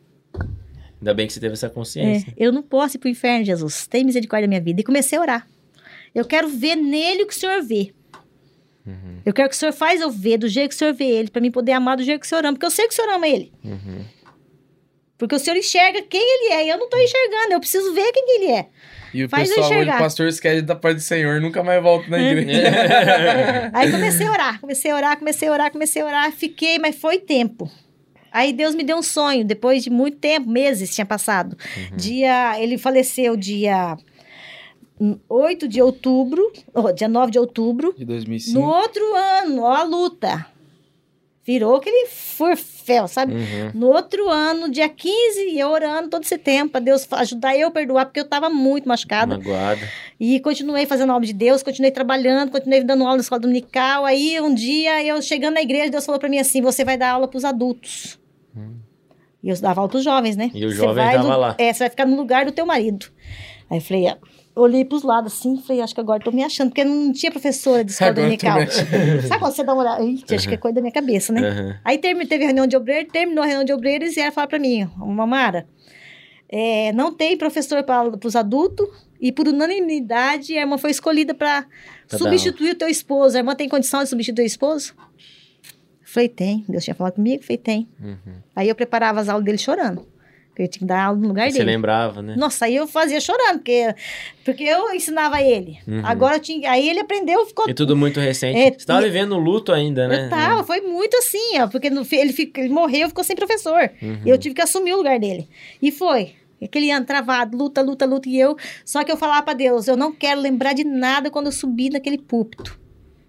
[1.00, 2.34] Ainda bem que você teve essa É, consciência.
[2.36, 3.86] eu não posso ir pro inferno, Jesus.
[3.86, 4.80] Tem misericórdia da minha vida.
[4.80, 5.46] E comecei a orar.
[6.12, 7.92] Eu quero ver nele o que o Senhor vê.
[8.84, 9.20] Uhum.
[9.24, 11.30] Eu quero que o Senhor faz eu ver do jeito que o Senhor vê ele,
[11.30, 12.54] pra mim poder amar do jeito que o Senhor ama.
[12.54, 13.52] Porque eu sei que o Senhor ama ele.
[13.62, 14.04] Uhum.
[15.18, 16.66] Porque o Senhor enxerga quem ele é.
[16.66, 17.52] E eu não tô enxergando.
[17.52, 18.66] Eu preciso ver quem que ele é.
[19.14, 22.18] E o Faz pessoal, o pastor esquece da paz do Senhor, nunca mais volta na
[22.18, 22.70] igreja.
[23.72, 26.32] Aí comecei a orar, comecei a orar, comecei a orar, comecei a orar.
[26.32, 27.70] Fiquei, mas foi tempo.
[28.30, 31.56] Aí Deus me deu um sonho, depois de muito tempo, meses tinha passado.
[31.96, 33.96] Dia, ele faleceu dia
[35.00, 37.94] hum, 8 de outubro, oh, dia 9 de outubro.
[37.96, 38.58] De 2005.
[38.58, 40.46] No outro ano, ó a luta.
[41.46, 43.34] Virou aquele forféu, sabe?
[43.34, 43.70] Uhum.
[43.72, 47.70] No outro ano, dia 15, eu orando todo esse tempo, pra Deus ajudar eu a
[47.70, 49.38] perdoar, porque eu tava muito machucada.
[49.38, 49.80] Magoada.
[50.18, 54.04] E continuei fazendo a obra de Deus, continuei trabalhando, continuei dando aula na escola dominical.
[54.04, 57.10] Aí um dia, eu chegando na igreja, Deus falou pra mim assim: você vai dar
[57.10, 58.18] aula pros adultos.
[59.40, 60.50] E eu dava aula pros jovens, né?
[60.52, 61.54] E o Você jovem lá.
[61.58, 63.06] É, você vai ficar no lugar do teu marido.
[63.70, 64.08] Aí eu falei,
[64.56, 67.84] olhei pros lados assim, falei, acho que agora tô me achando, porque não tinha professora
[67.84, 68.58] de escola dominical.
[69.28, 70.02] Sabe quando você dá uma olhada?
[70.02, 71.46] Ih, acho que é coisa da minha cabeça, né?
[71.46, 71.78] Aham.
[71.84, 74.58] Aí teve a reunião de obreiros, terminou a reunião de obreiros e ela falou pra
[74.58, 75.66] mim, Mamara,
[76.48, 78.88] é, não tem professor para os adultos
[79.20, 81.66] e por unanimidade a irmã foi escolhida para
[82.08, 83.36] substituir o teu esposo.
[83.36, 84.94] A irmã tem condição de substituir o esposo?
[86.02, 86.64] Falei, tem.
[86.66, 87.42] Deus tinha falado comigo?
[87.42, 87.88] Falei, tem.
[88.00, 88.36] Uhum.
[88.54, 90.06] Aí eu preparava as aulas dele chorando.
[90.56, 91.72] Porque eu tinha que dar aula no lugar Você dele.
[91.72, 92.34] lembrava, né?
[92.34, 93.94] Nossa, aí eu fazia chorando, porque,
[94.42, 95.76] porque eu ensinava ele.
[95.86, 96.00] Uhum.
[96.02, 96.70] Agora tinha.
[96.70, 98.58] Aí ele aprendeu, ficou E tudo muito recente.
[98.58, 100.24] É, Você tava e- vivendo o luto ainda, né?
[100.24, 103.90] Eu tava, foi muito assim, ó, porque no, ele, fica- ele morreu, ficou sem professor.
[104.00, 104.20] Uhum.
[104.24, 105.46] Eu tive que assumir o lugar dele.
[105.82, 106.32] E foi.
[106.64, 108.56] Aquele ano travado, luta, luta, luta, e eu.
[108.82, 111.90] Só que eu falava pra Deus, eu não quero lembrar de nada quando eu subir
[111.90, 112.80] naquele púlpito.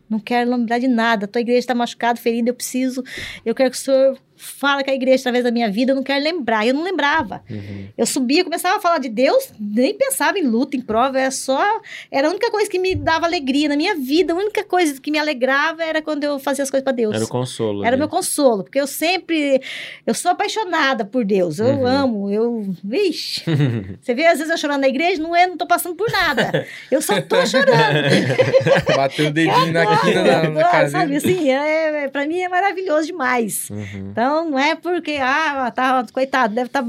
[0.09, 1.27] Não quero lembrar de nada.
[1.27, 3.03] Tua igreja está machucada, ferida, eu preciso.
[3.45, 5.91] Eu quero que o Senhor fale com a igreja através da minha vida.
[5.91, 6.65] Eu não quero lembrar.
[6.65, 7.43] Eu não lembrava.
[7.49, 7.87] Uhum.
[7.97, 11.81] Eu subia, começava a falar de Deus, nem pensava em luta, em prova, era só.
[12.11, 15.11] Era a única coisa que me dava alegria na minha vida, a única coisa que
[15.11, 17.15] me alegrava era quando eu fazia as coisas para Deus.
[17.15, 17.83] Era o consolo.
[17.83, 17.99] Era né?
[17.99, 19.61] meu consolo, porque eu sempre.
[20.05, 21.59] Eu sou apaixonada por Deus.
[21.59, 21.85] Eu Uhum.
[21.87, 22.73] amo, eu.
[22.83, 23.43] Vixe.
[24.01, 26.65] Você vê, às vezes eu chorando na igreja, não é, não tô passando por nada.
[26.91, 28.07] Eu só tô chorando.
[28.95, 30.89] Bateu o dedinho na quina da, na cadeira.
[30.89, 33.69] Sabe assim, é, é, pra mim é maravilhoso demais.
[33.69, 34.09] Uhum.
[34.11, 36.83] Então, não é porque, ah, tá, coitado, deve estar.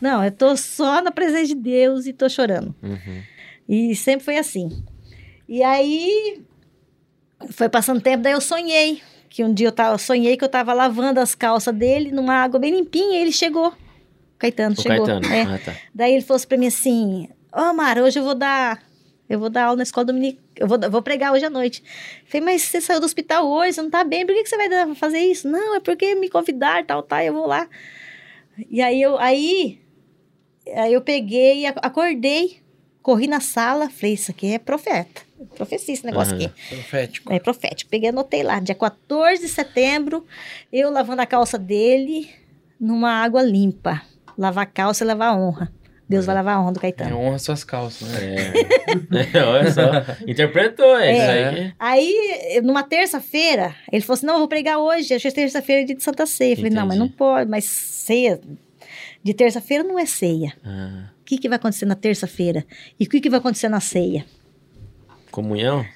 [0.00, 2.74] Não, eu tô só na presença de Deus e tô chorando.
[2.82, 3.22] Uhum.
[3.68, 4.84] E sempre foi assim.
[5.48, 6.42] E aí,
[7.50, 9.02] foi passando tempo, daí eu sonhei.
[9.28, 12.34] Que um dia eu, tava, eu sonhei que eu tava lavando as calças dele numa
[12.34, 13.72] água bem limpinha e ele chegou.
[14.38, 15.06] Caetano O chegou.
[15.06, 15.32] Caetano.
[15.32, 15.42] É.
[15.42, 15.76] Ah, tá.
[15.94, 18.82] Daí ele falou assim pra mim assim: Ô, Mara, hoje eu vou dar.
[19.28, 20.42] Eu vou dar aula na escola dominical.
[20.60, 21.82] Eu vou, vou pregar hoje à noite.
[22.26, 24.56] Falei, mas você saiu do hospital hoje, você não tá bem, por que, que você
[24.58, 25.48] vai fazer isso?
[25.48, 27.66] Não, é porque me convidaram, tal, tal, eu vou lá.
[28.68, 29.80] E aí eu, aí,
[30.76, 32.58] aí eu peguei, ac- acordei,
[33.02, 35.22] corri na sala, falei, isso aqui é profeta.
[35.56, 36.44] Profecia esse negócio Aham.
[36.44, 36.68] aqui.
[36.68, 37.32] Profético.
[37.32, 37.90] É profético.
[37.90, 40.26] Peguei, anotei lá, dia 14 de setembro,
[40.70, 42.28] eu lavando a calça dele
[42.78, 44.02] numa água limpa.
[44.36, 45.72] Lavar a calça e lavar a honra.
[46.10, 47.16] Deus vai lavar a honra do É, Caetano.
[47.18, 48.52] honra suas calças, né?
[49.32, 49.42] É.
[49.44, 49.82] Olha só.
[50.26, 51.48] Interpretou, é, isso É.
[51.48, 51.72] aí.
[51.78, 55.14] Aí, numa terça-feira, ele falou assim: não, eu vou pregar hoje.
[55.14, 56.52] Hoje é terça-feira, é de Santa Ceia.
[56.52, 57.16] Eu falei: não, mas não Entendi.
[57.18, 58.40] pode, mas ceia.
[59.22, 60.52] De terça-feira não é ceia.
[60.64, 62.64] Ah, O que, que vai acontecer na terça-feira?
[62.98, 64.24] E o que, que vai acontecer na ceia?
[65.30, 65.86] comunhão?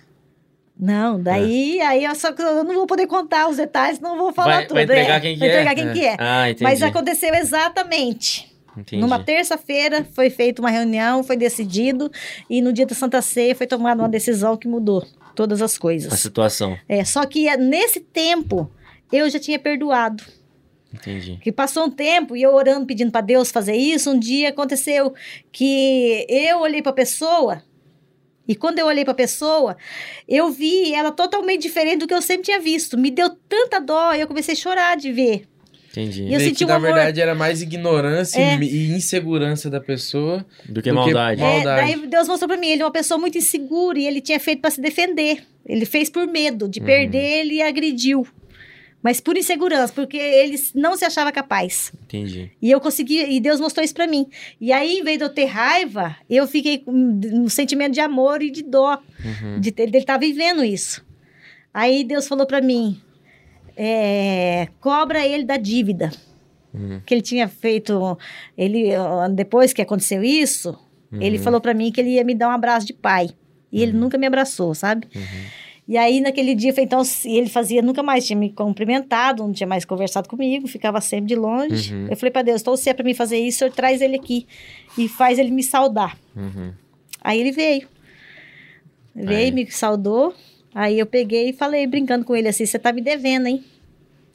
[0.79, 4.55] Não, daí aí eu só eu não vou poder contar os detalhes, não vou falar
[4.57, 4.75] Vai- tudo.
[4.75, 5.21] vai entregar é.
[5.21, 5.53] quem que Vai é?
[5.53, 5.93] entregar quem É.
[5.93, 6.17] que é.
[6.19, 6.63] Ah, entendi.
[6.65, 8.54] Mas aconteceu exatamente.
[8.77, 9.01] Entendi.
[9.01, 12.11] Numa terça-feira foi feita uma reunião, foi decidido,
[12.51, 15.81] e no dia da Santa Ceia foi tomada uma decisão que mudou todas as A
[15.81, 16.13] coisas.
[16.21, 16.77] situação.
[16.89, 18.71] É, só que é, nesse tempo
[19.13, 20.25] eu já tinha perdoado.
[20.93, 21.39] Entendi.
[21.43, 25.13] Que passou um tempo e eu orando, pedindo para Deus fazer isso, um dia aconteceu
[25.51, 27.63] que eu olhei para a pessoa
[28.47, 29.77] e quando eu olhei para a pessoa,
[30.29, 32.99] eu vi ela totalmente diferente do que eu sempre tinha visto.
[32.99, 35.49] Me deu tanta dó, eu comecei a chorar de ver.
[35.97, 36.25] Entendi.
[36.25, 38.57] E eu senti que, um na amor- verdade, era mais ignorância É.
[38.59, 40.45] e- insegurança da pessoa.
[40.65, 41.41] Do que do que maldade.
[41.41, 41.95] mal- É, Maldade.
[41.97, 44.61] daí Deus mostrou para mim, ele é uma pessoa muito insegura e ele tinha feito
[44.61, 45.45] para se defender.
[45.65, 48.27] Ele fez por medo de perder, ele agrediu.
[49.03, 51.93] Mas por insegurança, porque ele não se achava capaz.
[52.05, 52.51] Entendi.
[52.61, 54.27] E eu consegui, e Deus mostrou isso pra mim.
[54.59, 58.43] E aí, em vez de eu ter raiva, eu fiquei com um sentimento de amor
[58.43, 59.61] e de dó, Uhum.
[59.61, 61.05] de dele estar vivendo isso.
[61.73, 62.99] Aí Deus falou pra mim:
[63.77, 66.11] é, cobra ele da dívida.
[66.73, 67.01] Uhum.
[67.07, 68.19] Que ele tinha feito.
[68.57, 68.91] Ele,
[69.35, 70.77] depois que aconteceu isso,
[71.13, 73.31] ele falou pra mim que ele ia me dar um abraço de pai.
[73.71, 75.09] E ele nunca me abraçou, sabe?
[75.87, 79.85] E aí, naquele dia, então, ele fazia, nunca mais tinha me cumprimentado, não tinha mais
[79.85, 81.95] conversado comigo, ficava sempre de longe.
[81.95, 82.09] Uhum.
[82.09, 84.17] Eu falei pra Deus, então, se é pra mim fazer isso, o senhor traz ele
[84.17, 84.47] aqui
[84.97, 86.17] e faz ele me saudar.
[86.35, 86.73] Uhum.
[87.21, 87.87] Aí ele veio.
[89.15, 89.53] Veio, Aí.
[89.53, 90.35] me saudou.
[90.75, 93.65] Aí eu peguei e falei, brincando com ele assim, você tá me devendo, hein?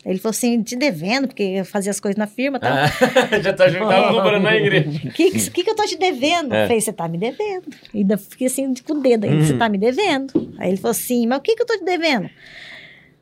[0.06, 2.72] Ele falou assim, te devendo, porque eu fazia as coisas na firma e tal.
[2.72, 2.88] Ah,
[3.44, 4.90] já tá tava comprando na igreja.
[5.07, 6.53] O que, que, que eu tô te devendo?
[6.53, 6.64] É.
[6.64, 7.66] Eu falei, você tá me devendo.
[7.94, 9.60] E ainda fiquei assim com o dedo ainda, você Uhum.
[9.60, 10.53] tá me devendo.
[10.57, 12.30] Aí ele falou assim, mas o que, que eu tô te devendo?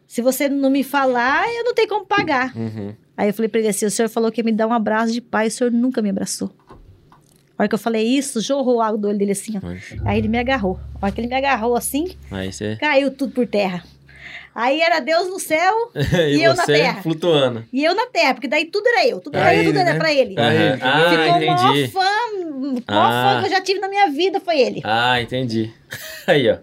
[0.05, 2.55] Se você não me falar, eu não tenho como pagar.
[2.55, 2.93] Uhum.
[3.17, 5.11] Aí eu falei pra ele assim, o senhor falou que ia me dar um abraço
[5.11, 6.51] de pai, o senhor nunca me abraçou.
[7.57, 10.07] A hora que eu falei isso, jorrou água do olho dele assim, ó.
[10.07, 10.79] Aí ele me agarrou.
[11.01, 12.75] A hora que ele me agarrou assim, Aí você.
[12.79, 13.83] caiu tudo por terra.
[14.53, 17.01] Aí era Deus no céu e E eu na você terra.
[17.01, 17.63] flutuando.
[17.71, 19.19] e eu na terra, porque daí tudo era eu.
[19.19, 19.99] Tudo era eu, tudo era né?
[19.99, 20.33] pra ele.
[20.35, 20.79] Pra ele.
[20.81, 21.87] Ah, Ficou o maior entendi.
[21.91, 21.99] fã,
[22.43, 23.33] o maior Ah.
[23.35, 24.81] fã que eu já tive na minha vida foi ele.
[24.83, 25.71] Ah, entendi.
[26.27, 26.57] Aí, ó.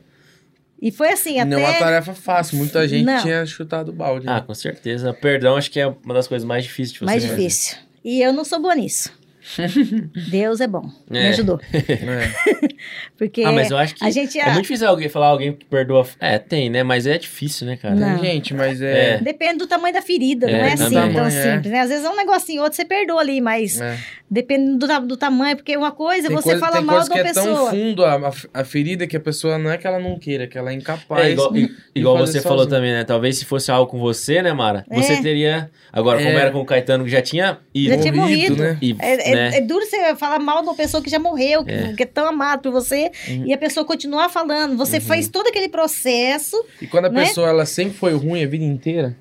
[0.83, 1.79] E foi assim, Não é uma até...
[1.79, 2.59] tarefa fácil.
[2.59, 3.23] Muita gente Não.
[3.23, 4.29] tinha chutado o balde.
[4.29, 4.45] Ah, né?
[4.47, 5.13] com certeza.
[5.15, 7.37] Perdão, acho que é uma das coisas mais difíceis de você Mais fazer.
[7.37, 7.77] difícil.
[8.05, 9.11] E eu não sou boa nisso.
[10.31, 10.89] Deus é bom.
[11.11, 11.29] Me É.
[11.29, 11.61] ajudou.
[11.73, 11.85] É.
[13.17, 14.39] Porque Ah, mas eu acho que a gente...
[14.39, 16.07] é muito difícil alguém falar alguém que perdoa.
[16.21, 16.83] É, tem, né?
[16.83, 17.95] Mas é difícil, né, cara?
[17.95, 18.19] Não.
[18.19, 19.19] Tem gente, mas é.
[19.19, 21.31] Depende do tamanho da ferida, É, não é do assim tamanho, tão é.
[21.31, 21.81] simples, né?
[21.81, 23.99] Às vezes é um negocinho, outro você perdoa ali, mas é.
[24.31, 27.09] depende do, do tamanho, porque uma coisa é Tem você coisa, fala tem mal coisa
[27.11, 27.71] de que uma é tão pessoa.
[27.71, 30.59] fundo a, a, a ferida que a pessoa não é que ela não queira, que
[30.59, 31.27] ela é incapaz.
[31.27, 33.05] É, igual, de- de igual fazer você falou também, né?
[33.05, 34.85] Talvez se fosse algo com você, né, Mara?
[34.91, 35.23] Você É.
[35.23, 35.71] teria.
[35.93, 36.41] Agora, como É.
[36.41, 37.95] era com o Caetano, que já tinha ido.
[37.95, 38.63] Já tinha morrido, morrido.
[38.63, 38.79] né?
[38.83, 39.57] E, É, é- né?
[39.57, 41.93] é duro você falar mal de uma pessoa que já morreu, que É.
[41.95, 43.47] que é tão amado por você, Uhum.
[43.47, 44.77] e a pessoa continuar falando.
[44.77, 46.57] Você fez todo aquele processo.
[46.81, 47.25] E quando a né?
[47.25, 49.17] pessoa ela sempre foi ruim a vida inteira,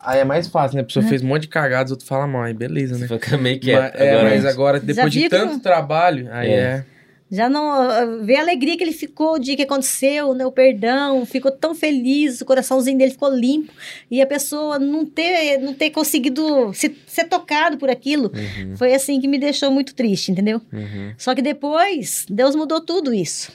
[0.00, 0.82] aí é mais fácil, né?
[0.82, 3.06] A pessoa fez um monte de cagadas, outro fala mal, aí beleza, né?
[3.08, 3.94] Fica meio Mas, quieto.
[3.96, 6.84] é, agora, mas agora, depois de que tanto não- trabalho, aí É.
[7.30, 7.70] Já não.
[7.70, 10.46] ah, Ver a alegria que ele ficou o dia que aconteceu, né?
[10.46, 13.72] O perdão, ficou tão feliz, o coraçãozinho dele ficou limpo.
[14.10, 18.32] E a pessoa não ter, não ter conseguido se, ser tocado por aquilo.
[18.34, 20.60] Uhum, Foi assim que me deixou muito triste, entendeu?
[20.72, 21.12] uhum.
[21.18, 23.52] Só que depois, Deus mudou tudo isso.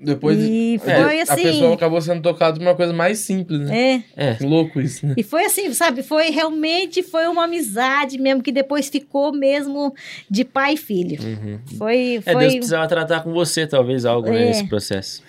[0.00, 1.42] Depois E é, foi a assim.
[1.42, 4.04] pessoa acabou sendo tocada por uma coisa mais simples, né?
[4.16, 4.30] É.
[4.30, 4.36] É.
[4.40, 5.14] Louco isso, né?
[5.16, 6.04] E foi assim, sabe?
[6.04, 9.92] Foi realmente foi uma amizade mesmo que depois ficou mesmo
[10.30, 11.18] de pai e filho.
[11.20, 11.58] Uhum.
[11.76, 14.46] Foi É, Deus foi, precisava tratar com você, talvez, algo né, É.
[14.46, 15.20] nesse processo.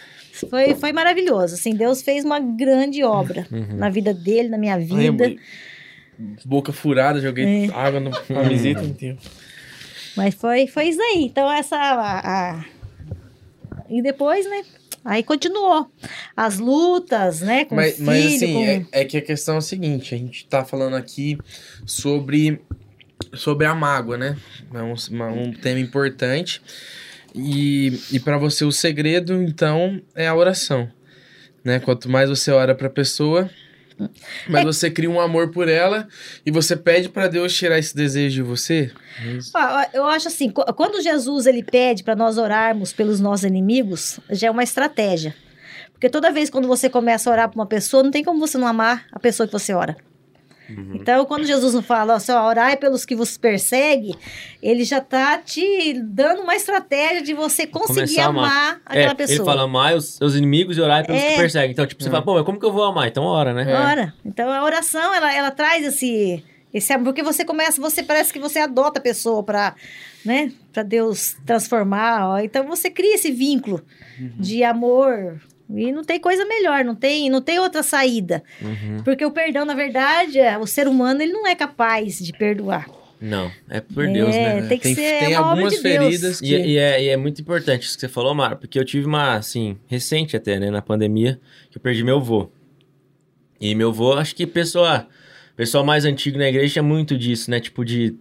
[0.49, 1.55] foi foi maravilhoso.
[1.55, 3.75] Assim, Deus fez uma grande obra Uhum.
[3.75, 5.35] na vida dele, na minha vida.
[6.45, 7.73] boca furada, joguei É.
[7.73, 9.17] água no camiseta inteira.
[10.15, 11.23] Mas foi foi isso aí.
[11.25, 12.19] Então essa a-
[12.59, 12.65] a-
[13.89, 14.63] e depois, né?
[15.03, 15.89] Aí continuou
[16.35, 18.65] as lutas, né, com Mas, o mas filho, assim, com...
[18.91, 21.37] é, é que a questão é a seguinte, a gente tá falando aqui
[21.85, 22.61] sobre,
[23.33, 24.37] sobre a mágoa, né?
[24.73, 26.61] É um, uma- um tema importante.
[27.33, 30.89] E, e para você o segredo, então, é a oração.
[31.63, 31.79] Né?
[31.79, 33.49] Quanto mais você ora pra pessoa,
[34.47, 36.07] mais você cria um amor por ela
[36.45, 38.91] e você pede pra Deus tirar esse desejo de você.
[39.21, 44.19] É Eu acho assim, qu- quando Jesus ele pede para nós orarmos pelos nossos inimigos,
[44.29, 45.35] já é uma estratégia.
[45.91, 48.57] Porque toda vez quando você começa a orar para uma pessoa, não tem como você
[48.57, 49.97] não amar a pessoa que você ora.
[50.69, 50.91] Uhum.
[50.93, 54.15] Então, quando Jesus não fala, ó, só orai pelos que vos perseguem,
[54.61, 58.51] ele já tá te dando uma estratégia de você conseguir Começar amar.
[58.51, 59.35] amar aquela É, pessoa.
[59.37, 61.31] Ele fala amar os seus inimigos e orar pelos É.
[61.31, 61.71] que perseguem.
[61.71, 63.07] Então, tipo, você fala, pô, mas como que eu vou amar?
[63.07, 63.65] Então ora, né?
[63.73, 66.43] Ora, então a oração, ela, ela traz esse,
[66.73, 69.75] esse amor, porque você começa, você parece que você adota a pessoa para
[70.25, 72.39] né, para Deus transformar, ó.
[72.39, 73.81] então você cria esse vínculo
[74.37, 75.39] de amor,
[75.75, 79.03] e não tem coisa melhor, não tem, não tem outra saída, Uhum.
[79.03, 82.89] porque o perdão, na verdade, é, o ser humano, ele não é capaz de perdoar.
[83.21, 84.67] Não, é por Deus, É, né?
[84.69, 86.05] tem que Tem, ser tem uma obra algumas de Deus.
[86.05, 86.55] feridas que.
[86.55, 89.05] E, e é, e é muito importante isso que você falou, Mara, porque eu tive
[89.05, 91.37] uma, assim, recente até, né, na pandemia,
[91.69, 92.49] que eu perdi meu avô.
[93.59, 95.05] E meu avô, acho que pessoa,
[95.57, 98.15] pessoal mais antigo na igreja tinha muito disso, né, tipo de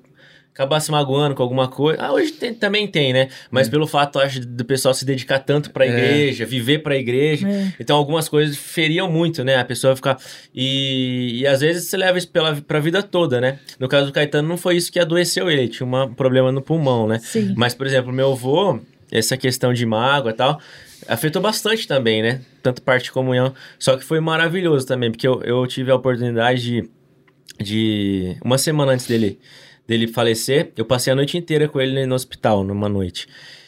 [0.58, 2.02] acabar se magoando com alguma coisa.
[2.02, 3.28] Ah, hoje tem- também tem, né?
[3.48, 5.88] Mas pelo fato, acho, do pessoal se dedicar tanto pra É.
[5.88, 7.48] igreja, viver pra igreja.
[7.48, 7.72] É.
[7.78, 9.56] Então, algumas coisas feriam muito, né?
[9.56, 10.18] A pessoa ficar...
[10.52, 13.60] E, e às vezes você leva isso pela, pra vida toda, né?
[13.78, 15.62] No caso do Caetano, não foi isso que adoeceu ele.
[15.62, 17.20] Ele tinha um problema no pulmão, né?
[17.20, 17.54] Sim.
[17.56, 18.80] Mas, por exemplo, meu avô,
[19.12, 20.60] essa questão de mágoa e tal,
[21.06, 22.40] afetou bastante também, né?
[22.64, 23.54] Tanto parte de comunhão.
[23.78, 26.90] Só que foi maravilhoso também, porque eu, eu tive a oportunidade de,
[27.62, 28.36] de.
[28.44, 29.38] Uma semana antes dele,
[29.88, 33.26] dele falecer, eu passei a noite inteira com ele no hospital, numa noite.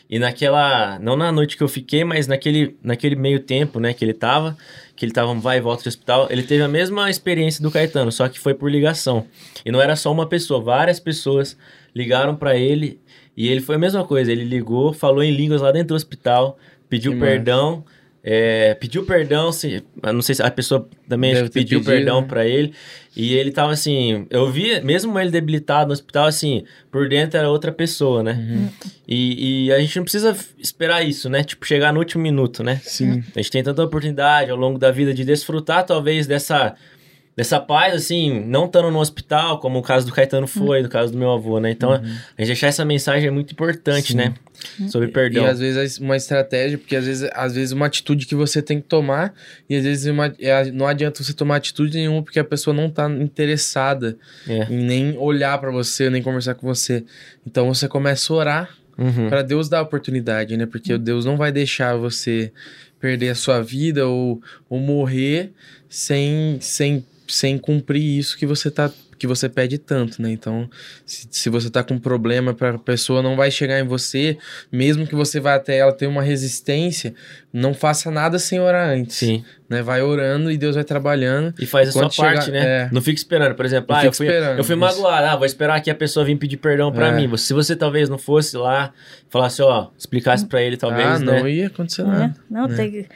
[0.08, 0.98] E naquela.
[0.98, 4.56] Não na noite que eu fiquei, mas naquele, naquele meio tempo, né, que ele tava,
[4.94, 8.12] que ele tava vai e volta do hospital, ele teve a mesma experiência do Caetano,
[8.12, 9.26] só que foi por ligação.
[9.64, 11.56] E não era só uma pessoa, várias pessoas
[11.94, 13.00] ligaram pra ele
[13.36, 14.30] e ele foi a mesma coisa.
[14.30, 17.84] Ele ligou, falou em línguas lá dentro do hospital, pediu Que perdão.
[18.22, 22.26] é, pediu perdão, se, não sei se a pessoa também pediu pedido, perdão né?
[22.26, 22.74] pra ele.
[23.16, 27.50] E ele tava assim, eu vi, mesmo ele debilitado no hospital, assim, por dentro era
[27.50, 28.32] outra pessoa, né?
[28.32, 28.68] Uhum.
[29.06, 31.42] E, e a gente não precisa esperar isso, né?
[31.42, 32.80] Tipo, chegar no último minuto, né?
[32.84, 33.24] Sim.
[33.34, 36.76] A gente tem tanta oportunidade ao longo da vida de desfrutar, talvez, dessa,
[37.40, 41.10] dessa paz, assim, não estando no hospital, como o caso do Caetano foi, do caso
[41.10, 41.70] do meu avô, né?
[41.70, 44.18] Então, a gente deixar essa mensagem é muito importante, Sim.
[44.18, 44.34] né?
[44.90, 45.44] Sobre perdão.
[45.44, 48.78] E às vezes uma estratégia, porque às vezes, às vezes uma atitude que você tem
[48.78, 49.32] que tomar,
[49.70, 52.90] e às vezes uma, é, não adianta você tomar atitude nenhuma porque a pessoa não
[52.90, 54.66] tá interessada É.
[54.70, 57.02] em nem olhar pra você, nem conversar com você.
[57.46, 59.30] Então você começa a orar Uhum.
[59.30, 60.66] Pra Deus dar a oportunidade, né?
[60.66, 62.52] Porque Deus não vai deixar você
[63.00, 65.52] perder a sua vida ou, ou morrer
[65.88, 70.30] sem, sem, sem cumprir isso que você tá que você pede tanto, né?
[70.32, 70.66] Então,
[71.04, 74.38] se, se você tá com um problema para a pessoa não vai chegar em você,
[74.72, 77.12] mesmo que você vá até ela ter uma resistência,
[77.52, 79.44] não faça nada sem orar antes, Sim.
[79.68, 79.82] né?
[79.82, 81.52] Vai orando e Deus vai trabalhando.
[81.60, 82.60] E faz a sua chegar- parte, né?
[82.64, 82.88] é.
[82.90, 83.54] Não fica esperando.
[83.54, 85.26] Por exemplo, Não ah, eu fui, esperando, eu fui magoado.
[85.26, 87.12] Ah, vou esperar que a pessoa vir pedir perdão pra É.
[87.14, 87.36] mim.
[87.36, 88.90] Se você talvez não fosse lá,
[89.28, 91.40] falasse, ó, explicasse pra ele, talvez, ah, né?
[91.40, 92.08] não ia acontecer né?
[92.10, 92.34] nada.
[92.48, 92.74] Não, né?
[92.74, 93.06] tem...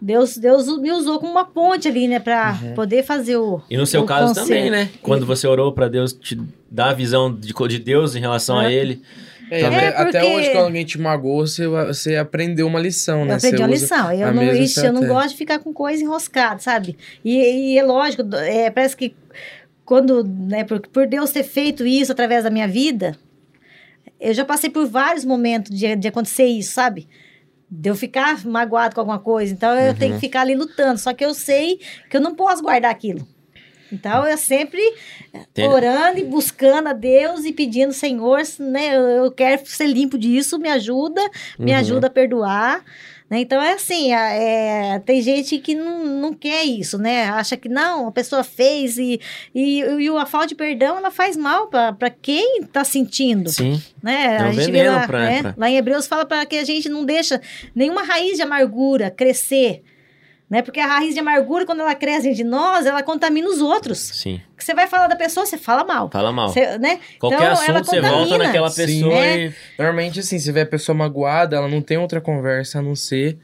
[0.00, 2.18] Deus, Deus me usou como uma ponte ali, né?
[2.18, 2.74] Pra Uhum.
[2.74, 3.60] poder fazer o.
[3.68, 4.46] E no seu caso conselho.
[4.46, 4.88] também, né?
[5.02, 6.40] Quando você orou pra Deus te
[6.70, 8.74] dar a visão de, de Deus em relação a É.
[8.74, 9.02] ele.
[9.50, 13.32] É, É, até- porque- hoje, quando alguém te magoou, você, você aprendeu uma lição, né?
[13.32, 14.12] Eu aprendi Você uma lição.
[14.12, 16.96] Eu não, ixi, eu não gosto de ficar com coisa enroscada, sabe?
[17.24, 19.12] E, e é lógico, é, parece que
[19.84, 23.16] quando, né, por, por Deus ter feito isso através da minha vida,
[24.20, 27.08] eu já passei por vários momentos de, de acontecer isso, sabe?
[27.70, 29.52] De eu ficar magoado com alguma coisa.
[29.52, 30.98] Então eu tenho que ficar ali lutando.
[30.98, 31.78] Só que eu sei
[32.10, 33.26] que eu não posso guardar aquilo.
[33.92, 34.80] Então eu sempre
[35.52, 40.16] Tem- orando e buscando a Deus e pedindo, Senhor, né, eu, eu quero ser limpo
[40.16, 41.20] disso, me ajuda,
[41.58, 41.78] me Uhum.
[41.78, 42.84] ajuda a perdoar.
[43.30, 43.40] Né?
[43.40, 47.26] Então é assim, é, tem gente que não, não quer isso, né?
[47.30, 49.20] Acha que não, a pessoa fez e,
[49.54, 53.48] e, e a falta de perdão ela faz mal para quem está sentindo.
[53.50, 53.80] Sim.
[54.02, 54.36] Né?
[54.38, 55.42] É um a gente vê lá, pra- né?
[55.42, 57.40] pra- lá em Hebreus fala para que a gente não deixa
[57.74, 59.82] nenhuma raiz de amargura crescer.
[60.50, 60.62] Né?
[60.62, 63.98] Porque a raiz de amargura, quando ela cresce de nós, ela contamina os outros.
[63.98, 64.40] Sim.
[64.58, 66.10] Que você vai falar da pessoa, você fala mal.
[66.10, 66.48] Fala mal.
[66.48, 66.98] Você, né?
[67.20, 68.84] Qualquer Então, ela assunto, você volta naquela Sim.
[68.84, 69.46] pessoa É.
[69.46, 69.54] e...
[69.78, 73.38] Normalmente, assim, se vê a pessoa magoada, ela não tem outra conversa a não ser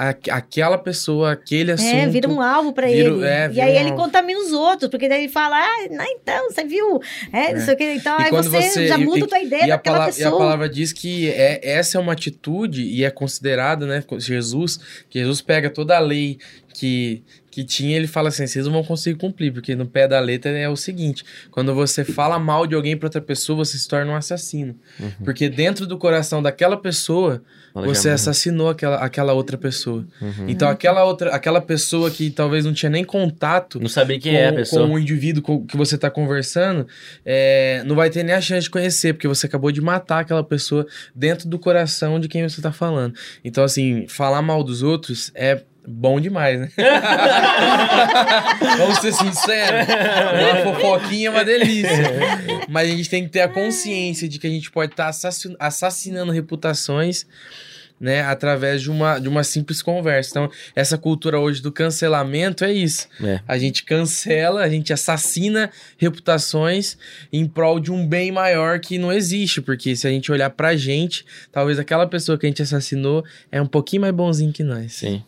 [0.00, 1.92] a- aquela pessoa, aquele assunto.
[1.94, 3.24] É, vira um alvo pra Vira- ele.
[3.24, 4.02] é, e aí um ele alvo.
[4.02, 7.00] contamina os outros, porque daí ele fala, ah, então, você viu?
[7.32, 7.84] É, não sei o que.
[7.94, 10.14] Então, E aí você, você- já e- muda a tua ideia E a, daquela palavra,
[10.14, 10.38] e a pessoa.
[10.40, 14.04] palavra diz que é, essa é uma atitude e é considerada, né?
[14.18, 14.78] Jesus,
[15.10, 16.38] que Jesus pega toda a lei
[16.72, 17.22] que,
[17.58, 20.56] que tinha, ele fala assim: vocês não vão conseguir cumprir, porque no pé da letra
[20.56, 24.12] é o seguinte: quando você fala mal de alguém para outra pessoa, você se torna
[24.12, 24.76] um assassino.
[25.24, 27.42] Porque dentro do coração daquela pessoa,
[27.74, 28.14] você morreu.
[28.14, 30.06] assassinou aquela, aquela outra pessoa.
[30.22, 30.48] Uhum.
[30.48, 34.38] Então, aquela outra, aquela pessoa que talvez não tinha nem contato Não sabia quem com,
[34.38, 34.86] é a pessoa.
[34.86, 36.86] com o indivíduo com que você está conversando,
[37.24, 40.44] é, não vai ter nem a chance de conhecer, porque você acabou de matar aquela
[40.44, 43.14] pessoa dentro do coração de quem você está falando.
[43.44, 46.68] Então, assim, falar mal dos outros é Bom demais, né?
[48.78, 49.86] Vamos ser sinceros.
[49.88, 51.88] Uma fofoquinha é uma delícia.
[52.68, 55.56] Mas a gente tem que ter a consciência de que a gente pode estar assassin-
[55.58, 57.26] assassinando reputações,
[58.00, 58.22] né?
[58.22, 60.30] Através de uma, de uma simples conversa.
[60.30, 63.08] Então, essa cultura hoje do cancelamento é isso.
[63.22, 63.40] É.
[63.48, 66.96] A gente cancela, a gente assassina reputações
[67.32, 69.60] em prol de um bem maior que não existe.
[69.60, 73.60] Porque se a gente olhar pra gente, talvez aquela pessoa que a gente assassinou é
[73.60, 74.92] um pouquinho mais bonzinho que nós.
[74.92, 75.22] Sim.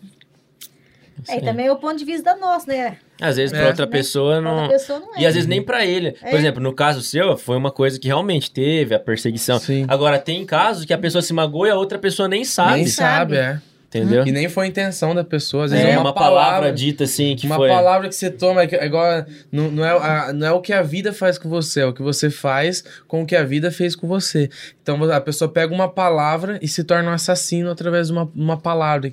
[1.28, 2.96] É, e também é o ponto de vista nosso, né?
[3.20, 3.68] Às vezes pra É.
[3.68, 4.68] outra pessoa Outra não.
[4.68, 5.20] pessoa não é.
[5.20, 6.12] E às vezes nem pra ele.
[6.12, 6.34] Por É.
[6.36, 9.58] exemplo, no caso seu, foi uma coisa que realmente teve, a perseguição.
[9.58, 9.84] Sim.
[9.88, 12.76] Agora, tem casos que a pessoa se magoa e a outra pessoa nem sabe.
[12.76, 13.36] Nem sabe.
[13.36, 13.60] é.
[13.92, 14.24] Entendeu?
[14.24, 15.64] E nem foi a intenção da pessoa.
[15.64, 17.68] Às vezes É, é uma, palavra, dita assim que uma foi.
[17.68, 19.24] palavra que você toma, é é igual.
[19.50, 21.92] Não, não, é, a- não é o que a vida faz com você, é o
[21.92, 24.48] que você faz com o que a vida fez com você.
[24.80, 28.56] Então a pessoa pega uma palavra e se torna um assassino através de uma, uma
[28.56, 29.10] palavra.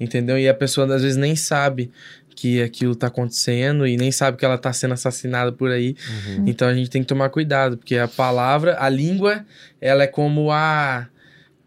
[0.00, 0.38] Entendeu?
[0.38, 1.90] E a pessoa às vezes nem sabe
[2.36, 5.96] que aquilo tá acontecendo e nem sabe que ela tá sendo assassinada por aí.
[6.28, 6.44] Uhum.
[6.46, 9.44] Então a gente tem que tomar cuidado, porque a palavra, a língua,
[9.80, 11.08] ela é como a.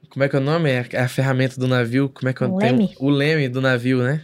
[0.09, 0.69] Como é que é o nome?
[0.69, 2.09] É a ferramenta do navio.
[2.09, 2.95] Como é que eu O tenho- leme?
[2.99, 4.21] O leme do navio, né?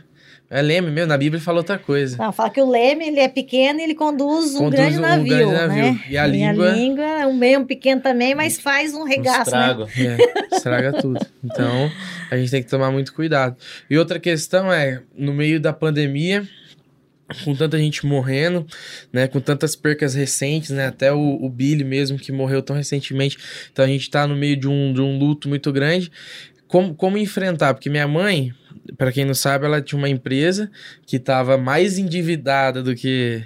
[0.50, 2.16] É leme mesmo, na Bíblia fala outra coisa.
[2.18, 5.02] Não, fala que o leme, ele é pequeno e ele conduz um Conduz grande um
[5.02, 5.76] navio, grande navio.
[5.84, 6.04] né?
[6.10, 9.68] E a língua- língua é um meio pequeno também, mas faz um Um regaço, né?
[9.72, 9.90] estrago.
[9.98, 11.20] É, estraga tudo.
[11.44, 11.92] Então,
[12.32, 13.58] a gente tem que tomar muito cuidado.
[13.90, 16.48] E outra questão é, no meio da pandemia,
[17.44, 18.66] com tanta gente morrendo,
[19.12, 23.38] né, com tantas percas recentes, né, até o, o Billy mesmo que morreu tão recentemente,
[23.70, 26.10] então a gente tá no meio de um, de um luto muito grande.
[26.70, 27.74] Como, como enfrentar?
[27.74, 28.54] Porque minha mãe,
[28.98, 30.70] para quem não sabe, ela tinha uma empresa
[31.06, 33.44] que estava mais endividada do que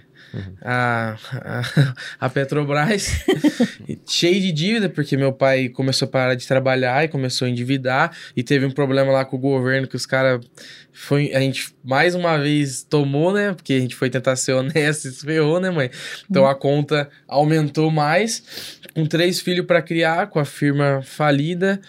[0.62, 1.94] a, a,
[2.26, 3.26] a Petrobras,
[4.08, 8.16] cheio de dívida, porque meu pai começou a parar de trabalhar e começou a endividar,
[8.36, 10.46] e teve um problema lá com o governo que os caras.
[10.94, 13.54] Foi, a gente mais uma vez tomou, né?
[13.54, 15.90] Porque a gente foi tentar ser honesto e se ferrou, né, mãe?
[16.30, 21.80] Então a conta aumentou mais, com três filhos para criar, com a firma falida,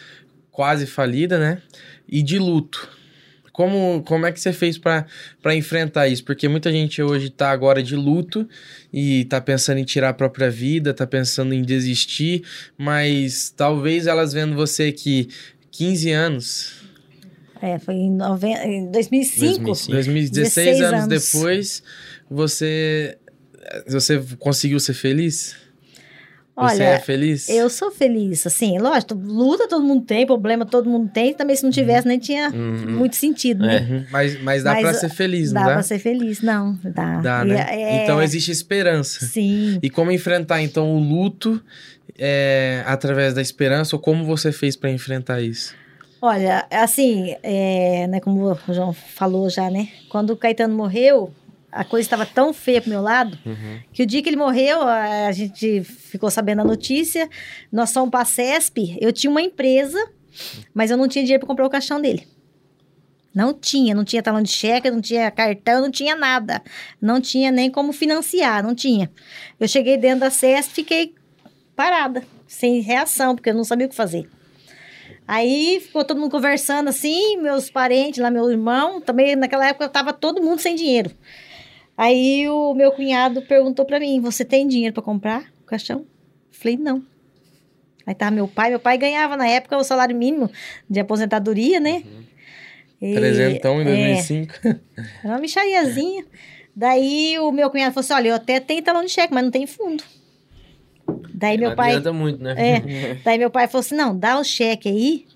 [0.51, 1.59] quase falida, né?
[2.09, 2.89] E de luto.
[3.53, 5.07] Como, como é que você fez para
[5.55, 6.25] enfrentar isso?
[6.25, 8.49] Porque muita gente hoje tá agora de luto
[8.93, 12.43] e tá pensando em tirar a própria vida, tá pensando em desistir,
[12.79, 15.29] mas talvez elas vendo você aqui
[15.71, 16.73] 15 anos,
[17.61, 18.55] É, foi em, noven...
[18.55, 19.65] em 2005.
[19.65, 19.93] 2005.
[19.93, 21.33] 2016 16 anos, anos.
[21.33, 21.83] depois,
[22.31, 23.17] você
[23.87, 25.55] você conseguiu ser feliz?
[26.69, 27.49] Você Olha, é feliz?
[27.49, 31.63] eu sou feliz, assim, lógico, luta todo mundo tem, problema todo mundo tem, também se
[31.63, 32.97] não tivesse nem tinha Uhum.
[32.99, 33.77] muito sentido, né?
[33.77, 33.81] É.
[33.81, 35.73] Uhum, Mas, mas dá Mas, pra ser feliz, Dá não dá?
[35.75, 37.21] pra ser feliz, não, dá.
[37.21, 37.67] Dá, né?
[37.71, 39.25] é- Então existe esperança.
[39.27, 39.79] Sim.
[39.83, 41.63] E como enfrentar, então, o luto
[42.19, 45.75] é, através da esperança, ou como você fez pra enfrentar isso?
[46.21, 49.89] Olha, assim, é, né, como o João falou já, né?
[50.09, 51.33] Quando o Caetano morreu,
[51.73, 53.81] a coisa estava tão feia pro meu lado Uhum.
[53.93, 57.29] que o dia que ele morreu, a, a gente ficou sabendo a notícia.
[57.73, 58.99] Nós fomos para a CESP.
[59.01, 59.99] Eu tinha uma empresa,
[60.75, 62.27] mas eu não tinha dinheiro para comprar o caixão dele.
[63.35, 66.63] Não tinha, não tinha talão de cheque, não tinha cartão, não tinha nada.
[67.01, 69.11] Não tinha nem como financiar, não tinha.
[69.59, 71.15] Eu cheguei dentro da CESP, fiquei
[71.75, 74.29] parada, sem reação, porque eu não sabia o que fazer.
[75.27, 80.13] Aí ficou todo mundo conversando assim, meus parentes lá, meu irmão, também naquela época tava
[80.13, 81.11] todo mundo sem dinheiro.
[81.97, 86.07] Aí o meu cunhado perguntou pra mim: Você tem dinheiro pra comprar o caixão?
[86.51, 87.03] Falei: Não.
[88.07, 90.51] Aí tava meu pai, meu pai ganhava na época o salário mínimo
[90.91, 92.03] de aposentadoria, né?
[93.01, 94.55] E- Trezentão em é, 2005.
[95.23, 96.25] era uma michariazinha.
[96.75, 99.51] Daí o meu cunhado falou assim: Olha, eu até tenho talão de cheque, mas não
[99.51, 100.03] tem fundo.
[101.35, 101.91] Daí meu Não pai.
[101.91, 102.55] adianta muito, né?
[102.57, 102.81] É.
[103.25, 105.27] Daí meu pai falou assim: não, dá o cheque aí.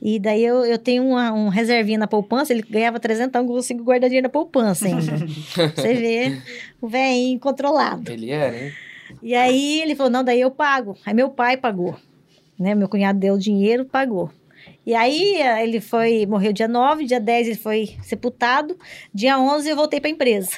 [0.00, 3.48] E daí eu, eu tenho uma, um reservinha na poupança, ele ganhava 300, então eu
[3.48, 5.00] consigo guardar dinheiro na poupança ainda.
[5.74, 6.40] Você vê
[6.80, 8.10] o velhinho controlado.
[8.10, 8.72] Ele era, hein?
[9.22, 10.96] E aí ele falou: não, daí eu pago.
[11.04, 11.96] Aí meu pai pagou.
[12.58, 12.74] Né?
[12.74, 14.30] Meu cunhado deu o dinheiro, pagou.
[14.86, 18.76] E aí eh, ele foi, morreu dia 9, dia 10 ele foi sepultado,
[19.12, 20.50] dia 11 eu voltei para a empresa.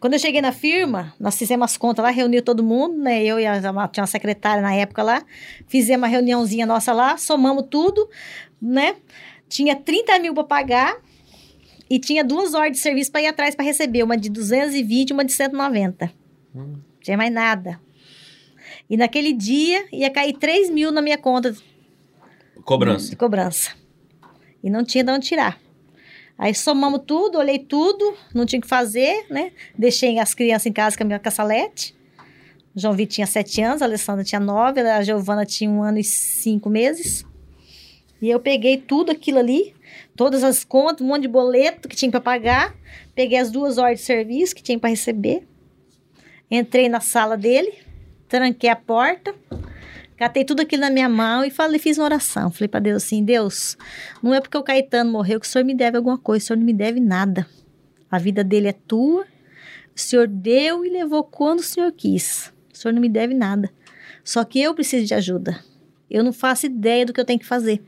[0.00, 3.22] Quando eu cheguei na firma, nós fizemos as contas lá, reuniu todo mundo, né?
[3.22, 5.22] Eu e a, tinha uma secretária na época lá,
[5.66, 8.08] fizemos uma reuniãozinha nossa lá, somamos tudo,
[8.60, 8.96] né?
[9.48, 10.96] Tinha 30 mil para pagar
[11.88, 15.12] e tinha duas ordens de serviço para ir atrás para receber, uma de 220 e
[15.12, 16.12] uma de 190.
[16.54, 17.80] Não tinha mais nada.
[18.90, 21.54] E naquele dia ia cair 3 mil na minha conta
[22.64, 23.10] Cobrança.
[23.10, 23.72] de cobrança.
[24.62, 25.58] E não tinha de onde tirar.
[26.36, 29.50] Aí somamos tudo, olhei tudo, não tinha o que fazer, né?
[29.76, 31.96] Deixei as crianças em casa com a minha caçalete.
[32.76, 36.04] João Vitor tinha sete anos, a Alessandra tinha nove, a Giovana tinha um ano e
[36.04, 37.24] cinco meses.
[38.20, 39.74] E eu peguei tudo aquilo ali,
[40.16, 42.74] todas as contas, um monte de boleto que tinha para pagar.
[43.14, 45.46] Peguei as duas horas de serviço que tinha para receber.
[46.50, 47.72] Entrei na sala dele,
[48.28, 49.34] tranquei a porta,
[50.16, 52.50] catei tudo aquilo na minha mão e falei, fiz uma oração.
[52.50, 53.76] Falei para Deus assim: Deus,
[54.22, 56.58] não é porque o Caetano morreu que o senhor me deve alguma coisa, o senhor
[56.58, 57.46] não me deve nada.
[58.10, 59.26] A vida dele é tua,
[59.94, 62.52] o senhor deu e levou quando o senhor quis.
[62.72, 63.70] O senhor não me deve nada.
[64.24, 65.58] Só que eu preciso de ajuda.
[66.10, 67.82] Eu não faço ideia do que eu tenho que fazer.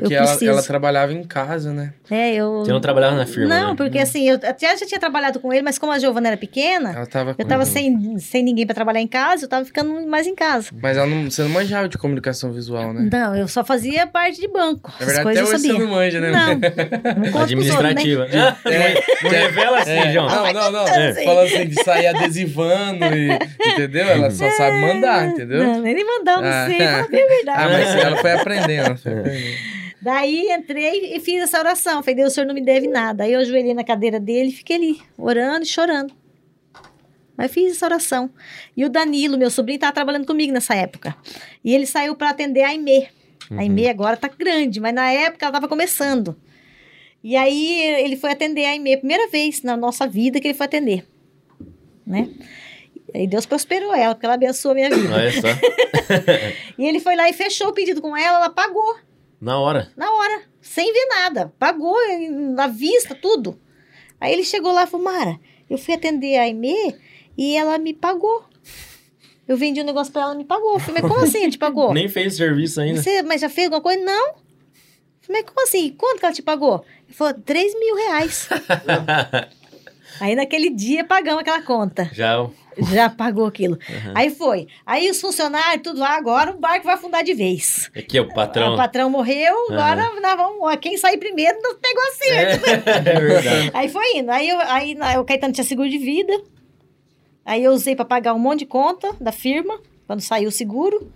[0.00, 1.92] Porque ela, ela trabalhava em casa, né?
[2.10, 2.60] É, eu.
[2.64, 3.74] Você não trabalhava na firma, Não, né?
[3.76, 6.90] porque assim, eu até já tinha trabalhado com ele, mas como a Giovana era pequena,
[6.94, 10.26] Ela tava eu tava sem, sem ninguém pra trabalhar em casa, eu tava ficando mais
[10.26, 10.68] em casa.
[10.82, 13.08] Mas ela não, você não manjava de comunicação visual, né?
[13.12, 14.90] Não, eu só fazia parte de banco.
[14.90, 15.78] Na As verdade, coisas até eu hoje sabia.
[15.78, 16.30] você não manja, né?
[16.30, 18.22] Não, não pros Administrativa.
[18.22, 18.48] outros, né?
[18.48, 20.26] Ah, não revela assim, É, João.
[20.28, 20.88] Não, não, não.
[20.88, 21.12] É.
[21.24, 23.28] Falando assim, de sair adesivando e.
[23.72, 24.06] Entendeu?
[24.08, 25.62] Ela só sabe mandar, entendeu?
[25.62, 26.66] Não, nem me mandar, não Ah.
[26.66, 27.58] sei, fala bem a verdade.
[27.62, 28.86] Ah, mas ela foi aprendendo.
[28.86, 29.74] ela foi aprendendo.
[30.04, 32.02] Daí entrei e fiz essa oração.
[32.02, 33.24] Falei, Deus, o senhor não me deve nada.
[33.24, 36.12] Aí eu ajoelhei na cadeira dele e fiquei ali, orando e chorando.
[37.34, 38.28] Mas fiz essa oração.
[38.76, 41.16] E o Danilo, meu sobrinho, estava trabalhando comigo nessa época.
[41.64, 43.08] E ele saiu para atender a Aimee.
[43.50, 46.36] A Aimee agora tá grande, mas na época ela estava começando.
[47.22, 50.66] E aí ele foi atender a Aimee, primeira vez na nossa vida que ele foi
[50.66, 51.06] atender.
[52.06, 52.28] Né?
[53.14, 55.14] E Deus prosperou ela, porque ela abençoou a minha vida.
[55.14, 55.48] Olha só.
[56.76, 58.98] E ele foi lá e fechou o pedido com ela, ela pagou.
[59.44, 59.92] Na hora.
[59.94, 61.52] Na hora, sem ver nada.
[61.58, 61.94] Pagou
[62.54, 63.60] na vista, tudo.
[64.18, 65.38] Aí ele chegou lá e falou, Mara,
[65.68, 66.96] eu fui atender a Aimee
[67.36, 68.44] e ela me pagou.
[69.46, 70.72] Eu vendi um negócio pra ela, ela me pagou.
[70.72, 71.92] Eu falei, mas como assim ele te pagou?
[71.94, 73.02] Nem fez serviço ainda.
[73.02, 74.02] Você, mas já fez alguma coisa?
[74.02, 74.28] Não.
[74.28, 74.34] Eu
[75.20, 75.90] falei, mas como assim?
[75.90, 76.82] Quanto que ela te pagou?
[77.06, 78.48] Ele falou, 3 mil reais.
[80.20, 82.08] Aí naquele dia pagamos aquela conta.
[82.14, 82.48] Já.
[82.92, 83.78] Já pagou aquilo.
[84.14, 84.66] Aí foi.
[84.84, 87.90] Aí os funcionários, tudo lá, agora o barco vai afundar de vez.
[87.96, 88.74] Aqui é o patrão.
[88.74, 90.76] O patrão morreu, agora nós vamos.
[90.80, 92.66] Quem sair primeiro não pegou a certo.
[93.08, 93.70] É verdade.
[93.74, 94.30] Aí foi indo.
[94.30, 96.32] Aí, eu, aí o Caetano tinha seguro de vida.
[97.44, 101.12] Aí eu usei para pagar um monte de conta da firma, quando saiu o seguro.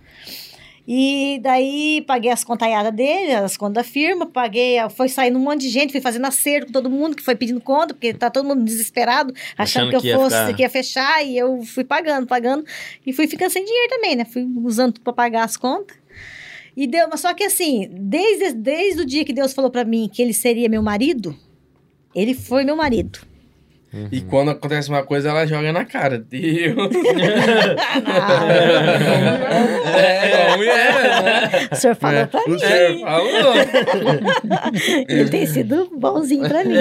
[0.91, 5.61] E daí paguei as contaiadas dele, as contas da firma, paguei, foi saindo um monte
[5.61, 8.47] de gente, fui fazendo acerto com todo mundo que foi pedindo conta, porque tá todo
[8.47, 11.61] mundo desesperado, achando, Achando que eu que ia fosse, ficar- que ia fechar, e eu
[11.61, 12.65] fui pagando, pagando,
[13.05, 14.25] e fui ficando sem dinheiro também, né?
[14.25, 15.95] Fui usando pra pagar as contas.
[16.75, 20.09] E deu, mas só que assim, desde, desde o dia que Deus falou pra mim
[20.11, 21.35] que ele seria meu marido,
[22.15, 23.19] ele foi meu marido.
[24.11, 26.17] E quando acontece uma coisa, ela joga na cara.
[26.29, 26.75] Deus.
[29.95, 31.67] é, a mulher, né?
[31.71, 32.59] O senhor falou É, pra o mim.
[32.59, 33.53] senhor falou.
[35.07, 36.75] Ele tem sido bonzinho pra mim.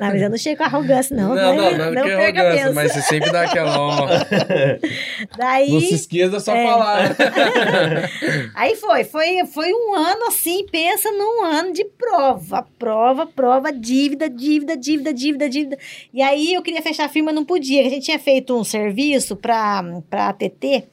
[0.00, 1.34] Não, mas eu não chego com arrogância, não.
[1.34, 2.74] Não, não, não, não que perca a arrogância, benção.
[2.74, 4.06] mas você sempre dá aquela, ó,
[5.38, 6.64] Daí, não se esqueça da sua É.
[6.66, 7.16] palavra.
[8.54, 14.28] aí foi, foi, foi um ano assim, pensa num ano de prova, prova, prova, dívida,
[14.28, 15.78] dívida, dívida, dívida, dívida.
[16.12, 17.86] E aí eu queria fechar a firma, não podia.
[17.86, 20.84] A gente tinha feito um serviço para a ATT,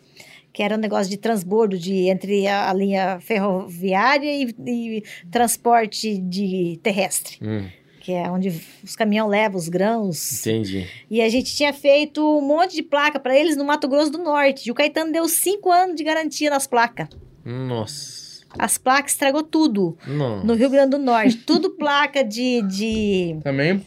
[0.52, 6.18] que era um negócio de transbordo de, entre a, a linha ferroviária e, e transporte
[6.18, 7.68] de terrestre, Hum,
[8.02, 8.50] que é onde
[8.84, 10.40] os caminhões levam os grãos.
[10.46, 10.88] entendi.
[11.10, 14.18] E a gente tinha feito um monte de placa para eles no Mato Grosso do
[14.18, 14.68] Norte.
[14.68, 17.08] E o Caetano deu cinco anos de garantia nas placas.
[17.46, 18.20] Nossa.
[18.58, 20.44] As placas estragou tudo Não.
[20.44, 21.38] no Rio Grande do Norte.
[21.46, 22.64] tudo placa de.
[22.64, 23.38] de...
[23.44, 23.86] Também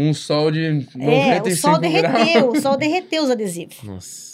[0.00, 1.80] um sol de 95 É, o sol graus.
[1.80, 3.82] derreteu, o sol derreteu os adesivos.
[3.82, 4.28] Nossa.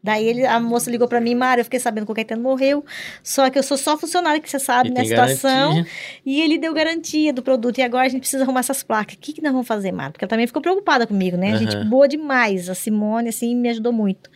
[0.00, 2.84] Daí ele, a moça ligou pra mim, Mara, eu fiquei sabendo que o Caetano morreu,
[3.20, 5.70] só que eu sou só funcionária, que você sabe, E né, situação.
[5.74, 5.92] garantia.
[6.24, 9.16] E ele deu garantia do produto, e agora a gente precisa arrumar essas placas.
[9.16, 10.12] O que, que nós vamos fazer, Mara?
[10.12, 11.52] Porque ela também ficou preocupada comigo, né?
[11.52, 14.30] A gente boa demais, a Simone, assim, me ajudou muito.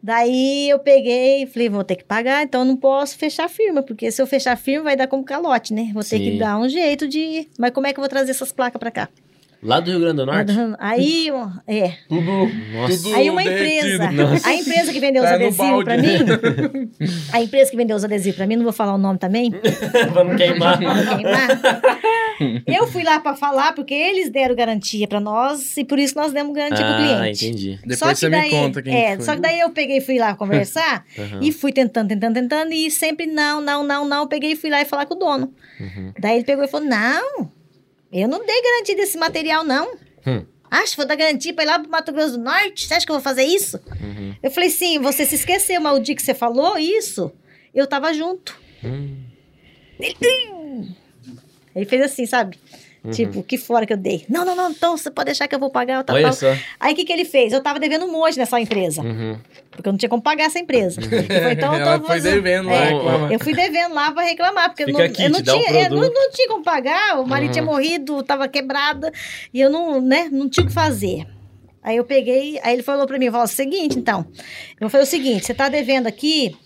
[0.00, 3.48] Daí eu peguei e falei, vou ter que pagar, então eu não posso fechar a
[3.48, 5.90] firma, porque se eu fechar a firma vai dar como calote, né?
[5.92, 6.32] Vou ter Sim.
[6.32, 7.48] que dar um jeito de...
[7.58, 9.08] Mas como é que eu vou trazer essas placas pra cá?
[9.64, 10.52] Lá do Rio Grande do Norte?
[10.78, 11.28] Aí,
[11.66, 11.94] é.
[12.08, 12.22] Tudo,
[12.72, 13.02] Nossa.
[13.02, 14.48] tudo Aí uma empresa, Nossa.
[14.48, 16.08] a empresa que vendeu os Tá adesivos pra mim,
[17.32, 19.50] a empresa que vendeu os adesivos pra mim, não vou falar o nome também,
[20.12, 20.78] Vamos queimar.
[20.78, 21.82] pra não queimar.
[22.66, 26.32] Eu fui lá pra falar porque eles deram garantia pra nós e por isso nós
[26.32, 27.46] demos garantia pro Ah, cliente.
[27.46, 27.78] entendi.
[27.80, 29.24] Depois Só que você daí, me conta quem é, foi.
[29.24, 31.38] só que daí eu peguei e fui lá conversar Aham.
[31.40, 34.20] e fui tentando, tentando, tentando e sempre não, não, não, não.
[34.22, 35.52] Eu peguei e fui lá e falar com o dono.
[35.80, 36.12] Uhum.
[36.18, 37.50] Daí ele pegou e falou: Não,
[38.22, 39.96] eu não dei garantia desse material, não.
[40.26, 40.44] Hum.
[40.70, 42.86] Acho que vou dar garantia pra ir lá pro Mato Grosso do Norte?
[42.86, 43.78] Você acha que eu vou fazer isso?
[44.00, 44.34] Uhum.
[44.42, 47.32] Eu falei, sim, você se esqueceu, mas o dia que você falou isso,
[47.74, 48.58] eu tava junto.
[48.82, 49.22] Hum.
[51.74, 52.58] Ele fez assim, sabe?
[53.12, 54.24] Tipo, que fora que eu dei.
[54.30, 56.02] Não, não, não, então você pode deixar que eu vou pagar.
[56.04, 56.32] Tal, Olha tal.
[56.32, 56.56] só.
[56.80, 57.52] Aí o que, que ele fez?
[57.52, 59.02] Eu tava devendo um monte nessa empresa.
[59.02, 59.38] Uhum.
[59.70, 61.00] Porque eu não tinha como pagar essa empresa.
[61.02, 63.32] Ele falou, então, Ela então foi devendo lá, É, reclamar.
[63.32, 65.82] Eu fui devendo lá pra reclamar, porque eu Fica não, aqui, eu não um tinha,
[65.82, 67.52] eu não, não tinha como pagar, o marido Uhum.
[67.52, 69.12] tinha morrido, tava quebrada,
[69.52, 71.26] e eu não, né, não tinha o que fazer.
[71.82, 74.24] Aí eu peguei, aí ele falou pra mim, falou, seguinte, então,
[74.80, 76.56] eu falei o seguinte, você tá devendo aqui,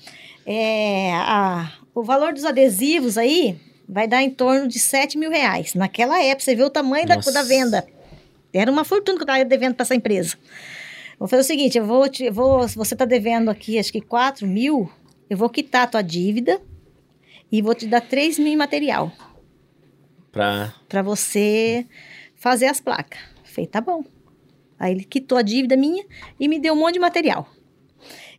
[0.46, 3.56] é, a, o valor dos adesivos aí
[3.88, 5.74] vai dar em torno de 7 mil reais.
[5.74, 7.86] Naquela época, você vê o tamanho da, da venda.
[8.52, 10.36] Era uma fortuna que eu tava devendo pra essa empresa.
[11.18, 14.00] Vou fazer o seguinte, eu vou, te, vou se você tá devendo aqui, acho que
[14.00, 14.90] 4 mil,
[15.28, 16.60] eu vou quitar a tua dívida
[17.50, 19.10] e vou te dar 3 mil em material
[20.30, 20.74] Pra...
[20.88, 21.86] para você
[22.36, 23.18] fazer as placas.
[23.42, 24.04] Falei, tá bom.
[24.78, 26.04] Aí ele quitou a dívida minha
[26.38, 27.48] e me deu um monte de material.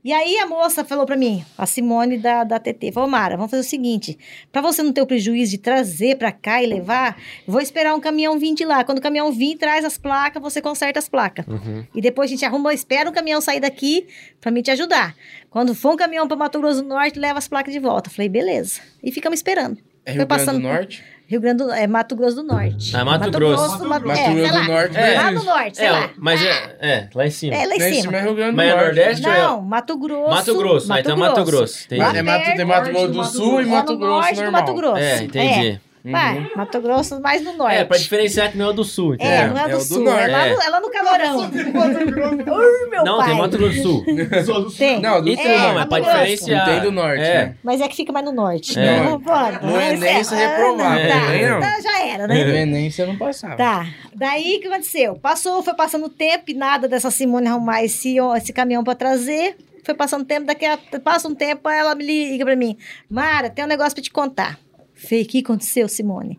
[0.03, 3.51] E aí a moça falou pra mim, a Simone da, da TT, falou, Mara, vamos
[3.51, 4.17] fazer o seguinte,
[4.49, 7.99] pra você não ter o prejuízo de trazer pra cá e levar, vou esperar um
[7.99, 8.83] caminhão vir de lá.
[8.85, 11.45] Quando o caminhão vir, traz as placas, você conserta as placas.
[11.45, 11.85] Uhum.
[11.93, 14.07] E depois a gente arruma, espera um caminhão sair daqui
[14.39, 15.13] pra mim te ajudar.
[15.49, 18.09] Quando for um caminhão pra Mato Grosso do Norte, leva as placas de volta.
[18.09, 18.79] Falei, beleza.
[19.03, 19.79] E ficamos esperando.
[20.05, 21.03] É Rio Grande do Norte?
[21.29, 22.95] Rio Grande do é Mato Grosso do Norte.
[22.97, 23.85] Ah, Mato Grosso.
[23.87, 24.63] Mato, Mato é, Grosso do lá.
[24.67, 25.15] Norte, É.
[25.15, 25.31] Lá né?
[25.31, 26.09] no norte, sei É, lá.
[26.17, 27.55] mas é, é, lá em cima.
[27.55, 28.17] É, lá em Lá em cima.
[28.17, 28.85] é Rio Grande do Mas é Norte.
[28.85, 30.29] Nordeste ou é- Não, Mato Grosso.
[30.31, 32.01] Mato Grosso, ah, então Mato Grosso, entendi.
[32.01, 33.69] Lá É Mato, tem Mato Grosso do Mato Sul e Grosso.
[33.69, 34.61] Mato é Grosso norte do normal.
[34.61, 34.97] Mato Grosso.
[34.97, 35.81] É, entendi.
[36.05, 36.11] É.
[36.11, 37.75] Vai, Mato Grosso mais no norte.
[37.75, 39.33] É, pra diferenciar que não é do sul, entendeu?
[39.33, 40.23] É, não é É do do sul, norte.
[40.23, 40.53] é, lá É.
[40.53, 41.39] no, é lá no calorão.
[41.39, 43.27] Ui, meu Não, pai.
[43.29, 44.71] tem Mato Grosso do Sul.
[44.77, 45.01] Tem.
[45.01, 46.65] Não, do Então, sul, É, mas Mato pra diferenciar.
[46.67, 47.33] Não tem do norte, É.
[47.45, 47.55] né?
[47.63, 48.79] Mas é que fica mais no norte.
[48.79, 49.01] É.
[49.01, 49.65] Não, pode.
[49.65, 51.59] No Enem você reprovava, no Enem não.
[51.59, 52.61] tá, já era, No né?
[52.61, 53.55] Enem você não passava.
[53.55, 53.87] Tá.
[54.15, 55.15] Daí o que aconteceu?
[55.15, 59.55] Passou, foi passando o tempo e nada dessa Simone arrumar esse, esse caminhão pra trazer.
[59.83, 62.77] Foi passando tempo, daqui a passa um tempo, ela me liga pra mim.
[63.09, 64.59] Mara, tem um negócio pra te contar.
[64.99, 66.37] Falei, o que aconteceu, Simone?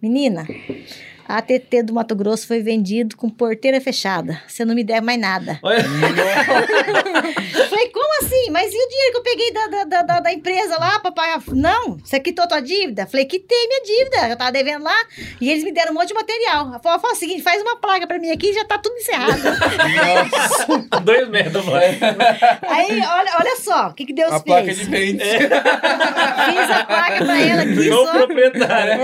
[0.00, 0.46] Menina,
[1.28, 4.40] a ATT do Mato Grosso foi vendido com porteira fechada.
[4.48, 5.58] Você não me deve mais nada.
[5.62, 5.84] Olha,
[7.68, 8.50] Falei, como assim?
[8.50, 11.42] Mas e o dinheiro que eu peguei da, da, da, da- empresa lá pra pagar?
[11.48, 13.06] Não, você quitou tua dívida?
[13.06, 14.28] Falei, quitei minha dívida.
[14.28, 14.96] Eu tava devendo lá
[15.40, 16.68] e eles me deram um monte de material.
[16.68, 19.38] Ela falou, o seguinte, faz uma placa pra mim aqui e já tá tudo encerrado.
[21.04, 21.78] dois metros, mano.
[22.62, 24.44] Aí, olha, olha só, o que, que Deus A fez?
[24.44, 25.24] placa de vende.
[25.24, 28.12] Fiz a placa pra ela aqui Não só.
[28.12, 29.02] proprietário.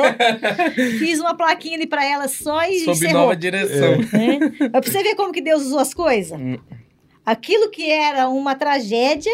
[0.99, 3.23] Fiz uma plaquinha ali pra ela só e Sob encerrou.
[3.23, 3.97] nova direção.
[4.13, 4.39] né?
[4.61, 6.39] Mas pra você ver como que Deus usou as coisas.
[6.39, 6.57] Hum.
[7.25, 9.33] Aquilo que era uma tragédia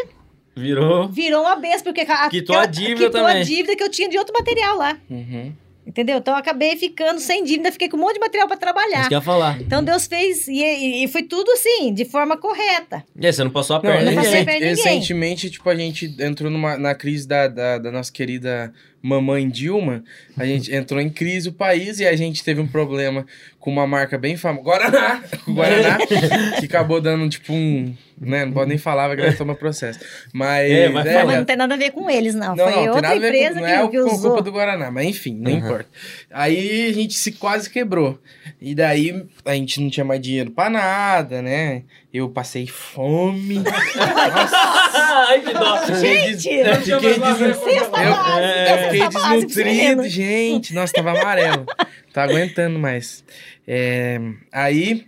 [0.56, 1.08] Virou.
[1.08, 3.40] virou uma benção, porque a, Quitou a dívida quitou também.
[3.40, 4.96] a dívida que eu tinha de outro material lá.
[5.08, 5.52] Uhum.
[5.86, 6.18] Entendeu?
[6.18, 9.08] Então eu acabei ficando sem dívida, fiquei com um monte de material pra Isso trabalhar.
[9.08, 9.60] que ia falar.
[9.60, 13.02] Então Deus fez, e, e- foi tudo assim, de forma correta.
[13.18, 14.44] E aí, você não passou a Não, perna não em passei ninguém.
[14.44, 14.84] perna ninguém.
[14.84, 20.02] recentemente, tipo, a gente entrou numa, na crise da, da, da nossa querida mamãe Dilma.
[20.36, 23.26] A gente entrou em crise o país e a gente teve um problema
[23.58, 25.98] com uma marca bem famosa, Guaraná, Guaraná,
[26.58, 27.94] que acabou dando, tipo, um...
[28.20, 29.98] Né, não pode nem falar, vai que toma processo.
[30.30, 30.70] Mas...
[30.70, 31.24] É, vai Não, falar.
[31.24, 32.54] mas não tem nada a ver com eles, não.
[32.54, 34.30] Não, foi não, outra empresa com, não que, é que usou.
[34.32, 35.58] culpa do Guaraná, mas enfim, não Uhum.
[35.58, 35.86] importa.
[36.30, 38.18] Aí a gente se quase quebrou.
[38.60, 41.82] E daí a gente não tinha mais dinheiro pra nada, né?
[42.12, 43.62] Eu passei fome.
[43.96, 45.86] Ai, que dó.
[45.94, 50.74] Gente, eu fiquei eu- é, eu fiquei desnutrido, gente.
[50.74, 51.64] Nossa, tava amarelo.
[52.12, 53.22] Tá aguentando mais.
[53.66, 54.18] É,
[54.50, 55.06] aí,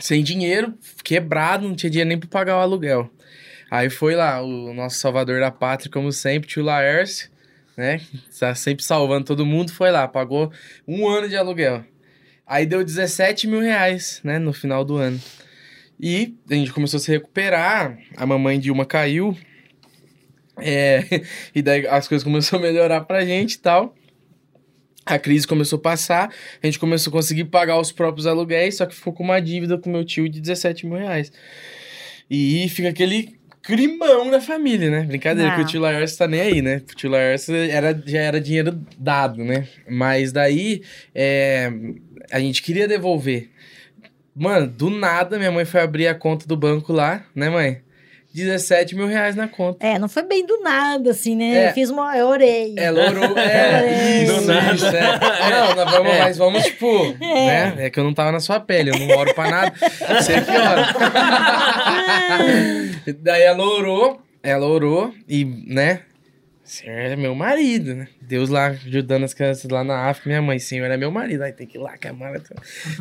[0.00, 0.72] sem dinheiro,
[1.04, 3.10] quebrado, não tinha dinheiro nem pra pagar o aluguel.
[3.70, 7.28] Aí foi lá, o nosso salvador da pátria, como sempre, tio Laércio,
[7.76, 8.00] né?
[8.38, 10.50] Tá sempre salvando todo mundo, foi lá, pagou
[10.88, 11.84] um ano de aluguel.
[12.46, 15.18] Aí deu 17 mil reais, né, no final do ano.
[16.02, 19.36] E a gente começou a se recuperar, a mamãe Dilma caiu,
[20.58, 21.04] é,
[21.54, 23.94] e daí as coisas começaram a melhorar pra gente e tal.
[25.06, 28.86] A crise começou a passar, a gente começou a conseguir pagar os próprios aluguéis, só
[28.86, 31.32] que ficou com uma dívida com meu tio de 17 mil reais.
[32.28, 35.02] E fica aquele crimão na família, né?
[35.02, 35.56] Brincadeira, Não.
[35.56, 36.82] que o tio Laércio tá nem aí, né?
[36.90, 39.68] O tio Laércio era, já era dinheiro dado, né?
[39.88, 40.82] Mas daí,
[41.14, 41.70] é,
[42.30, 43.51] a gente queria devolver.
[44.34, 47.80] Mano, do nada, minha mãe foi abrir a conta do banco lá, né, mãe?
[48.34, 49.86] 17 mil reais na conta.
[49.86, 51.64] É, não foi bem do nada, assim, né?
[51.64, 51.68] É.
[51.68, 52.16] Eu fiz uma.
[52.16, 52.74] Eu orei.
[52.78, 53.36] Ela orou.
[53.38, 54.74] É, Do isso, nada.
[54.74, 55.02] isso, é.
[55.50, 56.18] Não, nós vamos, É.
[56.22, 57.74] mas vamos, tipo, né?
[57.76, 59.74] É que eu não tava na sua pele, eu não oro pra nada.
[59.78, 60.86] Você que ora.
[63.20, 66.00] Daí ela orou, ela orou e, né?
[66.72, 68.08] Senhor é meu marido, né?
[68.22, 71.42] Deus lá ajudando as crianças lá na África, minha mãe, Senhor é meu marido.
[71.42, 72.42] Aí tem que ir lá, que a Mara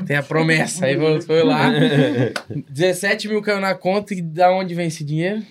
[0.06, 0.86] tem a promessa.
[0.86, 1.72] Aí foi- foi lá.
[2.70, 5.42] 17 mil caiu na conta e da onde vem esse dinheiro?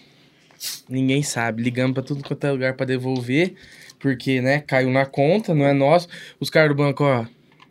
[0.89, 1.63] Ninguém sabe.
[1.63, 3.55] Ligamos pra tudo quanto é lugar pra devolver,
[3.99, 6.07] porque, né, caiu na conta, não é nosso.
[6.39, 7.25] Os caras do banco, ó,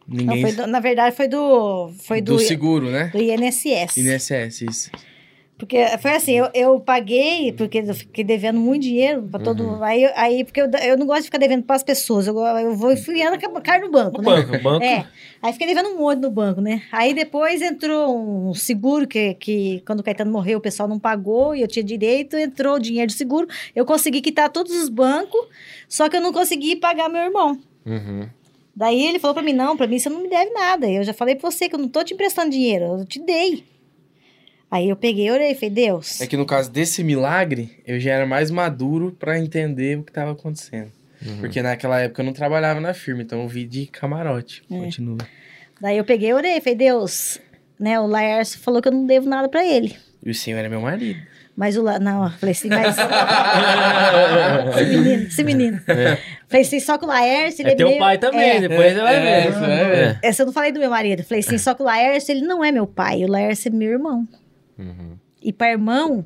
[0.08, 0.42] Não, Ninguém.
[0.42, 1.92] foi do- na verdade, foi do.
[2.08, 3.12] Foi do, do seguro, né?
[3.14, 3.96] do INSS.
[3.98, 4.92] INSS, isso.
[5.60, 9.72] Porque foi assim, eu, eu paguei, porque eu fiquei devendo muito dinheiro para todo Uhum.
[9.74, 9.84] mundo.
[9.84, 12.26] Aí, aí, porque eu, eu não gosto de ficar devendo para as pessoas.
[12.28, 14.42] Eu, eu vou enfiando a cara no banco, O né?
[14.42, 14.86] banco, banco.
[14.86, 15.06] É.
[15.42, 16.82] Aí fiquei devendo um monte no banco, né?
[16.94, 21.54] Aí depois entrou um seguro que, que quando o Caetano morreu, o pessoal não pagou
[21.54, 23.46] e eu tinha direito, entrou o dinheiro do seguro.
[23.76, 25.42] Eu consegui quitar todos os bancos,
[25.90, 27.60] só que eu não consegui pagar meu irmão.
[27.86, 28.28] Uhum.
[28.74, 30.90] Daí ele falou pra mim, não, pra mim você não me deve nada.
[30.90, 33.66] Eu já falei pra você que eu não tô te emprestando dinheiro, eu te dei.
[34.72, 38.26] Aí eu peguei orei, falei, Deus, É que no caso desse milagre, eu já era
[38.26, 40.92] mais maduro pra entender o que tava acontecendo.
[41.26, 41.40] Uhum.
[41.40, 44.64] Porque naquela época eu não trabalhava na firma, então eu vi de camarote.
[44.72, 44.78] É.
[44.78, 45.18] Continua.
[45.82, 47.40] daí eu peguei orei, falei, Deus,
[47.80, 49.96] né, o Laércio falou que eu não devo nada pra ele.
[50.24, 51.20] E o senhor é meu marido.
[51.60, 52.00] Mas o La...
[52.00, 52.96] Não, eu falei assim, mas...
[54.80, 55.82] esse menino, esse menino.
[56.48, 58.00] Falei assim, só que o Laércio, ele É é, teu meu...
[58.00, 59.68] pai também, É, depois você vai é, ver.
[59.68, 60.20] É.
[60.24, 61.22] essa eu não falei do meu marido.
[61.24, 63.26] Falei assim, só que o Laércio, ele não é meu pai.
[63.26, 64.26] O Laércio é meu irmão.
[64.80, 65.18] Uhum.
[65.42, 66.26] E para irmão,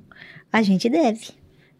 [0.52, 1.32] a gente deve.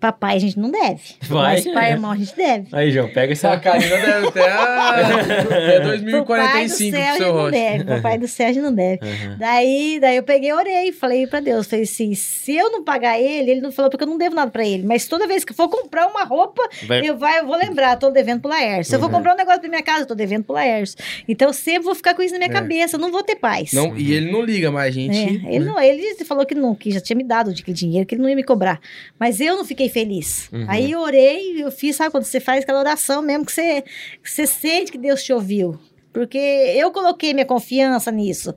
[0.04, 1.00] Papai, a gente não deve.
[1.22, 1.54] Vai.
[1.56, 2.68] Mas para irmão, a gente deve.
[2.74, 4.96] Aí, João, pega essa Essa Karina deve até a...
[5.00, 7.52] é Pro pai do 2045 céu, a pro gente seu não rosto.
[7.52, 7.84] deve.
[7.86, 9.00] Papai do céu, a gente não deve.
[9.06, 9.38] Uhum.
[9.40, 13.18] Daí, daí eu peguei e orei, falei pra Deus, falei assim, se eu não pagar
[13.18, 15.54] ele, ele não falou porque eu não devo nada pra ele, mas toda vez que
[15.54, 18.90] for comprar uma roupa, Vai- eu, vai, eu vou lembrar, tô devendo pro Laércio.
[18.90, 19.14] Se eu for Uhum.
[19.14, 20.98] comprar um negócio pra minha casa, eu tô devendo pro Laércio.
[21.30, 22.54] Então eu sempre vou ficar com isso na minha É.
[22.54, 23.72] cabeça, eu não vou ter paz.
[23.72, 25.46] Não, e ele não liga mais, a gente.
[25.48, 28.16] É, ele, não, ele falou que não, que já tinha me dado aquele dinheiro, que
[28.16, 28.82] ele não ia me cobrar.
[29.18, 30.50] Mas eu não fiquei feliz.
[30.52, 30.66] Uhum.
[30.68, 33.82] Aí eu orei, eu fiz, sabe, quando você faz aquela oração mesmo, que você,
[34.22, 35.80] que você sente que Deus te ouviu.
[36.12, 38.54] Porque eu coloquei minha confiança nisso.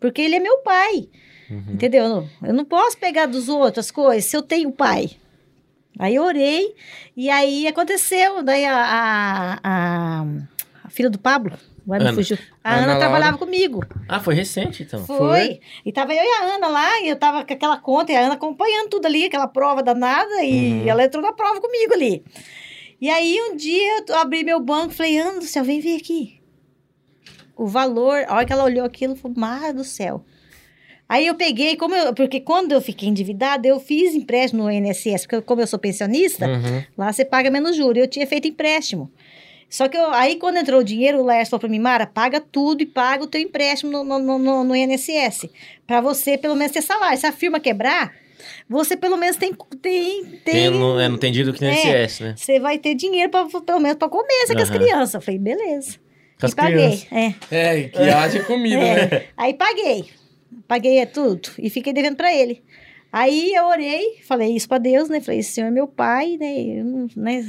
[0.00, 1.08] Porque ele é meu pai.
[1.50, 1.64] Uhum.
[1.74, 2.04] Entendeu?
[2.04, 5.10] Eu não- Eu não posso pegar dos outros as coisas se eu tenho pai.
[5.98, 6.74] Aí eu orei,
[7.16, 8.42] e aí aconteceu.
[8.42, 10.26] Daí a, a, a,
[10.84, 11.58] a filha do Pablo,
[11.94, 12.16] agora me Ana.
[12.16, 12.38] fugiu.
[12.62, 13.00] A Ana Ana, Laura.
[13.00, 13.84] trabalhava comigo.
[14.08, 15.04] Ah, foi recente, então.
[15.04, 15.16] Foi.
[15.16, 15.60] Foi?
[15.84, 18.20] E tava eu e a Ana lá, e eu tava com aquela conta, e a
[18.20, 20.88] Ana acompanhando tudo ali, aquela prova danada, e Uhum.
[20.88, 22.22] ela entrou na prova comigo ali.
[23.00, 25.96] E aí um dia eu abri meu banco e falei, Ana do céu, vem ver
[25.96, 26.40] aqui.
[27.56, 30.24] O valor, a hora que ela olhou aquilo, falou, mar do céu.
[31.08, 35.22] Aí eu peguei, como eu, porque quando eu fiquei endividada, eu fiz empréstimo no INSS,
[35.26, 36.84] porque como eu sou pensionista, Uhum.
[36.98, 37.96] Lá você paga menos juros.
[38.02, 39.10] Eu tinha feito empréstimo.
[39.68, 42.40] Só que eu- aí, quando entrou o dinheiro, o Laércio falou pra mim, Mara, paga
[42.40, 45.48] tudo e paga o teu empréstimo no, no, no- no, INSS.
[45.86, 47.18] Pra você, pelo menos, ter salário.
[47.18, 48.14] Se a firma quebrar,
[48.68, 49.52] você, pelo menos, tem...
[49.82, 52.04] tem, tem, Tem, não, é, não tem dito que nem É.
[52.06, 52.34] SS, né?
[52.36, 55.14] Você vai ter dinheiro, pra, pelo menos, pra comer essa com as crianças.
[55.14, 55.98] Eu falei, beleza.
[56.40, 56.74] Com as e paguei.
[56.76, 57.06] crianças.
[57.50, 57.80] É.
[57.80, 58.94] É, que haja comida, É.
[59.10, 59.24] né?
[59.36, 60.06] Aí paguei.
[60.66, 61.50] Paguei é tudo.
[61.58, 62.62] E fiquei devendo pra ele.
[63.10, 65.18] Aí eu orei, falei isso pra Deus, né?
[65.20, 66.60] Falei, Senhor é meu pai, né?
[66.80, 67.42] Eu não- né?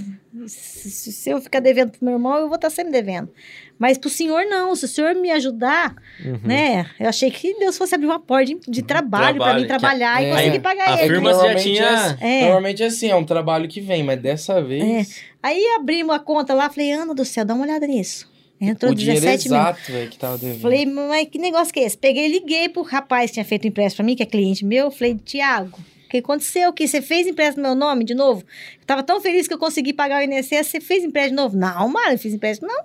[0.47, 3.29] Se, se- eu ficar devendo pro meu irmão, eu vou estar sempre devendo.
[3.77, 4.73] Mas pro senhor, não.
[4.75, 6.39] Se o senhor me ajudar, Uhum.
[6.43, 6.85] né?
[6.99, 9.67] Eu achei que Deus fosse abrir uma porta de, de trabalho pra trabalho, mim que
[9.67, 11.13] trabalhar é- e conseguir é, pagar a ele.
[11.13, 12.41] firma- já Normalmente tinha- é assim- É.
[12.43, 15.21] Normalmente é assim, é um trabalho que vem, mas dessa vez.
[15.43, 18.29] Aí abrimos a conta lá, falei, Ana do céu, dá uma olhada nisso.
[18.61, 19.57] Entrou o dinheiro 17 mil.
[19.57, 20.61] exato, velho, que tava devendo.
[20.61, 21.97] Falei, mas que negócio que é esse?
[21.97, 24.65] Peguei e liguei pro rapaz que tinha feito o empréstimo pra mim, que é cliente
[24.65, 24.91] meu.
[24.91, 26.73] Falei, Tiago, o que aconteceu?
[26.73, 28.43] Que você fez empréstimo no meu nome de novo?
[28.79, 31.57] Eu tava tão feliz que eu consegui pagar o INSS, você fez empréstimo de novo?
[31.57, 32.83] Não, Mara, eu fiz empréstimo, não.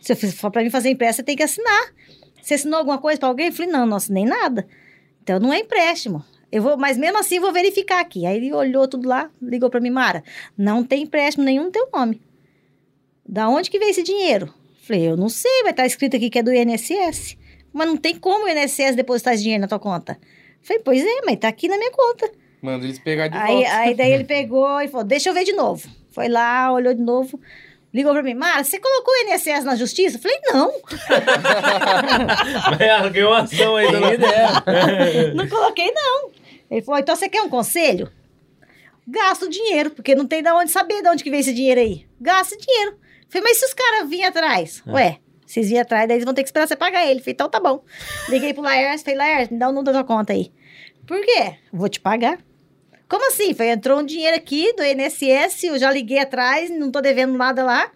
[0.00, 1.92] Se eu for pra mim fazer empréstimo, você tem que assinar.
[2.40, 3.46] Você assinou alguma coisa pra alguém?
[3.46, 4.64] Eu falei, não, não assinei nada.
[5.22, 6.24] Então não é empréstimo.
[6.52, 8.24] Eu vou, mas mesmo assim vou verificar aqui.
[8.24, 10.22] Aí ele olhou tudo lá, ligou pra mim, Mara,
[10.56, 12.20] não tem empréstimo nenhum no teu nome.
[13.28, 14.54] Da onde que veio esse dinheiro?
[14.86, 17.36] Falei, eu não sei, vai estar escrito aqui que é do INSS.
[17.72, 20.16] Mas não tem como o INSS depositar esse dinheiro na tua conta.
[20.62, 22.30] Falei, pois é, mas tá aqui na minha conta.
[22.62, 23.76] Manda eles pegar de Aí, volta.
[23.76, 25.88] aí daí ele pegou e falou, deixa eu ver de novo.
[26.10, 27.38] Foi lá, olhou de novo,
[27.92, 30.20] ligou pra mim, Mara, você colocou o INSS na justiça?
[30.20, 30.72] Falei, não,
[32.78, 34.12] Mas ganhou uma ação aí, dona
[35.34, 36.30] não coloquei não.
[36.70, 38.10] Ele falou, então você quer um conselho?
[39.06, 41.80] Gasta o dinheiro, porque não tem de onde saber de onde que veio esse dinheiro
[41.80, 42.06] aí.
[42.20, 42.96] Gasta dinheiro.
[43.28, 44.82] Falei, mas se os caras vinham atrás?
[44.86, 47.20] Ué, vocês vinham atrás, daí eles vão ter que esperar você pagar ele.
[47.20, 47.82] Falei, então tá bom.
[48.28, 50.52] Liguei pro Laércio, falei, Laércio, me dá o número da tua conta aí.
[51.06, 51.54] Por quê?
[51.72, 52.38] Vou te pagar.
[53.08, 53.54] Como assim?
[53.54, 57.62] Foi, entrou um dinheiro aqui do INSS, eu já liguei atrás, não tô devendo nada
[57.62, 57.90] lá,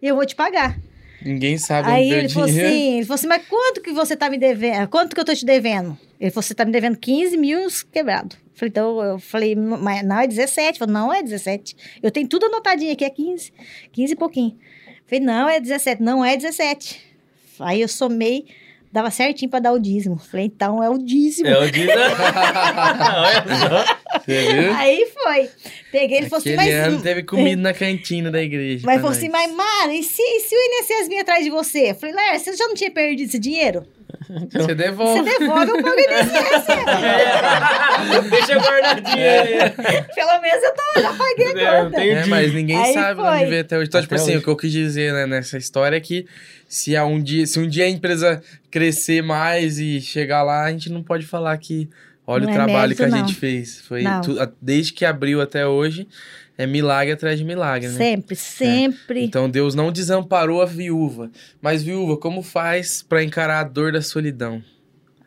[0.00, 0.78] e eu vou te pagar.
[1.22, 2.68] Ninguém sabe Aí ele falou dinheiro.
[2.68, 4.88] assim, ele falou assim, mas quanto que você tá me devendo?
[4.88, 5.96] Quanto que eu tô te devendo?
[6.20, 8.36] Ele falou, você tá me devendo 15 mil quebrado.
[8.54, 10.68] Falei, então, eu falei, mas não, é 17.
[10.68, 12.00] Ele falou, não, é 17.
[12.02, 13.52] Eu tenho tudo anotadinho aqui, é 15.
[13.92, 14.58] 15 e pouquinho.
[15.06, 16.02] Falei, não, é 17.
[16.02, 17.00] Não, é 17.
[17.60, 18.46] Aí eu somei,
[18.94, 20.16] dava certinho pra dar o dízimo.
[20.16, 21.48] Falei, então é o dízimo.
[21.48, 21.62] É o.
[24.24, 24.72] Você viu?
[24.74, 25.50] Aí foi.
[25.90, 26.72] Peguei, ele falou assim, mas.
[26.72, 28.82] ano teve comida na cantina da igreja.
[28.86, 31.90] Mas falou assim, mas Mara, e se, e se o INSS vir atrás de você?
[31.90, 33.84] Eu falei, Léo, você já não tinha perdido esse dinheiro?
[34.28, 35.22] Você Você devolve.
[35.38, 36.66] devolve o pago INSS.
[38.30, 39.58] Deixa guardadinho aí.
[40.14, 42.04] Pelo menos eu tô, já paguei a É, conta.
[42.04, 43.28] É, mas ninguém Aí sabe foi.
[43.30, 43.88] onde veio até hoje.
[43.88, 44.38] Então, Até tipo assim, hoje.
[44.38, 46.26] o que eu quis dizer né, nessa história é que
[46.74, 50.70] se, há um dia, se um dia a empresa crescer mais e chegar lá, a
[50.72, 51.88] gente não pode falar que
[52.26, 53.18] olha Não o é trabalho mérito, que a não.
[53.18, 53.80] gente fez.
[53.80, 56.08] Foi tu- desde que abriu até hoje,
[56.56, 57.94] é milagre atrás de milagre, né?
[57.96, 59.24] Sempre, sempre.
[59.24, 61.30] Então Deus não desamparou a viúva.
[61.60, 64.62] Mas viúva, como faz pra encarar a dor da solidão?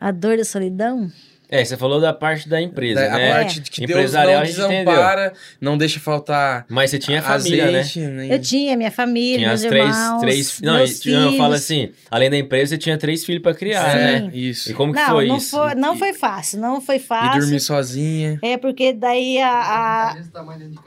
[0.00, 1.10] A dor da solidão.
[1.50, 3.32] É, você falou da parte da empresa, Da- né?
[3.32, 4.84] A parte de que Deus Empresarial não a gente entendeu.
[4.84, 7.78] desampara, não deixa faltar Mas você tinha família, né?
[7.80, 10.60] azeite, nem- Eu tinha minha família, Tinha meus as três, irmãos, três...
[10.60, 13.54] Não, meus e- não, eu falo assim, além da empresa, você tinha três filhos pra
[13.54, 14.30] criar, É, né?
[14.34, 14.70] isso.
[14.70, 15.50] E como que Não, foi não isso?
[15.56, 17.40] foi, não E- foi fácil, não foi E fácil.
[17.40, 18.38] dormir sozinha.
[18.42, 20.16] É porque daí a, a,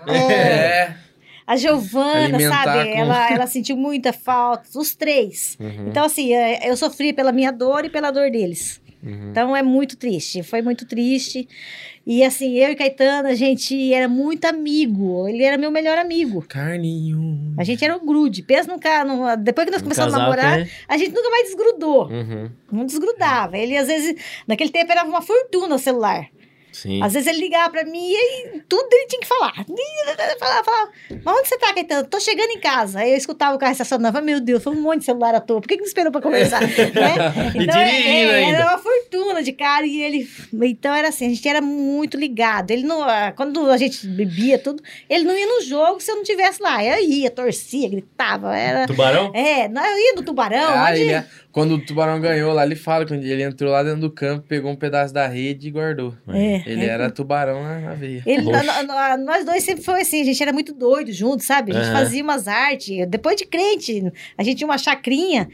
[0.07, 0.13] É.
[0.17, 0.93] É.
[1.47, 5.57] a Giovana, sabe, com- ela, ela sentiu muita falta, os três.
[5.59, 8.80] Uhum, Então, assim, é, eu sofri pela minha dor e pela dor deles.
[9.03, 9.29] Uhum.
[9.31, 11.47] Então, é muito triste, foi muito triste.
[12.05, 15.27] E, assim, eu e Caetano, a gente era muito amigo.
[15.27, 16.41] Ele era meu melhor amigo.
[16.47, 17.53] Carninho.
[17.57, 18.41] A gente era um grude.
[18.41, 21.45] Pensa no cara, no- depois que nós Um começamos a namorar, a gente nunca mais
[21.47, 22.07] desgrudou.
[22.07, 23.57] Uhum, Não desgrudava.
[23.57, 24.15] Ele, às vezes,
[24.47, 26.27] naquele tempo era uma fortuna o celular.
[26.71, 27.03] Sim.
[27.03, 29.53] Às vezes ele ligava pra mim e tudo ele tinha que falar.
[30.39, 30.91] Falava, falava,
[31.23, 32.07] mas onde você tá, Caetano?
[32.07, 32.99] Tô chegando em casa.
[32.99, 34.13] Aí eu escutava o carro estacionando.
[34.13, 35.59] Falei, meu Deus, foi um monte de celular à toa.
[35.61, 36.61] Por que, que não esperou pra conversar?
[36.63, 36.71] né?
[37.55, 39.85] Então, é, é, era uma fortuna de cara.
[39.85, 40.29] E ele.
[40.53, 42.71] Então era assim, a gente era muito ligado.
[42.71, 43.03] Ele não.
[43.03, 46.61] ah, Quando a gente bebia tudo, ele não ia no jogo se eu não tivesse
[46.61, 46.83] lá.
[46.83, 48.55] Eu ia, torcia, gritava.
[48.55, 48.87] Era.
[48.87, 49.31] Tubarão?
[49.35, 50.73] É, não, eu ia no tubarão.
[50.73, 51.01] Ah, onde...
[51.01, 54.09] ele é- quando o Tubarão ganhou lá, ele fala que ele entrou lá dentro do
[54.11, 56.15] campo, pegou um pedaço da rede e guardou.
[56.29, 56.87] É, Ele é.
[56.87, 58.23] era tubarão na, na veia.
[58.25, 61.75] Ele, nó- nó- nós dois sempre foi assim, a gente era muito doido junto, sabe?
[61.75, 63.05] A gente fazia umas artes.
[63.07, 65.49] Depois de crente, a gente tinha uma chacrinha.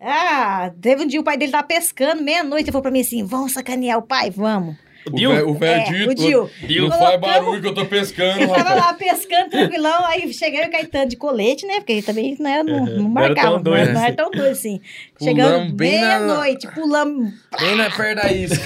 [0.00, 3.24] Ah, teve um dia o pai dele tava pescando, meia-noite, ele falou pra mim assim:
[3.24, 4.30] vamos sacanear o pai?
[4.30, 4.76] Vamos.
[5.06, 5.30] O Dil?
[5.32, 6.50] vé- o velho É, o Dil.
[6.60, 6.88] Dil.
[6.88, 10.68] Não faz barulho que eu tô pescando, Ele tava lá pescando tranquilão, aí cheguei eu
[10.68, 11.76] o Caetano de colete, né?
[11.76, 14.04] Porque ele também né, não, não Não era tão marcava, doido não assim.
[14.06, 14.80] era tão doido assim.
[15.18, 17.32] Pulamos Chegando bem na- meia-noite, pulamos.
[17.60, 18.64] Bem na perna da isca.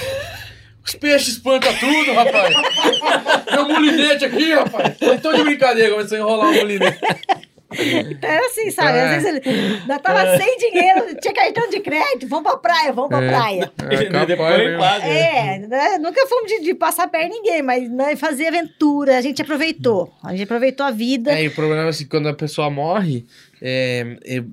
[0.85, 2.55] Os peixes espantam tudo, rapaz.
[3.45, 4.95] Tem um molinete aqui, rapaz.
[5.01, 6.99] Eu tô de brincadeira, começou a enrolar o molinete.
[7.69, 8.97] Então era assim, sabe?
[8.97, 9.03] É.
[9.03, 13.09] Às vezes ele nós tava sem dinheiro, tinha cartão de crédito, vamos pra praia, vamos
[13.09, 13.27] pra É.
[13.27, 13.71] praia.
[13.77, 14.77] Ah, Depois né?
[14.77, 15.05] paga.
[15.05, 15.97] É, né?
[15.97, 20.13] nunca fomos de, de passar perto de ninguém, mas nós fazia aventura, a gente aproveitou.
[20.23, 21.31] A gente aproveitou a vida.
[21.33, 23.25] É, e o problema é assim, quando a pessoa morre,
[23.61, 24.43] é, é,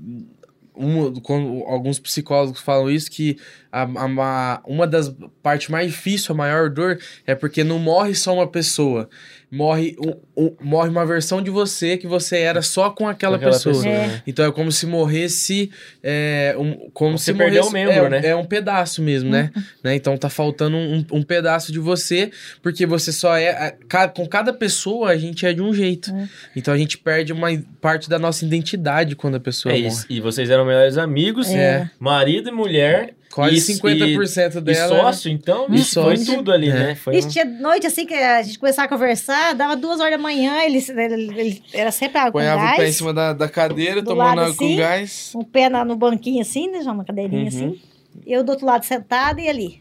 [0.77, 3.39] um- quando alguns psicólogos falam isso, que
[3.71, 8.15] a, a- uma- uma das partes mais difíceis, a maior dor, é porque não morre
[8.15, 9.09] só uma pessoa.
[9.57, 13.53] Morre, um- um- morre uma versão de você que você era só com aquela, Aquela
[13.53, 13.87] pessoa.
[13.87, 14.23] É.
[14.27, 15.71] Então é como se morresse.
[16.03, 18.29] É, um, como Você se perdeu morresse, um membro, é, né?
[18.29, 19.51] É um pedaço mesmo, né?
[19.83, 19.95] né?
[19.95, 22.31] Então tá faltando um, um pedaço de você,
[22.63, 23.51] porque você só é.
[23.51, 26.11] a- ca- Com cada pessoa a gente é de um jeito.
[26.57, 27.49] Então a gente perde uma
[27.81, 29.89] parte da nossa identidade quando a pessoa É morre.
[29.89, 30.07] isso.
[30.11, 31.89] E vocês eram melhores amigos, É.
[32.01, 33.15] marido e mulher.
[33.35, 34.95] Quase e, 50% e, dela.
[34.97, 36.37] E sócio, então, E isso foi sócio.
[36.37, 36.73] tudo ali, É.
[36.73, 36.95] né?
[36.95, 40.13] Foi Isso um- tinha noite assim que a gente começava a conversar, dava duas horas
[40.13, 43.13] da manhã, ele, ele, ele era sempre água com Ponhava o pé em gás, cima
[43.13, 44.77] da, da cadeira, Do tomando água com assim.
[44.77, 45.33] gás.
[45.35, 47.49] um pé na- no banquinho assim, né, já uma cadeirinha Uhum.
[47.49, 47.81] assim.
[48.25, 49.81] Eu do outro lado sentada e ali.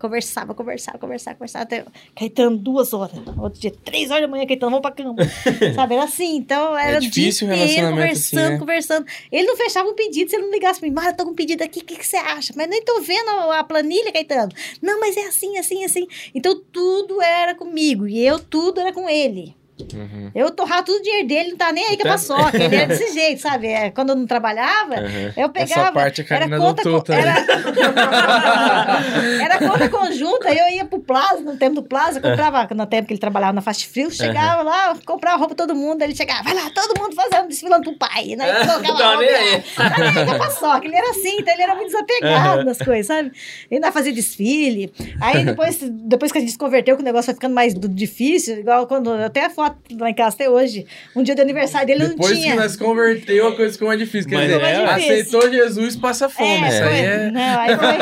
[0.00, 1.64] Conversava, conversava, conversava, conversava.
[1.64, 1.84] Até...
[2.16, 3.12] Caetano, duas horas.
[3.38, 5.16] Outro dia, três horas da manhã, Caetano, vamos pra cama.
[5.76, 6.36] Sabe, era assim.
[6.36, 8.58] Então, era o difícil o relacionamento assim, conversando, né?
[8.58, 9.06] conversando.
[9.30, 10.94] Ele não fechava um pedido se ele não ligasse pra mim.
[10.94, 12.54] Mara, tô com um pedido aqui, o que, que você acha?
[12.56, 14.50] Mas nem tô vendo a a planilha, Caetano.
[14.80, 16.06] Não, mas é assim, assim, assim.
[16.34, 18.08] Então, tudo era comigo.
[18.08, 19.54] E eu, tudo era com ele.
[19.94, 20.30] Uhum.
[20.34, 22.10] Eu torrava tudo o dinheiro dele, não tá nem aí que Tá.
[22.10, 22.56] a paçoca.
[22.56, 23.68] Ele era desse jeito, sabe?
[23.68, 25.32] É, Quando eu não trabalhava, Uhum.
[25.36, 25.80] eu pegava.
[25.82, 27.34] Essa parte a era conta, co- era...
[29.42, 33.12] era conta conjunta, eu ia pro Plaza, no tempo do Plaza, comprava, no tempo que
[33.14, 36.70] ele trabalhava na Fast Frio, chegava lá, comprava roupa todo mundo, ele chegava, vai lá,
[36.70, 38.50] todo mundo fazendo, desfilando pro pai, né?
[38.66, 39.62] Colocava roupa nem aí.
[39.76, 42.78] Tá nem aí que a paçoca, ele era assim, então ele era muito desapegado nas
[42.78, 43.28] coisas, sabe?
[43.70, 47.26] Ele ainda fazia desfile, aí depois, depois que a gente se converteu, que o negócio
[47.26, 50.86] foi ficando mais difícil, igual quando, eu tenho a foto lá em casa até hoje,
[51.14, 52.52] um dia de aniversário dele, eu não Depois tinha.
[52.52, 54.28] que nós converteu, a coisa ficou mais difícil.
[54.30, 56.68] Quer Mas dizer, é, aceitou Jesus, passa fome.
[56.68, 57.30] Isso aí é.
[57.30, 57.90] Não, aí foi.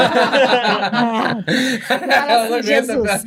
[2.07, 3.09] Não, não aguenta Jesus.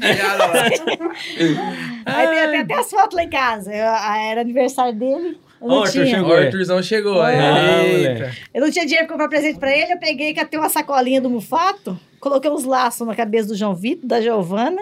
[2.06, 3.74] Aí tem, até as fotos lá em casa.
[3.74, 5.38] Eu- a- era aniversário dele.
[5.62, 6.06] Eu não Ó, Arthur, tinha.
[6.18, 6.32] chegou.
[6.32, 7.22] O Arthurzão chegou.
[7.22, 8.14] Ah, Eita.
[8.14, 8.38] moleque.
[8.54, 9.94] Eu não tinha dinheiro pra comprar presente pra ele.
[9.94, 14.08] Eu peguei, catei uma sacolinha do Mufato, coloquei uns laços na cabeça do João Vitor,
[14.08, 14.82] da Giovana.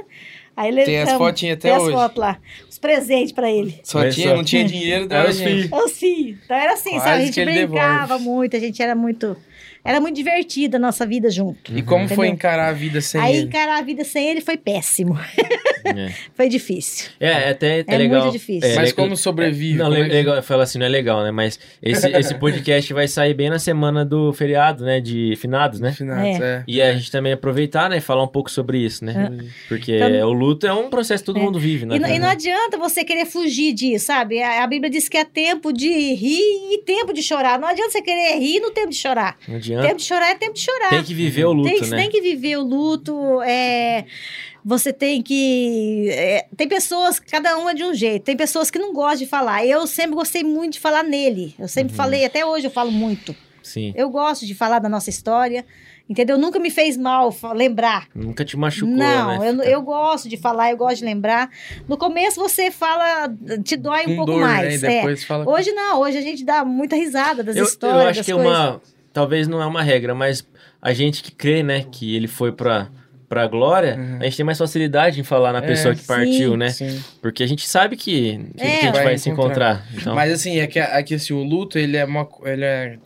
[0.60, 1.94] Aí ele Tem as fotinhas até tem as hoje.
[1.94, 2.38] fotos lá.
[2.70, 3.80] Os presentes pra ele.
[3.82, 4.36] Só Olha tinha, só.
[4.36, 5.72] não tinha dinheiro, Era os filhos.
[5.72, 6.38] Os filhos.
[6.44, 7.22] Então era assim, Quase sabe?
[7.22, 8.24] A gente brincava devolve.
[8.26, 9.38] muito, a gente era muito.
[9.90, 11.76] Era muito divertida a nossa vida junto.
[11.76, 12.34] E como foi Entendeu?
[12.36, 13.46] encarar a vida sem Aí ele?
[13.48, 15.18] encarar a vida sem ele foi péssimo.
[15.84, 16.10] É.
[16.36, 17.10] foi difícil.
[17.20, 18.22] É, até é, É legal.
[18.22, 18.70] muito difícil.
[18.70, 19.78] É, Mas le- como sobrevive?
[19.80, 21.32] Não, Como é legal, fala assim, não é legal, né?
[21.32, 25.00] Mas esse, esse podcast vai sair bem na semana do feriado, né?
[25.02, 25.92] De finados, né?
[25.94, 26.64] Finados, é.
[26.68, 28.00] E a gente também aproveitar, né?
[28.00, 29.32] Falar um pouco sobre isso, né?
[29.68, 31.96] Porque Então- o luto é um processo que todo mundo vive, né?
[31.96, 34.42] E, não- e não adianta você querer fugir disso, sabe?
[34.42, 36.40] A, a Bíblia diz que é tempo de rir
[36.74, 37.58] e tempo de chorar.
[37.60, 39.38] Não adianta você querer rir no tempo de chorar.
[39.48, 39.79] Não adianta.
[39.82, 40.90] Tempo de chorar é tempo de chorar.
[40.90, 41.98] Tem que viver o luto, tem, né?
[41.98, 43.42] tem que viver o luto.
[43.44, 44.06] é,
[44.64, 46.10] você tem que.
[46.12, 48.24] é, tem pessoas, cada uma de um jeito.
[48.24, 49.66] Tem pessoas que não gostam de falar.
[49.66, 51.54] Eu sempre gostei muito de falar nele.
[51.58, 51.68] Eu Uhum.
[51.68, 53.36] sempre falei, até hoje eu falo muito.
[53.64, 53.94] Sim.
[53.96, 55.66] Eu gosto de falar da nossa história.
[56.10, 56.40] Entendeu?
[56.40, 58.08] Nunca me fez mal lembrar.
[58.16, 59.50] Nunca te machucou, não, né?
[59.52, 61.52] eu, eu gosto de falar, eu gosto de lembrar.
[61.88, 63.32] No começo você fala,
[63.64, 64.82] te dói um Com pouco dor, mais.
[64.82, 65.04] né?
[65.06, 65.16] É.
[65.18, 65.48] fala...
[65.48, 68.02] Hoje não, hoje a gente dá muita risada das eu, histórias.
[68.02, 68.52] eu acho que é coisas.
[68.52, 68.82] uma.
[69.14, 70.46] Talvez não é uma regra, mas
[70.82, 72.88] a gente que crê, né, que ele foi pra,
[73.28, 74.18] pra glória, Uhum.
[74.20, 76.08] a gente tem mais facilidade em falar na É, pessoa que sim.
[76.08, 76.70] partiu, né?
[76.70, 77.04] Sim.
[77.22, 78.66] Porque a gente sabe que, que, É.
[78.66, 79.76] que a gente vai, Vai se encontrar.
[79.78, 80.00] encontrar.
[80.02, 82.28] Então, Mas assim, é que, é que assim, o luto, ele é uma.
[82.46, 82.98] Ele é,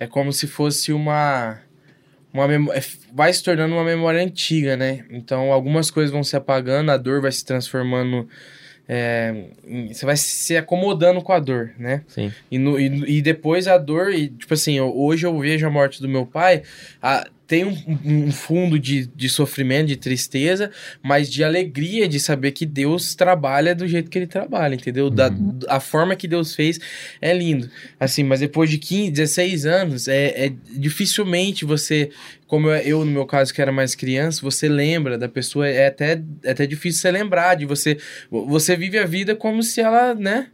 [0.00, 1.58] é como se fosse uma.
[2.32, 2.82] Uma memó- é,
[3.14, 5.04] vai se tornando uma memória antiga, né?
[5.10, 8.28] Então algumas coisas vão se apagando, a dor vai se transformando.
[8.88, 9.50] É,
[9.92, 12.02] você vai se acomodando com a dor, né?
[12.08, 12.32] sim.
[12.50, 16.00] E, no- e, e depois a dor, e, tipo assim, hoje eu vejo a morte
[16.00, 16.62] do meu pai,
[17.02, 20.70] a- tem um, um fundo de, de sofrimento, de tristeza,
[21.02, 25.08] mas de alegria de saber que Deus trabalha do jeito que ele trabalha, entendeu?
[25.08, 25.30] Da,
[25.66, 26.78] a forma que Deus fez
[27.22, 27.70] é lindo.
[27.98, 32.10] Assim, mas depois de 15, 16 anos, é, é dificilmente você,
[32.46, 36.22] como eu, no meu caso que era mais criança, você lembra da pessoa, é até,
[36.44, 37.96] é até difícil você lembrar de você.
[38.30, 40.48] Você vive a vida como se ela, né?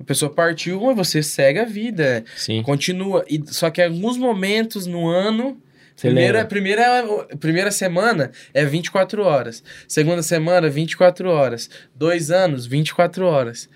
[0.00, 2.60] A pessoa partiu, mas você segue a vida, Sim.
[2.64, 3.24] continua.
[3.30, 5.56] E, só que em alguns momentos no ano.
[6.00, 6.48] Você Primeira, lembra.
[6.48, 9.62] primeira, primeira semana é 24 horas.
[9.86, 11.68] Segunda semana, 24 horas.
[11.94, 13.68] Dois anos, 24 horas.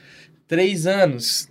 [0.49, 1.51] Três anos,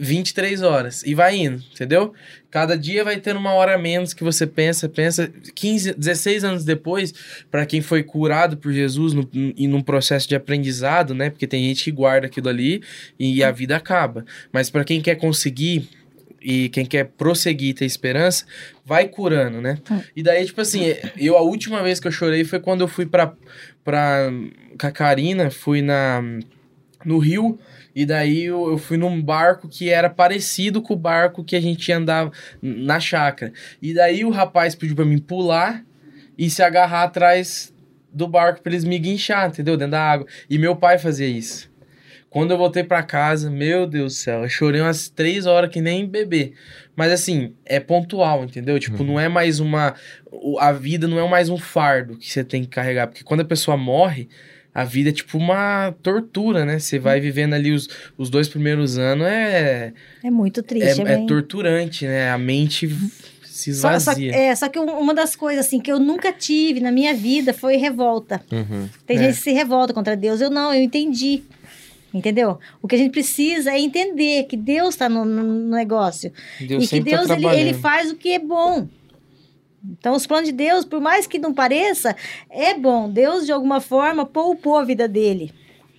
[0.00, 1.02] 23 horas.
[1.04, 2.14] E vai indo, entendeu?
[2.50, 5.30] Cada dia vai tendo uma hora a menos que você pensa, pensa.
[5.54, 7.12] 15, 16 anos depois,
[7.50, 11.28] para quem foi curado por Jesus no, e num processo de aprendizado, né?
[11.28, 12.82] Porque tem gente que guarda aquilo ali
[13.18, 14.24] e a vida acaba.
[14.50, 15.86] Mas para quem quer conseguir
[16.42, 18.44] e quem quer prosseguir e ter esperança,
[18.84, 19.78] vai curando, né?
[20.14, 23.06] E daí, tipo assim, eu a última vez que eu chorei foi quando eu fui
[23.06, 23.34] pra,
[23.84, 24.30] pra
[24.78, 26.22] com a Karina, fui na,
[27.04, 27.58] no Rio,
[27.94, 31.60] e daí eu, eu fui num barco que era parecido com o barco que a
[31.60, 33.52] gente andava na chácara.
[33.80, 35.84] E daí o rapaz pediu pra mim pular
[36.36, 37.72] e se agarrar atrás
[38.12, 39.76] do barco pra eles me guinchar, entendeu?
[39.76, 40.26] Dentro da água.
[40.48, 41.71] E meu pai fazia isso.
[42.32, 45.82] Quando eu voltei pra casa, meu Deus do céu, eu chorei umas três horas que
[45.82, 46.54] nem bebê.
[46.96, 48.78] Mas assim, é pontual, entendeu?
[48.78, 49.94] Tipo, não é mais uma.
[50.58, 53.06] A vida não é mais um fardo que você tem que carregar.
[53.08, 54.28] Porque quando a pessoa morre,
[54.74, 56.78] a vida é tipo uma tortura, né?
[56.78, 57.86] Você vai vivendo ali os,
[58.16, 59.92] os dois primeiros anos, é,
[60.24, 61.00] É muito é, triste.
[61.00, 62.30] É, é bem- torturante, né?
[62.30, 62.88] A mente
[63.44, 64.34] se Só, só, esvazia.
[64.34, 67.52] é, só que um- uma das coisas assim que eu nunca tive na minha vida
[67.52, 68.40] foi revolta.
[68.50, 68.88] Uhum.
[69.06, 69.24] Tem É.
[69.24, 70.40] gente que se revolta contra Deus.
[70.40, 71.42] Eu não, eu entendi.
[72.12, 72.58] Entendeu?
[72.82, 76.32] O que a gente precisa é entender que Deus está no, no- negócio.
[76.60, 77.60] Deus e que tá Deus ele, trabalhando.
[77.68, 78.86] ele faz o que é bom.
[79.98, 82.14] Então, os planos de Deus, por mais que não pareça,
[82.50, 83.10] é bom.
[83.10, 85.52] Deus, de alguma forma, poupou a vida dele.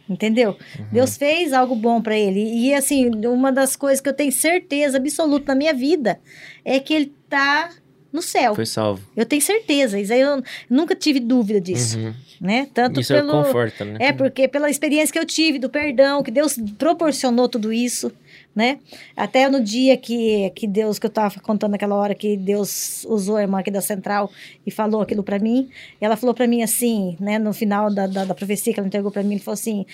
[0.08, 0.52] Entendeu?
[0.80, 0.86] Uhum.
[0.92, 2.42] Deus fez algo bom para ele.
[2.42, 6.20] E, assim, uma das coisas que eu tenho certeza absoluta na minha vida
[6.64, 7.70] é que ele tá
[8.14, 8.54] no céu.
[8.54, 9.02] Foi salvo.
[9.18, 10.00] Eu tenho certeza.
[10.00, 11.98] Isso aí eu nunca tive dúvida disso.
[11.98, 12.14] Uhum.
[12.40, 12.68] Né?
[12.74, 13.32] Tanto Isso pelo.
[13.32, 13.98] conforta, né?
[14.00, 18.12] É, porque pela experiência que eu tive do perdão, que Deus proporcionou tudo isso,
[18.54, 18.80] né?
[19.16, 23.38] Até no dia que, que Deus, que eu tava contando naquela hora que Deus usou
[23.38, 24.30] a irmã aqui da Central
[24.66, 25.70] e falou aquilo para mim,
[26.02, 29.10] ela falou para mim assim, né, no final da, da, da profecia que ela entregou
[29.10, 29.86] para mim, ele falou assim: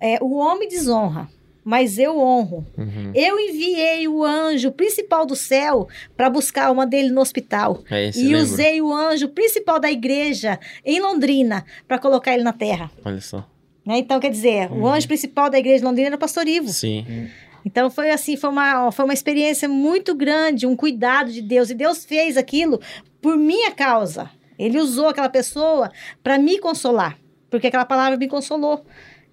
[0.00, 1.28] é, o homem desonra,
[1.64, 2.66] mas eu honro.
[2.76, 3.12] Uhum.
[3.14, 7.82] Eu enviei o anjo principal do céu para buscar uma dele no hospital.
[7.90, 12.52] É esse, E usei o anjo principal da igreja em Londrina para colocar ele na
[12.52, 12.90] terra.
[13.04, 13.46] Olha só.
[13.84, 13.98] Né?
[13.98, 14.82] Então, quer dizer, Uhum.
[14.82, 16.68] o anjo principal da igreja de Londrina era o pastor Ivo.
[16.68, 17.28] Sim.
[17.64, 21.68] Então, foi assim, foi uma, foi uma experiência muito grande, um cuidado de Deus.
[21.70, 22.80] E Deus fez aquilo
[23.20, 24.30] por minha causa.
[24.58, 25.90] Ele usou aquela pessoa
[26.22, 27.18] para me consolar,
[27.50, 28.84] porque aquela palavra me consolou.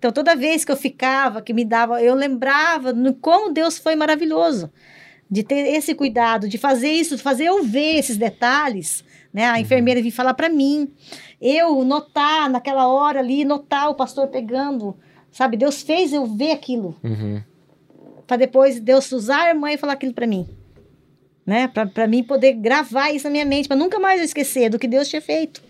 [0.05, 3.95] Então, toda vez que eu ficava, que me dava, eu lembrava no como Deus foi
[3.95, 4.71] maravilhoso.
[5.29, 9.03] De ter esse cuidado, de fazer isso, de fazer eu ver esses detalhes
[9.35, 9.47] né?
[9.47, 10.89] A enfermeira vir falar para mim.
[11.41, 14.95] Eu notar naquela hora ali, notar o pastor pegando,
[15.29, 15.57] sabe?
[15.57, 16.95] Deus fez eu ver aquilo.
[17.03, 17.43] Uhum.
[18.25, 20.47] Para depois Deus usar a irmã e falar aquilo para mim.
[21.45, 21.67] Né?
[21.67, 24.87] Para mim poder gravar isso na minha mente, para nunca mais eu esquecer do que
[24.87, 25.61] Deus tinha feito.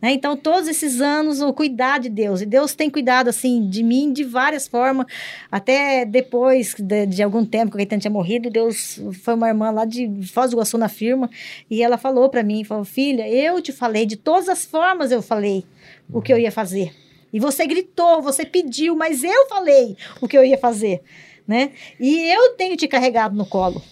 [0.00, 0.12] Né?
[0.12, 2.40] Então, todos esses anos, o cuidar de Deus.
[2.40, 5.06] E Deus tem cuidado, assim, de mim de várias formas.
[5.50, 9.70] Até depois de, de algum tempo que o Caetano tinha morrido, Deus foi uma irmã
[9.70, 11.28] lá de Foz do Iguaçu na firma.
[11.70, 15.20] E ela falou para mim, falou, filha, eu te falei, de todas as formas eu
[15.20, 15.64] falei
[16.12, 16.92] o que eu ia fazer.
[17.32, 21.02] E você gritou, você pediu, mas eu falei o que eu ia fazer,
[21.46, 21.72] né?
[22.00, 23.82] E eu tenho te carregado no colo.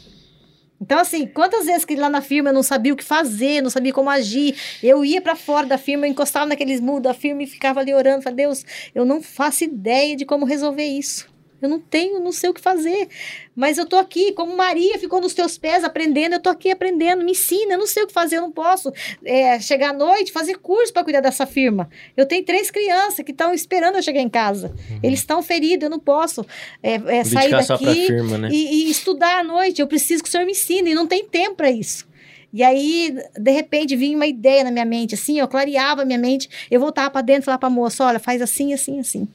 [0.81, 3.71] Então, assim, quantas vezes que lá na firma eu não sabia o que fazer, não
[3.71, 7.43] sabia como agir, eu ia para fora da firma, eu encostava naqueles muros da firma
[7.43, 11.36] e ficava ali orando, falei, Deus, eu não faço ideia de como resolver isso.
[11.67, 13.09] Eu não tenho, não sei o que fazer.
[13.55, 17.25] Mas eu tô aqui, como Maria ficou nos teus pés aprendendo, eu tô aqui aprendendo,
[17.25, 18.93] me ensina, eu não sei o que fazer, eu não posso
[19.25, 21.89] é, chegar à noite, fazer curso para cuidar dessa firma.
[22.17, 24.75] Eu tenho três crianças que estão esperando eu chegar em casa.
[25.03, 26.47] Eles estão feridos, eu não posso
[26.83, 28.49] é, é, sair daqui firma, né?
[28.53, 29.81] e, e estudar à noite.
[29.81, 32.07] Eu preciso que o senhor me ensine, e não tem tempo para isso.
[32.53, 36.19] E aí, de repente, vinha uma ideia na minha mente, assim, eu clareava a minha
[36.19, 39.29] mente, eu voltava para dentro e falava pra moça, olha, faz assim, assim, assim.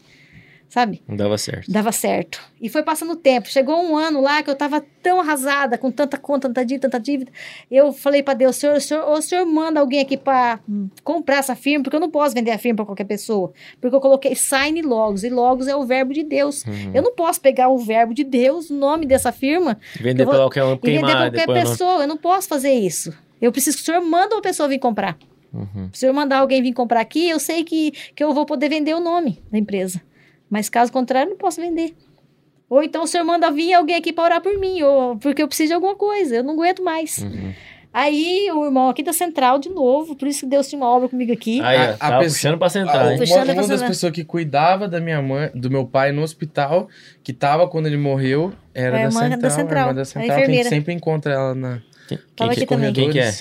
[0.72, 1.02] Sabe?
[1.06, 1.69] Não dava certo.
[1.69, 2.39] Dava certo.
[2.61, 3.49] E foi passando o tempo.
[3.49, 6.98] Chegou um ano lá que eu tava tão arrasada, com tanta conta, tanta dívida, tanta
[7.03, 7.30] dívida.
[7.69, 10.61] Eu falei para Deus, senhor, o senhor, o senhor manda alguém aqui para
[11.03, 13.52] comprar essa firma, porque eu não posso vender a firma para qualquer pessoa.
[13.81, 16.64] Porque eu coloquei sign logos, e logos é o verbo de Deus.
[16.64, 16.91] Uhum.
[16.93, 20.35] Eu não posso pegar o verbo de Deus, o nome dessa firma, Vender eu vou-
[20.35, 21.64] pra qualquer um, vender queimar para qualquer depois.
[21.65, 22.02] não- pessoa.
[22.03, 23.14] Eu não posso fazer isso.
[23.41, 25.18] Eu preciso que o senhor manda uma pessoa vir comprar.
[25.53, 25.89] Uhum.
[25.91, 28.93] Se eu mandar alguém vir comprar aqui, eu sei que, que eu vou poder vender
[28.95, 30.02] o nome da empresa.
[30.51, 31.95] Mas caso contrário, não posso vender.
[32.69, 35.47] Ou então o senhor manda vir alguém aqui para orar por mim, ou porque eu
[35.47, 37.17] preciso de alguma coisa, eu não aguento mais.
[37.19, 37.53] Uhum.
[37.93, 41.09] Aí o irmão aqui da central de novo, por isso que Deus tinha uma obra
[41.09, 41.59] comigo aqui.
[41.61, 43.11] Aí, A- a pessoa- puxando pra sentar, hein?
[43.11, 46.87] uma, Puxando uma das pessoas que cuidava da minha mãe, do meu pai no hospital,
[47.23, 50.01] que tava quando ele morreu, era a da, irmã da central, Central, a irmã da
[50.01, 50.69] a Central, a gente enfermeira.
[50.69, 53.33] sempre encontra ela na Quem, quem, que, quem que é?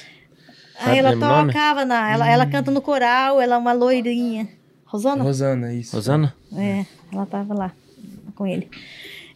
[0.81, 4.49] Aí ela tocava, na, ela, ela canta no coral, ela é uma loirinha.
[4.91, 5.23] Rosana?
[5.23, 5.95] Rosana, isso.
[5.95, 6.35] Rosana?
[6.57, 7.73] É, ela tava lá
[8.35, 8.69] com ele.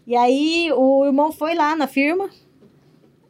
[0.06, 2.28] E aí o irmão foi lá na firma,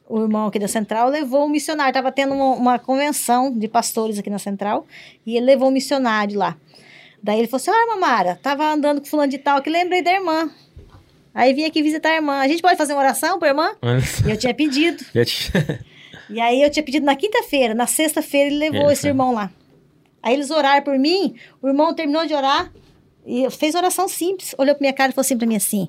[0.09, 1.93] o irmão aqui da central levou um missionário.
[1.93, 4.87] Tava tendo uma, uma convenção de pastores aqui na central
[5.27, 6.57] e ele levou um missionário lá.
[7.23, 10.13] Daí ele falou assim: Ah, Mamara, tava andando com fulano de tal que lembrei da
[10.13, 10.51] irmã.
[11.35, 12.35] Aí vim aqui visitar a irmã.
[12.41, 13.75] A gente pode fazer uma oração pra irmã?
[14.27, 15.05] E eu tinha pedido.
[15.15, 15.53] Já te-
[16.31, 19.51] E aí eu tinha pedido na quinta-feira, na sexta-feira ele levou esse irmão lá.
[20.25, 22.73] Aí eles oraram por mim, o irmão terminou de orar
[23.27, 24.55] e fez oração simples.
[24.57, 25.87] Olhou pra minha cara e falou assim pra mim assim: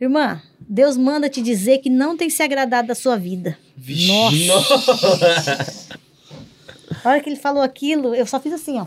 [0.00, 3.56] Irmã, Deus manda te dizer que não tem se agradado da sua vida.
[3.78, 5.88] Nossa!
[7.04, 8.86] A hora que ele falou aquilo, eu só fiz assim, ó.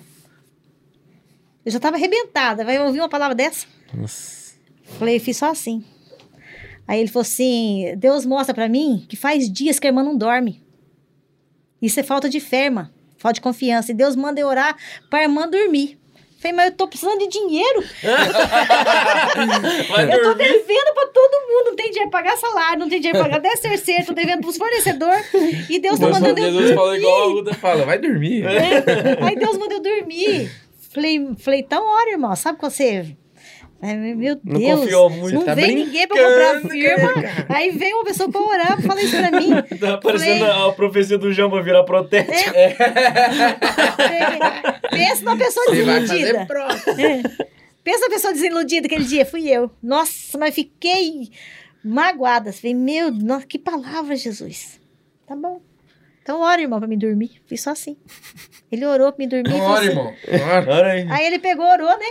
[1.65, 2.65] Eu já tava arrebentada.
[2.65, 3.65] Vai ouvir uma palavra dessa?
[3.93, 4.55] Nossa.
[4.99, 5.81] Falei, fiz só assim.
[6.85, 10.17] Aí ele falou assim: Deus mostra pra mim que faz dias que a irmã não
[10.17, 10.61] dorme.
[11.81, 12.91] Isso é falta de fé, irmã.
[13.23, 13.91] Falta de confiança.
[13.91, 14.75] E Deus manda eu orar
[15.09, 15.97] pra irmã dormir.
[16.41, 17.81] Falei, mas eu tô precisando de dinheiro.
[20.11, 20.43] Eu tô dormir?
[20.43, 21.65] devendo pra todo mundo.
[21.67, 24.41] Não tem dinheiro pra pagar salário, não tem dinheiro pra pagar 10 terceiro, tô devendo
[24.41, 25.25] pros fornecedores.
[25.69, 28.43] E Deus tá Deus, mandando eu Jesus falou igual a Ruda fala, vai dormir.
[28.45, 29.23] é.
[29.25, 30.51] Aí Deus mandou eu dormir.
[30.93, 33.15] Falei, falei, então, ora, irmão, sabe quando você.
[33.85, 35.35] Ai, meu Não Deus, confiou muito.
[35.35, 37.11] não Tá vem ninguém pra comprar a firma.
[37.49, 39.49] Aí veio uma pessoa pra orar, pra falar isso pra mim.
[39.79, 42.33] Tá parecendo Falei- a profecia do João pra virar protético.
[43.95, 44.39] Falei,
[44.91, 47.01] Pensa numa pessoa Você vai fazer desiludida.
[47.01, 47.47] É.
[47.83, 49.69] Pensa numa pessoa desiludida aquele dia, fui eu.
[49.81, 51.29] Nossa, mas fiquei
[51.83, 52.53] magoada.
[52.53, 54.79] Falei, meu, nossa, que palavra, Jesus.
[55.27, 55.61] Tá bom.
[56.21, 57.41] Então ora, irmão, pra me dormir.
[57.47, 57.97] Fiz só assim.
[58.71, 59.49] Ele orou pra me dormir.
[59.49, 60.13] Não ora, assim- irmão.
[60.31, 60.93] Não ora.
[61.13, 62.05] Aí ele pegou, orou, né?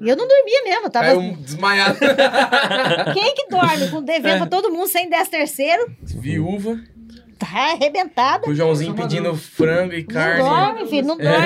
[0.00, 0.86] E eu não dormia mesmo.
[0.86, 1.16] eu Tava...
[1.16, 1.98] Um desmaiado.
[3.14, 5.86] Quem que dorme com devendo pra todo mundo sem 10 terceiro?
[6.02, 6.78] Viúva.
[7.38, 8.48] Tá arrebentada.
[8.50, 10.42] O Joãozinho pedindo frango e carne.
[10.42, 11.38] Não dorme, filho, não dorme.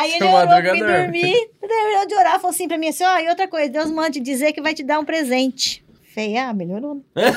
[0.00, 0.80] Aí ele orou pra dorme.
[0.80, 1.50] dormir.
[1.60, 4.20] Terminou de orar, falou assim pra mim assim, ó, e outra coisa, Deus manda te
[4.20, 5.84] dizer que vai te dar um presente.
[6.14, 6.94] Falei, ah, melhorou.
[6.96, 7.02] né?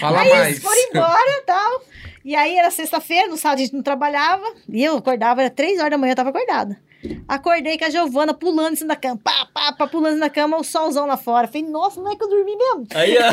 [0.00, 0.46] Fala Aí mais.
[0.48, 1.82] eles foram embora e tal.
[2.24, 4.44] E aí era sexta-feira, no sábado a gente não trabalhava.
[4.68, 6.78] E eu acordava, era três horas da manhã, eu tava acordada.
[7.26, 9.18] Acordei com a Giovana pulando em cima da cama.
[9.22, 11.46] Pá, pá, pá, pulando da cama, o solzão lá fora.
[11.48, 12.86] Falei, nossa, não é que eu dormi mesmo?
[12.94, 13.30] Aí a,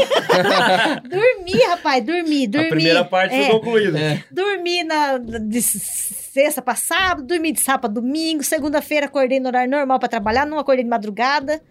[1.08, 2.68] Dormi, rapaz, dormi, dormi.
[2.68, 4.00] a primeira parte É, foi concluída.
[4.00, 4.24] É.
[4.32, 8.44] Dormi na, de sexta pra sábado, dormi de sábado pra domingo.
[8.44, 11.62] Segunda-feira acordei no horário normal pra trabalhar, não acordei de madrugada.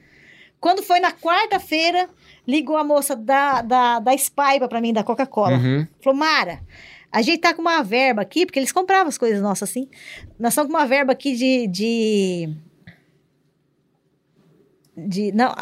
[0.61, 2.09] Quando foi na quarta-feira,
[2.47, 5.57] ligou a moça da, da, da Spaiba pra mim, da Coca-Cola.
[5.57, 5.87] Uhum.
[6.03, 6.61] Falou, Mara,
[7.11, 9.89] A gente tá com uma verba aqui, porque eles compravam as coisas nossas assim.
[10.39, 11.67] Nós estamos com uma verba aqui de.
[11.67, 12.57] de,
[14.97, 15.55] de não,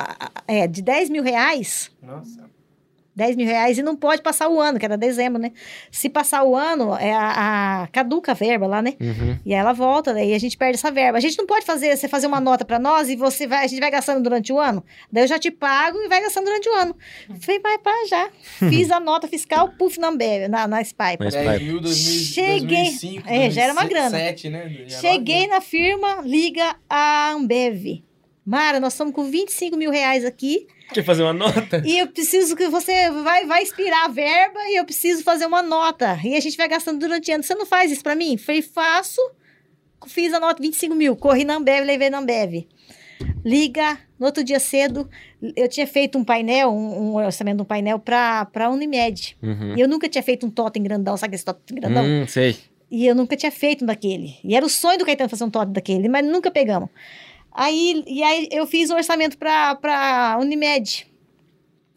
[0.46, 1.90] é, de 10 mil reais.
[2.02, 2.45] Nossa.
[3.16, 5.50] 10 mil reais e não pode passar o ano, que era dezembro, né?
[5.90, 8.92] Se passar o ano, é a, a- caduca a verba lá, né?
[9.00, 9.38] Uhum.
[9.44, 11.16] E aí ela volta, daí a gente perde essa verba.
[11.16, 13.66] A gente não pode fazer, você fazer uma nota pra nós e você vai, a
[13.66, 14.84] gente vai gastando durante o ano.
[15.10, 16.94] Daí eu já te pago e vai gastando durante o ano.
[17.40, 18.28] Falei, vai para já.
[18.68, 21.16] Fiz a nota fiscal, puf, na Ambev, na, na Spy.
[21.18, 24.58] Mas- 10 mil, 2000, Cheguei- 2005, é, já era uma 2007, né?
[24.60, 28.02] Já era uma Cheguei na firma, liga a Ambev.
[28.44, 31.82] Mara, nós estamos com 25 mil reais aqui Quer fazer uma nota?
[31.84, 35.62] e eu preciso que você vai, vai expirar a verba e eu preciso fazer uma
[35.62, 36.18] nota.
[36.24, 37.42] E a gente vai gastando durante ano.
[37.42, 38.36] Você não faz isso pra mim?
[38.36, 39.20] Falei, faço.
[40.06, 41.16] Fiz a nota 25 mil.
[41.16, 42.66] Corri na Ambev, levei na Ambev.
[43.44, 45.08] Liga, no outro dia cedo,
[45.56, 49.36] eu tinha feito um painel, um, um orçamento de um painel pra, pra Unimed.
[49.42, 49.74] Uhum.
[49.76, 52.04] E eu nunca tinha feito um totem grandão, sabe esse totem grandão?
[52.04, 52.56] Hum, sei.
[52.90, 54.36] E eu nunca tinha feito um daquele.
[54.44, 56.88] E era o sonho do Caetano fazer um totem daquele, mas nunca pegamos.
[57.56, 61.06] Aí, e aí eu fiz um orçamento pra, pra Unimed.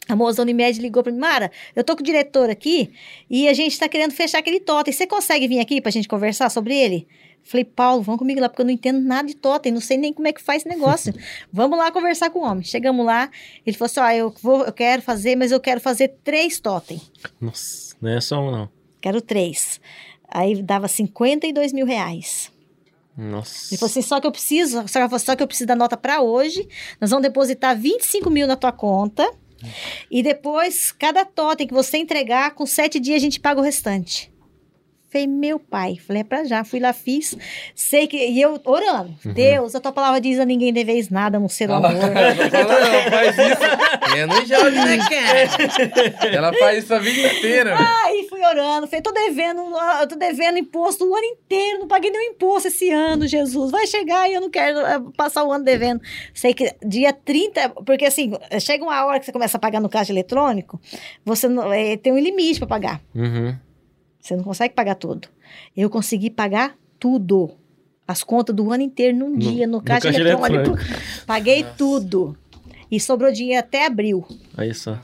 [0.08, 2.94] A moça Unimed ligou pra mim, Mara, eu tô com o diretor aqui
[3.30, 4.94] e a gente tá querendo fechar aquele totem.
[4.94, 7.06] Você consegue vir aqui pra gente conversar sobre ele?
[7.44, 10.14] Falei, Paulo, vamos comigo lá, porque eu não entendo nada de totem, não sei nem
[10.14, 11.14] como é que faz esse negócio.
[11.52, 12.64] vamos lá conversar com o homem.
[12.64, 13.30] Chegamos lá,
[13.66, 17.02] ele falou assim: ó, eu, vou, eu quero fazer, mas eu quero fazer três totem.
[17.40, 18.70] Nossa, não é só um, não.
[19.02, 19.80] Quero três.
[20.28, 22.52] Aí dava 52 mil reais.
[23.20, 23.74] Nossa.
[23.74, 25.98] Ele falou assim, só que eu preciso, só que, só que eu preciso da nota
[25.98, 26.68] para hoje.
[27.02, 29.30] Nós vamos depositar 25 mil na tua conta.
[30.10, 34.32] E depois, cada totem que você entregar, com sete dias a gente paga o restante.
[35.12, 35.96] Falei, meu pai.
[35.96, 36.64] Falei, é pra já.
[36.64, 37.36] Fui lá, fiz.
[37.74, 38.16] Sei que.
[38.16, 39.16] E eu orando.
[39.26, 41.92] Deus, a tua palavra diz a ninguém deveis nada, não ser o amor.
[41.94, 44.28] Não fala não, faz isso.
[44.28, 46.30] Não jogo, né, cara?
[46.32, 47.76] Ela faz isso a vida inteira.
[48.06, 49.62] Aí fui orando, falei, tô devendo,
[50.02, 53.72] eu tô devendo imposto o ano inteiro, não paguei nenhum imposto esse ano, Jesus.
[53.72, 56.02] Vai chegar e eu não quero eh, passar o ano devendo.
[56.34, 59.90] Sei que dia 30, porque assim, chega uma hora que você começa a pagar no
[59.90, 60.80] caixa eletrônico,
[61.26, 63.02] você não- eh, tem um limite para pagar.
[63.16, 63.56] Uhum.
[64.20, 65.28] Você não consegue pagar tudo.
[65.76, 67.52] Eu consegui pagar tudo.
[68.08, 70.76] As contas do ano inteiro num dia no, no caixa, caixa eletrônico.
[71.26, 72.36] Paguei tudo.
[72.92, 74.26] E sobrou dinheiro até abril.
[74.58, 74.98] Aí só.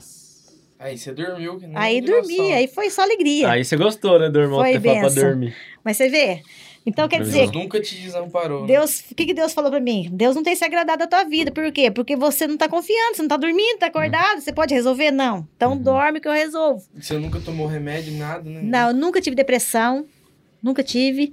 [0.78, 1.58] Aí você dormiu.
[1.58, 2.54] que não Aí dormi, noção.
[2.54, 3.50] aí foi só alegria.
[3.50, 5.22] Aí você gostou, né, do irmão Foi ter falado pra benção.
[5.30, 5.54] dormir.
[5.82, 6.42] Mas você vê?
[6.88, 8.60] Então quer dizer, Deus nunca te desamparou.
[8.60, 8.66] né?
[8.68, 10.08] Deus, o que, que Deus falou pra mim?
[10.12, 11.50] Deus não tem se agradado da tua vida.
[11.50, 11.90] Por quê?
[11.90, 15.10] Porque você não tá confiando, você não tá dormindo, tá acordado, você pode resolver?
[15.10, 15.48] Não.
[15.56, 16.84] Então dorme que eu resolvo.
[16.94, 18.60] Você nunca tomou remédio, nada, né?
[18.62, 20.06] Não, eu nunca tive depressão.
[20.62, 21.32] Nunca tive.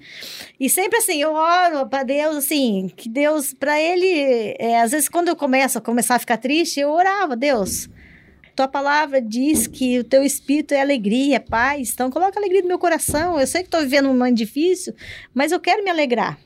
[0.60, 5.08] E sempre assim, eu oro pra Deus, assim, que Deus, pra Ele, é, às vezes
[5.10, 7.90] quando eu começo a começar a ficar triste, eu orava, Deus,
[8.56, 12.68] tua palavra diz que o teu espírito é alegria, é paz, então coloca alegria no
[12.68, 13.40] meu coração.
[13.40, 14.94] Eu sei que tô vivendo um momento difícil,
[15.34, 16.38] mas eu quero me alegrar.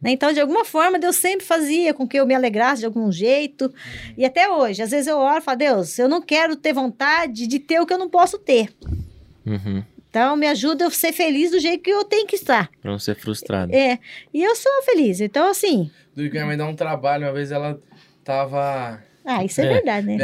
[0.00, 0.10] Né?
[0.10, 3.72] Então, de alguma forma, Deus sempre fazia com que eu me alegrasse de algum jeito.
[4.18, 7.46] E até hoje, às vezes eu oro e falo, Deus, eu não quero ter vontade
[7.46, 8.68] de ter o que eu não posso ter.
[9.46, 9.84] Uhum.
[10.10, 12.68] Então, me ajuda a ser feliz do jeito que eu tenho que estar.
[12.82, 13.74] Pra não ser frustrado.
[13.74, 13.98] É,
[14.34, 15.20] e eu sou feliz.
[15.20, 17.24] Então, assim, Do que minha mãe dá um trabalho.
[17.24, 17.80] Uma vez ela
[18.24, 19.02] tava.
[19.24, 19.68] Ah, isso é, É.
[19.68, 20.16] verdade, né?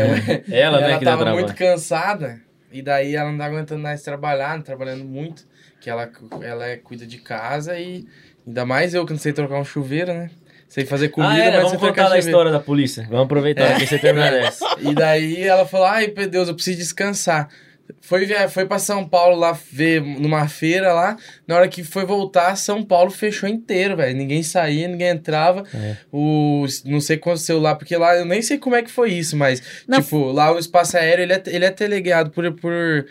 [0.50, 1.44] Ela, né, que dá tava trabalho.
[1.46, 2.40] muito cansada.
[2.70, 5.46] E daí ela não tá aguentando mais trabalhar, trabalhando muito.
[5.80, 6.10] Que ela,
[6.42, 8.06] ela é, cuida de casa e
[8.46, 10.30] ainda mais eu que não sei trocar um chuveiro, né?
[10.68, 12.26] Sei fazer comida, ah, é, mas vamos contar chuveiro.
[12.26, 13.06] história da polícia.
[13.08, 14.66] Vamos aproveitar aqui você terminar dessa.
[14.80, 17.48] E daí ela falou: Ai, meu Deus, eu preciso descansar.
[18.00, 21.16] Foi, foi pra São Paulo lá ver numa feira lá.
[21.46, 24.16] Na hora que foi voltar, São Paulo fechou inteiro, velho.
[24.16, 25.64] Ninguém saía, ninguém entrava.
[25.74, 25.96] É.
[26.12, 29.36] O, não sei quanto celular, porque lá eu nem sei como é que foi isso,
[29.36, 30.00] mas, Não.
[30.00, 33.06] tipo, lá o espaço aéreo ele é, ele é teleguiado por, por,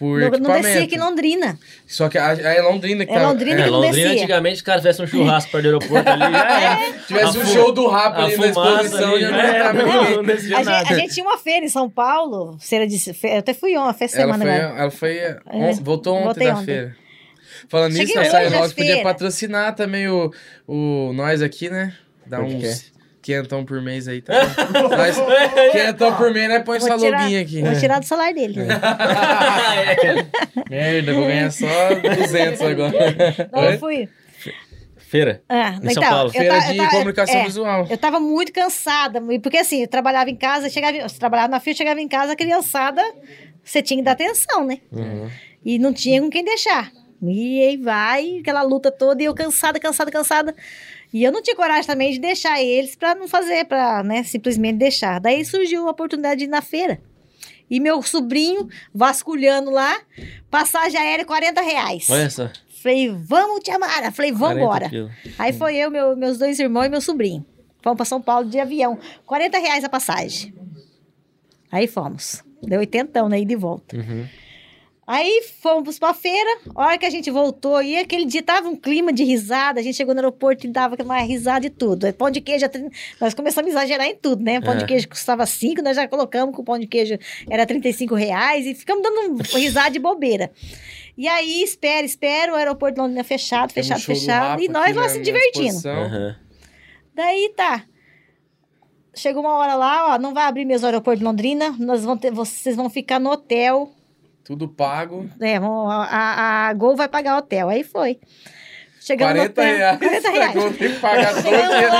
[0.00, 1.58] por Não, descia aqui em Londrina.
[1.86, 4.12] Só que a, é Londrina que É tá- Londrina É, que não Londrina, descia.
[4.22, 6.92] antigamente, os caras tivessem um churrasco perto do aeroporto ali, já era.
[7.06, 9.42] Tivesse A um fu- show do rap A ali na exposição, ali, já não já
[9.44, 10.16] era, entrava não, ninguém.
[10.16, 13.52] não descia A gente, a tinha uma feira em São Paulo, feira de, eu até
[13.52, 14.80] fui ontem, fez Ela semana foi, agora.
[14.80, 15.20] ela foi
[15.52, 16.64] on- voltou ontem Voltei da ontem.
[16.64, 16.96] feira.
[17.68, 20.32] Falando nisso, Cheguei a Sai hoje à Rock podia patrocinar também o,
[20.66, 21.94] o nós aqui, né?
[22.26, 22.89] Dar uns
[23.22, 24.42] quinhentão por mês aí também.
[24.96, 25.16] nós,
[25.72, 26.60] quinhentão por mês, né?
[26.60, 27.62] Põe Vou essa tirar- lobinha aqui.
[27.62, 28.56] Vou tirar do salário dele.
[30.68, 32.92] Merda, vou ganhar só 200 agora.
[33.52, 34.08] Não, eu fui.
[34.96, 35.42] Feira.
[35.48, 36.28] Ah, Em São então, Paulo.
[36.28, 37.86] eu Feira de ta- comunicação é, visual.
[37.90, 41.76] Eu tava muito cansada, porque assim, eu trabalhava em casa, chegava, eu trabalhava na fila,
[41.76, 43.02] chegava em casa, a criançada,
[43.64, 44.78] você tinha que dar atenção, né?
[44.92, 45.28] Uhum.
[45.64, 46.92] E não tinha com quem deixar.
[47.22, 50.54] E aí vai, aquela luta toda, e eu cansada, cansada, cansada.
[51.12, 54.76] E eu não tinha coragem também de deixar eles pra não fazer, pra, né, simplesmente
[54.78, 55.20] deixar.
[55.20, 57.00] Daí surgiu a oportunidade de ir na feira.
[57.68, 60.00] E meu sobrinho vasculhando lá,
[60.50, 62.08] passagem aérea 40 reais.
[62.10, 62.48] Olha só.
[62.82, 64.10] Falei, vamos, tia Mara.
[64.10, 65.14] Falei, vamos 40 embora.
[65.38, 67.44] Aí foi eu, meu- meus dois irmãos e meu sobrinho.
[67.82, 68.98] Fomos para São Paulo de avião.
[69.26, 70.54] 40 reais a passagem.
[71.70, 72.42] Aí fomos.
[72.62, 73.40] Deu 80 né?
[73.40, 73.96] E volta.
[73.96, 74.26] Uhum.
[75.12, 76.60] Aí fomos pra feira.
[76.72, 79.80] A hora que a gente voltou, e aquele dia tava um clima de risada.
[79.80, 82.04] A gente chegou no aeroporto e dava aquela risada e tudo.
[82.04, 82.64] Aí, Pão de queijo,
[83.20, 84.60] nós começamos a exagerar em tudo, né?
[84.60, 84.76] Pão É.
[84.76, 87.18] de queijo custava 5, nós já colocamos que o pão de queijo
[87.50, 90.52] era 35 reais e ficamos dando um risada de bobeira.
[91.18, 94.62] E aí, espera, espera, o aeroporto de Londrina fechado, Tem um fechado, fechado.
[94.62, 95.88] E nós lá se divertindo.
[95.88, 96.36] Aham.
[97.14, 97.84] Daí tá.
[99.12, 102.16] Chegou uma hora lá, ó, não vai abrir mesmo o aeroporto de Londrina, nós vão
[102.16, 103.90] ter, vocês vão ficar no hotel.
[104.44, 105.28] Tudo pago.
[105.40, 107.68] É, a, a, Gol vai pagar hotel.
[107.68, 108.18] Aí foi.
[109.10, 109.76] Chegamos 40 no hotel.
[109.76, 109.98] reais.
[109.98, 110.54] 40 reais.
[110.56, 111.90] Eu tenho que pagar de hotel.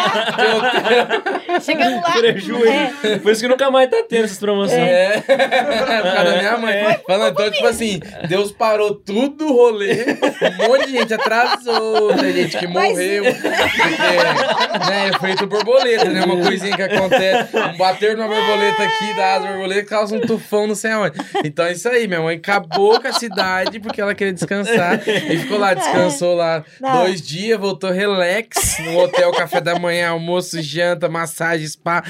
[1.60, 2.12] Chegamos lá.
[2.12, 2.66] Prejuízo.
[2.68, 4.78] É, Por isso que nunca mais tá tendo essas promoções.
[4.80, 7.00] É, por causa da minha mãe.
[7.06, 10.04] Falando, então, tipo assim, Deus parou tudo o rolê,
[10.60, 16.04] um monte de gente atrasou, tem gente que Mas- morreu, porque, né, é feito borboleta,
[16.06, 20.66] né, uma coisinha que acontece, bater numa borboleta aqui, da asa borboleta, causa um tufão
[20.66, 21.18] não sei aonde.
[21.44, 25.38] Então é isso aí, minha mãe acabou com a cidade porque ela queria descansar, e
[25.38, 26.99] ficou lá, descansou lá Não.
[27.04, 32.02] Dois dias, voltou relax, no hotel, café da manhã, almoço, janta, massagem, spa,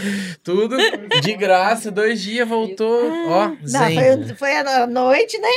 [0.42, 0.76] tudo,
[1.22, 3.94] de graça, dois dias, voltou, ó, não, zen.
[4.26, 5.48] foi, foi à noite, né?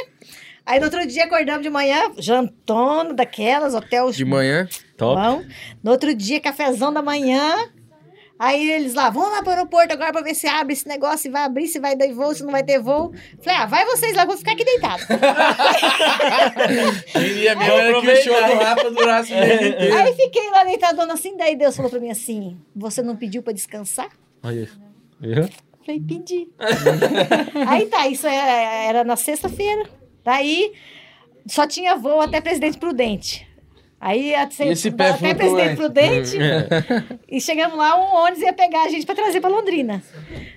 [0.65, 5.21] Aí no outro dia acordamos de manhã, jantona daquelas, hotel De manhã, Top.
[5.21, 5.43] bom.
[5.83, 7.69] No outro dia, cafezão da manhã.
[8.39, 11.29] Aí eles lá, vamos lá pro aeroporto agora pra ver se abre esse negócio, se
[11.29, 13.13] vai abrir, se vai ter voo, se não vai ter voo.
[13.41, 15.03] Falei, ah, vai vocês lá, eu vou ficar aqui deitado.
[17.11, 18.47] queria mesmo era que o show aproveitar.
[18.47, 19.95] do Rafa durasse o inteiro.
[19.97, 23.53] Aí fiquei lá deitadona assim, daí Deus falou pra mim assim: Você não pediu pra
[23.53, 24.09] descansar?
[24.41, 24.67] Olha.
[25.19, 25.47] Viu?
[25.85, 26.47] Falei, pedi.
[27.67, 29.83] Aí tá, isso é- era na sexta-feira.
[30.23, 30.71] Daí
[31.45, 33.45] só tinha voo até Presidente Prudente.
[34.05, 36.37] Aí a- esse pé até Presidente flutuante?
[36.37, 36.37] Prudente.
[37.29, 40.03] e chegamos lá, um ônibus ia pegar a gente pra trazer pra Londrina.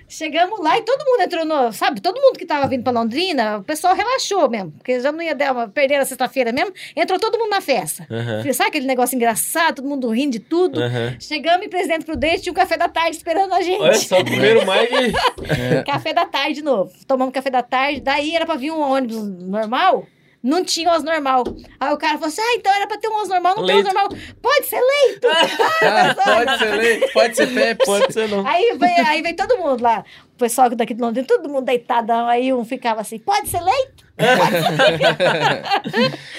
[0.09, 1.71] Chegamos lá e todo mundo entrou no.
[1.71, 4.71] Sabe, todo mundo que tava vindo pra Londrina, o pessoal relaxou mesmo.
[4.71, 5.67] Porque já não ia dar uma.
[5.69, 6.73] Perder a sexta-feira mesmo.
[6.95, 8.05] Entrou todo mundo na festa.
[8.11, 8.53] Aham.
[8.53, 10.81] Sabe aquele negócio engraçado, todo mundo rindo de tudo?
[10.81, 11.15] Aham.
[11.19, 13.81] Chegamos em Presidente Prudente, tinha um café da tarde esperando a gente.
[13.81, 15.83] Olha só, primeiro mais de.
[15.85, 16.91] Café da tarde de novo.
[17.07, 18.01] Tomamos café da tarde.
[18.01, 20.05] Daí era pra vir um ônibus normal.
[20.47, 21.43] Não tinha ônibus normal.
[21.79, 23.75] Aí o cara falou assim: Ah, então era pra ter um ônibus normal, não tem
[23.75, 23.89] Leito.
[23.89, 24.35] ônibus normal.
[24.41, 25.27] Pode ser leito.
[25.79, 27.85] Ah, pode ser leite, pode ser Pepsi.
[27.85, 28.47] Pode ser não.
[28.47, 30.03] aí, veio, aí veio todo mundo lá.
[30.33, 32.27] O pessoal daqui de Londrina, todo mundo deitadão.
[32.27, 34.07] Aí um ficava assim: Pode ser leito?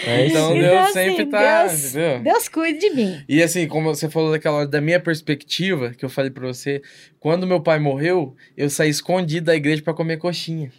[0.06, 0.36] É isso.
[0.36, 2.20] Então Então, Deus assim, sempre tá, Deus- entendeu?
[2.20, 3.22] Deus cuide de mim.
[3.28, 6.82] E assim, como você falou daquela hora da minha perspectiva, que eu falei pra você,
[7.20, 10.72] quando meu pai morreu, eu saí escondido da igreja pra comer coxinha.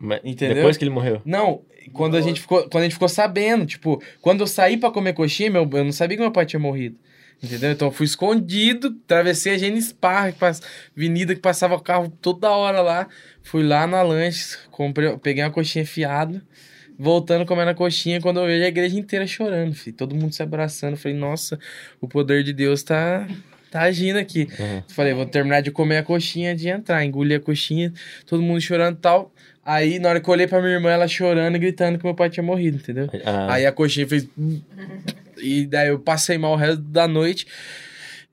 [0.00, 0.56] Mas Entendeu?
[0.56, 1.20] Depois que ele morreu.
[1.24, 1.62] Não,
[1.92, 5.12] quando a gente ficou, quando a gente ficou sabendo, tipo, quando eu saí pra comer
[5.12, 6.96] coxinha, meu, eu não sabia que meu pai tinha morrido.
[7.42, 7.72] Entendeu?
[7.72, 10.36] Então eu fui escondido, atravessei a Gênesis Park,
[10.96, 13.08] avenida que passava carro toda hora lá.
[13.42, 16.40] Fui lá na lanche, comprei, peguei uma coxinha fiada,
[16.96, 19.96] voltando comendo a coxinha, quando eu vejo a igreja inteira chorando, filho.
[19.96, 20.96] Todo mundo se abraçando.
[20.96, 21.58] Falei, nossa,
[22.00, 23.26] o poder de Deus tá,
[23.72, 24.46] tá agindo aqui.
[24.60, 24.82] Uhum.
[24.90, 27.04] Falei, vou terminar de comer a coxinha de entrar.
[27.04, 27.92] Engoli a coxinha,
[28.24, 29.32] todo mundo chorando e tal.
[29.64, 32.14] Aí, na hora que eu olhei pra minha irmã, ela chorando e gritando que meu
[32.14, 33.08] pai tinha morrido, entendeu?
[33.24, 34.26] Ah, Aí a coxinha fez.
[35.38, 37.46] E daí eu passei mal o resto da noite.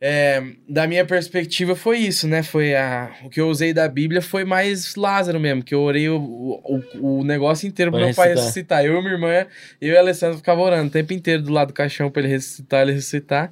[0.02, 2.42] É, da minha perspectiva foi isso, né?
[2.42, 6.08] Foi a, o que eu usei da Bíblia foi mais Lázaro mesmo, que eu orei
[6.08, 8.86] o, o, o negócio inteiro pro Pra meu pai ressuscitar.
[8.86, 9.46] Eu e minha irmã,
[9.82, 12.32] eu e a Alessandra ficava orando o tempo inteiro do lado do caixão pra ele
[12.32, 13.52] ressuscitar, ele ressuscitar.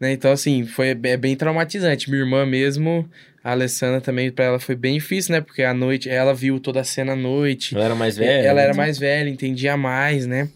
[0.00, 0.12] Né?
[0.12, 2.10] Então, assim, foi é bem traumatizante.
[2.10, 3.08] Minha irmã mesmo,
[3.44, 5.40] a Alessandra também, pra ela foi bem difícil, né?
[5.40, 7.72] Porque à noite, ela viu toda a cena à noite.
[7.76, 8.48] ela era mais velha.
[8.48, 8.76] Ela era né?
[8.76, 10.48] mais velha, entendia mais, né?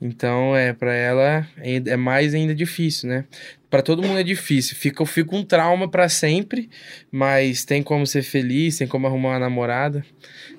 [0.00, 3.24] Então, é, para ela é é mais ainda difícil, né?
[3.70, 4.74] Pra todo mundo é difícil.
[4.76, 6.70] Fica, fica um trauma pra sempre,
[7.12, 10.02] mas tem como ser feliz, tem como arrumar uma namorada,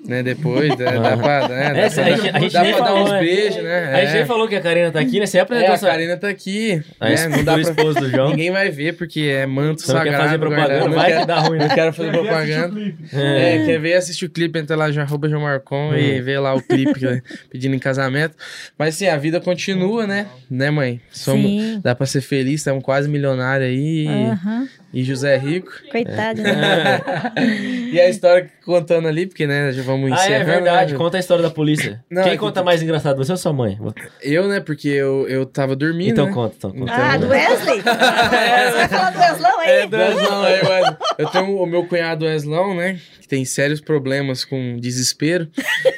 [0.06, 0.22] né?
[0.22, 1.72] Depois, dá, dá pra, né?
[1.74, 3.20] Dá É, pra, a gente- a gente dá pra dar falou, uns né?
[3.20, 3.84] beijos, né?
[3.94, 4.26] A gente É.
[4.26, 5.26] falou que a Karina tá aqui, né?
[5.26, 5.86] Você É, apresentou a essa...
[5.88, 7.28] Karina tá aqui, A né?
[7.28, 7.70] Não dá do pra...
[7.70, 8.30] esposo do João.
[8.30, 10.24] Ninguém vai ver, porque é manto Você não quer sagrado.
[10.26, 10.88] fazer propaganda, guardado.
[10.88, 11.66] Não vai quero- que dá ruim, né?
[11.68, 12.94] Não quero fazer propaganda.
[13.12, 16.54] É, quer ver, assiste o clipe, entra lá, já arroba João Marcon e vê lá
[16.54, 18.36] o clipe né, pedindo em casamento.
[18.78, 20.26] Mas assim, a vida continua, né?
[20.48, 21.00] Né, mãe?
[21.10, 21.80] Somos, Sim.
[21.82, 24.06] dá pra ser feliz, estamos quase quase milionário aí.
[24.06, 24.68] Aham.
[24.92, 25.70] E José Rico.
[25.90, 27.00] Coitado, né?
[27.92, 30.50] E a história que contando ali, porque, né, já vamos Ah, encerrando.
[30.50, 30.92] é verdade.
[30.92, 30.98] né?
[30.98, 32.04] Conta a história da polícia.
[32.08, 33.76] Não, Quem é que- conta mais engraçado, você ou sua mãe?
[34.22, 36.32] Eu, né, porque eu, eu tava dormindo, Então né?
[36.32, 36.92] conta, então conta.
[36.94, 37.78] Ah, do Wesley?
[37.82, 39.70] Você vai falar do Weslão aí?
[39.70, 40.96] É, do Weslão, aí, Wesley.
[41.18, 42.98] Eu tenho o meu cunhado Weslão, né?
[43.20, 45.48] Que tem sérios problemas com desespero.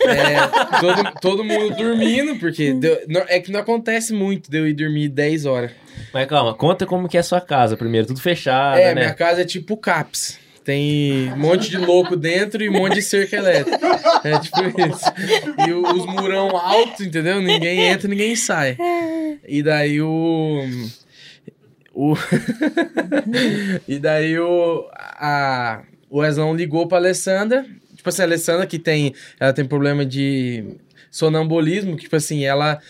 [0.06, 4.66] É, todo, todo mundo dormindo, porque deu- não- é que não acontece muito de eu
[4.66, 5.70] ir dormir 10 horas.
[6.12, 8.06] Mas calma, conta como que é a sua casa primeiro.
[8.06, 9.02] Tudo fechado, é, né?
[9.02, 10.38] minha casa é tipo CAPS.
[10.64, 13.78] Tem um monte de louco dentro e um monte de cerca elétrica.
[14.22, 15.04] É tipo isso.
[15.66, 17.40] E os murão altos, entendeu?
[17.40, 18.76] Ninguém entra, ninguém sai.
[19.46, 20.62] E daí o.
[21.92, 22.14] O.
[23.88, 24.88] e daí o.
[24.94, 27.66] A, o Weslão ligou pra Alessandra.
[27.96, 29.14] Tipo assim, a Alessandra que tem.
[29.40, 30.76] Ela tem problema de
[31.12, 32.80] sonambulismo, que, tipo assim, ela.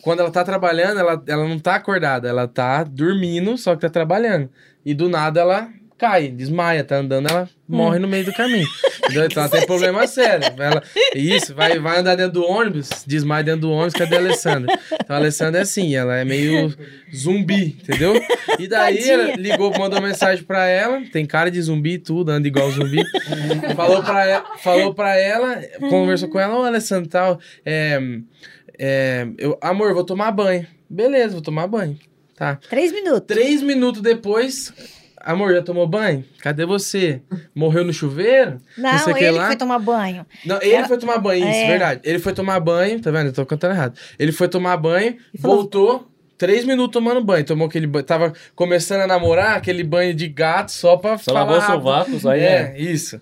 [0.00, 3.90] Quando ela tá trabalhando, ela, ela não tá acordada, ela tá dormindo, só que tá
[3.90, 4.48] trabalhando.
[4.84, 5.68] E do nada ela
[6.02, 8.66] cai, desmaia, tá andando, ela morre no meio do caminho.
[9.04, 9.24] Entendeu?
[9.24, 10.44] Então ela tem problema sério.
[10.58, 10.82] Ela,
[11.14, 14.76] isso, vai, vai andar dentro do ônibus, desmaia dentro do ônibus, cadê a Alessandra?
[14.92, 16.74] Então a Alessandra é assim, ela é meio
[17.14, 18.20] zumbi, entendeu?
[18.58, 22.48] E daí ela ligou, mandou mensagem pra ela, tem cara de zumbi e tudo, anda
[22.48, 23.00] igual zumbi.
[23.76, 28.00] falou, pra ela, falou pra ela, conversou com ela, ô Alessandra, tal, é,
[28.76, 30.66] é, eu, amor, vou tomar banho.
[30.90, 31.96] Beleza, vou tomar banho.
[32.34, 32.58] Tá.
[32.68, 33.24] Três minutos.
[33.28, 34.72] Três minutos depois,
[35.24, 36.24] amor, já tomou banho?
[36.40, 37.22] Cadê você?
[37.54, 38.58] Morreu no chuveiro?
[38.76, 40.26] Não, sei o que ele foi tomar banho.
[40.44, 41.66] Não, ele Ela- foi tomar banho, isso, É.
[41.68, 42.00] verdade.
[42.04, 43.26] Ele foi tomar banho, tá vendo?
[43.28, 43.98] Eu tô cantando errado.
[44.18, 46.11] Ele foi tomar banho, E falou- voltou,
[46.42, 47.44] três minutos tomando banho.
[47.44, 51.44] Tomou aquele banho, tava começando a namorar, aquele banho de gato só pra Só falar
[51.44, 52.80] lavou o sovaco, só aí É, é.
[52.82, 53.20] isso.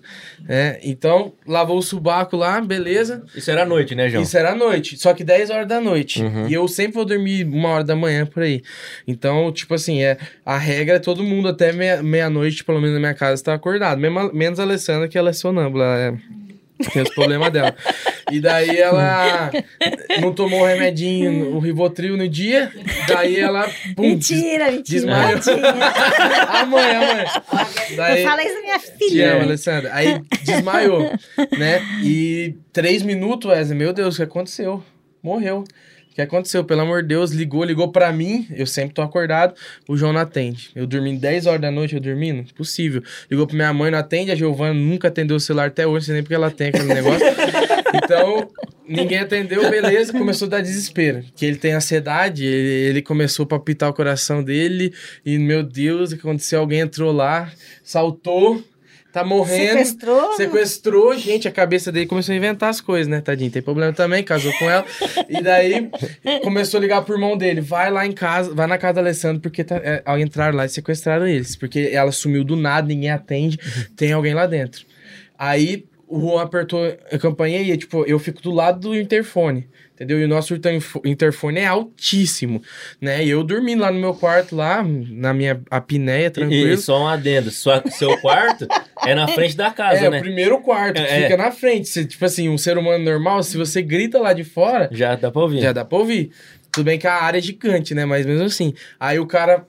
[0.49, 3.23] É, então, lavou o subaco lá, beleza.
[3.35, 4.23] Isso era noite, né, João?
[4.23, 6.23] Isso era noite, só que 10 horas da noite.
[6.23, 6.47] Uhum.
[6.47, 8.63] E eu sempre vou dormir uma hora da manhã por aí.
[9.07, 12.99] Então, tipo assim, é, a regra é todo mundo até meia- meia-noite, pelo menos na
[12.99, 13.99] minha casa, tá acordado.
[13.99, 15.85] Mesmo, menos a Alessandra, que ela é sonâmbula.
[15.85, 16.13] É,
[16.89, 17.75] tem os problemas dela.
[18.31, 19.51] E daí ela
[20.21, 22.71] não tomou o remedinho, o Rivotril no dia.
[23.07, 23.69] Daí ela.
[23.95, 24.83] Pum, mentira, mentira.
[24.83, 25.39] desmaiou.
[25.39, 25.71] tadinha.
[26.49, 27.25] A mãe, a mãe.
[27.95, 29.33] Daí, Eu falei isso da minha te filha.
[29.33, 29.89] amo, Alessandra.
[29.93, 31.01] Aí desmaiou,
[31.57, 31.81] né?
[32.03, 34.83] E três minutos, Wesley, meu Deus, o que aconteceu?
[35.21, 35.63] Morreu.
[36.11, 36.63] O que aconteceu?
[36.65, 38.45] Pelo amor de Deus, ligou, ligou pra mim.
[38.53, 39.55] Eu sempre tô acordado.
[39.87, 40.69] O João não atende.
[40.75, 42.41] Eu dormi 10 horas da noite, eu dormindo?
[42.41, 43.01] Impossível.
[43.29, 44.29] Ligou pra minha mãe, não atende.
[44.29, 46.93] A Giovana nunca atendeu o celular até hoje, não sei nem porque ela tem aquele
[46.93, 47.25] negócio.
[47.93, 48.49] Então,
[48.87, 50.13] ninguém atendeu, beleza.
[50.13, 51.25] Começou a dar desespero.
[51.35, 54.93] Que ele tem ansiedade, ele, ele começou a palpitar o coração dele.
[55.25, 56.61] E, meu Deus, o que aconteceu?
[56.61, 57.51] Alguém entrou lá,
[57.83, 58.63] saltou,
[59.11, 59.71] tá morrendo.
[59.71, 60.33] Sequestrou.
[60.33, 63.51] Sequestrou, gente, a cabeça dele começou a inventar as coisas, né, tadinho?
[63.51, 64.85] Tem problema também, casou com ela.
[65.29, 65.89] E daí
[66.43, 69.41] começou a ligar pro irmão dele: vai lá em casa, vai na casa da Alessandra,
[69.41, 71.55] porque tá, é, ao entrar lá, sequestraram eles.
[71.55, 73.57] Porque ela sumiu do nada, ninguém atende,
[73.95, 74.85] tem alguém lá dentro.
[75.37, 79.67] Aí o Juan apertou a campainha e, tipo, eu fico do lado do interfone.
[79.95, 80.19] Entendeu?
[80.19, 82.59] E o nosso interfo- interfone é altíssimo,
[82.99, 83.23] né?
[83.23, 86.73] E eu dormindo lá no meu quarto, lá, na minha apneia, E, tranquilo.
[86.73, 87.51] e só um adendo.
[87.51, 88.67] Sua, seu quarto
[89.05, 90.19] é na frente da casa, É, né?
[90.19, 91.87] o primeiro quarto, que É, fica na frente.
[91.89, 95.31] Se, tipo assim, um ser humano normal, se você grita lá de fora, Já dá
[95.31, 95.61] pra ouvir.
[95.61, 96.31] já dá pra ouvir.
[96.71, 98.05] Tudo bem que a área é gigante, né?
[98.05, 98.73] Mas mesmo assim.
[98.99, 99.65] Aí o cara,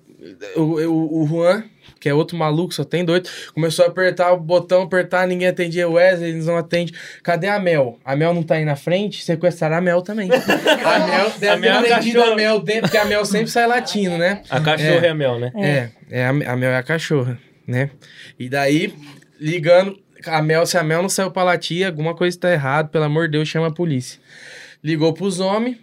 [0.57, 1.65] o, o, o Juan,
[1.99, 3.23] que é outro maluco, só tem dois,
[3.55, 6.95] começou a apertar o botão, apertar, ninguém atendia o Wesley, eles não atendem.
[7.23, 7.99] Cadê a Mel?
[8.05, 10.29] A Mel não tá aí na frente, sequestraram a Mel também.
[10.85, 13.25] A Mel deve A Mel é ter a atendido a Mel dentro, porque a Mel
[13.25, 14.43] sempre sai latindo, né?
[14.51, 15.53] A cachorra é, a mel, né?
[15.57, 17.91] É, é a, a Mel é a cachorra, né?
[18.39, 18.95] E daí,
[19.43, 23.05] ligando, a Mel, se a Mel não saiu pra latir, alguma coisa tá errado, pelo
[23.05, 24.21] amor de Deus, chama a polícia.
[24.83, 25.79] Ligou pros homens,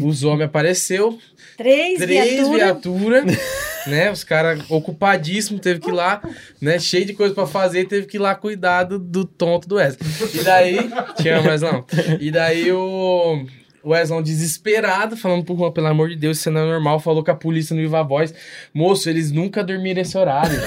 [0.00, 1.18] os homens apareceu,
[1.56, 3.24] Três, três viaturas.
[3.24, 3.24] viaturas,
[3.86, 4.10] né?
[4.10, 6.20] Os caras ocupadíssimos, teve que ir lá,
[6.60, 6.78] né?
[6.78, 10.10] Cheio de coisa pra fazer, teve que ir lá cuidar do, do tonto do Wesley.
[10.34, 11.84] E daí, te amo, Weslão.
[12.20, 13.46] E daí o...
[13.82, 17.22] O Weslão desesperado, falando pro Juan, pelo amor de Deus, isso não é normal, falou
[17.22, 18.34] com a polícia no Viva Voz.
[18.74, 20.60] Moço, eles nunca dormiram esse horário.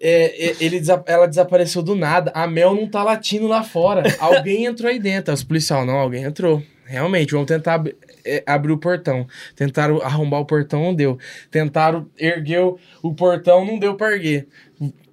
[0.00, 2.30] É, é, ele ela desapareceu do nada.
[2.34, 4.02] A Mel não tá latindo lá fora.
[4.20, 5.32] Alguém entrou aí dentro.
[5.34, 6.62] Os policiais, não, alguém entrou.
[6.84, 7.94] Realmente, vamos tentar ab-
[8.24, 9.26] é, abrir o portão.
[9.56, 11.18] Tentaram arrombar o portão, não deu.
[11.50, 14.46] Tentaram erguer o, o portão, não deu pra erguer.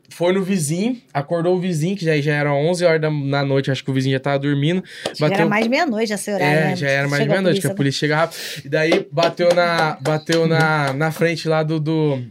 [0.09, 3.69] Foi no vizinho, acordou o vizinho, que já, já era 11 horas da na noite,
[3.69, 4.81] acho que o vizinho já tava dormindo.
[5.13, 6.75] Já era mais meia-noite esse horário, É, né?
[6.77, 7.75] já era mais meia-noite, que a né?
[7.75, 8.39] polícia chega rápido.
[8.63, 12.21] E daí bateu na, bateu na, na frente lá do, do,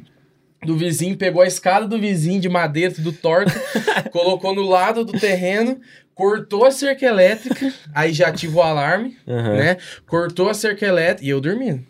[0.65, 3.53] do vizinho, pegou a escada do vizinho de madeira, tudo torto,
[4.11, 5.81] colocou no lado do terreno,
[6.15, 9.57] cortou a cerca elétrica, aí já ativou o alarme, Aham.
[9.57, 9.77] né?
[10.07, 11.85] Cortou a cerca elétrica, e eu dormindo.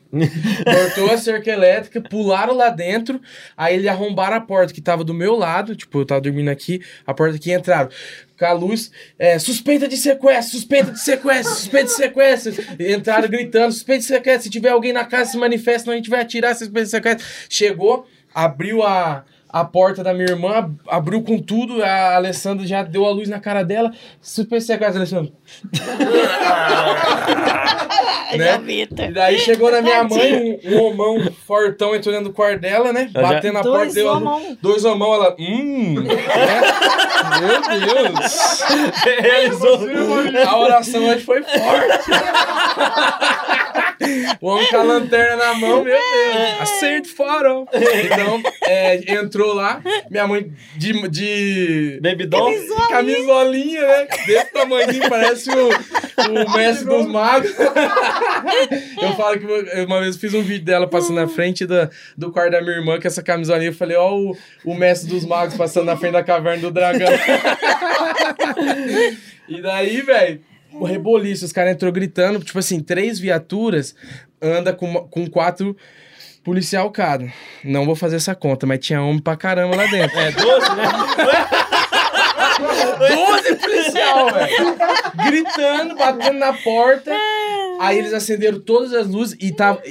[0.64, 3.20] cortou a cerca elétrica, pularam lá dentro,
[3.56, 6.80] aí eles arrombaram a porta que tava do meu lado, tipo, eu tava dormindo aqui,
[7.06, 7.90] a porta aqui entraram.
[8.38, 12.52] Com a luz, é, suspeita de sequestro, suspeita de sequestro, suspeita de sequestro.
[12.80, 14.42] Entraram gritando, suspeita de sequestro.
[14.42, 17.26] Se tiver alguém na casa, se manifesta, senão a gente vai atirar, suspeita de sequestro.
[17.48, 22.82] Chegou, abriu a, a porta da minha irmã, ab- abriu com tudo, a Alessandra já
[22.82, 23.90] deu a luz na cara dela.
[23.90, 23.96] De
[24.28, 25.32] sequestro, Alessandra.
[28.36, 28.60] né?
[28.68, 32.92] E daí chegou na minha mãe, um, um homão fortão entrou dentro do quarto dela,
[32.92, 33.08] né?
[33.14, 34.38] Eu já- Batendo na porta, Dois deu a homão.
[34.40, 34.58] luz.
[34.60, 35.36] Dois homão, ela.
[35.38, 35.94] Hum!
[36.02, 36.14] né?
[37.40, 38.60] Meu Deus!
[39.20, 39.80] Realizou.
[40.48, 42.10] A oração hoje foi forte.
[44.40, 46.60] o homem com a lanterna na mão, meu Deus.
[46.60, 47.68] Acende o farol.
[47.72, 51.08] Então, é, entrou lá, minha mãe de.
[51.08, 52.52] de Baby doll.
[52.88, 54.06] camisolinha, né?
[54.26, 57.50] Desse tamanhozinho, parece o, o mestre dos magos.
[59.02, 59.46] eu falo que
[59.84, 62.76] uma- vez eu fiz um vídeo dela passando na frente da, do quarto da minha
[62.76, 63.70] irmã com essa camisolinha.
[63.70, 67.08] Eu falei, ó, o, o mestre dos magos passando na frente da caverna do dragão.
[69.48, 70.40] e daí, velho,
[70.80, 73.94] o reboliço, os caras entrou gritando, tipo assim, três viaturas
[74.40, 75.76] anda com, com quatro
[76.42, 77.32] policial cada.
[77.62, 80.16] Não vou fazer essa conta, mas tinha homem pra caramba lá dentro.
[80.20, 80.84] É doce, né?
[82.98, 84.76] 12 policial, velho.
[85.26, 87.10] Gritando, batendo na porta.
[87.80, 89.82] Aí eles acenderam todas as luzes e tava.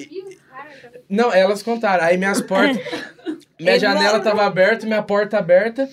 [1.09, 2.03] Não, elas contaram.
[2.03, 2.79] Aí minhas portas.
[3.59, 5.89] Minha janela tava aberta, minha porta aberta.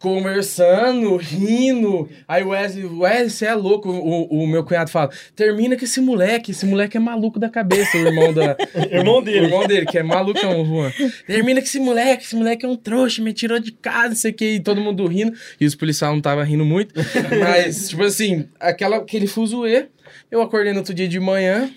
[0.00, 2.08] Conversando, rindo.
[2.26, 3.90] Aí o Wesley, Wesley, você é louco.
[3.90, 6.52] O, o meu cunhado fala: termina com esse moleque.
[6.52, 8.56] Esse moleque é maluco da cabeça, o irmão da.
[8.90, 9.40] Irmão dele.
[9.40, 10.90] O irmão dele, que é malucão, Juan.
[11.26, 14.30] Termina com esse moleque, esse moleque é um trouxa, me tirou de casa, não sei
[14.30, 15.36] o que, e todo mundo rindo.
[15.60, 16.94] E os policiais não estavam rindo muito.
[17.38, 19.88] Mas, tipo assim, aquela, aquele fuzuê.
[20.30, 21.70] Eu acordei no outro dia de manhã,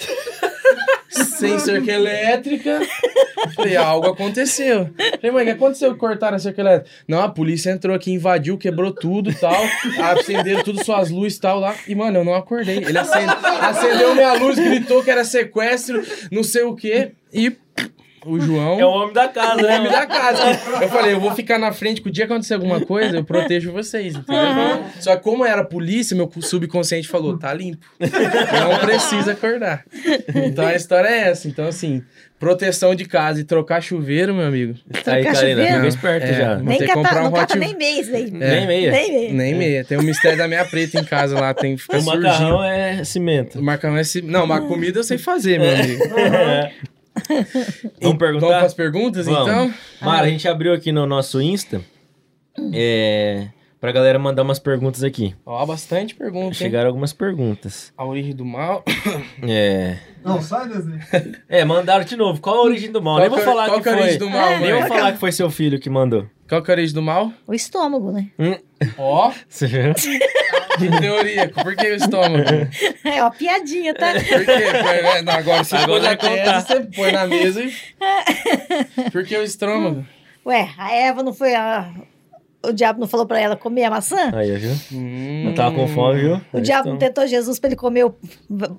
[1.50, 2.80] sem cerca elétrica.
[3.56, 4.90] Falei, algo aconteceu.
[5.20, 6.90] Falei, mãe, o que aconteceu que cortaram a cerca elétrica?
[7.08, 9.62] Não, a polícia entrou aqui, invadiu, quebrou tudo e tal.
[10.18, 11.76] Acenderam tudo suas luzes e tal lá.
[11.88, 12.78] E, mano, eu não acordei.
[12.78, 17.12] Ele acende- acendeu minha luz, gritou que era sequestro, não sei o quê.
[17.34, 17.56] E
[18.26, 18.80] o João.
[18.80, 19.80] É o homem da casa, o né?
[19.80, 20.44] homem da casa.
[20.82, 23.24] Eu falei, eu vou ficar na frente, que o dia que acontecer alguma coisa, eu
[23.24, 24.84] protejo vocês, entendeu?
[25.00, 27.86] Só que como era polícia, meu subconsciente falou, tá limpo.
[28.00, 29.84] Não precisa acordar.
[30.46, 31.48] Então a história é essa.
[31.48, 32.02] Então, assim,
[32.40, 34.74] proteção de casa e trocar chuveiro, meu amigo.
[34.94, 35.74] Aí, Trocar Karina, chuveiro?
[35.76, 36.34] fica esperto É.
[36.34, 36.56] já.
[36.58, 38.32] Nem que cata, comprar um não cata Hot- nem mês, daí.
[38.32, 38.92] Nem meia.
[38.92, 39.34] Nem mês.
[39.34, 39.84] Nem meia.
[39.86, 42.24] Tem o mistério da minha preta em casa lá, tem que ficar O surgindo.
[42.24, 43.60] macarrão é cimento.
[43.60, 44.04] O macarrão é...
[44.04, 46.04] ci- Não, mas comida eu sei fazer, meu amigo.
[46.44, 46.72] É.
[48.02, 48.46] Vamos perguntar?
[48.48, 49.42] Vamos pras perguntas, Vamos.
[49.48, 49.74] então?
[50.02, 51.82] Mara, a gente abriu aqui no nosso Insta
[52.74, 53.48] é,
[53.80, 55.36] pra galera mandar umas perguntas aqui.
[55.46, 56.54] Ó, bastante pergunta, hein?
[56.54, 57.92] Chegaram algumas perguntas.
[57.98, 58.84] A origem do mal.
[59.48, 61.00] É, Não, sai desenho.
[61.50, 62.40] é mandaram de novo.
[62.40, 63.20] Qual a origem do mal?
[63.20, 64.04] Nem vou falar qual que que é a foi.
[64.04, 66.26] origem do mal, É, Nem vou falar que foi seu filho que mandou.
[66.48, 67.32] Qual que é a origem do mal?
[67.48, 68.28] O estômago, né?
[68.98, 69.94] Ó, Você viu?
[69.96, 71.50] que teoria.
[71.50, 72.44] Por que o estômago?
[73.04, 74.14] É uma piadinha, tá?
[74.14, 74.44] Por quê?
[74.44, 76.62] Por- não, Agora você Agora põe na contar.
[76.62, 77.74] você põe na mesa e...
[79.12, 80.06] Por que o estômago?
[80.46, 81.92] Ué, a Eva não foi a...
[82.66, 84.32] O diabo não falou pra ela comer a maçã?
[84.34, 84.72] Aí, viu?
[84.94, 86.42] Hum, Eu tava com fome, viu?
[86.54, 88.16] O diabo não tentou Jesus pra ele comer, o...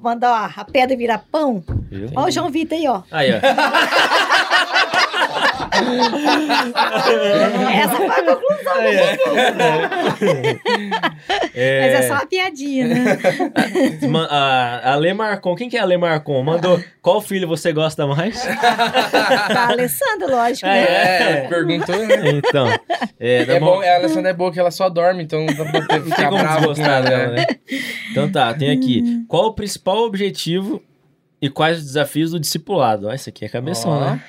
[0.00, 1.62] mandar a pedra virar pão?
[1.90, 2.10] Viu?
[2.16, 3.02] Ó o João Vitor aí, ó.
[3.10, 3.40] Aí, ó.
[7.74, 8.74] Essa foi a conclusão.
[8.74, 9.16] Aí, é.
[11.54, 13.18] Mas É, é só uma piadinha, né?
[14.30, 16.42] a, a Lê Marcon, quem que é a Lê Marcon?
[16.42, 18.42] Mandou, qual filho você gosta mais?
[18.42, 21.44] Tá, a Alessandra, lógico, Ah, né?
[21.44, 22.16] É, perguntou, né?
[22.34, 22.68] Então,
[23.20, 25.64] é, É bom- bom, a Alessandra é boa que ela só dorme, então não dá
[25.86, 27.26] pra ficar como bravo com dela, né?
[27.36, 27.46] né?
[28.10, 29.24] Então tá, tem aqui.
[29.28, 30.82] Qual o principal objetivo
[31.40, 33.08] e quais os desafios do discipulado?
[33.08, 34.00] Ó, isso aqui é cabeção, Ó.
[34.00, 34.20] né?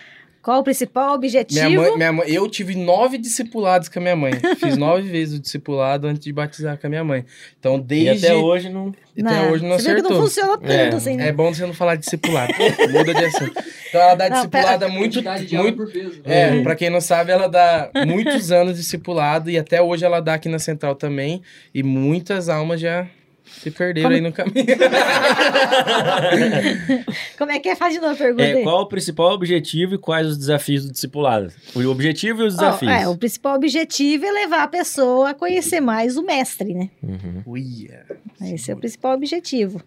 [0.45, 1.65] Qual o principal objetivo?
[1.67, 4.33] Minha mãe, minha mãe, eu tive nove discipulados com a minha mãe.
[4.59, 7.25] Fiz nove vezes o discipulado antes de batizar com a minha mãe.
[7.59, 8.27] Então, E desde.
[8.27, 8.93] até hoje não...
[9.19, 10.21] até hoje não Você viu que não acertou.
[10.21, 11.29] funciona tanto É, assim, né?
[11.29, 12.53] É bom você não falar de discipulado.
[12.91, 13.53] Muda de assunto.
[13.89, 15.19] Então ela dá Não, discipulado há muito.
[15.23, 16.21] Muito por peso.
[16.23, 20.19] é, pra quem não sabe, ela dá muitos anos de discipulado e até hoje ela
[20.19, 21.41] dá aqui na central também.
[21.73, 23.07] E muitas almas já
[23.45, 24.65] se perderam Como- aí no caminho.
[27.37, 27.75] Como é que é?
[27.75, 30.91] Faz de novo a pergunta É, qual o principal objetivo e quais os desafios do
[30.91, 31.51] discipulado?
[31.75, 32.91] O objetivo e os desafios.
[32.91, 36.89] é, o principal objetivo é levar a pessoa a conhecer mais o mestre, né?
[37.03, 37.43] Uhum.
[37.45, 38.05] Uia.
[38.41, 39.81] Esse é o principal objetivo.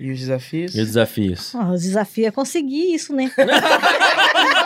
[0.00, 0.74] E os desafios?
[0.74, 1.54] E os desafios?
[1.54, 3.30] Ó, o desafio é conseguir isso, né?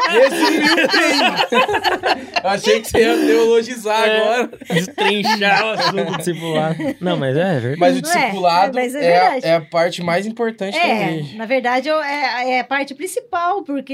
[0.09, 2.27] Resumiu bem.
[2.45, 4.17] Achei que você ia teologizar É.
[4.21, 4.51] agora.
[4.71, 6.77] Destrinchar o assunto do discipulado.
[7.01, 7.81] Não, mas é verdade.
[7.81, 11.13] Mas o é, discipulado mas é é, a, é a parte mais importante da É,
[11.13, 11.37] igreja.
[11.37, 13.93] na verdade, eu- é, é a parte principal, porque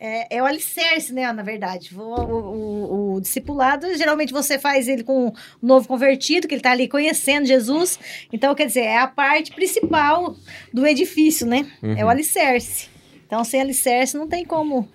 [0.00, 1.90] é, é o alicerce, né, na verdade.
[1.96, 5.32] O, o- o- o discipulado, geralmente você faz ele com um
[5.62, 7.98] novo convertido, que ele tá ali conhecendo Jesus.
[8.32, 10.34] Então, quer dizer, é a parte principal
[10.72, 11.66] do edifício, né?
[11.96, 12.88] É o alicerce.
[13.28, 14.88] Então, sem alicerce, não tem como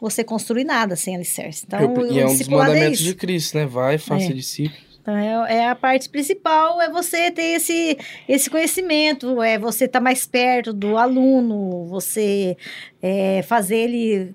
[0.00, 1.64] você construir nada sem alicerce.
[1.66, 3.08] Então, Eu- o, e é um dos é mandamentos isso.
[3.08, 3.66] de Cristo, né?
[3.66, 4.32] Vai, faça É.
[4.32, 4.78] discípulo.
[5.00, 7.96] Então, é, é a parte principal, é você ter esse,
[8.28, 12.56] esse conhecimento, é você estar mais perto do aluno, você
[13.02, 14.34] é, fazer ele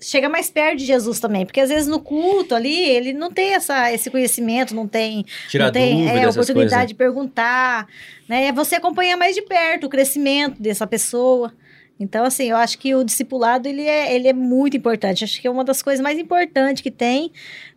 [0.00, 3.54] chega mais perto de Jesus também, porque às vezes no culto ali, ele não tem
[3.54, 6.88] essa, esse conhecimento, não tem, Tirar não tem dúvida, é, oportunidade coisas.
[6.88, 7.86] de perguntar,
[8.28, 8.46] né?
[8.46, 11.52] É você acompanhar mais de perto o crescimento dessa pessoa.
[11.98, 15.22] Então, assim, eu acho que o discipulado, ele é, ele é muito importante.
[15.22, 17.30] Acho que é uma das coisas mais importantes que tem,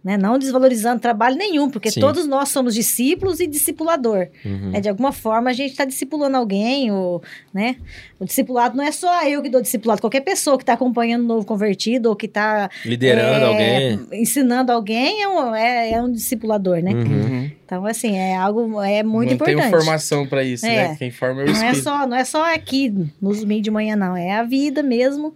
[0.08, 0.16] né?
[0.18, 2.00] Não desvalorizando trabalho nenhum, porque Sim.
[2.00, 4.28] todos nós somos discípulos e discipulador.
[4.46, 4.72] Uhum.
[4.72, 4.80] né?
[4.80, 7.22] De alguma forma, a gente está discipulando alguém, ou,
[7.54, 7.76] né?
[8.18, 10.00] O discipulado não é só eu que dou discipulado.
[10.00, 14.00] Qualquer pessoa que está acompanhando um novo convertido ou que está Liderando alguém.
[14.14, 16.92] ensinando alguém é um, é, é um discipulador, né?
[16.94, 17.52] Uhum.
[17.66, 19.62] Então, assim, é algo é muito não importante.
[19.62, 20.88] tem formação pra isso, É.
[20.90, 20.96] né?
[20.98, 21.84] Quem forma é o Não é Espírito.
[21.84, 24.16] só, não é só aqui nos domingos de manhã, não.
[24.16, 25.36] É a vida mesmo.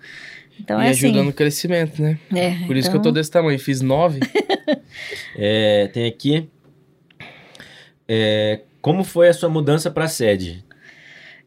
[0.63, 1.25] Então e é ajuda assim.
[1.27, 2.17] no crescimento, né?
[2.35, 3.59] É, Por isso que eu tô então- desse tamanho.
[3.59, 4.19] Fiz nove.
[5.37, 6.49] É, tem aqui.
[8.07, 10.63] é, como foi a sua mudança pra sede?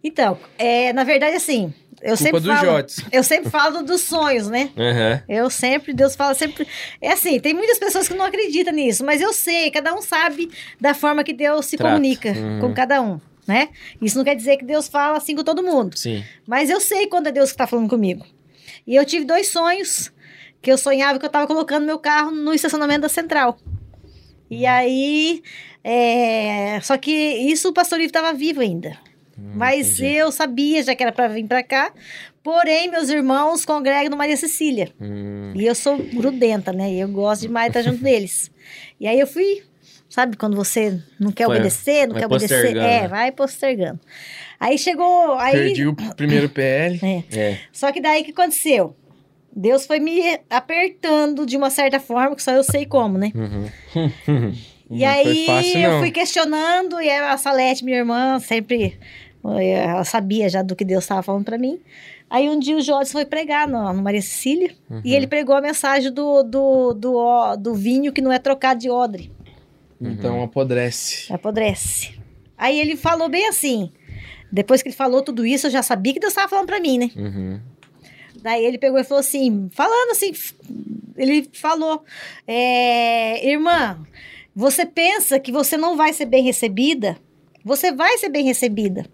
[0.03, 2.67] Então, é, na verdade, assim, eu Culpa sempre falo.
[2.67, 3.05] Jotes.
[3.13, 4.71] Eu sempre falo dos sonhos, né?
[4.77, 5.23] Aham.
[5.29, 6.67] Eu sempre, Deus fala sempre.
[7.01, 10.51] É assim, tem muitas pessoas que não acreditam nisso, mas eu sei, cada um sabe
[10.81, 11.95] da forma que Deus se Trata.
[11.95, 12.61] comunica Uhum.
[12.61, 13.69] com cada um, né?
[14.03, 16.23] Isso não quer dizer que Deus fala assim com todo mundo, Sim.
[16.47, 18.25] mas eu sei quando é Deus que está falando comigo.
[18.87, 20.13] E eu tive dois sonhos
[20.61, 23.59] que eu sonhava que eu estava colocando meu carro no estacionamento da central.
[24.51, 25.43] E aí,
[25.83, 28.97] é, só que isso o pastor Ivo estava vivo ainda.
[29.37, 30.15] Mas entendi.
[30.17, 31.93] eu sabia já que era para vir para cá.
[32.43, 34.93] Porém, meus irmãos congregam no Maria Cecília.
[35.01, 36.93] Hum, E eu sou grudenta, né?
[36.93, 38.51] E eu gosto demais de estar junto deles.
[39.01, 39.63] E aí eu fui,
[40.09, 42.77] sabe, quando você não quer Vai- obedecer, não quer obedecer.
[42.77, 43.99] É, vai postergando.
[44.65, 45.35] Aí chegou.
[45.35, 46.99] Aí, Perdi o primeiro PL.
[47.03, 47.39] é.
[47.39, 47.59] é.
[47.73, 48.97] Só que daí o que aconteceu?
[49.55, 50.21] Deus foi me
[50.51, 53.31] apertando de uma certa forma, que só eu sei como, né?
[53.35, 54.53] Uhum.
[54.91, 56.01] E Não aí foi fácil, eu não.
[56.01, 58.99] fui questionando, e a Salete, minha irmã, sempre
[59.59, 61.81] eh, ela sabia já do que Deus estava falando para mim.
[62.29, 65.01] Aí um dia o Jorge foi pregar no, no Maria Cecília Uhum.
[65.03, 68.79] e ele pregou a mensagem do, do, do, ó- do vinho que não é trocado
[68.79, 69.33] de odre,
[70.01, 71.33] Então apodrece.
[71.33, 72.13] apodrece.
[72.57, 73.91] Aí ele falou bem assim.
[74.55, 76.97] Depois que ele falou tudo isso, eu já sabia que Deus estava falando para mim,
[76.97, 77.11] né?
[77.17, 77.61] Uhum.
[78.41, 80.33] Daí ele pegou e falou assim, falando assim,
[81.17, 82.05] ele falou,
[82.47, 83.99] é, irmã,
[84.55, 87.19] você pensa que você não vai ser bem recebida?
[87.65, 89.05] Você vai ser bem recebida.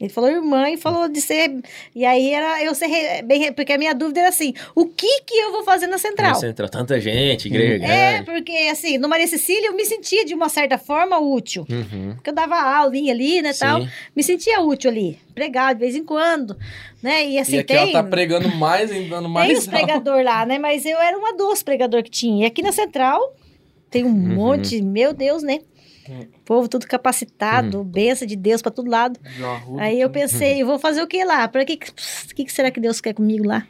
[0.00, 1.60] Ele falou irmã e falou de ser.
[1.94, 3.52] E aí era eu ser bem.
[3.52, 6.34] Porque a minha dúvida era assim: o que que eu vou fazer na central?
[6.34, 8.24] Você entrou tanta gente, igreja É, grande.
[8.24, 11.66] porque assim, no Maria Cecília eu me sentia de uma certa forma útil.
[11.68, 12.14] Uhum.
[12.14, 13.82] Porque eu dava aulinha ali, né, tal.
[13.82, 13.88] Sim.
[14.16, 15.18] Me sentia útil ali.
[15.34, 16.56] Pregar de vez em quando,
[17.02, 17.26] né?
[17.26, 17.76] E assim, e aqui tem...
[17.76, 19.48] ela tá pregando mais, ainda dando mais.
[19.48, 20.58] Tem os pregador lá, né?
[20.58, 22.44] Mas eu era uma doce pregador que tinha.
[22.44, 23.34] E aqui na Central
[23.90, 25.60] tem um monte, meu Deus, né?
[26.10, 26.26] Hum.
[26.44, 29.18] Povo tudo capacitado, benção de Deus pra todo lado.
[29.78, 31.46] Aí eu pensei, eu vou fazer o que lá?
[31.46, 33.66] Para que, que que será que Deus quer comigo lá?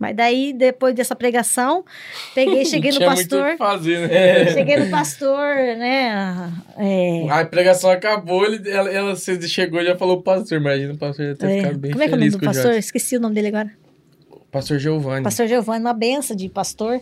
[0.00, 1.84] Mas daí, depois dessa pregação,
[2.34, 3.56] peguei, cheguei no o pastor.
[3.58, 4.50] fazer, né?
[4.50, 6.50] Cheguei no pastor, né?
[6.78, 10.58] É, A pregação acabou, ele, ela, ela chegou e já falou pastor.
[10.58, 12.38] Imagina o pastor já ter é, ficado bem como é que é o nome do
[12.38, 12.72] o pastor?
[12.72, 13.70] Esqueci o nome dele agora.
[14.50, 15.22] Pastor Giovanni.
[15.22, 17.00] Pastor Giovanni, uma benção de pastor.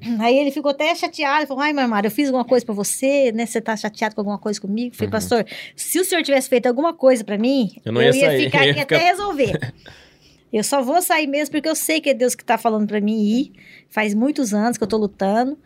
[0.20, 3.46] Aí ele ficou até chateado, falou, ai, Marmara, eu fiz alguma coisa pra você, né?
[3.46, 4.94] Você tá chateado com alguma coisa comigo?
[4.94, 5.46] Eu Falei, pastor,
[5.76, 8.80] se o senhor tivesse feito alguma coisa pra mim, Eu não ia sair, ficar aqui
[8.80, 9.72] ficar- até resolver.
[10.52, 13.00] eu só vou sair mesmo porque eu sei que é Deus que tá falando pra
[13.00, 13.52] mim ir.
[13.88, 15.58] Faz muitos anos que eu tô lutando.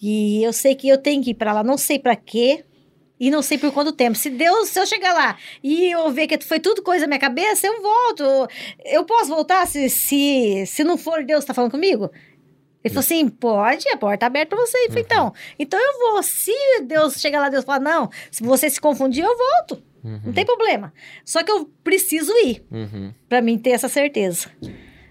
[0.00, 2.64] E eu sei que eu tenho que ir pra lá, não sei pra quê.
[3.20, 4.18] E não sei por quanto tempo.
[4.18, 7.20] Se Deus, se eu chegar lá e eu ver que foi tudo coisa na minha
[7.20, 8.48] cabeça, eu volto.
[8.84, 12.10] Eu posso voltar se, se, se não for Deus que tá falando comigo?
[12.84, 14.88] Ele falou assim: pode, a porta tá aberta pra você.
[14.88, 16.22] Falei, então, então eu vou.
[16.22, 16.52] Se
[16.84, 19.82] Deus chegar lá, Deus falar, não, se você se confundir, eu volto.
[20.04, 20.92] Não tem problema.
[21.24, 23.12] Só que eu preciso ir Uhum.
[23.28, 24.48] pra mim ter essa certeza.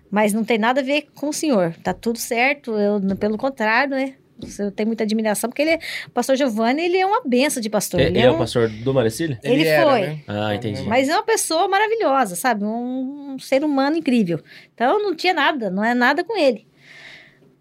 [0.10, 1.74] Mas não tem nada a ver com o senhor.
[1.82, 2.74] Tá tudo certo.
[2.74, 4.16] Eu, pelo contrário, né?
[4.60, 5.76] eu tenho muita admiração, porque ele,
[6.08, 8.00] o pastor Giovanni, ele é uma benção de pastor.
[8.02, 9.38] Ele, Ele é um- o pastor do Maricílio?
[9.44, 10.02] Ele era, foi.
[10.02, 10.20] né?
[10.28, 10.82] Ah, entendi.
[10.82, 12.66] Mas é uma pessoa maravilhosa, sabe?
[12.66, 14.42] Um, ser humano incrível.
[14.74, 16.68] Então não tinha nada, não é nada com ele.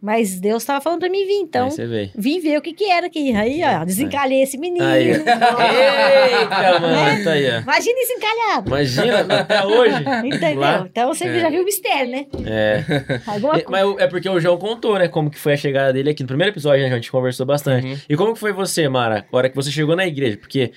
[0.02, 2.10] Mas Deus estava falando para mim vir, então Aí você veio.
[2.16, 3.34] vim ver o que que era aqui.
[3.34, 4.84] Aí, ó, desencalhei esse menino.
[4.84, 5.10] Aí.
[5.10, 7.60] Eita, mano, tá aí, ó.
[7.60, 8.68] Imagina desencalhado.
[8.68, 9.96] Imagina, até hoje.
[10.24, 10.60] Entendeu?
[10.60, 10.86] Lá.
[10.90, 12.26] Então você já viu o mistério, né?
[12.46, 12.84] É.
[13.10, 16.22] É, Mas é porque o João contou, né, como que foi a chegada dele aqui.
[16.22, 17.86] No primeiro episódio, né, a gente conversou bastante.
[17.86, 17.98] Uhum.
[18.08, 20.36] E como que foi você, Mara, a hora que você chegou na igreja?
[20.36, 20.72] Porque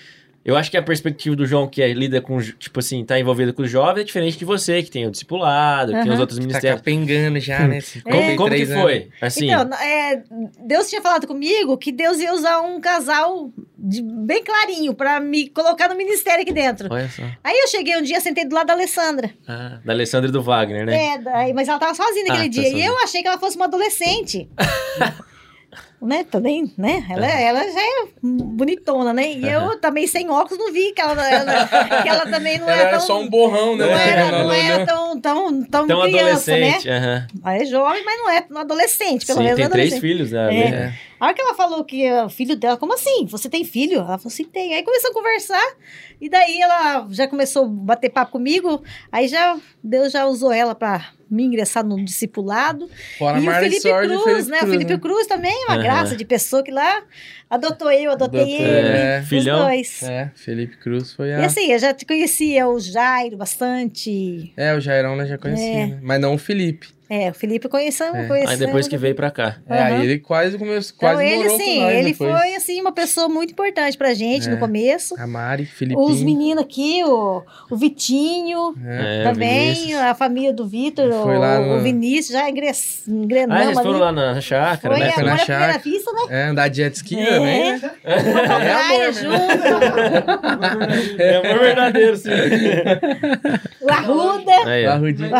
[0.45, 3.53] eu acho que a perspectiva do João, que é, lida com, tipo assim, tá envolvido
[3.53, 6.37] com os jovens, é diferente de você, que tem o discipulado, que tem os outros
[6.37, 6.79] Tá ministérios.
[6.81, 7.79] capengando já, né?
[8.03, 8.81] Como, como que 53 anos.
[8.83, 9.09] foi?
[9.21, 10.23] Assim, Então, é,
[10.65, 15.49] Deus tinha falado comigo que Deus ia usar um casal de- bem clarinho pra me
[15.49, 16.87] colocar no ministério aqui dentro.
[16.91, 17.23] olha só.
[17.43, 19.29] Aí eu cheguei um dia, sentei do lado da Alessandra.
[19.47, 21.15] Ah, da Alessandra e do Wagner, né?
[21.15, 22.61] É, daí, mas ela tava sozinha naquele Ah, tá dia.
[22.63, 22.87] E sozinha.
[22.87, 24.49] eu achei que ela fosse uma adolescente.
[26.05, 26.23] né?
[26.29, 27.03] Também, né?
[27.09, 29.31] Ela, ela já é bonitona, né?
[29.31, 31.67] E eu também sem óculos não vi que ela, ela-
[32.03, 33.07] que ela também não Ela era era tão.
[33.07, 33.85] só um borrão, né?
[33.85, 34.85] não era, não era olhou.
[34.85, 36.87] tão, tão, tão, Então, criança, adolescente.
[36.89, 36.97] né?
[36.97, 37.27] aham.
[37.43, 40.01] Ela é jovem, mas não é adolescente, pelo Sim, menos tem um três adolescente.
[40.01, 40.55] filhos, né?
[40.55, 40.93] É.
[41.23, 43.25] A hora que ela falou que o filho dela, como assim?
[43.27, 43.99] Você tem filho?
[43.99, 44.73] Ela falou assim, tem.
[44.73, 45.75] Aí começou a conversar,
[46.19, 50.75] e daí ela já começou a bater papo comigo, aí já, Deus já usou ela
[50.75, 52.89] pra me ingressar no discipulado.
[53.17, 54.57] Fora e o Felipe e Cruz, Felipe né?
[54.57, 54.99] O Cruz, Felipe né?
[54.99, 55.83] Cruz também, uma Aham.
[55.83, 57.03] graça de pessoa que lá
[57.49, 58.87] adotou eu, adotei Adotou, ele.
[58.89, 59.19] é.
[59.21, 59.59] Os Filhão?
[59.63, 60.03] dois.
[60.03, 61.45] É, Felipe Cruz foi E a...
[61.45, 64.51] assim, eu já te conhecia o Jairo bastante.
[64.57, 65.85] É, o Jairão né, já conhecia, É.
[65.87, 65.99] né?
[66.03, 66.89] Mas não o Felipe.
[67.13, 68.27] É, o Felipe conhecemos, É.
[68.27, 68.51] conhecemos.
[68.61, 69.57] Aí depois que veio pra cá.
[69.69, 70.03] É, aí Aham.
[70.03, 72.31] ele quase começou, Então quase ele, morou assim, com nós ele depois.
[72.39, 74.51] foi, assim, uma pessoa muito importante pra gente É.
[74.51, 75.15] no começo.
[75.19, 76.03] A Mari, Filipinho.
[76.07, 79.21] Os meninos aqui, o, o Vitinho, É.
[79.21, 83.11] É, também, a família do Vitor, Foi o, lá no- o Vinícius, já ingress, Ah,
[83.11, 83.99] engrenamos eles foram ali.
[83.99, 85.09] lá na chácara, Foi, né?
[85.09, 85.77] a Foi na chácara.
[85.77, 86.21] vista, né?
[86.29, 87.25] É, andar de jet ski É.
[87.25, 87.91] também, né?
[88.03, 89.31] Praia junto,
[91.21, 92.29] É amor verdadeiro, sim.
[93.81, 94.91] o Arruda, Aí, ó.
[94.93, 95.29] Arrudinho.
[95.31, 95.35] o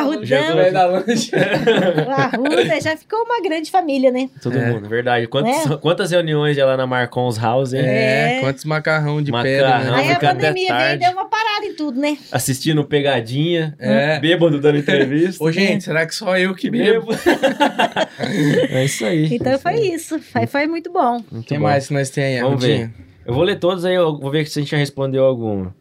[2.16, 4.30] Arruda, já ficou uma grande família, né?
[4.42, 4.72] Todo É.
[4.72, 5.28] mundo, verdade.
[5.28, 5.76] Quantas, É.
[5.78, 7.82] quantas reuniões já lá na Marcons House, hein?
[7.84, 8.40] É, É.
[8.42, 9.52] quantos macarrão de Macarrão.
[9.58, 9.92] pedra, né?
[9.96, 12.18] Aí a pandemia veio e deu uma parada em tudo, né?
[12.32, 14.20] Assistindo pegadinha, É.
[14.20, 15.44] bêbado dando entrevista.
[15.44, 17.08] Ô, gente, será que só eu que bebo?
[18.70, 19.34] É isso aí.
[19.36, 21.22] Então foi isso, foi, foi muito bom.
[21.32, 21.64] O que bom.
[21.64, 22.94] mais que nós tem aí, Vamos Arrudinho?
[23.26, 25.74] Eu vou ler todos aí, eu vou ver se a gente já respondeu alguma.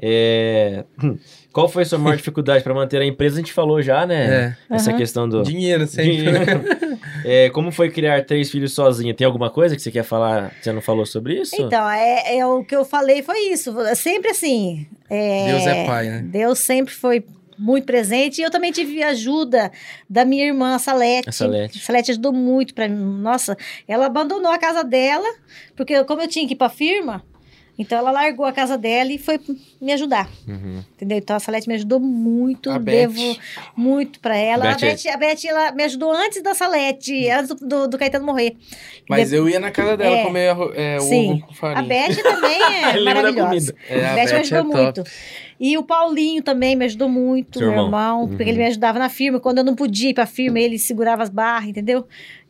[0.00, 0.84] É,
[1.56, 3.36] Qual foi a sua maior dificuldade para manter a empresa?
[3.36, 4.56] A gente falou já, né?
[4.70, 4.74] É.
[4.74, 4.98] Essa Aham.
[4.98, 5.42] questão do.
[5.42, 6.16] Dinheiro sempre.
[6.16, 6.96] Dinheiro.
[7.24, 9.12] É, como foi criar três filhos sozinha?
[9.12, 10.52] Tem alguma coisa que você quer falar?
[10.60, 11.56] Você não falou sobre isso?
[11.58, 13.74] Então, é, é o que eu falei foi isso.
[13.96, 14.86] Sempre assim.
[15.10, 16.22] é, Deus é pai, né?
[16.24, 17.24] Deus sempre foi
[17.58, 18.40] muito presente.
[18.40, 19.72] E eu também tive ajuda
[20.08, 21.28] da minha irmã, Salete.
[21.28, 21.80] A Salete.
[21.80, 23.20] Salete ajudou muito pra mim.
[23.20, 23.56] Nossa,
[23.88, 25.26] ela abandonou a casa dela,
[25.74, 27.24] porque como eu tinha que ir pra firma,
[27.78, 29.38] então ela largou a casa dela e foi
[29.80, 30.28] me ajudar.
[30.48, 30.82] Uhum.
[30.94, 31.18] Entendeu?
[31.18, 33.36] Então a Salete me ajudou muito, A devo Beth.
[33.76, 34.64] muito pra ela.
[34.64, 37.88] Beth a, é- Beth, a Beth, ela me ajudou antes da Salete, antes do, do,
[37.88, 38.56] do Caetano morrer.
[39.08, 40.24] Mas eu ia na casa dela É.
[40.24, 41.32] comer é, Sim.
[41.32, 41.80] ovo com farinha.
[41.80, 42.62] A Beth também
[42.96, 43.74] é maravilhosa.
[43.88, 45.04] É, a a Beth, me Beth ajudou é muito.
[45.58, 47.86] E o Paulinho também me ajudou muito, Seu meu irmão.
[47.86, 48.48] irmão, porque Uhum.
[48.50, 49.40] ele me ajudava na firma.
[49.40, 52.06] Quando eu não podia ir pra firma, ele segurava as barras, entendeu?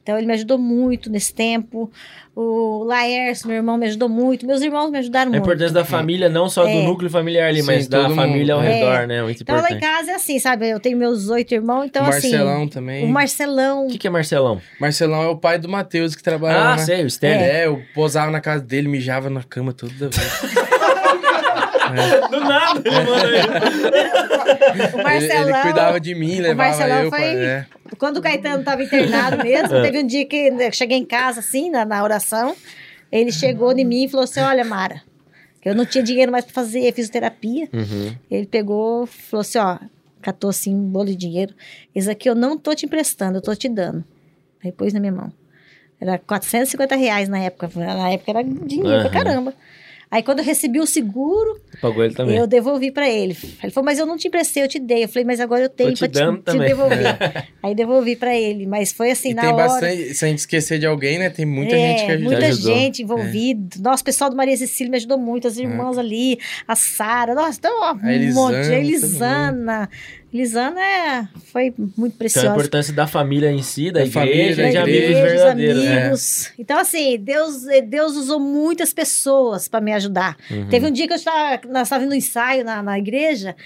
[0.07, 1.91] Então ele me ajudou muito nesse tempo.
[2.33, 4.47] O Laércio, meu irmão, me ajudou muito.
[4.47, 5.43] Meus irmãos me ajudaram A muito.
[5.43, 6.85] importância da família, não só do É.
[6.85, 8.71] núcleo familiar ali, Sim, mas da família ao mundo.
[8.71, 9.07] redor, É.
[9.09, 9.23] né?
[9.25, 9.81] Muito Então lá em importante.
[9.83, 10.69] casa é assim, sabe?
[10.69, 12.69] Eu tenho meus oito irmãos, então o Marcelão assim.
[12.69, 13.05] também.
[13.05, 13.87] O Marcelão.
[13.87, 14.61] O que, que é Marcelão?
[14.81, 16.73] Marcelão é o pai do Matheus que trabalha lá.
[16.75, 17.39] Ah, na- sei, o Stanley.
[17.43, 20.13] É, eu posava na casa dele, mijava na cama toda vez.
[22.31, 23.27] Do nada, ele manda
[24.95, 25.49] O ele, Marcelão.
[25.49, 27.27] ele cuidava de mim, levava Marcelão eu foi- pra...
[27.29, 27.67] É.
[27.99, 29.83] Quando o Caetano estava internado mesmo, É.
[29.83, 32.55] teve um dia que eu cheguei em casa, assim, na, na oração.
[33.11, 35.01] Ele chegou em mim e falou assim: Olha, Mara,
[35.63, 37.69] que eu não tinha dinheiro mais para fazer fisioterapia.
[37.73, 38.15] Uhum.
[38.31, 39.79] Ele pegou, falou assim: Ó,
[40.21, 41.55] catou assim um bolo de dinheiro.
[41.95, 44.05] Esse aqui eu não tô te emprestando, eu tô te dando.
[44.65, 45.33] Aí pôs na minha mão.
[46.01, 47.71] Era 450 reais na época.
[47.77, 49.11] Na época era dinheiro pra Aham.
[49.11, 49.55] caramba.
[50.11, 52.37] Aí quando eu recebi o seguro, Pagou ele também.
[52.37, 53.37] eu devolvi pra ele.
[53.63, 55.05] Ele falou, mas eu não te emprestei, eu te dei.
[55.05, 56.69] Eu falei, mas agora eu tenho te pra te, te também.
[56.69, 57.49] devolver.
[57.63, 58.67] Aí devolvi pra ele.
[58.67, 59.65] Mas foi assim, E na tem hora.
[59.69, 60.15] bastante...
[60.15, 61.29] Se a gente esquecer de alguém, né?
[61.29, 62.31] Tem muita É, gente que ajuda.
[62.31, 62.75] muita ajudou.
[62.77, 63.77] gente envolvida.
[63.81, 65.49] Nossa, o pessoal do Maria Cecília me ajudou muito.
[65.49, 67.35] As irmãs ali, a Sara.
[67.35, 68.57] Nossa, então, ó, um Elisana, monte.
[68.57, 69.91] A todo Elisana.
[70.37, 72.47] Elisana é, foi muito Então a preciosa.
[72.49, 75.31] importância da família em si, da, Da família, igreja da e de amigos igreja, os
[75.33, 75.85] verdadeiros.
[75.85, 76.03] né?
[76.03, 76.53] amigos.
[76.59, 80.37] Então, assim, Deus, Deus usou muitas pessoas para me ajudar.
[80.51, 80.69] Uhum.
[80.69, 83.57] Teve um dia que eu estava, estávamos no ensaio na, na igreja,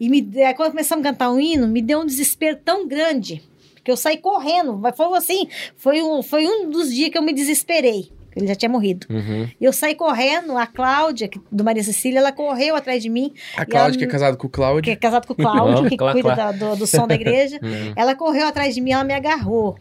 [0.00, 3.42] e me, aí quando começamos a cantar um hino, me deu um desespero tão grande.
[3.74, 4.76] porque eu saí correndo.
[4.76, 8.10] Mas foi assim, foi um, foi um dos dias que eu me desesperei.
[8.36, 9.06] Ele já tinha morrido.
[9.08, 9.48] Uhum.
[9.58, 13.32] E eu saí correndo, a Cláudia, que- do Maria Cecília, ela correu atrás de mim,
[13.56, 14.92] A Cláudia, ela- que é casada com o que Cláudio.
[14.92, 15.36] é casado com o
[15.82, 16.52] Cláudio, que clá, cuida clá.
[16.52, 17.58] da- do, do som da igreja.
[17.66, 17.92] Uhum.
[17.96, 19.76] Ela correu atrás de mim, ela me agarrou.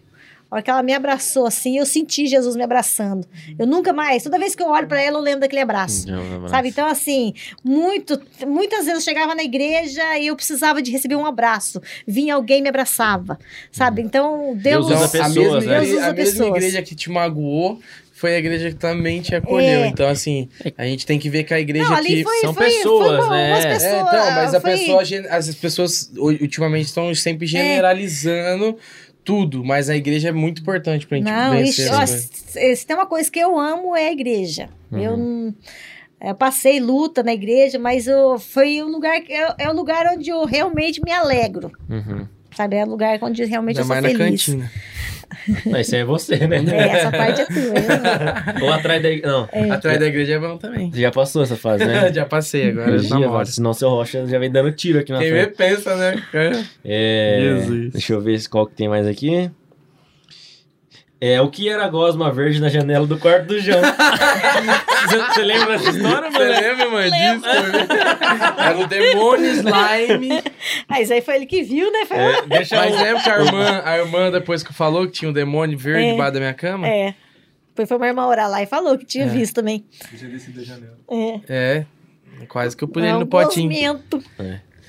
[0.50, 3.27] A hora que ela me abraçou assim, eu senti Jesus me abraçando.
[3.58, 6.06] Eu nunca mais, toda vez que eu olho pra ela, eu lembro daquele abraço.
[6.48, 6.69] Sabe?
[6.69, 11.25] Então, assim, muito, muitas vezes eu chegava na igreja e eu precisava de receber um
[11.25, 11.82] abraço.
[12.08, 13.38] Vinha alguém e me abraçava.
[13.72, 14.01] Sabe?
[14.03, 14.88] Então, Deus.
[14.88, 15.80] Deus usa Então, a pessoas, mesma, né?
[15.80, 16.50] Deus usa a mesma pessoas.
[16.56, 17.80] igreja que te magoou
[18.16, 19.82] foi a igreja que também te acolheu.
[19.82, 19.88] É.
[19.88, 22.24] Então, assim, a gente tem que ver que a igreja Não, que.
[22.24, 23.52] foi, são foi, pessoas, foi, né?
[23.52, 24.02] É, É, pessoas.
[24.08, 28.77] então, mas a pessoa, as pessoas ultimamente estão sempre generalizando
[29.22, 31.90] tudo, mas a igreja é muito importante pra gente Não, vencer.
[31.90, 32.30] coisas.
[32.77, 34.69] se tem uma coisa que eu amo é a igreja.
[34.90, 35.00] Uhum.
[35.00, 35.56] Eu não.
[36.22, 40.08] Eu passei luta na igreja, mas eu, foi um lugar que é, é o lugar
[40.16, 41.69] onde eu realmente me alegro.
[41.90, 42.26] Uhum.
[42.56, 42.75] Sabe?
[42.77, 44.45] É o lugar onde realmente Ainda eu sou mais na feliz.
[44.45, 44.72] cantina.
[45.66, 46.58] Não, Isso aí é você, né?
[46.72, 47.56] É, essa parte é tua.
[48.59, 49.27] eu- Ou atrás da igreja.
[49.27, 50.92] Não, Atrás da igreja é bom também.
[50.93, 52.11] já passou essa fase, né?
[52.14, 52.92] já passei agora.
[53.01, 53.27] Mole.
[53.27, 55.56] vai, senão seu Rocha já vem dando tiro aqui na Quem frente.
[55.56, 56.24] pensa, né?
[56.84, 57.92] É, Jesus.
[57.92, 59.50] Deixa eu ver qual que tem mais aqui.
[61.22, 63.82] É, o que era a gosma verde na janela do quarto do João?
[65.08, 66.52] Você você lembra dessa história, Você mano?
[66.61, 67.45] lembra, mano, disso?
[68.58, 70.44] Era o demônio slime.
[70.90, 72.06] Ah, isso aí foi ele que viu, né?
[72.06, 73.02] Foi, É, deixa Mas eu...
[73.03, 76.11] lembra que a irmã, a irmã, depois que falou que tinha um demônio verde É.
[76.11, 76.88] debaixo da minha cama?
[76.88, 77.14] é.
[77.69, 79.27] Depois foi minha irmã orar lá e falou que tinha É.
[79.27, 79.85] visto também.
[80.10, 80.98] Podia descer da janela.
[81.10, 81.42] É.
[81.48, 81.85] É.
[82.48, 83.69] Quase que eu pus É ele um no potinho.
[83.69, 84.24] gosmento.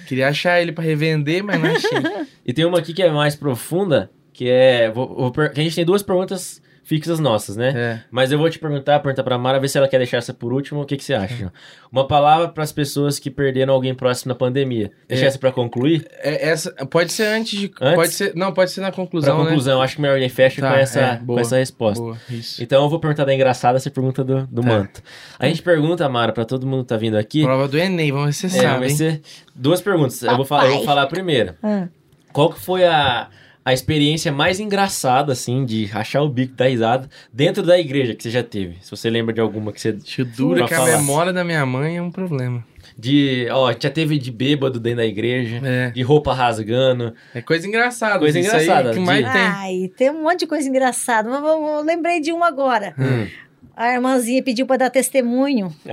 [0.06, 1.90] Queria achar ele pra revender, mas não achei.
[2.46, 4.90] E tem uma aqui que é mais profunda, que é...
[4.90, 7.72] Vou, vou a gente tem duas perguntas fixas nossas, né?
[7.74, 8.00] É.
[8.12, 10.52] Mas eu vou te perguntar, perguntar pra Mara, ver se ela quer deixar essa por
[10.52, 10.82] último.
[10.82, 11.52] O que, que você acha?
[11.90, 14.92] Uma palavra pras pessoas que perderam alguém próximo na pandemia.
[15.08, 15.26] Deixar É.
[15.28, 16.06] essa pra concluir?
[16.20, 17.72] É, essa, pode ser antes de.
[17.80, 17.94] Antes?
[17.96, 20.60] Pode ser, não, pode ser na Pra conclusão, conclusão, acho que melhor a gente fecha
[20.60, 21.40] Tá, com, essa, é, com boa.
[21.40, 21.60] essa né?
[21.60, 22.00] resposta.
[22.04, 22.62] Boa, isso.
[22.62, 24.68] Então eu vou perguntar da engraçada, você pergunta do, do Tá.
[24.68, 25.02] manto.
[25.40, 27.42] A gente pergunta, Mara, pra todo mundo que tá vindo aqui.
[27.42, 28.94] Prova do Enem, vamos ver se você É, sabe, vai hein?
[28.96, 30.22] ser duas perguntas.
[30.22, 31.56] Eu vou, falar, eu vou falar a primeira.
[31.64, 31.88] Ah.
[32.32, 33.28] Qual que foi a,
[33.66, 38.22] a experiência mais engraçada, assim, de rachar o bico da risada dentro da igreja que
[38.22, 38.76] você já teve?
[38.80, 39.88] Se você lembra de alguma que você.
[40.00, 40.96] Acho dura que a falar.
[40.98, 42.64] memória da minha mãe é um problema.
[42.96, 43.48] De.
[43.50, 47.12] Ó, já teve de bêbado dentro da igreja, É, de roupa rasgando.
[47.34, 48.20] é coisa engraçada.
[48.20, 49.40] Coisa isso aí engraçada, que mais de- tem.
[49.42, 51.28] Ai, tem um monte de coisa engraçada.
[51.28, 52.94] Mas eu- eu lembrei de uma agora.
[52.96, 53.26] Hum.
[53.74, 55.74] A irmãzinha pediu para dar testemunho.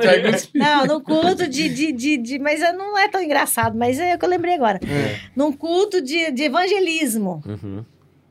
[0.00, 0.64] Tá cuspindo.
[0.64, 4.18] Não, no culto de, de, de, de- Mas não é tão engraçado, mas é o
[4.18, 4.80] que eu lembrei agora.
[4.82, 5.16] É.
[5.36, 7.42] Num culto de, de evangelismo.
[7.46, 7.84] Uhum.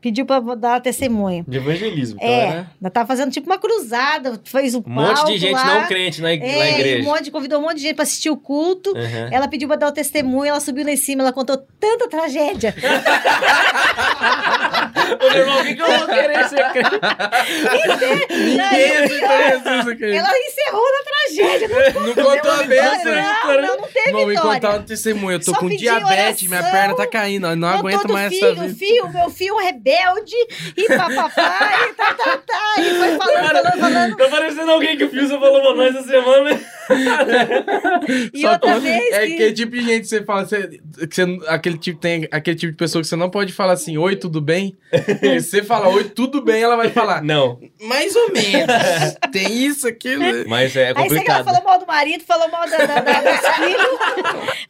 [0.04, 1.46] Pediu para dar testemunho.
[1.48, 2.18] De evangelismo.
[2.20, 5.52] Então, É, era ela tava fazendo tipo uma cruzada, fez o um monte de gente
[5.54, 5.64] lá.
[5.64, 7.00] não crente na, ig- na É, igreja.
[7.02, 8.90] um monte, convidou um monte de gente para assistir o culto.
[8.90, 9.28] Uhum.
[9.32, 12.74] Ela pediu para dar o testemunho, ela subiu lá em cima, ela contou tanta tragédia.
[15.20, 17.00] Ô, meu irmão, o que, que eu vou querer ser crente?
[18.30, 21.68] Ninguém ela encerrou na tragédia.
[21.68, 23.04] Não, Não contou a benção.
[23.04, 24.60] não, não, não teve Vou me vitória.
[24.60, 25.34] contar um testemunho.
[25.36, 26.78] Eu tô Só com diabetes, minha oração.
[26.78, 27.46] perna tá caindo.
[27.46, 28.74] Eu não aguento mais filho, essa vida.
[28.74, 29.60] filho, meu filho um
[29.94, 30.36] rebelde,
[30.76, 32.74] e papapá, e tá, tá, tá.
[32.78, 34.16] E foi falando, falando, falando.
[34.16, 36.60] Tá parecendo alguém que o Filson falou pra nós essa semana.
[38.32, 39.34] E Só outra vez É que...
[39.34, 40.68] aquele tipo de gente que você fala, você,
[41.08, 43.96] que você- aquele tipo, tem aquele tipo de pessoa que você não pode falar assim,
[43.96, 44.76] oi, tudo bem?
[45.22, 48.74] E você fala, oi, tudo bem, ela vai falar, Não, mais ou menos.
[49.32, 50.22] tem isso, aquilo.
[50.48, 51.44] mas é Aí sei que ela complicado.
[51.44, 53.98] falou mal do marido, falou mal da, da, da, dos filhos,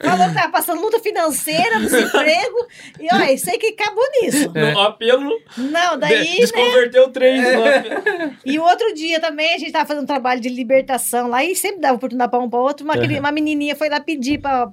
[0.03, 2.67] falou que tava passando luta financeira, desemprego,
[3.01, 4.53] e olha, sei que acabou nisso.
[4.55, 6.37] No apelo, Não, daí, de- né?
[6.41, 7.43] desconverteu três.
[7.43, 8.35] no apelo.
[8.45, 11.55] E o outro dia também, a gente tava fazendo um trabalho de libertação lá, e
[11.55, 13.19] sempre dava oportunidade pra um pra outro, uma, Uhum.
[13.19, 14.69] uma menininha foi lá pedir pra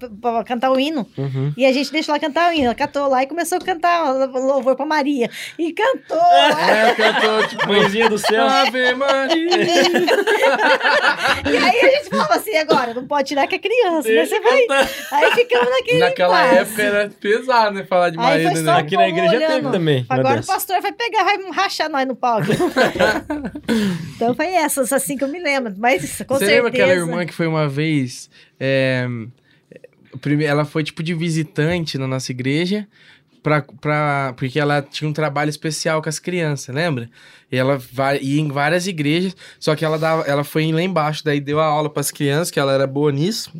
[0.45, 1.53] cantar o hino, Uhum.
[1.58, 4.11] e a gente deixou ela cantar o hino, ela cantou lá e começou a cantar
[4.34, 8.45] louvor pra Maria, e cantou, É, tô, tipo, Mãezinha do céu.
[8.48, 9.51] Ave Maria.
[11.51, 14.26] e aí a gente falava assim, agora, não pode tirar que é criança, né?
[14.26, 14.66] Você vai...
[15.11, 16.60] Aí ficamos naquele Naquela impasse.
[16.61, 17.84] época era pesado, né?
[17.85, 18.72] Falar de marido, né?
[18.74, 19.51] Aqui na igreja olhando.
[19.53, 22.48] teve também, Agora o pastor vai pegar, vai rachar nós no palco.
[24.16, 25.74] então foi essas assim que eu me lembro.
[25.77, 26.51] Mas com Você certeza.
[26.51, 28.30] lembra aquela irmã que foi uma vez.
[28.59, 29.08] é,
[30.45, 32.88] ela foi tipo de visitante na nossa igreja.
[33.41, 37.09] Pra, pra, porque ela tinha um trabalho especial com as crianças, lembra?
[37.51, 37.80] E ela
[38.22, 41.66] ia em várias igrejas, só que ela, dava, ela foi lá embaixo, daí deu a
[41.66, 43.51] aula pras crianças, que ela era boa nisso.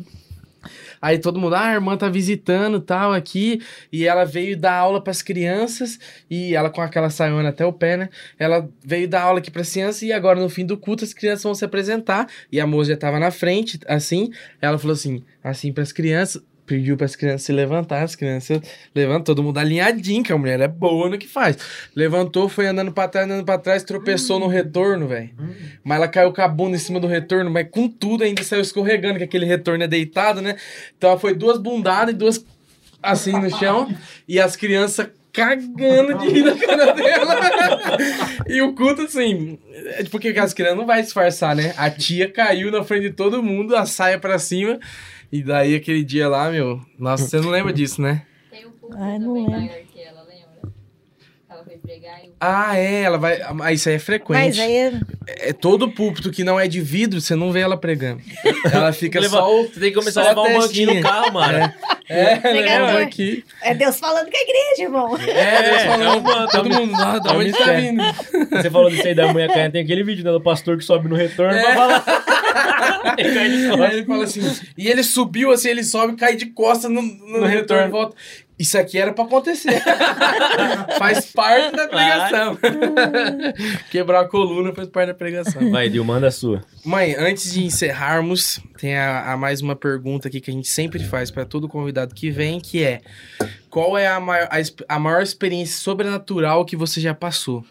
[1.02, 3.60] Aí todo mundo, ah, a irmã tá visitando tal aqui,
[3.92, 5.98] e ela veio dar aula pras crianças,
[6.30, 8.08] e ela com aquela saiona até o pé, né?
[8.38, 11.42] Ela veio dar aula aqui pras crianças, e agora no fim do culto as crianças
[11.42, 15.72] vão se apresentar, e a moça já tava na frente, assim, ela falou assim, assim
[15.72, 16.40] pras crianças,
[16.72, 18.60] pediu para as crianças se levantar, as crianças
[18.94, 21.58] levantam, todo mundo alinhadinho, que a mulher é boa no que faz.
[21.94, 25.30] Levantou, foi andando para trás, andando para trás, tropeçou no retorno, velho.
[25.84, 28.62] Mas ela caiu com a bunda em cima do retorno, mas com tudo ainda saiu
[28.62, 30.56] escorregando, que aquele retorno é deitado, né?
[30.96, 32.44] Então ela foi duas bundadas e duas
[33.02, 33.92] assim no chão,
[34.26, 37.36] e as crianças cagando de rir na cara dela.
[38.46, 39.58] e o culto, assim,
[39.96, 41.74] é porque as crianças não vai disfarçar, né?
[41.76, 44.78] A tia caiu na frente de todo mundo, a saia pra cima.
[45.32, 46.80] E daí aquele dia lá, meu.
[46.98, 48.22] Nossa, você não lembra disso, né?
[48.50, 49.60] Tem um pouco Ai, não também lembro.
[49.60, 50.72] maior que ela, lembra?
[51.48, 53.40] Ela foi pregar e o Ah, é, ela vai.
[53.40, 54.38] Ah, isso aí é frequente.
[54.38, 58.20] Mas aí, É todo púlpito que não é de vidro, você não vê ela pregando.
[58.70, 59.62] Ela fica Leva- só o.
[59.68, 61.72] Você tem que começar só a levar um banquinho no carro, mano.
[62.08, 62.86] É, Pregador.
[62.88, 63.42] leva aqui.
[63.62, 65.16] é Deus falando com a igreja, irmão.
[65.16, 66.02] É, Deus É, falando.
[66.04, 67.80] é uma- todo é um- mundo, ah, da é um onde tá mistério.
[67.80, 68.02] vindo?
[68.50, 71.08] Você falou disso aí da mulher caindo, tem aquele vídeo né, do pastor que sobe
[71.08, 71.62] no retorno É.
[71.62, 72.04] pra falar.
[73.18, 73.80] Ele cai de costas.
[73.80, 74.40] Aí ele fala assim,
[74.78, 77.86] e ele subiu assim, ele sobe, cai de costas no, no, No retorno retorno.
[77.86, 78.16] e volta.
[78.58, 79.82] Isso aqui era pra acontecer.
[80.98, 82.58] faz parte da pregação.
[83.90, 85.70] Quebrar a coluna faz parte da pregação.
[85.70, 86.62] Vai, Dil, manda a sua.
[86.84, 91.02] Mãe, antes de encerrarmos, tem a, a mais uma pergunta aqui que a gente sempre
[91.02, 93.00] faz pra todo convidado que vem, que é:
[93.68, 97.64] qual é a maior, a, a maior experiência sobrenatural que você já passou?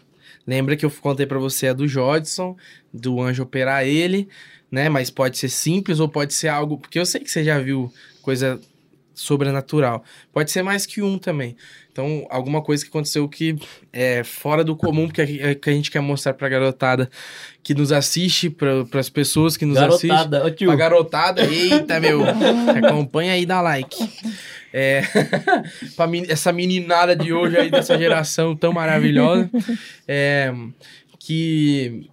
[0.46, 2.56] Lembra que eu contei pra você a do Jodson,
[2.92, 4.28] do anjo operar ele,
[4.72, 4.88] né?
[4.88, 6.78] Mas pode ser simples ou pode ser algo.
[6.78, 7.92] Porque eu sei que você já viu
[8.22, 8.58] coisa
[9.14, 10.02] sobrenatural.
[10.32, 11.54] Pode ser mais que um também.
[11.92, 13.54] Então, alguma coisa que aconteceu que
[13.92, 17.10] é fora do comum, porque a, que a gente quer mostrar pra garotada
[17.62, 20.08] que nos assiste, pra, pras pessoas que nos assistem.
[20.08, 20.50] Garotada.
[20.52, 20.68] Tio.
[20.68, 22.22] Pra garotada, eita, meu.
[22.82, 23.94] Acompanha aí, dá like.
[24.72, 25.02] É,
[25.94, 29.50] pra men- essa meninada de hoje aí, dessa geração tão maravilhosa,
[30.08, 30.50] é,
[31.18, 32.10] que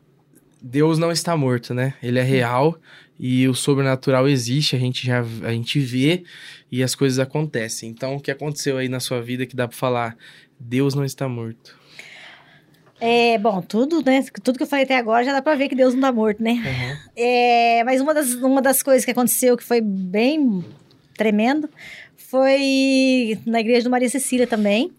[0.62, 1.94] Deus não está morto, né?
[2.02, 2.78] Ele é real
[3.20, 6.24] e o sobrenatural existe, a gente já a gente vê
[6.72, 7.90] e as coisas acontecem.
[7.90, 10.18] Então, o que aconteceu aí na sua vida que dá pra falar?
[10.60, 11.78] Deus não está morto.
[13.02, 14.26] É, bom, tudo, né?
[14.44, 16.44] Tudo que eu falei até agora já dá pra ver que Deus não tá morto,
[16.44, 16.62] né?
[17.16, 20.64] É, mas uma das, uma das coisas que aconteceu que foi bem
[21.16, 21.70] tremendo
[22.18, 24.92] foi na igreja do Maria Cecília também.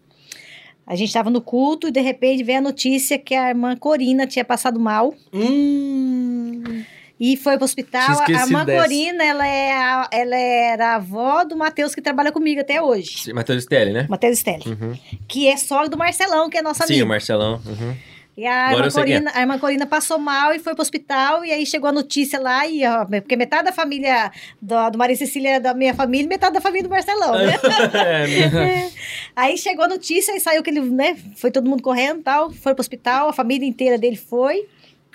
[0.90, 4.26] A gente estava no culto e de repente veio a notícia que a irmã Corina
[4.26, 6.82] tinha passado mal Hum.
[7.18, 8.20] e foi pro hospital.
[8.26, 8.82] A irmã dessa.
[8.82, 13.32] Corina, ela, é a- ela era a avó do Matheus que trabalha comigo até hoje.
[13.32, 14.06] Matheus Stelli, né?
[14.08, 14.64] Matheus Stelli.
[14.66, 14.98] Uhum.
[15.28, 17.04] Que é sogra do Marcelão, que é nossa Sim, amiga.
[17.04, 17.60] o Marcelão.
[17.64, 17.94] Uhum.
[18.40, 18.90] E a irmã, é.
[18.90, 21.44] Corina, a irmã Corina passou mal e foi pro hospital.
[21.44, 25.14] E aí chegou a notícia lá, e, ó, porque metade da família do, do Maria
[25.14, 27.52] Cecília é da minha família e metade da família do Marcelão, né?
[27.92, 28.90] É,
[29.36, 31.18] aí chegou a notícia e saiu que ele, né?
[31.36, 32.50] Foi todo mundo correndo e tal.
[32.50, 34.66] Foi pro hospital, a família inteira dele foi.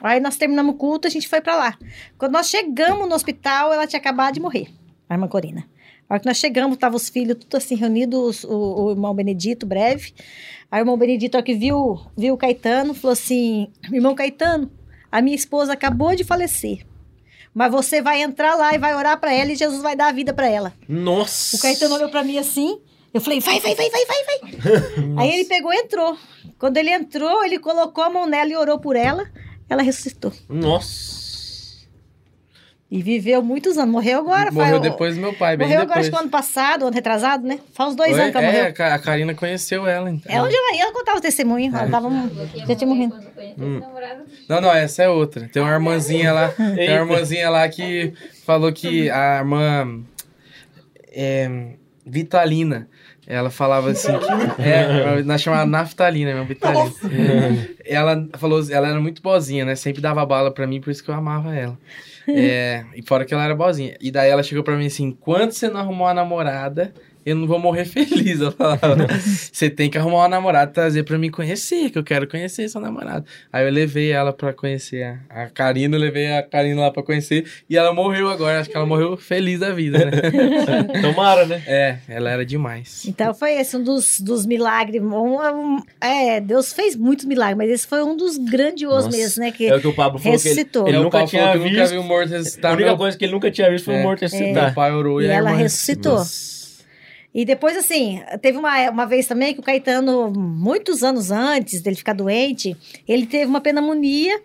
[0.03, 1.77] Aí nós terminamos o culto, a gente foi pra lá.
[2.19, 4.67] Quando nós chegamos no hospital, ela tinha acabado de morrer,
[5.09, 5.65] a irmã Corina.
[6.09, 9.65] A hora que nós chegamos, tava os filhos tudo assim reunidos, o, o irmão Benedito,
[9.65, 10.13] breve.
[10.71, 14.71] Aí o irmão Benedito, a hora que viu, viu o Caetano, falou assim: Irmão Caetano,
[15.11, 16.85] a minha esposa acabou de falecer.
[17.53, 20.11] Mas você vai entrar lá e vai orar pra ela e Jesus vai dar a
[20.11, 20.73] vida pra ela.
[20.89, 21.55] Nossa.
[21.55, 22.79] O Caetano olhou pra mim assim.
[23.13, 25.13] Eu falei, vai, vai, vai, vai, vai, vai.
[25.23, 26.17] Aí ele pegou e entrou.
[26.59, 29.25] Quando ele entrou, ele colocou a mão nela e orou por ela.
[29.69, 30.33] Ela ressuscitou.
[30.49, 31.24] Nossa.
[32.89, 33.91] E viveu muitos anos.
[33.91, 34.51] Morreu agora.
[34.51, 36.07] Morreu faz- depois do meu pai, bem Morreu agora, depois.
[36.07, 37.59] acho que ano passado, ano retrasado, né?
[37.73, 38.19] Faz uns dois Oi?
[38.19, 38.93] anos que ela é, morreu.
[38.93, 40.31] a Karina conheceu ela, então.
[40.31, 41.75] É onde ela ia, ela contava o testemunho.
[41.75, 42.09] Ela tava,
[42.67, 43.15] já tinha morrido.
[43.57, 43.81] Hum.
[44.47, 45.49] Não, não, essa é outra.
[45.51, 48.13] Tem uma irmãzinha lá, tem uma irmãzinha lá que
[48.45, 50.03] falou que a irmã
[51.11, 51.73] é,
[52.05, 52.87] Vitalina,
[53.25, 56.91] ela falava assim, que, é, nós chamava Naftalina, irmã Vitalina.
[57.83, 59.75] Ela falou, ela era muito boazinha, né?
[59.75, 61.77] Sempre dava bala pra mim, por isso que eu amava ela.
[62.27, 63.95] É, e fora que ela era boazinha.
[64.01, 66.93] E daí ela chegou pra mim assim, enquanto você não arrumou uma namorada,
[67.25, 68.39] eu não vou morrer feliz.
[68.41, 68.95] Ela falava,
[69.51, 72.67] você tem que arrumar uma namorada e trazer pra mim conhecer, que eu quero conhecer
[72.69, 73.25] sua namorada.
[73.51, 77.01] Aí eu levei ela pra conhecer a, a Karina, eu levei a Karina lá pra
[77.03, 80.11] conhecer, e ela morreu agora, acho que ela morreu feliz da vida, né?
[81.01, 81.61] Tomara, né?
[81.65, 83.05] é, ela era demais.
[83.07, 85.01] Então foi esse um dos, dos milagres.
[85.01, 89.17] Um, um- é, Deus fez muitos milagres, mas esse foi um dos grandiosos Nossa.
[89.17, 89.51] mesmo, né?
[89.51, 90.87] Que É o que o Pablo falou que ele, ressuscitou.
[90.87, 91.77] ele É, nunca Paulo tinha falou que visto.
[91.79, 92.73] nunca viu morto A ressuscitar.
[92.73, 93.99] única meu, coisa que ele nunca tinha visto foi É.
[93.99, 94.73] um morto meu ressuscitar.
[94.73, 96.13] pai orou e, E a ela irmã ressuscitou.
[96.15, 96.54] Nossa.
[97.35, 101.97] E depois, assim, teve uma, uma vez também que o Caetano, muitos anos antes dele
[101.97, 104.41] ficar doente, ele teve uma pneumonia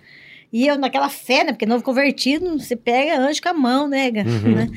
[0.53, 1.53] E eu naquela fé, né?
[1.53, 4.09] Porque novo convertido, você pega anjo com a mão, né?
[4.09, 4.55] Uhum.
[4.57, 4.69] né?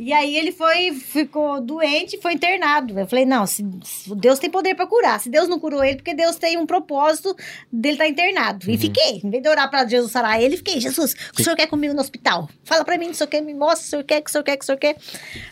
[0.00, 2.98] E aí ele foi, ficou doente e foi internado.
[2.98, 5.20] Eu falei, não, se, se Deus tem poder pra curar.
[5.20, 7.34] Se Deus não curou ele, porque Deus tem um propósito
[7.70, 8.70] dele estar internado.
[8.70, 11.44] E fiquei, em vez de orar pra Jesus sarar ele, fiquei, Jesus, o que o
[11.44, 12.48] senhor quer comigo no hospital?
[12.64, 14.44] Fala pra mim o senhor quer, me mostra o senhor quer, o que o senhor
[14.44, 14.96] quer, o que o senhor quer.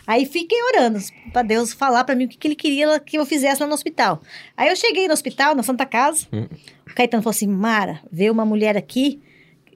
[0.07, 0.99] Aí fiquei orando
[1.31, 3.73] pra Deus falar pra mim o que, que ele queria que eu fizesse lá no
[3.75, 4.21] hospital.
[4.55, 6.47] Aí eu cheguei no hospital, na Santa Casa, Hum.
[6.89, 9.21] o Caetano falou assim, Mara, veio uma mulher aqui,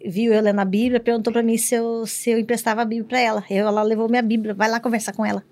[0.05, 3.07] viu eu lendo a Bíblia, perguntou pra mim se eu, se eu emprestava a Bíblia
[3.07, 3.43] pra ela.
[3.49, 5.43] Eu, ela levou minha Bíblia, vai lá conversar com ela.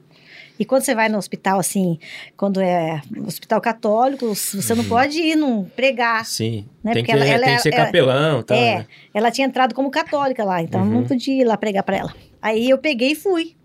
[0.59, 1.97] E quando você vai no hospital, assim,
[2.35, 6.25] quando é hospital católico, você não pode ir num pregar.
[6.25, 6.65] Sim.
[6.83, 8.57] Né, Tem, porque que, ela- ela tem é- que ser ela- capelão tal.
[8.57, 8.85] é, né?
[9.13, 10.89] ela tinha entrado como católica lá, então Uhum.
[10.89, 12.13] não podia ir lá pregar pra ela.
[12.41, 13.55] Aí eu peguei e fui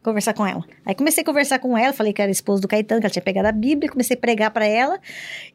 [0.00, 0.62] conversar com ela.
[0.86, 3.22] Aí comecei a conversar com ela, falei que era esposa do Caetano, que ela tinha
[3.22, 5.00] pegado a Bíblia, comecei a pregar pra ela.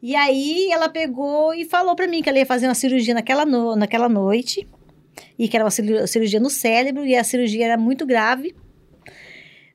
[0.02, 3.46] E aí ela pegou e falou pra mim que ela ia fazer uma cirurgia naquela,
[3.46, 4.68] no- naquela noite,
[5.38, 8.54] e que era uma ciru- cirurgia no cérebro, e a cirurgia era muito grave.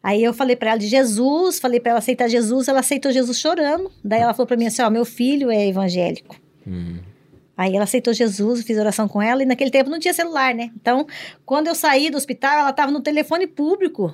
[0.02, 3.40] Aí eu falei pra ela de Jesus, falei pra ela aceitar Jesus, ela aceitou Jesus
[3.40, 3.92] chorando.
[4.04, 6.40] Daí ela falou pra mim assim: Ó, meu filho é evangélico.
[6.68, 7.00] Hum.
[7.58, 10.72] Aí ela aceitou Jesus, fiz oração com ela, e naquele tempo não tinha celular, né?
[10.76, 11.08] Então,
[11.46, 14.14] quando eu saí do hospital, ela estava no telefone público,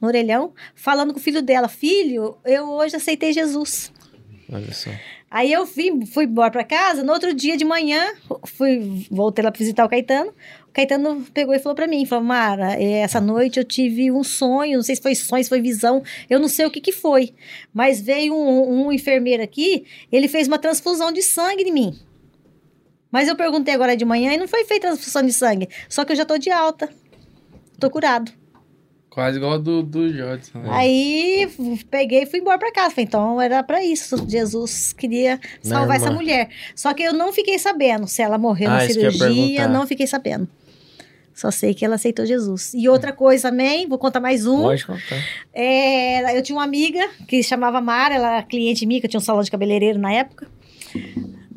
[0.00, 3.92] no orelhão, falando com o filho dela: Filho, eu hoje aceitei Jesus.
[4.52, 4.90] Olha só.
[5.28, 8.12] Aí eu fui, fui embora pra casa, no outro dia de manhã,
[8.44, 10.32] fui, voltei lá pra visitar o Caetano.
[10.72, 14.76] Caetano pegou e falou pra mim, falou, Mara, eh, essa noite eu tive um sonho,
[14.76, 17.34] não sei se foi sonho, se foi visão, eu não sei o que que foi.
[17.74, 21.98] Mas veio um, um enfermeiro aqui, ele fez uma transfusão de sangue em mim.
[23.10, 26.12] Mas eu perguntei agora de manhã e não foi feita transfusão de sangue, só que
[26.12, 26.88] eu já tô de alta.
[27.78, 28.32] Tô curado.
[29.10, 30.60] Quase igual a do, do Jodson.
[30.60, 30.68] né?
[30.70, 31.46] Aí
[31.90, 32.92] peguei e fui embora pra casa.
[32.92, 34.16] Falei, então era pra isso.
[34.26, 36.48] Jesus queria salvar essa mulher.
[36.74, 40.48] Só que eu não fiquei sabendo se ela morreu Ah, na cirurgia, não fiquei sabendo.
[41.42, 42.72] Só sei que ela aceitou Jesus.
[42.72, 44.62] E outra coisa também, vou contar mais um.
[44.62, 45.16] Pode contar.
[45.52, 49.10] É, eu tinha uma amiga que se chamava Mara, ela era cliente minha, que eu
[49.10, 50.46] tinha um salão de cabeleireiro na época.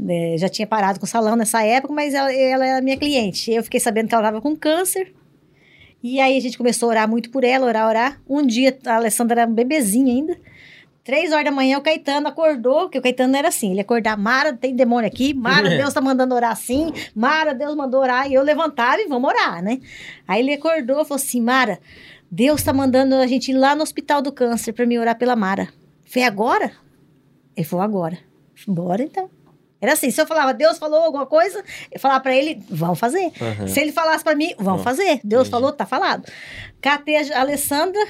[0.10, 3.52] É, já tinha parado com o salão nessa época, mas ela, ela era minha cliente.
[3.52, 5.14] Eu fiquei sabendo que ela estava com câncer.
[6.02, 8.22] E aí a gente começou a orar muito por ela, orar, orar.
[8.28, 10.36] Um dia a Alessandra era um bebezinha ainda.
[11.06, 14.18] Três horas da manhã o Caetano acordou, porque o Caetano era assim, ele ia acordar,
[14.18, 18.34] Mara, tem demônio aqui, Mara, Deus tá mandando orar assim, Mara, Deus mandou orar, e
[18.34, 19.80] eu levantava e vamos orar, né?
[20.28, 21.80] Aí ele acordou e falou assim, Mara,
[22.32, 25.36] Deus tá mandando a gente ir lá no hospital do câncer pra me orar pela
[25.36, 25.70] Mara.
[26.08, 26.72] Foi agora?
[27.56, 28.18] Ele falou, agora.
[28.68, 29.30] Bora então.
[29.80, 33.32] Era assim, se eu falava, Deus falou alguma coisa, eu falava pra ele, vamos fazer.
[33.40, 33.68] Aham.
[33.68, 35.20] Se ele falasse pra mim, vamos Bom, fazer.
[35.24, 35.52] Deus entendi.
[35.52, 36.28] falou, tá falado.
[36.82, 38.02] Catei a Alessandra,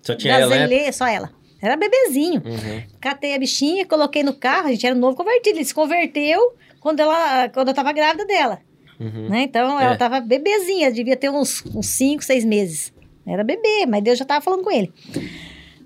[0.00, 0.90] Só tinha ela, né?
[0.90, 1.41] só ela.
[1.62, 2.42] Era bebezinho.
[2.44, 2.82] Uhum.
[3.00, 5.58] Catei a bichinha, coloquei no carro, a gente era um novo convertido.
[5.58, 8.60] Ele se converteu quando, ela, quando eu tava grávida dela.
[8.98, 9.28] Uhum.
[9.28, 9.42] Né?
[9.44, 9.96] Então, ela É.
[9.96, 12.92] tava bebezinha, devia ter uns 5, 6 meses.
[13.24, 14.92] Era bebê, mas Deus já tava falando com ele.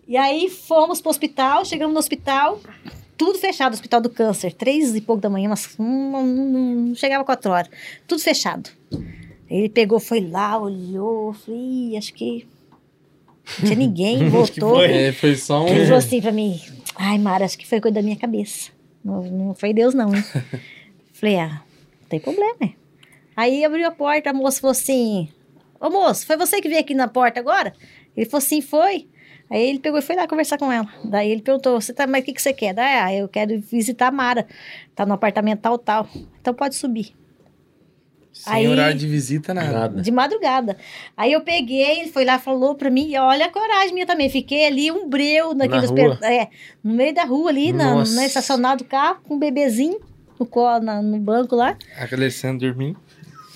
[0.09, 2.59] E aí fomos pro hospital, chegamos no hospital,
[3.17, 7.51] tudo fechado, hospital do câncer, três e pouco da manhã, mas não, não- chegava quatro
[7.51, 7.69] horas,
[8.07, 8.71] tudo fechado.
[9.51, 11.61] Ele pegou, foi lá, olhou, falei,
[11.93, 12.47] "Ih, acho que
[13.59, 14.83] não tinha ninguém, voltou.
[14.83, 15.69] É, foi só um.
[15.69, 16.61] Ele falou assim pra mim,
[16.97, 18.71] ai, Mara, acho que foi coisa da minha cabeça.
[19.05, 20.25] Não, não foi Deus, não, hein?
[21.13, 21.63] Falei, ah,
[22.01, 22.73] não tem problema, né?
[23.37, 25.29] Aí abriu a porta, a moça falou assim,
[25.81, 27.73] ô moço, foi você que veio aqui na porta agora?
[28.17, 29.09] Ele falou assim, foi.
[29.49, 30.89] Aí ele pegou e foi lá conversar com ela.
[31.05, 32.75] Daí ele perguntou, você tá, mas o que, que você quer?
[32.75, 34.47] Daí, ah, eu quero visitar a Mara.
[34.95, 36.09] Tá no apartamento tal, tal.
[36.41, 37.15] Então pode subir.
[38.39, 39.73] Sem Aí- horário de visita, nada.
[39.73, 40.03] Nada.
[40.03, 40.77] De madrugada.
[41.17, 44.29] Aí eu peguei, ele foi lá, falou pra mim, e olha a coragem minha também.
[44.29, 46.19] Fiquei ali um breu naqueles rua?
[46.23, 46.49] É,
[46.85, 49.99] no meio da rua ali, na, na estacionado do carro, com um bebezinho
[50.39, 51.77] no, colo, na- no banco lá.
[51.99, 52.99] A Alessandra dormindo.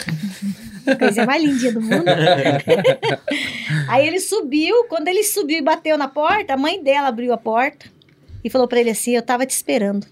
[0.98, 2.04] Coisa mais lindinha do mundo.
[3.86, 7.36] Aí ele subiu, quando ele subiu e bateu na porta, a mãe dela abriu a
[7.38, 7.86] porta
[8.42, 10.06] e falou pra ele assim: Eu tava te esperando.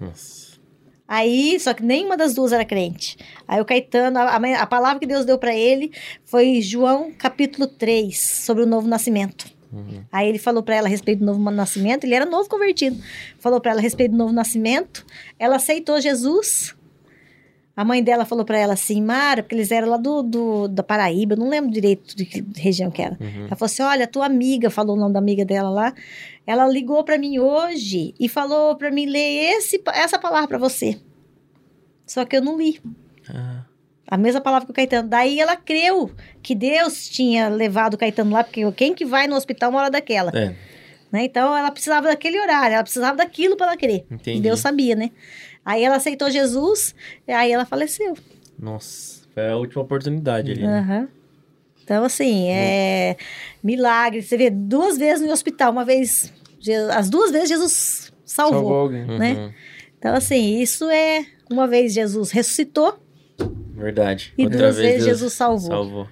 [0.00, 0.43] Nossa.
[1.06, 3.16] Aí, só que nenhuma das duas era crente.
[3.46, 5.92] Aí o Caetano, a, a- palavra que Deus deu pra ele
[6.24, 9.52] foi João capítulo 3, sobre o novo nascimento.
[9.72, 10.02] Uhum.
[10.10, 12.96] Aí ele falou pra ela a respeito do novo nascimento, ele era novo convertido.
[13.38, 15.04] Falou pra ela a respeito do novo nascimento.
[15.38, 16.74] Ela aceitou Jesus.
[17.76, 20.82] A mãe dela falou pra ela assim, Mara, porque eles eram lá do, do- da
[20.82, 23.16] Paraíba, não lembro direito de que região que era.
[23.20, 23.46] Uhum.
[23.46, 25.92] Ela falou assim: olha, tua amiga, falou o nome da amiga dela lá.
[26.46, 30.98] Ela ligou pra mim hoje e falou pra mim ler esse, essa palavra pra você.
[32.06, 32.80] Só que eu não li.
[33.28, 33.64] Ah,
[34.06, 35.08] A mesma palavra que o Caetano.
[35.08, 36.10] Daí ela creu
[36.42, 39.90] que Deus tinha levado o Caetano lá, porque quem que vai no hospital uma hora
[39.90, 40.30] daquela?
[40.34, 40.54] é,
[41.10, 41.24] né?
[41.24, 44.04] Então ela precisava daquele horário, ela precisava daquilo para ela crer.
[44.10, 44.38] Entendi.
[44.38, 45.10] E Deus sabia, né?
[45.64, 46.94] Aí ela aceitou Jesus,
[47.26, 48.16] e aí ela faleceu.
[48.58, 49.24] nossa.
[49.34, 50.62] Foi a última oportunidade ali.
[50.62, 50.78] né?
[50.78, 51.08] Aham.
[51.82, 53.16] Então, assim, é
[53.62, 54.22] milagre.
[54.22, 56.32] Você vê duas vezes no hospital, uma vez,
[56.94, 59.04] as duas vezes Jesus salvou, Salvou alguém.
[59.18, 59.32] né?
[59.32, 59.52] Uhum.
[59.98, 62.96] Então, assim, isso é uma vez Jesus ressuscitou
[63.74, 64.32] Verdade.
[64.38, 65.68] e Outra duas vez vezes Deus Jesus salvou.
[65.70, 66.08] salvou.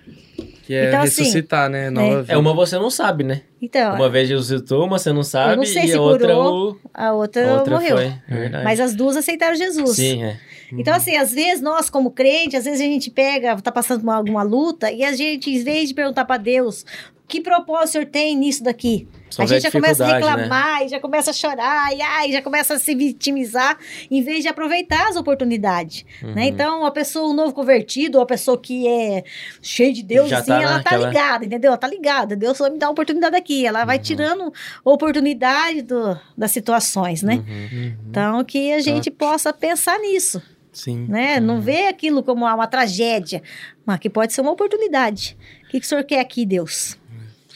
[0.73, 1.91] Que é Então, assim, ressuscitar, né?
[1.91, 2.33] Nova vida.
[2.33, 3.42] É, uma você não sabe, né?
[3.60, 6.28] Então, Uma vez Jesus citou, uma você não sabe, não sei e se a outra,
[6.34, 6.81] curou, o...
[6.94, 7.97] a outra, a outra morreu.
[7.97, 8.12] foi.
[8.31, 8.65] É.
[8.65, 9.97] Mas as duas aceitaram Jesus.
[9.97, 10.39] Sim, é.
[10.73, 14.10] Então, assim, às vezes nós, como crente, às vezes a gente pega, tá passando por
[14.10, 16.86] alguma luta, e a gente, em vez de perguntar para Deus,
[17.33, 19.09] que propósito o senhor tem nisso daqui?
[19.31, 20.43] Só a gente já começa a dificuldade, né?
[20.43, 23.78] reclamar, e já começa a chorar, e ai, já começa a se vitimizar,
[24.11, 26.05] em vez de aproveitar as oportunidades.
[26.23, 26.35] Uhum.
[26.35, 26.49] Né?
[26.49, 29.25] Então, a pessoa, um novo convertido, ou a pessoa que é
[29.62, 31.69] cheia de Deus, Já assim, tá ela naquela- tá ligada, entendeu?
[31.69, 32.36] Ela tá ligada.
[32.36, 33.65] Deus vai me dar uma oportunidade aqui.
[33.65, 33.86] Ela Uhum.
[33.86, 34.52] vai tirando
[34.85, 37.36] oportunidade do, das situações, né?
[37.36, 37.97] Uhum.
[38.11, 41.07] Então, que a gente possa pensar nisso Sim.
[41.09, 41.41] né?
[41.41, 43.43] Não vê aquilo como uma tragédia,
[43.85, 45.36] mas que pode ser uma oportunidade.
[45.65, 46.99] O que, que o senhor quer aqui, Deus?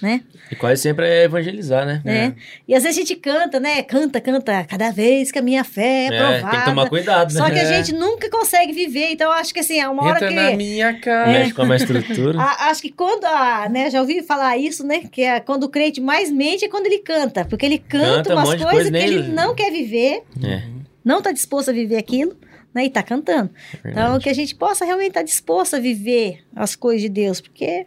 [0.02, 0.20] Né?
[0.52, 2.02] E quase sempre é evangelizar, né?
[2.05, 2.34] né?
[2.68, 3.83] E às vezes a gente canta, né?
[3.83, 6.50] Canta, canta, cada vez que a minha fé é, provada.
[6.50, 7.41] tem que tomar cuidado, né?
[7.41, 7.65] Só que a É.
[7.83, 10.34] gente nunca consegue viver, então eu acho que assim, é uma hora Entra que...
[10.34, 11.33] na minha cara.
[11.33, 12.39] Mexe com a minha estrutura.
[12.42, 15.68] A- acho que quando a, né, já ouvi falar isso, né, que é quando o
[15.70, 18.91] crente mais mente é quando ele canta, porque ele canta, Canta um umas de coisas
[18.91, 20.62] coisa, que ele não quer viver, É,
[21.02, 22.36] não está disposto a viver aquilo,
[22.75, 23.50] né, e tá cantando.
[23.83, 27.41] é Então, que a gente possa realmente estar disposto a viver as coisas de Deus,
[27.41, 27.86] porque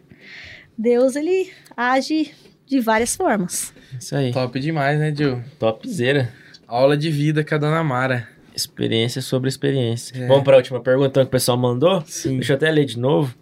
[0.80, 2.30] Deus, ele age
[2.66, 3.72] de várias formas.
[3.98, 4.32] Isso aí.
[4.32, 5.42] Top demais, né, Gil?
[5.58, 6.32] Topzera.
[6.66, 8.28] Aula de vida com a dona Mara.
[8.54, 10.16] Experiência sobre experiência.
[10.16, 10.26] É.
[10.26, 12.02] Vamos para a última pergunta então, que o pessoal mandou?
[12.06, 12.36] Sim.
[12.36, 13.34] Deixa eu até ler de novo.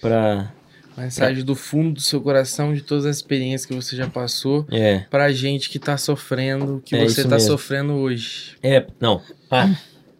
[0.00, 0.52] Pra.
[0.96, 4.64] Mensagem do fundo do seu coração, de todas as experiências que você já passou.
[4.70, 5.00] É.
[5.10, 7.48] Pra gente que tá sofrendo que É você tá mesmo.
[7.48, 8.52] sofrendo hoje.
[8.62, 8.86] É.
[9.00, 9.20] Não.
[9.50, 9.70] Ah,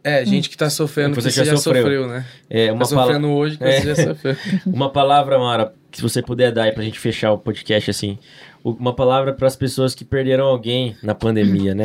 [0.02, 1.82] É, gente que tá sofrendo que Você você, já já sofreu.
[1.82, 2.26] sofreu, né?
[2.50, 3.80] é Tá uma, pala- sofrendo hoje que É.
[3.80, 4.36] você já sofreu.
[4.66, 8.18] uma palavra, Mara, que você puder dar aí pra gente fechar o podcast assim.
[8.62, 11.84] Uma palavra para as pessoas que perderam alguém na pandemia, né?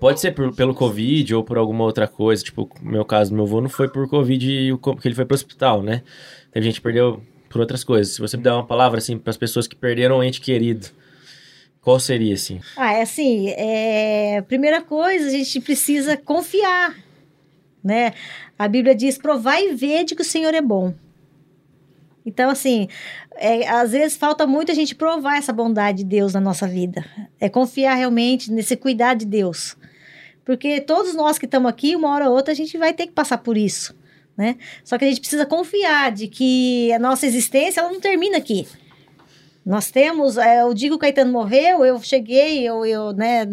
[0.00, 2.42] Pode ser por- pelo Covid ou por alguma outra coisa.
[2.42, 5.82] Tipo, no meu caso, meu avô não foi por Covid porque ele foi pro hospital,
[5.82, 6.02] né?
[6.52, 8.14] Teve gente que perdeu por outras coisas.
[8.14, 10.86] Se você puder dar uma palavra, assim, para as pessoas que perderam um ente querido,
[11.82, 12.60] qual seria, assim?
[12.76, 14.42] Ah, é assim, é...
[14.48, 16.96] primeira coisa, a gente precisa confiar,
[17.82, 18.14] né?
[18.58, 20.94] A Bíblia diz, provai e vede que o Senhor é bom.
[22.26, 22.88] Então, assim,
[23.36, 27.04] é, às vezes falta muito a gente provar essa bondade de Deus na nossa vida.
[27.40, 29.76] É confiar realmente nesse cuidar de Deus.
[30.44, 33.12] Porque todos nós que estamos aqui, uma hora ou outra, a gente vai ter que
[33.12, 33.96] passar por isso,
[34.36, 34.56] né?
[34.84, 38.66] Só que a gente precisa confiar de que a nossa existência, ela não termina aqui.
[39.64, 43.46] Nós temos, é, eu digo que o Caetano morreu, eu cheguei, eu, eu, né,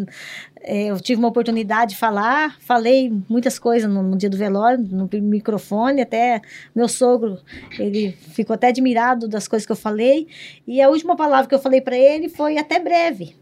[0.64, 5.08] eu tive uma oportunidade de falar, falei muitas coisas no, no dia do velório, no
[5.20, 6.40] microfone, até
[6.74, 7.38] meu sogro,
[7.78, 10.28] ele ficou até admirado das coisas que eu falei,
[10.66, 13.34] e a última palavra que eu falei para ele foi até breve,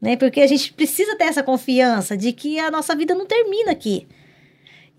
[0.00, 3.72] né, porque a gente precisa ter essa confiança de que a nossa vida não termina
[3.72, 4.06] aqui.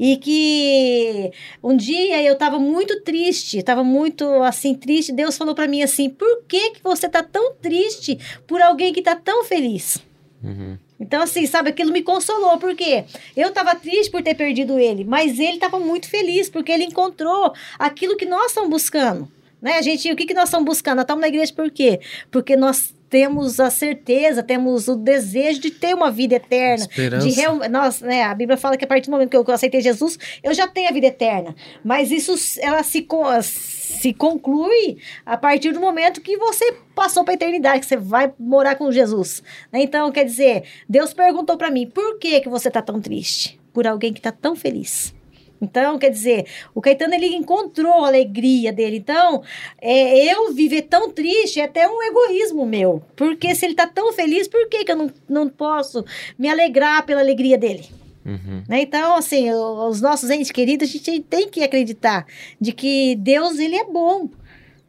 [0.02, 1.30] E que
[1.62, 5.12] um dia eu estava muito triste, estava muito assim triste.
[5.12, 8.18] Deus falou para mim assim: "Por que que você tá tão triste
[8.48, 9.98] por alguém que tá tão feliz?"
[10.42, 10.78] Uhum.
[11.00, 13.06] Então, assim, sabe, aquilo me consolou, porque
[13.36, 17.54] eu estava triste por ter perdido ele, mas ele estava muito feliz, porque ele encontrou
[17.78, 19.32] aquilo que nós estamos buscando.
[19.62, 19.82] Né?
[19.82, 20.98] Gente, o que, que nós estamos buscando?
[20.98, 22.00] Nós estamos na igreja por quê?
[22.30, 26.86] Porque nós temos a certeza, temos o desejo de ter uma vida eterna.
[26.86, 27.28] Esperança.
[27.28, 29.82] De real, nós, né, a Bíblia fala que a partir do momento que eu, aceitei
[29.82, 31.56] Jesus, eu já tenho a vida eterna.
[31.84, 33.06] Mas isso ela se,
[33.42, 38.32] se conclui a partir do momento que você passou para a eternidade, que você vai
[38.40, 39.42] morar com Jesus.
[39.72, 39.82] né?
[39.82, 43.60] Então, quer dizer, Deus perguntou para mim: por que, que você está tão triste?
[43.74, 45.14] Por alguém que está tão feliz.
[45.62, 48.98] Então, quer dizer, o Caetano ele encontrou a alegria dele.
[48.98, 49.44] Então,
[49.82, 53.04] é, eu viver tão triste é até um egoísmo meu.
[53.16, 56.06] Porque se ele está tão feliz, por que, que eu não, não posso
[56.38, 57.86] me alegrar pela alegria dele?
[58.26, 58.64] Uhum.
[58.68, 58.82] Né?
[58.82, 62.26] Então, assim, os nossos entes queridos, a gente tem que acreditar
[62.60, 64.30] de que Deus, ele é bom,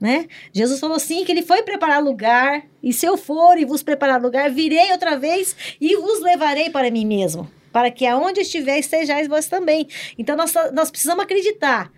[0.01, 0.27] né?
[0.53, 4.21] Jesus falou assim, que ele foi preparar lugar, e se eu for e vos preparar
[4.21, 9.29] lugar, virei outra vez e vos levarei para mim mesmo, para que aonde estiver estejais
[9.29, 9.87] vós também.
[10.19, 11.91] Então, nós, nós precisamos acreditar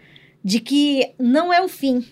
[0.45, 2.05] de que não é o fim,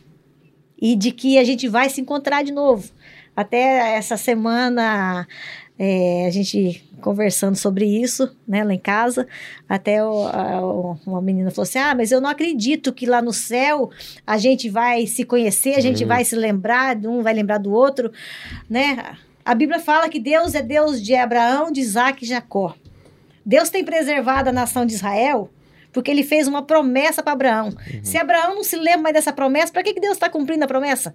[0.83, 2.91] e de que a gente vai se encontrar de novo.
[3.37, 5.27] Até essa semana,
[5.79, 9.27] é, a gente conversando sobre isso, né, lá em casa,
[9.69, 13.21] até o- a- o- uma menina falou assim, ah, mas eu não acredito que lá
[13.23, 13.91] no céu
[14.27, 16.09] a gente vai se conhecer, a gente Hum.
[16.09, 18.11] vai se lembrar, um vai lembrar do outro,
[18.69, 19.17] né?
[19.45, 22.75] A Bíblia fala que Deus é Deus de Abraão, de Isaac e Jacó.
[23.51, 25.51] Deus tem preservado a nação de Israel
[25.93, 27.71] Porque ele fez uma promessa para Abraão.
[27.71, 28.05] Uhum.
[28.05, 30.69] Se Abraão não se lembra mais dessa promessa, para que, que Deus está cumprindo a
[30.69, 31.13] promessa?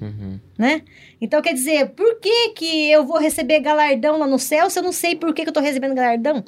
[0.00, 0.40] Uhum.
[0.56, 0.80] Né?
[1.20, 4.82] Então, quer dizer, por que, que eu vou receber galardão lá no céu se eu
[4.82, 6.42] não sei por que, que eu tô recebendo galardão?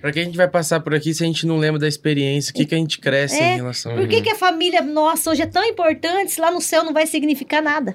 [0.00, 2.50] Pra que a gente vai passar por aqui se a gente não lembra da experiência?
[2.50, 5.30] O que, que a gente cresce É, em relação Por que, que a família nossa
[5.30, 7.94] hoje é tão importante se lá no céu não vai significar nada?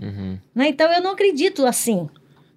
[0.00, 0.38] Uhum.
[0.54, 0.68] Né?
[0.68, 2.08] Então, eu não acredito assim.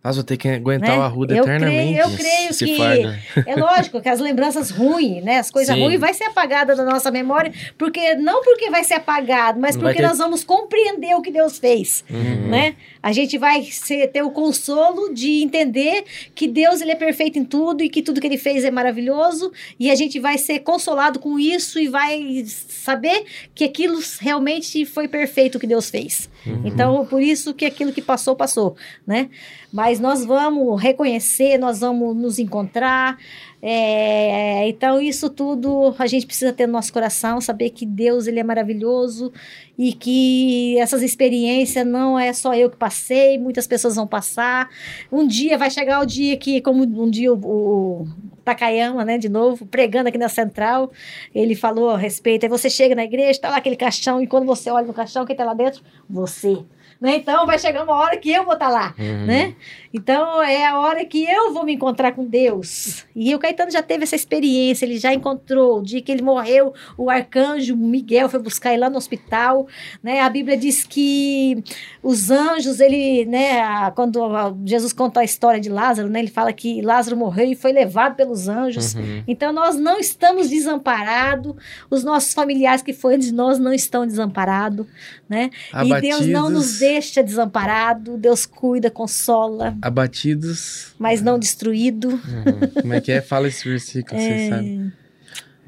[0.04, 0.98] Nossa, vou ter que aguentar né?
[0.98, 1.94] o Arruda eu eternamente.
[1.94, 3.50] Creio, eu creio que fardo.
[3.50, 5.38] é lógico que as lembranças ruins, né?
[5.38, 5.82] As coisas Sim.
[5.82, 9.84] ruins vai ser apagada da nossa memória, porque não porque vai ser apagado, mas Não
[9.84, 12.50] porque ter- nós vamos compreender o que Deus fez, Uhum.
[12.50, 12.76] né?
[13.02, 16.04] A gente vai ser- ter o consolo de entender
[16.36, 19.52] que Deus ele é perfeito em tudo e que tudo que ele fez é maravilhoso
[19.80, 23.24] e a gente vai ser consolado com isso e vai saber
[23.56, 26.30] que aquilo realmente foi perfeito o que Deus fez.
[26.66, 28.76] Então, por isso que aquilo que passou, passou,
[29.08, 29.30] né?
[29.72, 33.18] Mas nós vamos reconhecer, nós vamos nos encontrar.
[33.62, 38.40] é, então, isso tudo a gente precisa ter no nosso coração, saber que Deus ele
[38.40, 39.32] é maravilhoso
[39.78, 44.70] e que essas experiências não é só eu que passei, muitas pessoas vão passar.
[45.12, 48.08] Um dia vai chegar o dia que, como um dia o, o
[48.44, 50.92] Takayama, né, de novo, pregando aqui na central,
[51.34, 52.44] ele falou a respeito.
[52.44, 55.26] Aí você chega na igreja, tá lá aquele caixão, e quando você olha no caixão,
[55.26, 55.82] quem tá lá dentro?
[56.10, 56.58] Você.
[57.02, 57.18] Né?
[57.18, 59.26] Então vai chegar uma hora que eu vou estar lá, Uhum.
[59.26, 59.56] né?
[59.94, 63.06] Então é a hora que eu vou me encontrar com Deus.
[63.16, 65.80] E o Caetano já teve essa experiência, ele já encontrou.
[65.80, 69.68] O dia que ele morreu, o arcanjo Miguel foi buscar ele lá no hospital,
[70.02, 70.22] né?
[70.22, 71.64] A Bíblia diz que
[72.02, 74.20] os anjos, ele, né, quando
[74.66, 78.16] Jesus conta a história de Lázaro, né, ele fala que Lázaro morreu e foi levado
[78.16, 78.96] pelos anjos.
[78.96, 79.24] Uhum.
[79.28, 81.56] Então nós não estamos desamparados,
[81.90, 84.88] os nossos familiares que foram de nós não estão desamparados,
[85.30, 85.52] né?
[85.86, 90.88] E Deus não nos deixa desamparado, Deus cuida, consola, Abatidos.
[90.98, 92.10] mas não destruído.
[92.10, 92.82] Uhum.
[92.82, 93.22] Como é que é?
[93.22, 94.94] Fala esse versículo, você É, sabe.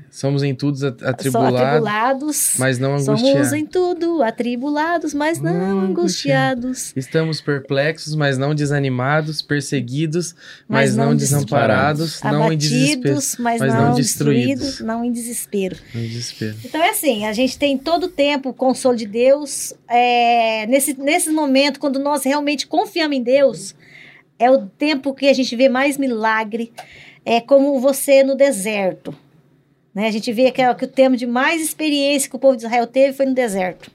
[0.09, 3.51] Somos em tudo at- Só atribulados, mas não Somos angustiados.
[3.51, 6.93] em tudo atribulados, mas não Não angustiados.
[6.95, 10.33] Estamos perplexos, mas não desanimados, perseguidos,
[10.69, 13.09] mas, Mas não não desamparados, não em desespero.
[13.09, 14.79] Abatidos, mas, mas não, não destruídos, destruídos.
[14.87, 15.75] não em desespero.
[15.93, 16.55] Em desespero.
[16.63, 19.73] Então é assim, a gente tem todo o tempo o consolo de Deus.
[19.89, 23.75] É, nesse, nesse momento, quando nós realmente confiamos em Deus,
[24.37, 26.71] é o tempo que a gente vê mais milagre.
[27.23, 29.15] É como você no deserto.
[29.93, 30.07] Né?
[30.07, 32.63] A gente vê que, é, que o tempo de mais experiência que o povo de
[32.65, 33.89] Israel teve foi no deserto.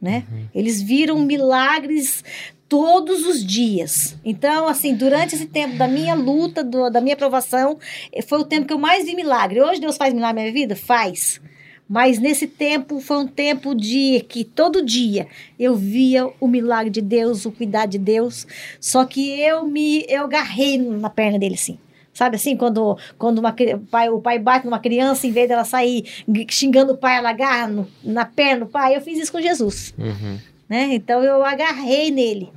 [0.00, 0.24] Né?
[0.54, 2.22] Eles viram milagres
[2.68, 4.16] todos os dias.
[4.24, 7.78] Então, assim, durante esse tempo da minha luta, do- da minha aprovação,
[8.12, 9.60] eh, foi o tempo que eu mais vi milagre.
[9.60, 10.76] Hoje Deus faz milagre na minha vida?
[10.76, 11.40] Faz.
[11.88, 15.26] Mas nesse tempo foi um tempo de que todo dia
[15.58, 18.46] eu via o milagre de Deus, o cuidado de Deus.
[18.78, 21.78] Só que eu me eu agarrei na perna dele assim.
[22.12, 23.54] Sabe assim, quando, quando uma,
[23.92, 26.04] pai, o pai bate numa criança, em vez dela sair
[26.50, 28.96] xingando o pai, ela agarra no- na perna do pai.
[28.96, 30.36] Eu fiz isso com Jesus Uhum.
[30.68, 30.88] né?
[30.94, 32.50] Então eu agarrei nele,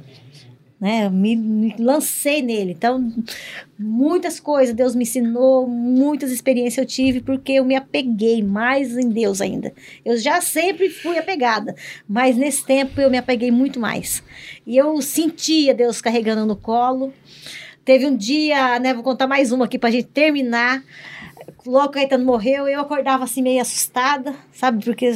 [0.79, 1.05] né?
[1.05, 2.71] Eu Me, me lancei nele.
[2.71, 3.13] Então
[3.81, 9.09] muitas coisas Deus me ensinou, muitas experiências eu tive porque eu me apeguei mais em
[9.09, 9.73] Deus ainda.
[10.05, 11.75] Eu já sempre fui apegada,
[12.07, 14.23] mas nesse tempo eu me apeguei muito mais.
[14.65, 17.13] E eu sentia Deus carregando no colo.
[17.83, 18.93] Teve um dia, né?
[18.93, 20.83] Vou contar mais uma aqui pra gente terminar.
[21.65, 24.83] Logo que o Caetano morreu, eu acordava assim meio assustada, sabe?
[24.83, 25.11] Porque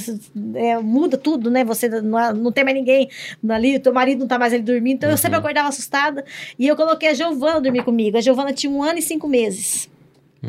[0.56, 1.64] é, muda tudo, né?
[1.64, 3.10] Você não, não tem mais ninguém
[3.50, 4.98] ali, teu marido não tá mais ali dormindo.
[4.98, 6.24] Então eu sempre acordava assustada.
[6.60, 8.18] E eu coloquei a Giovana dormir comigo.
[8.18, 9.90] A Giovana tinha um ano e cinco meses.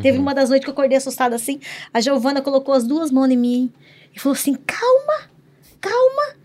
[0.02, 1.58] Teve uma das noites que eu acordei assustada assim.
[1.92, 3.72] A Giovana colocou as duas mãos em mim
[4.14, 5.30] e falou assim: calma,
[5.80, 6.36] calma.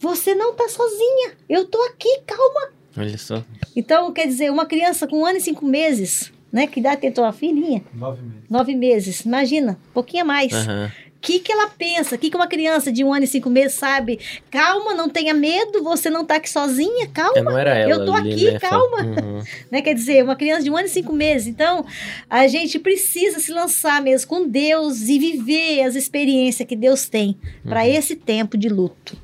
[0.00, 1.32] Você não tá sozinha.
[1.48, 2.72] Eu tô aqui, calma.
[2.96, 3.44] Olha só.
[3.76, 6.66] Então, quer dizer, uma criança com um ano e cinco meses, né?
[6.66, 7.82] Que idade tem tua filhinha?
[7.94, 8.50] Nove meses.
[8.50, 9.20] Nove meses.
[9.20, 10.52] Imagina, um pouquinho a mais.
[10.52, 10.92] O Aham.
[11.20, 12.14] que, que ela pensa?
[12.14, 14.18] O que, que uma criança de um ano e cinco meses sabe?
[14.50, 17.38] Calma, não tenha medo, você não tá aqui sozinha, calma.
[17.38, 17.90] É, não era ela.
[17.90, 18.58] Eu tô aqui, né?
[18.58, 19.02] calma.
[19.02, 19.42] Uhum.
[19.70, 19.82] Né?
[19.82, 21.46] Quer dizer, uma criança de um ano e cinco meses.
[21.46, 21.84] Então,
[22.30, 27.36] a gente precisa se lançar mesmo com Deus e viver as experiências que Deus tem
[27.64, 29.16] para esse tempo de luto.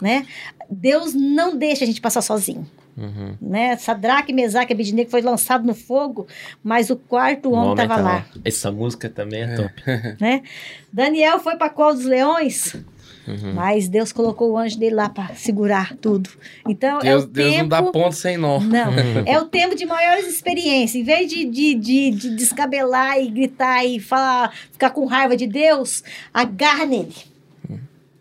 [0.00, 0.26] Né?
[0.70, 2.66] Deus não deixa a gente passar sozinho.
[2.96, 3.36] Uhum.
[3.40, 3.76] Né?
[3.76, 6.26] Sadraque, Mesaque e Abednego foi lançado no fogo,
[6.62, 8.26] mas o quarto O homem estava tá lá.
[8.44, 9.72] Essa música também é top.
[10.20, 10.42] Né?
[10.92, 12.76] Daniel foi para a cova dos leões,
[13.26, 13.54] Uhum.
[13.54, 16.28] mas Deus colocou o anjo dele lá para segurar tudo.
[16.68, 17.62] Então, é Deus, o Deus tempo...
[17.62, 18.58] não dá ponto sem nó.
[18.58, 18.92] Não,
[19.24, 21.00] é o tempo de maiores experiências.
[21.00, 25.46] Em vez de, de, de, de descabelar e gritar e falar, ficar com raiva de
[25.46, 26.02] Deus,
[26.34, 27.14] agarra nele.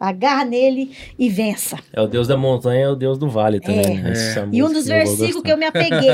[0.03, 1.77] Agarra nele e vença.
[1.93, 3.99] É o Deus da montanha, é o Deus do vale também.
[3.99, 4.01] É.
[4.01, 4.49] né?
[4.51, 6.09] E um dos versículos que eu me apeguei,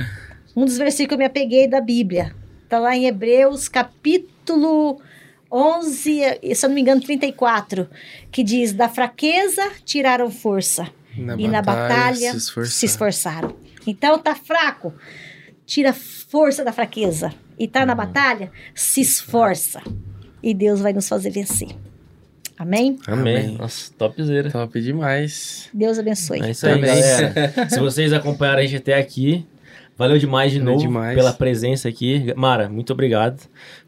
[0.56, 2.34] um dos versículos que eu me apeguei da Bíblia,
[2.66, 5.00] tá lá em Hebreus, capítulo
[5.52, 7.86] 11, e, se eu não me engano, 34,
[8.32, 10.88] que diz: Da fraqueza tiraram força,
[11.38, 12.72] e na batalha se esforçar.
[12.72, 13.56] se esforçaram.
[13.86, 14.94] Então, tá fraco,
[15.66, 17.32] tira força da fraqueza.
[17.58, 17.96] E tá na Uhum.
[17.98, 19.80] batalha, se esforça.
[20.42, 21.68] E Deus vai nos fazer vencer.
[22.58, 22.98] Amém?
[23.06, 23.36] Amém.
[23.36, 23.56] Amém.
[23.58, 24.50] Nossa, topzera.
[24.50, 25.68] Top demais.
[25.74, 26.40] Deus abençoe.
[26.42, 26.88] É isso aí, Também.
[26.90, 27.52] galera.
[27.68, 29.46] Se vocês acompanharam a gente até aqui,
[29.98, 31.14] valeu demais de Valeu novo demais.
[31.14, 32.32] pela presença aqui.
[32.34, 33.40] Mara, muito obrigado.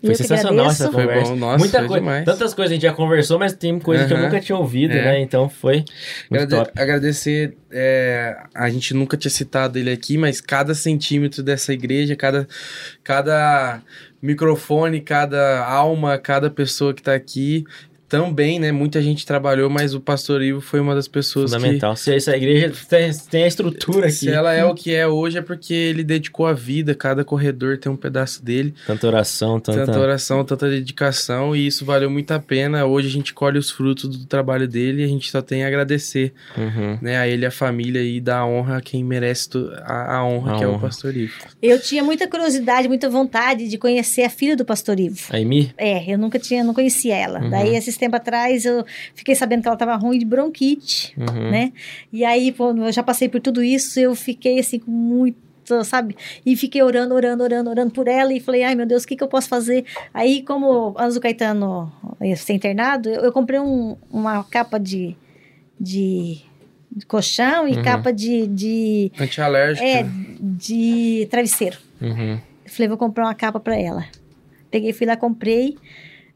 [0.02, 1.30] Foi Eu sensacional essa Foi conversa.
[1.30, 2.24] bom, nossa, Muita foi coisa, demais.
[2.26, 5.02] tantas coisas a gente já conversou, mas tem coisa que eu nunca tinha ouvido, É.
[5.02, 5.20] né?
[5.20, 5.84] Então foi
[6.30, 6.80] muito Agrade- top.
[6.80, 12.47] Agradecer, é, a gente nunca tinha citado ele aqui, mas cada centímetro dessa igreja, cada,
[13.02, 13.80] cada
[14.20, 17.64] microfone, cada alma, cada pessoa que tá aqui,
[18.09, 18.73] também, né?
[18.73, 21.95] Muita gente trabalhou, mas o pastor Ivo foi uma das pessoas Fundamental.
[21.97, 24.07] Se essa igreja tem, tem a estrutura que...
[24.09, 27.25] aqui, Se ela é o que é hoje, é porque ele dedicou a vida, cada
[27.25, 28.75] corredor tem um pedaço dele.
[28.87, 29.85] tanta oração, tanta...
[29.87, 32.85] Tanta oração, tanta dedicação, e isso valeu muito a pena.
[32.87, 35.69] Hoje a gente colhe os frutos do trabalho dele e a gente só tem a
[35.69, 36.99] agradecer Uhum.
[37.03, 39.49] né, a ele, a família e dar honra a quem merece
[39.85, 40.81] a, a honra, A que é o honra.
[40.81, 41.35] pastor Ivo.
[41.62, 45.19] Eu tinha muita curiosidade, muita vontade de conhecer a filha do pastor Ivo.
[45.31, 45.73] A Emi?
[45.77, 47.41] É, eu nunca tinha, não conhecia ela.
[47.41, 47.51] Uhum.
[47.51, 51.51] Daí, esses tempos atrás, eu fiquei sabendo que ela tava ruim de bronquite, Uhum.
[51.51, 51.73] né?
[52.12, 55.36] E aí, pô, eu já passei por tudo isso, eu fiquei assim com muito
[55.85, 56.17] sabe?
[56.47, 59.15] E fiquei orando, orando, orando, orando por ela e falei, ai meu Deus, o que,
[59.15, 59.85] que eu posso fazer?
[60.15, 65.15] Aí, como do Caetano ia ser internado, eu, eu comprei um- uma capa de,
[65.78, 66.39] de,
[66.91, 67.83] de colchão e Uhum.
[67.83, 69.86] capa de, de, Antialérgico.
[69.86, 70.07] é,
[70.41, 71.77] de travesseiro.
[72.01, 72.39] Uhum.
[72.67, 74.07] Falei, vou comprar uma capa pra ela.
[74.70, 75.77] Peguei, fui lá, comprei.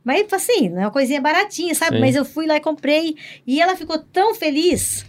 [0.04, 1.96] Mas, assim, não é uma coisinha baratinha, sabe?
[1.96, 2.00] Sim.
[2.00, 3.16] Mas eu fui lá e comprei.
[3.46, 5.04] E ela ficou tão feliz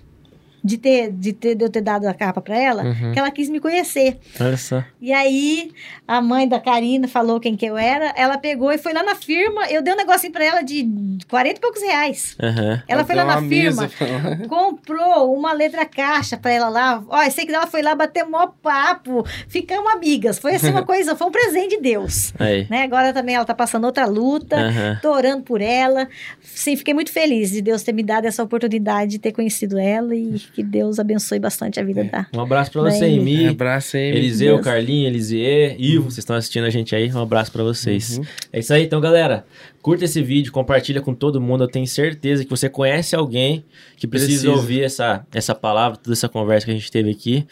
[0.64, 3.12] de, ter, de, ter, de eu ter dado a capa pra ela, Uhum.
[3.12, 4.18] que ela quis me conhecer.
[4.40, 4.84] Olha só.
[5.02, 5.72] E aí,
[6.08, 8.14] a mãe da Karina falou quem que eu era.
[8.16, 9.66] Ela pegou e foi lá na firma.
[9.70, 10.88] Eu dei um negocinho pra ela de
[11.30, 12.36] 40 e poucos reais.
[12.42, 12.82] Aham.
[12.88, 13.92] Ela foi lá na firma, mesa.
[14.48, 17.04] comprou uma letra caixa pra ela lá.
[17.08, 19.26] Ó, eu sei que ela foi lá bater mó papo.
[19.48, 20.40] Ficamos amigas.
[20.40, 22.34] Foi assim uma coisa, foi um presente de Deus.
[22.40, 22.68] Aí.
[22.70, 22.84] Né?
[22.84, 24.56] Agora também ela tá passando outra luta.
[24.58, 25.00] Aham.
[25.02, 26.08] Tô orando por ela.
[26.42, 30.16] Sim, fiquei muito feliz de Deus ter me dado essa oportunidade de ter conhecido ela
[30.16, 32.28] e que Deus abençoe bastante a vida da.
[32.34, 33.06] Um abraço pra você.
[33.06, 33.48] Emi.
[33.48, 34.04] Abraço aí.
[34.16, 34.66] Eliseu, Deus.
[34.66, 37.12] Carlinhos, Elisier, Ivo, vocês estão assistindo a gente aí.
[37.12, 38.18] Um abraço pra vocês.
[38.18, 38.26] Uhum.
[38.52, 39.46] É isso aí, então, galera.
[39.82, 41.64] Curta esse vídeo, compartilha com todo mundo.
[41.64, 43.66] Eu tenho certeza que você conhece alguém
[43.98, 44.52] que precisa, Precisa.
[44.52, 47.46] ouvir essa, essa palavra, toda essa conversa que a gente teve aqui.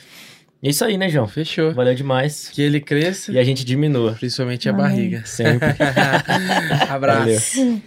[0.63, 1.27] É isso aí, né, João?
[1.27, 1.73] Fechou.
[1.73, 2.49] Valeu demais.
[2.53, 4.11] Que ele cresça, E a gente diminua.
[4.13, 4.83] principalmente a Amém.
[4.83, 5.23] barriga.
[5.25, 5.69] Sempre.
[6.87, 7.57] Abraço.
[7.57, 7.81] Valeu.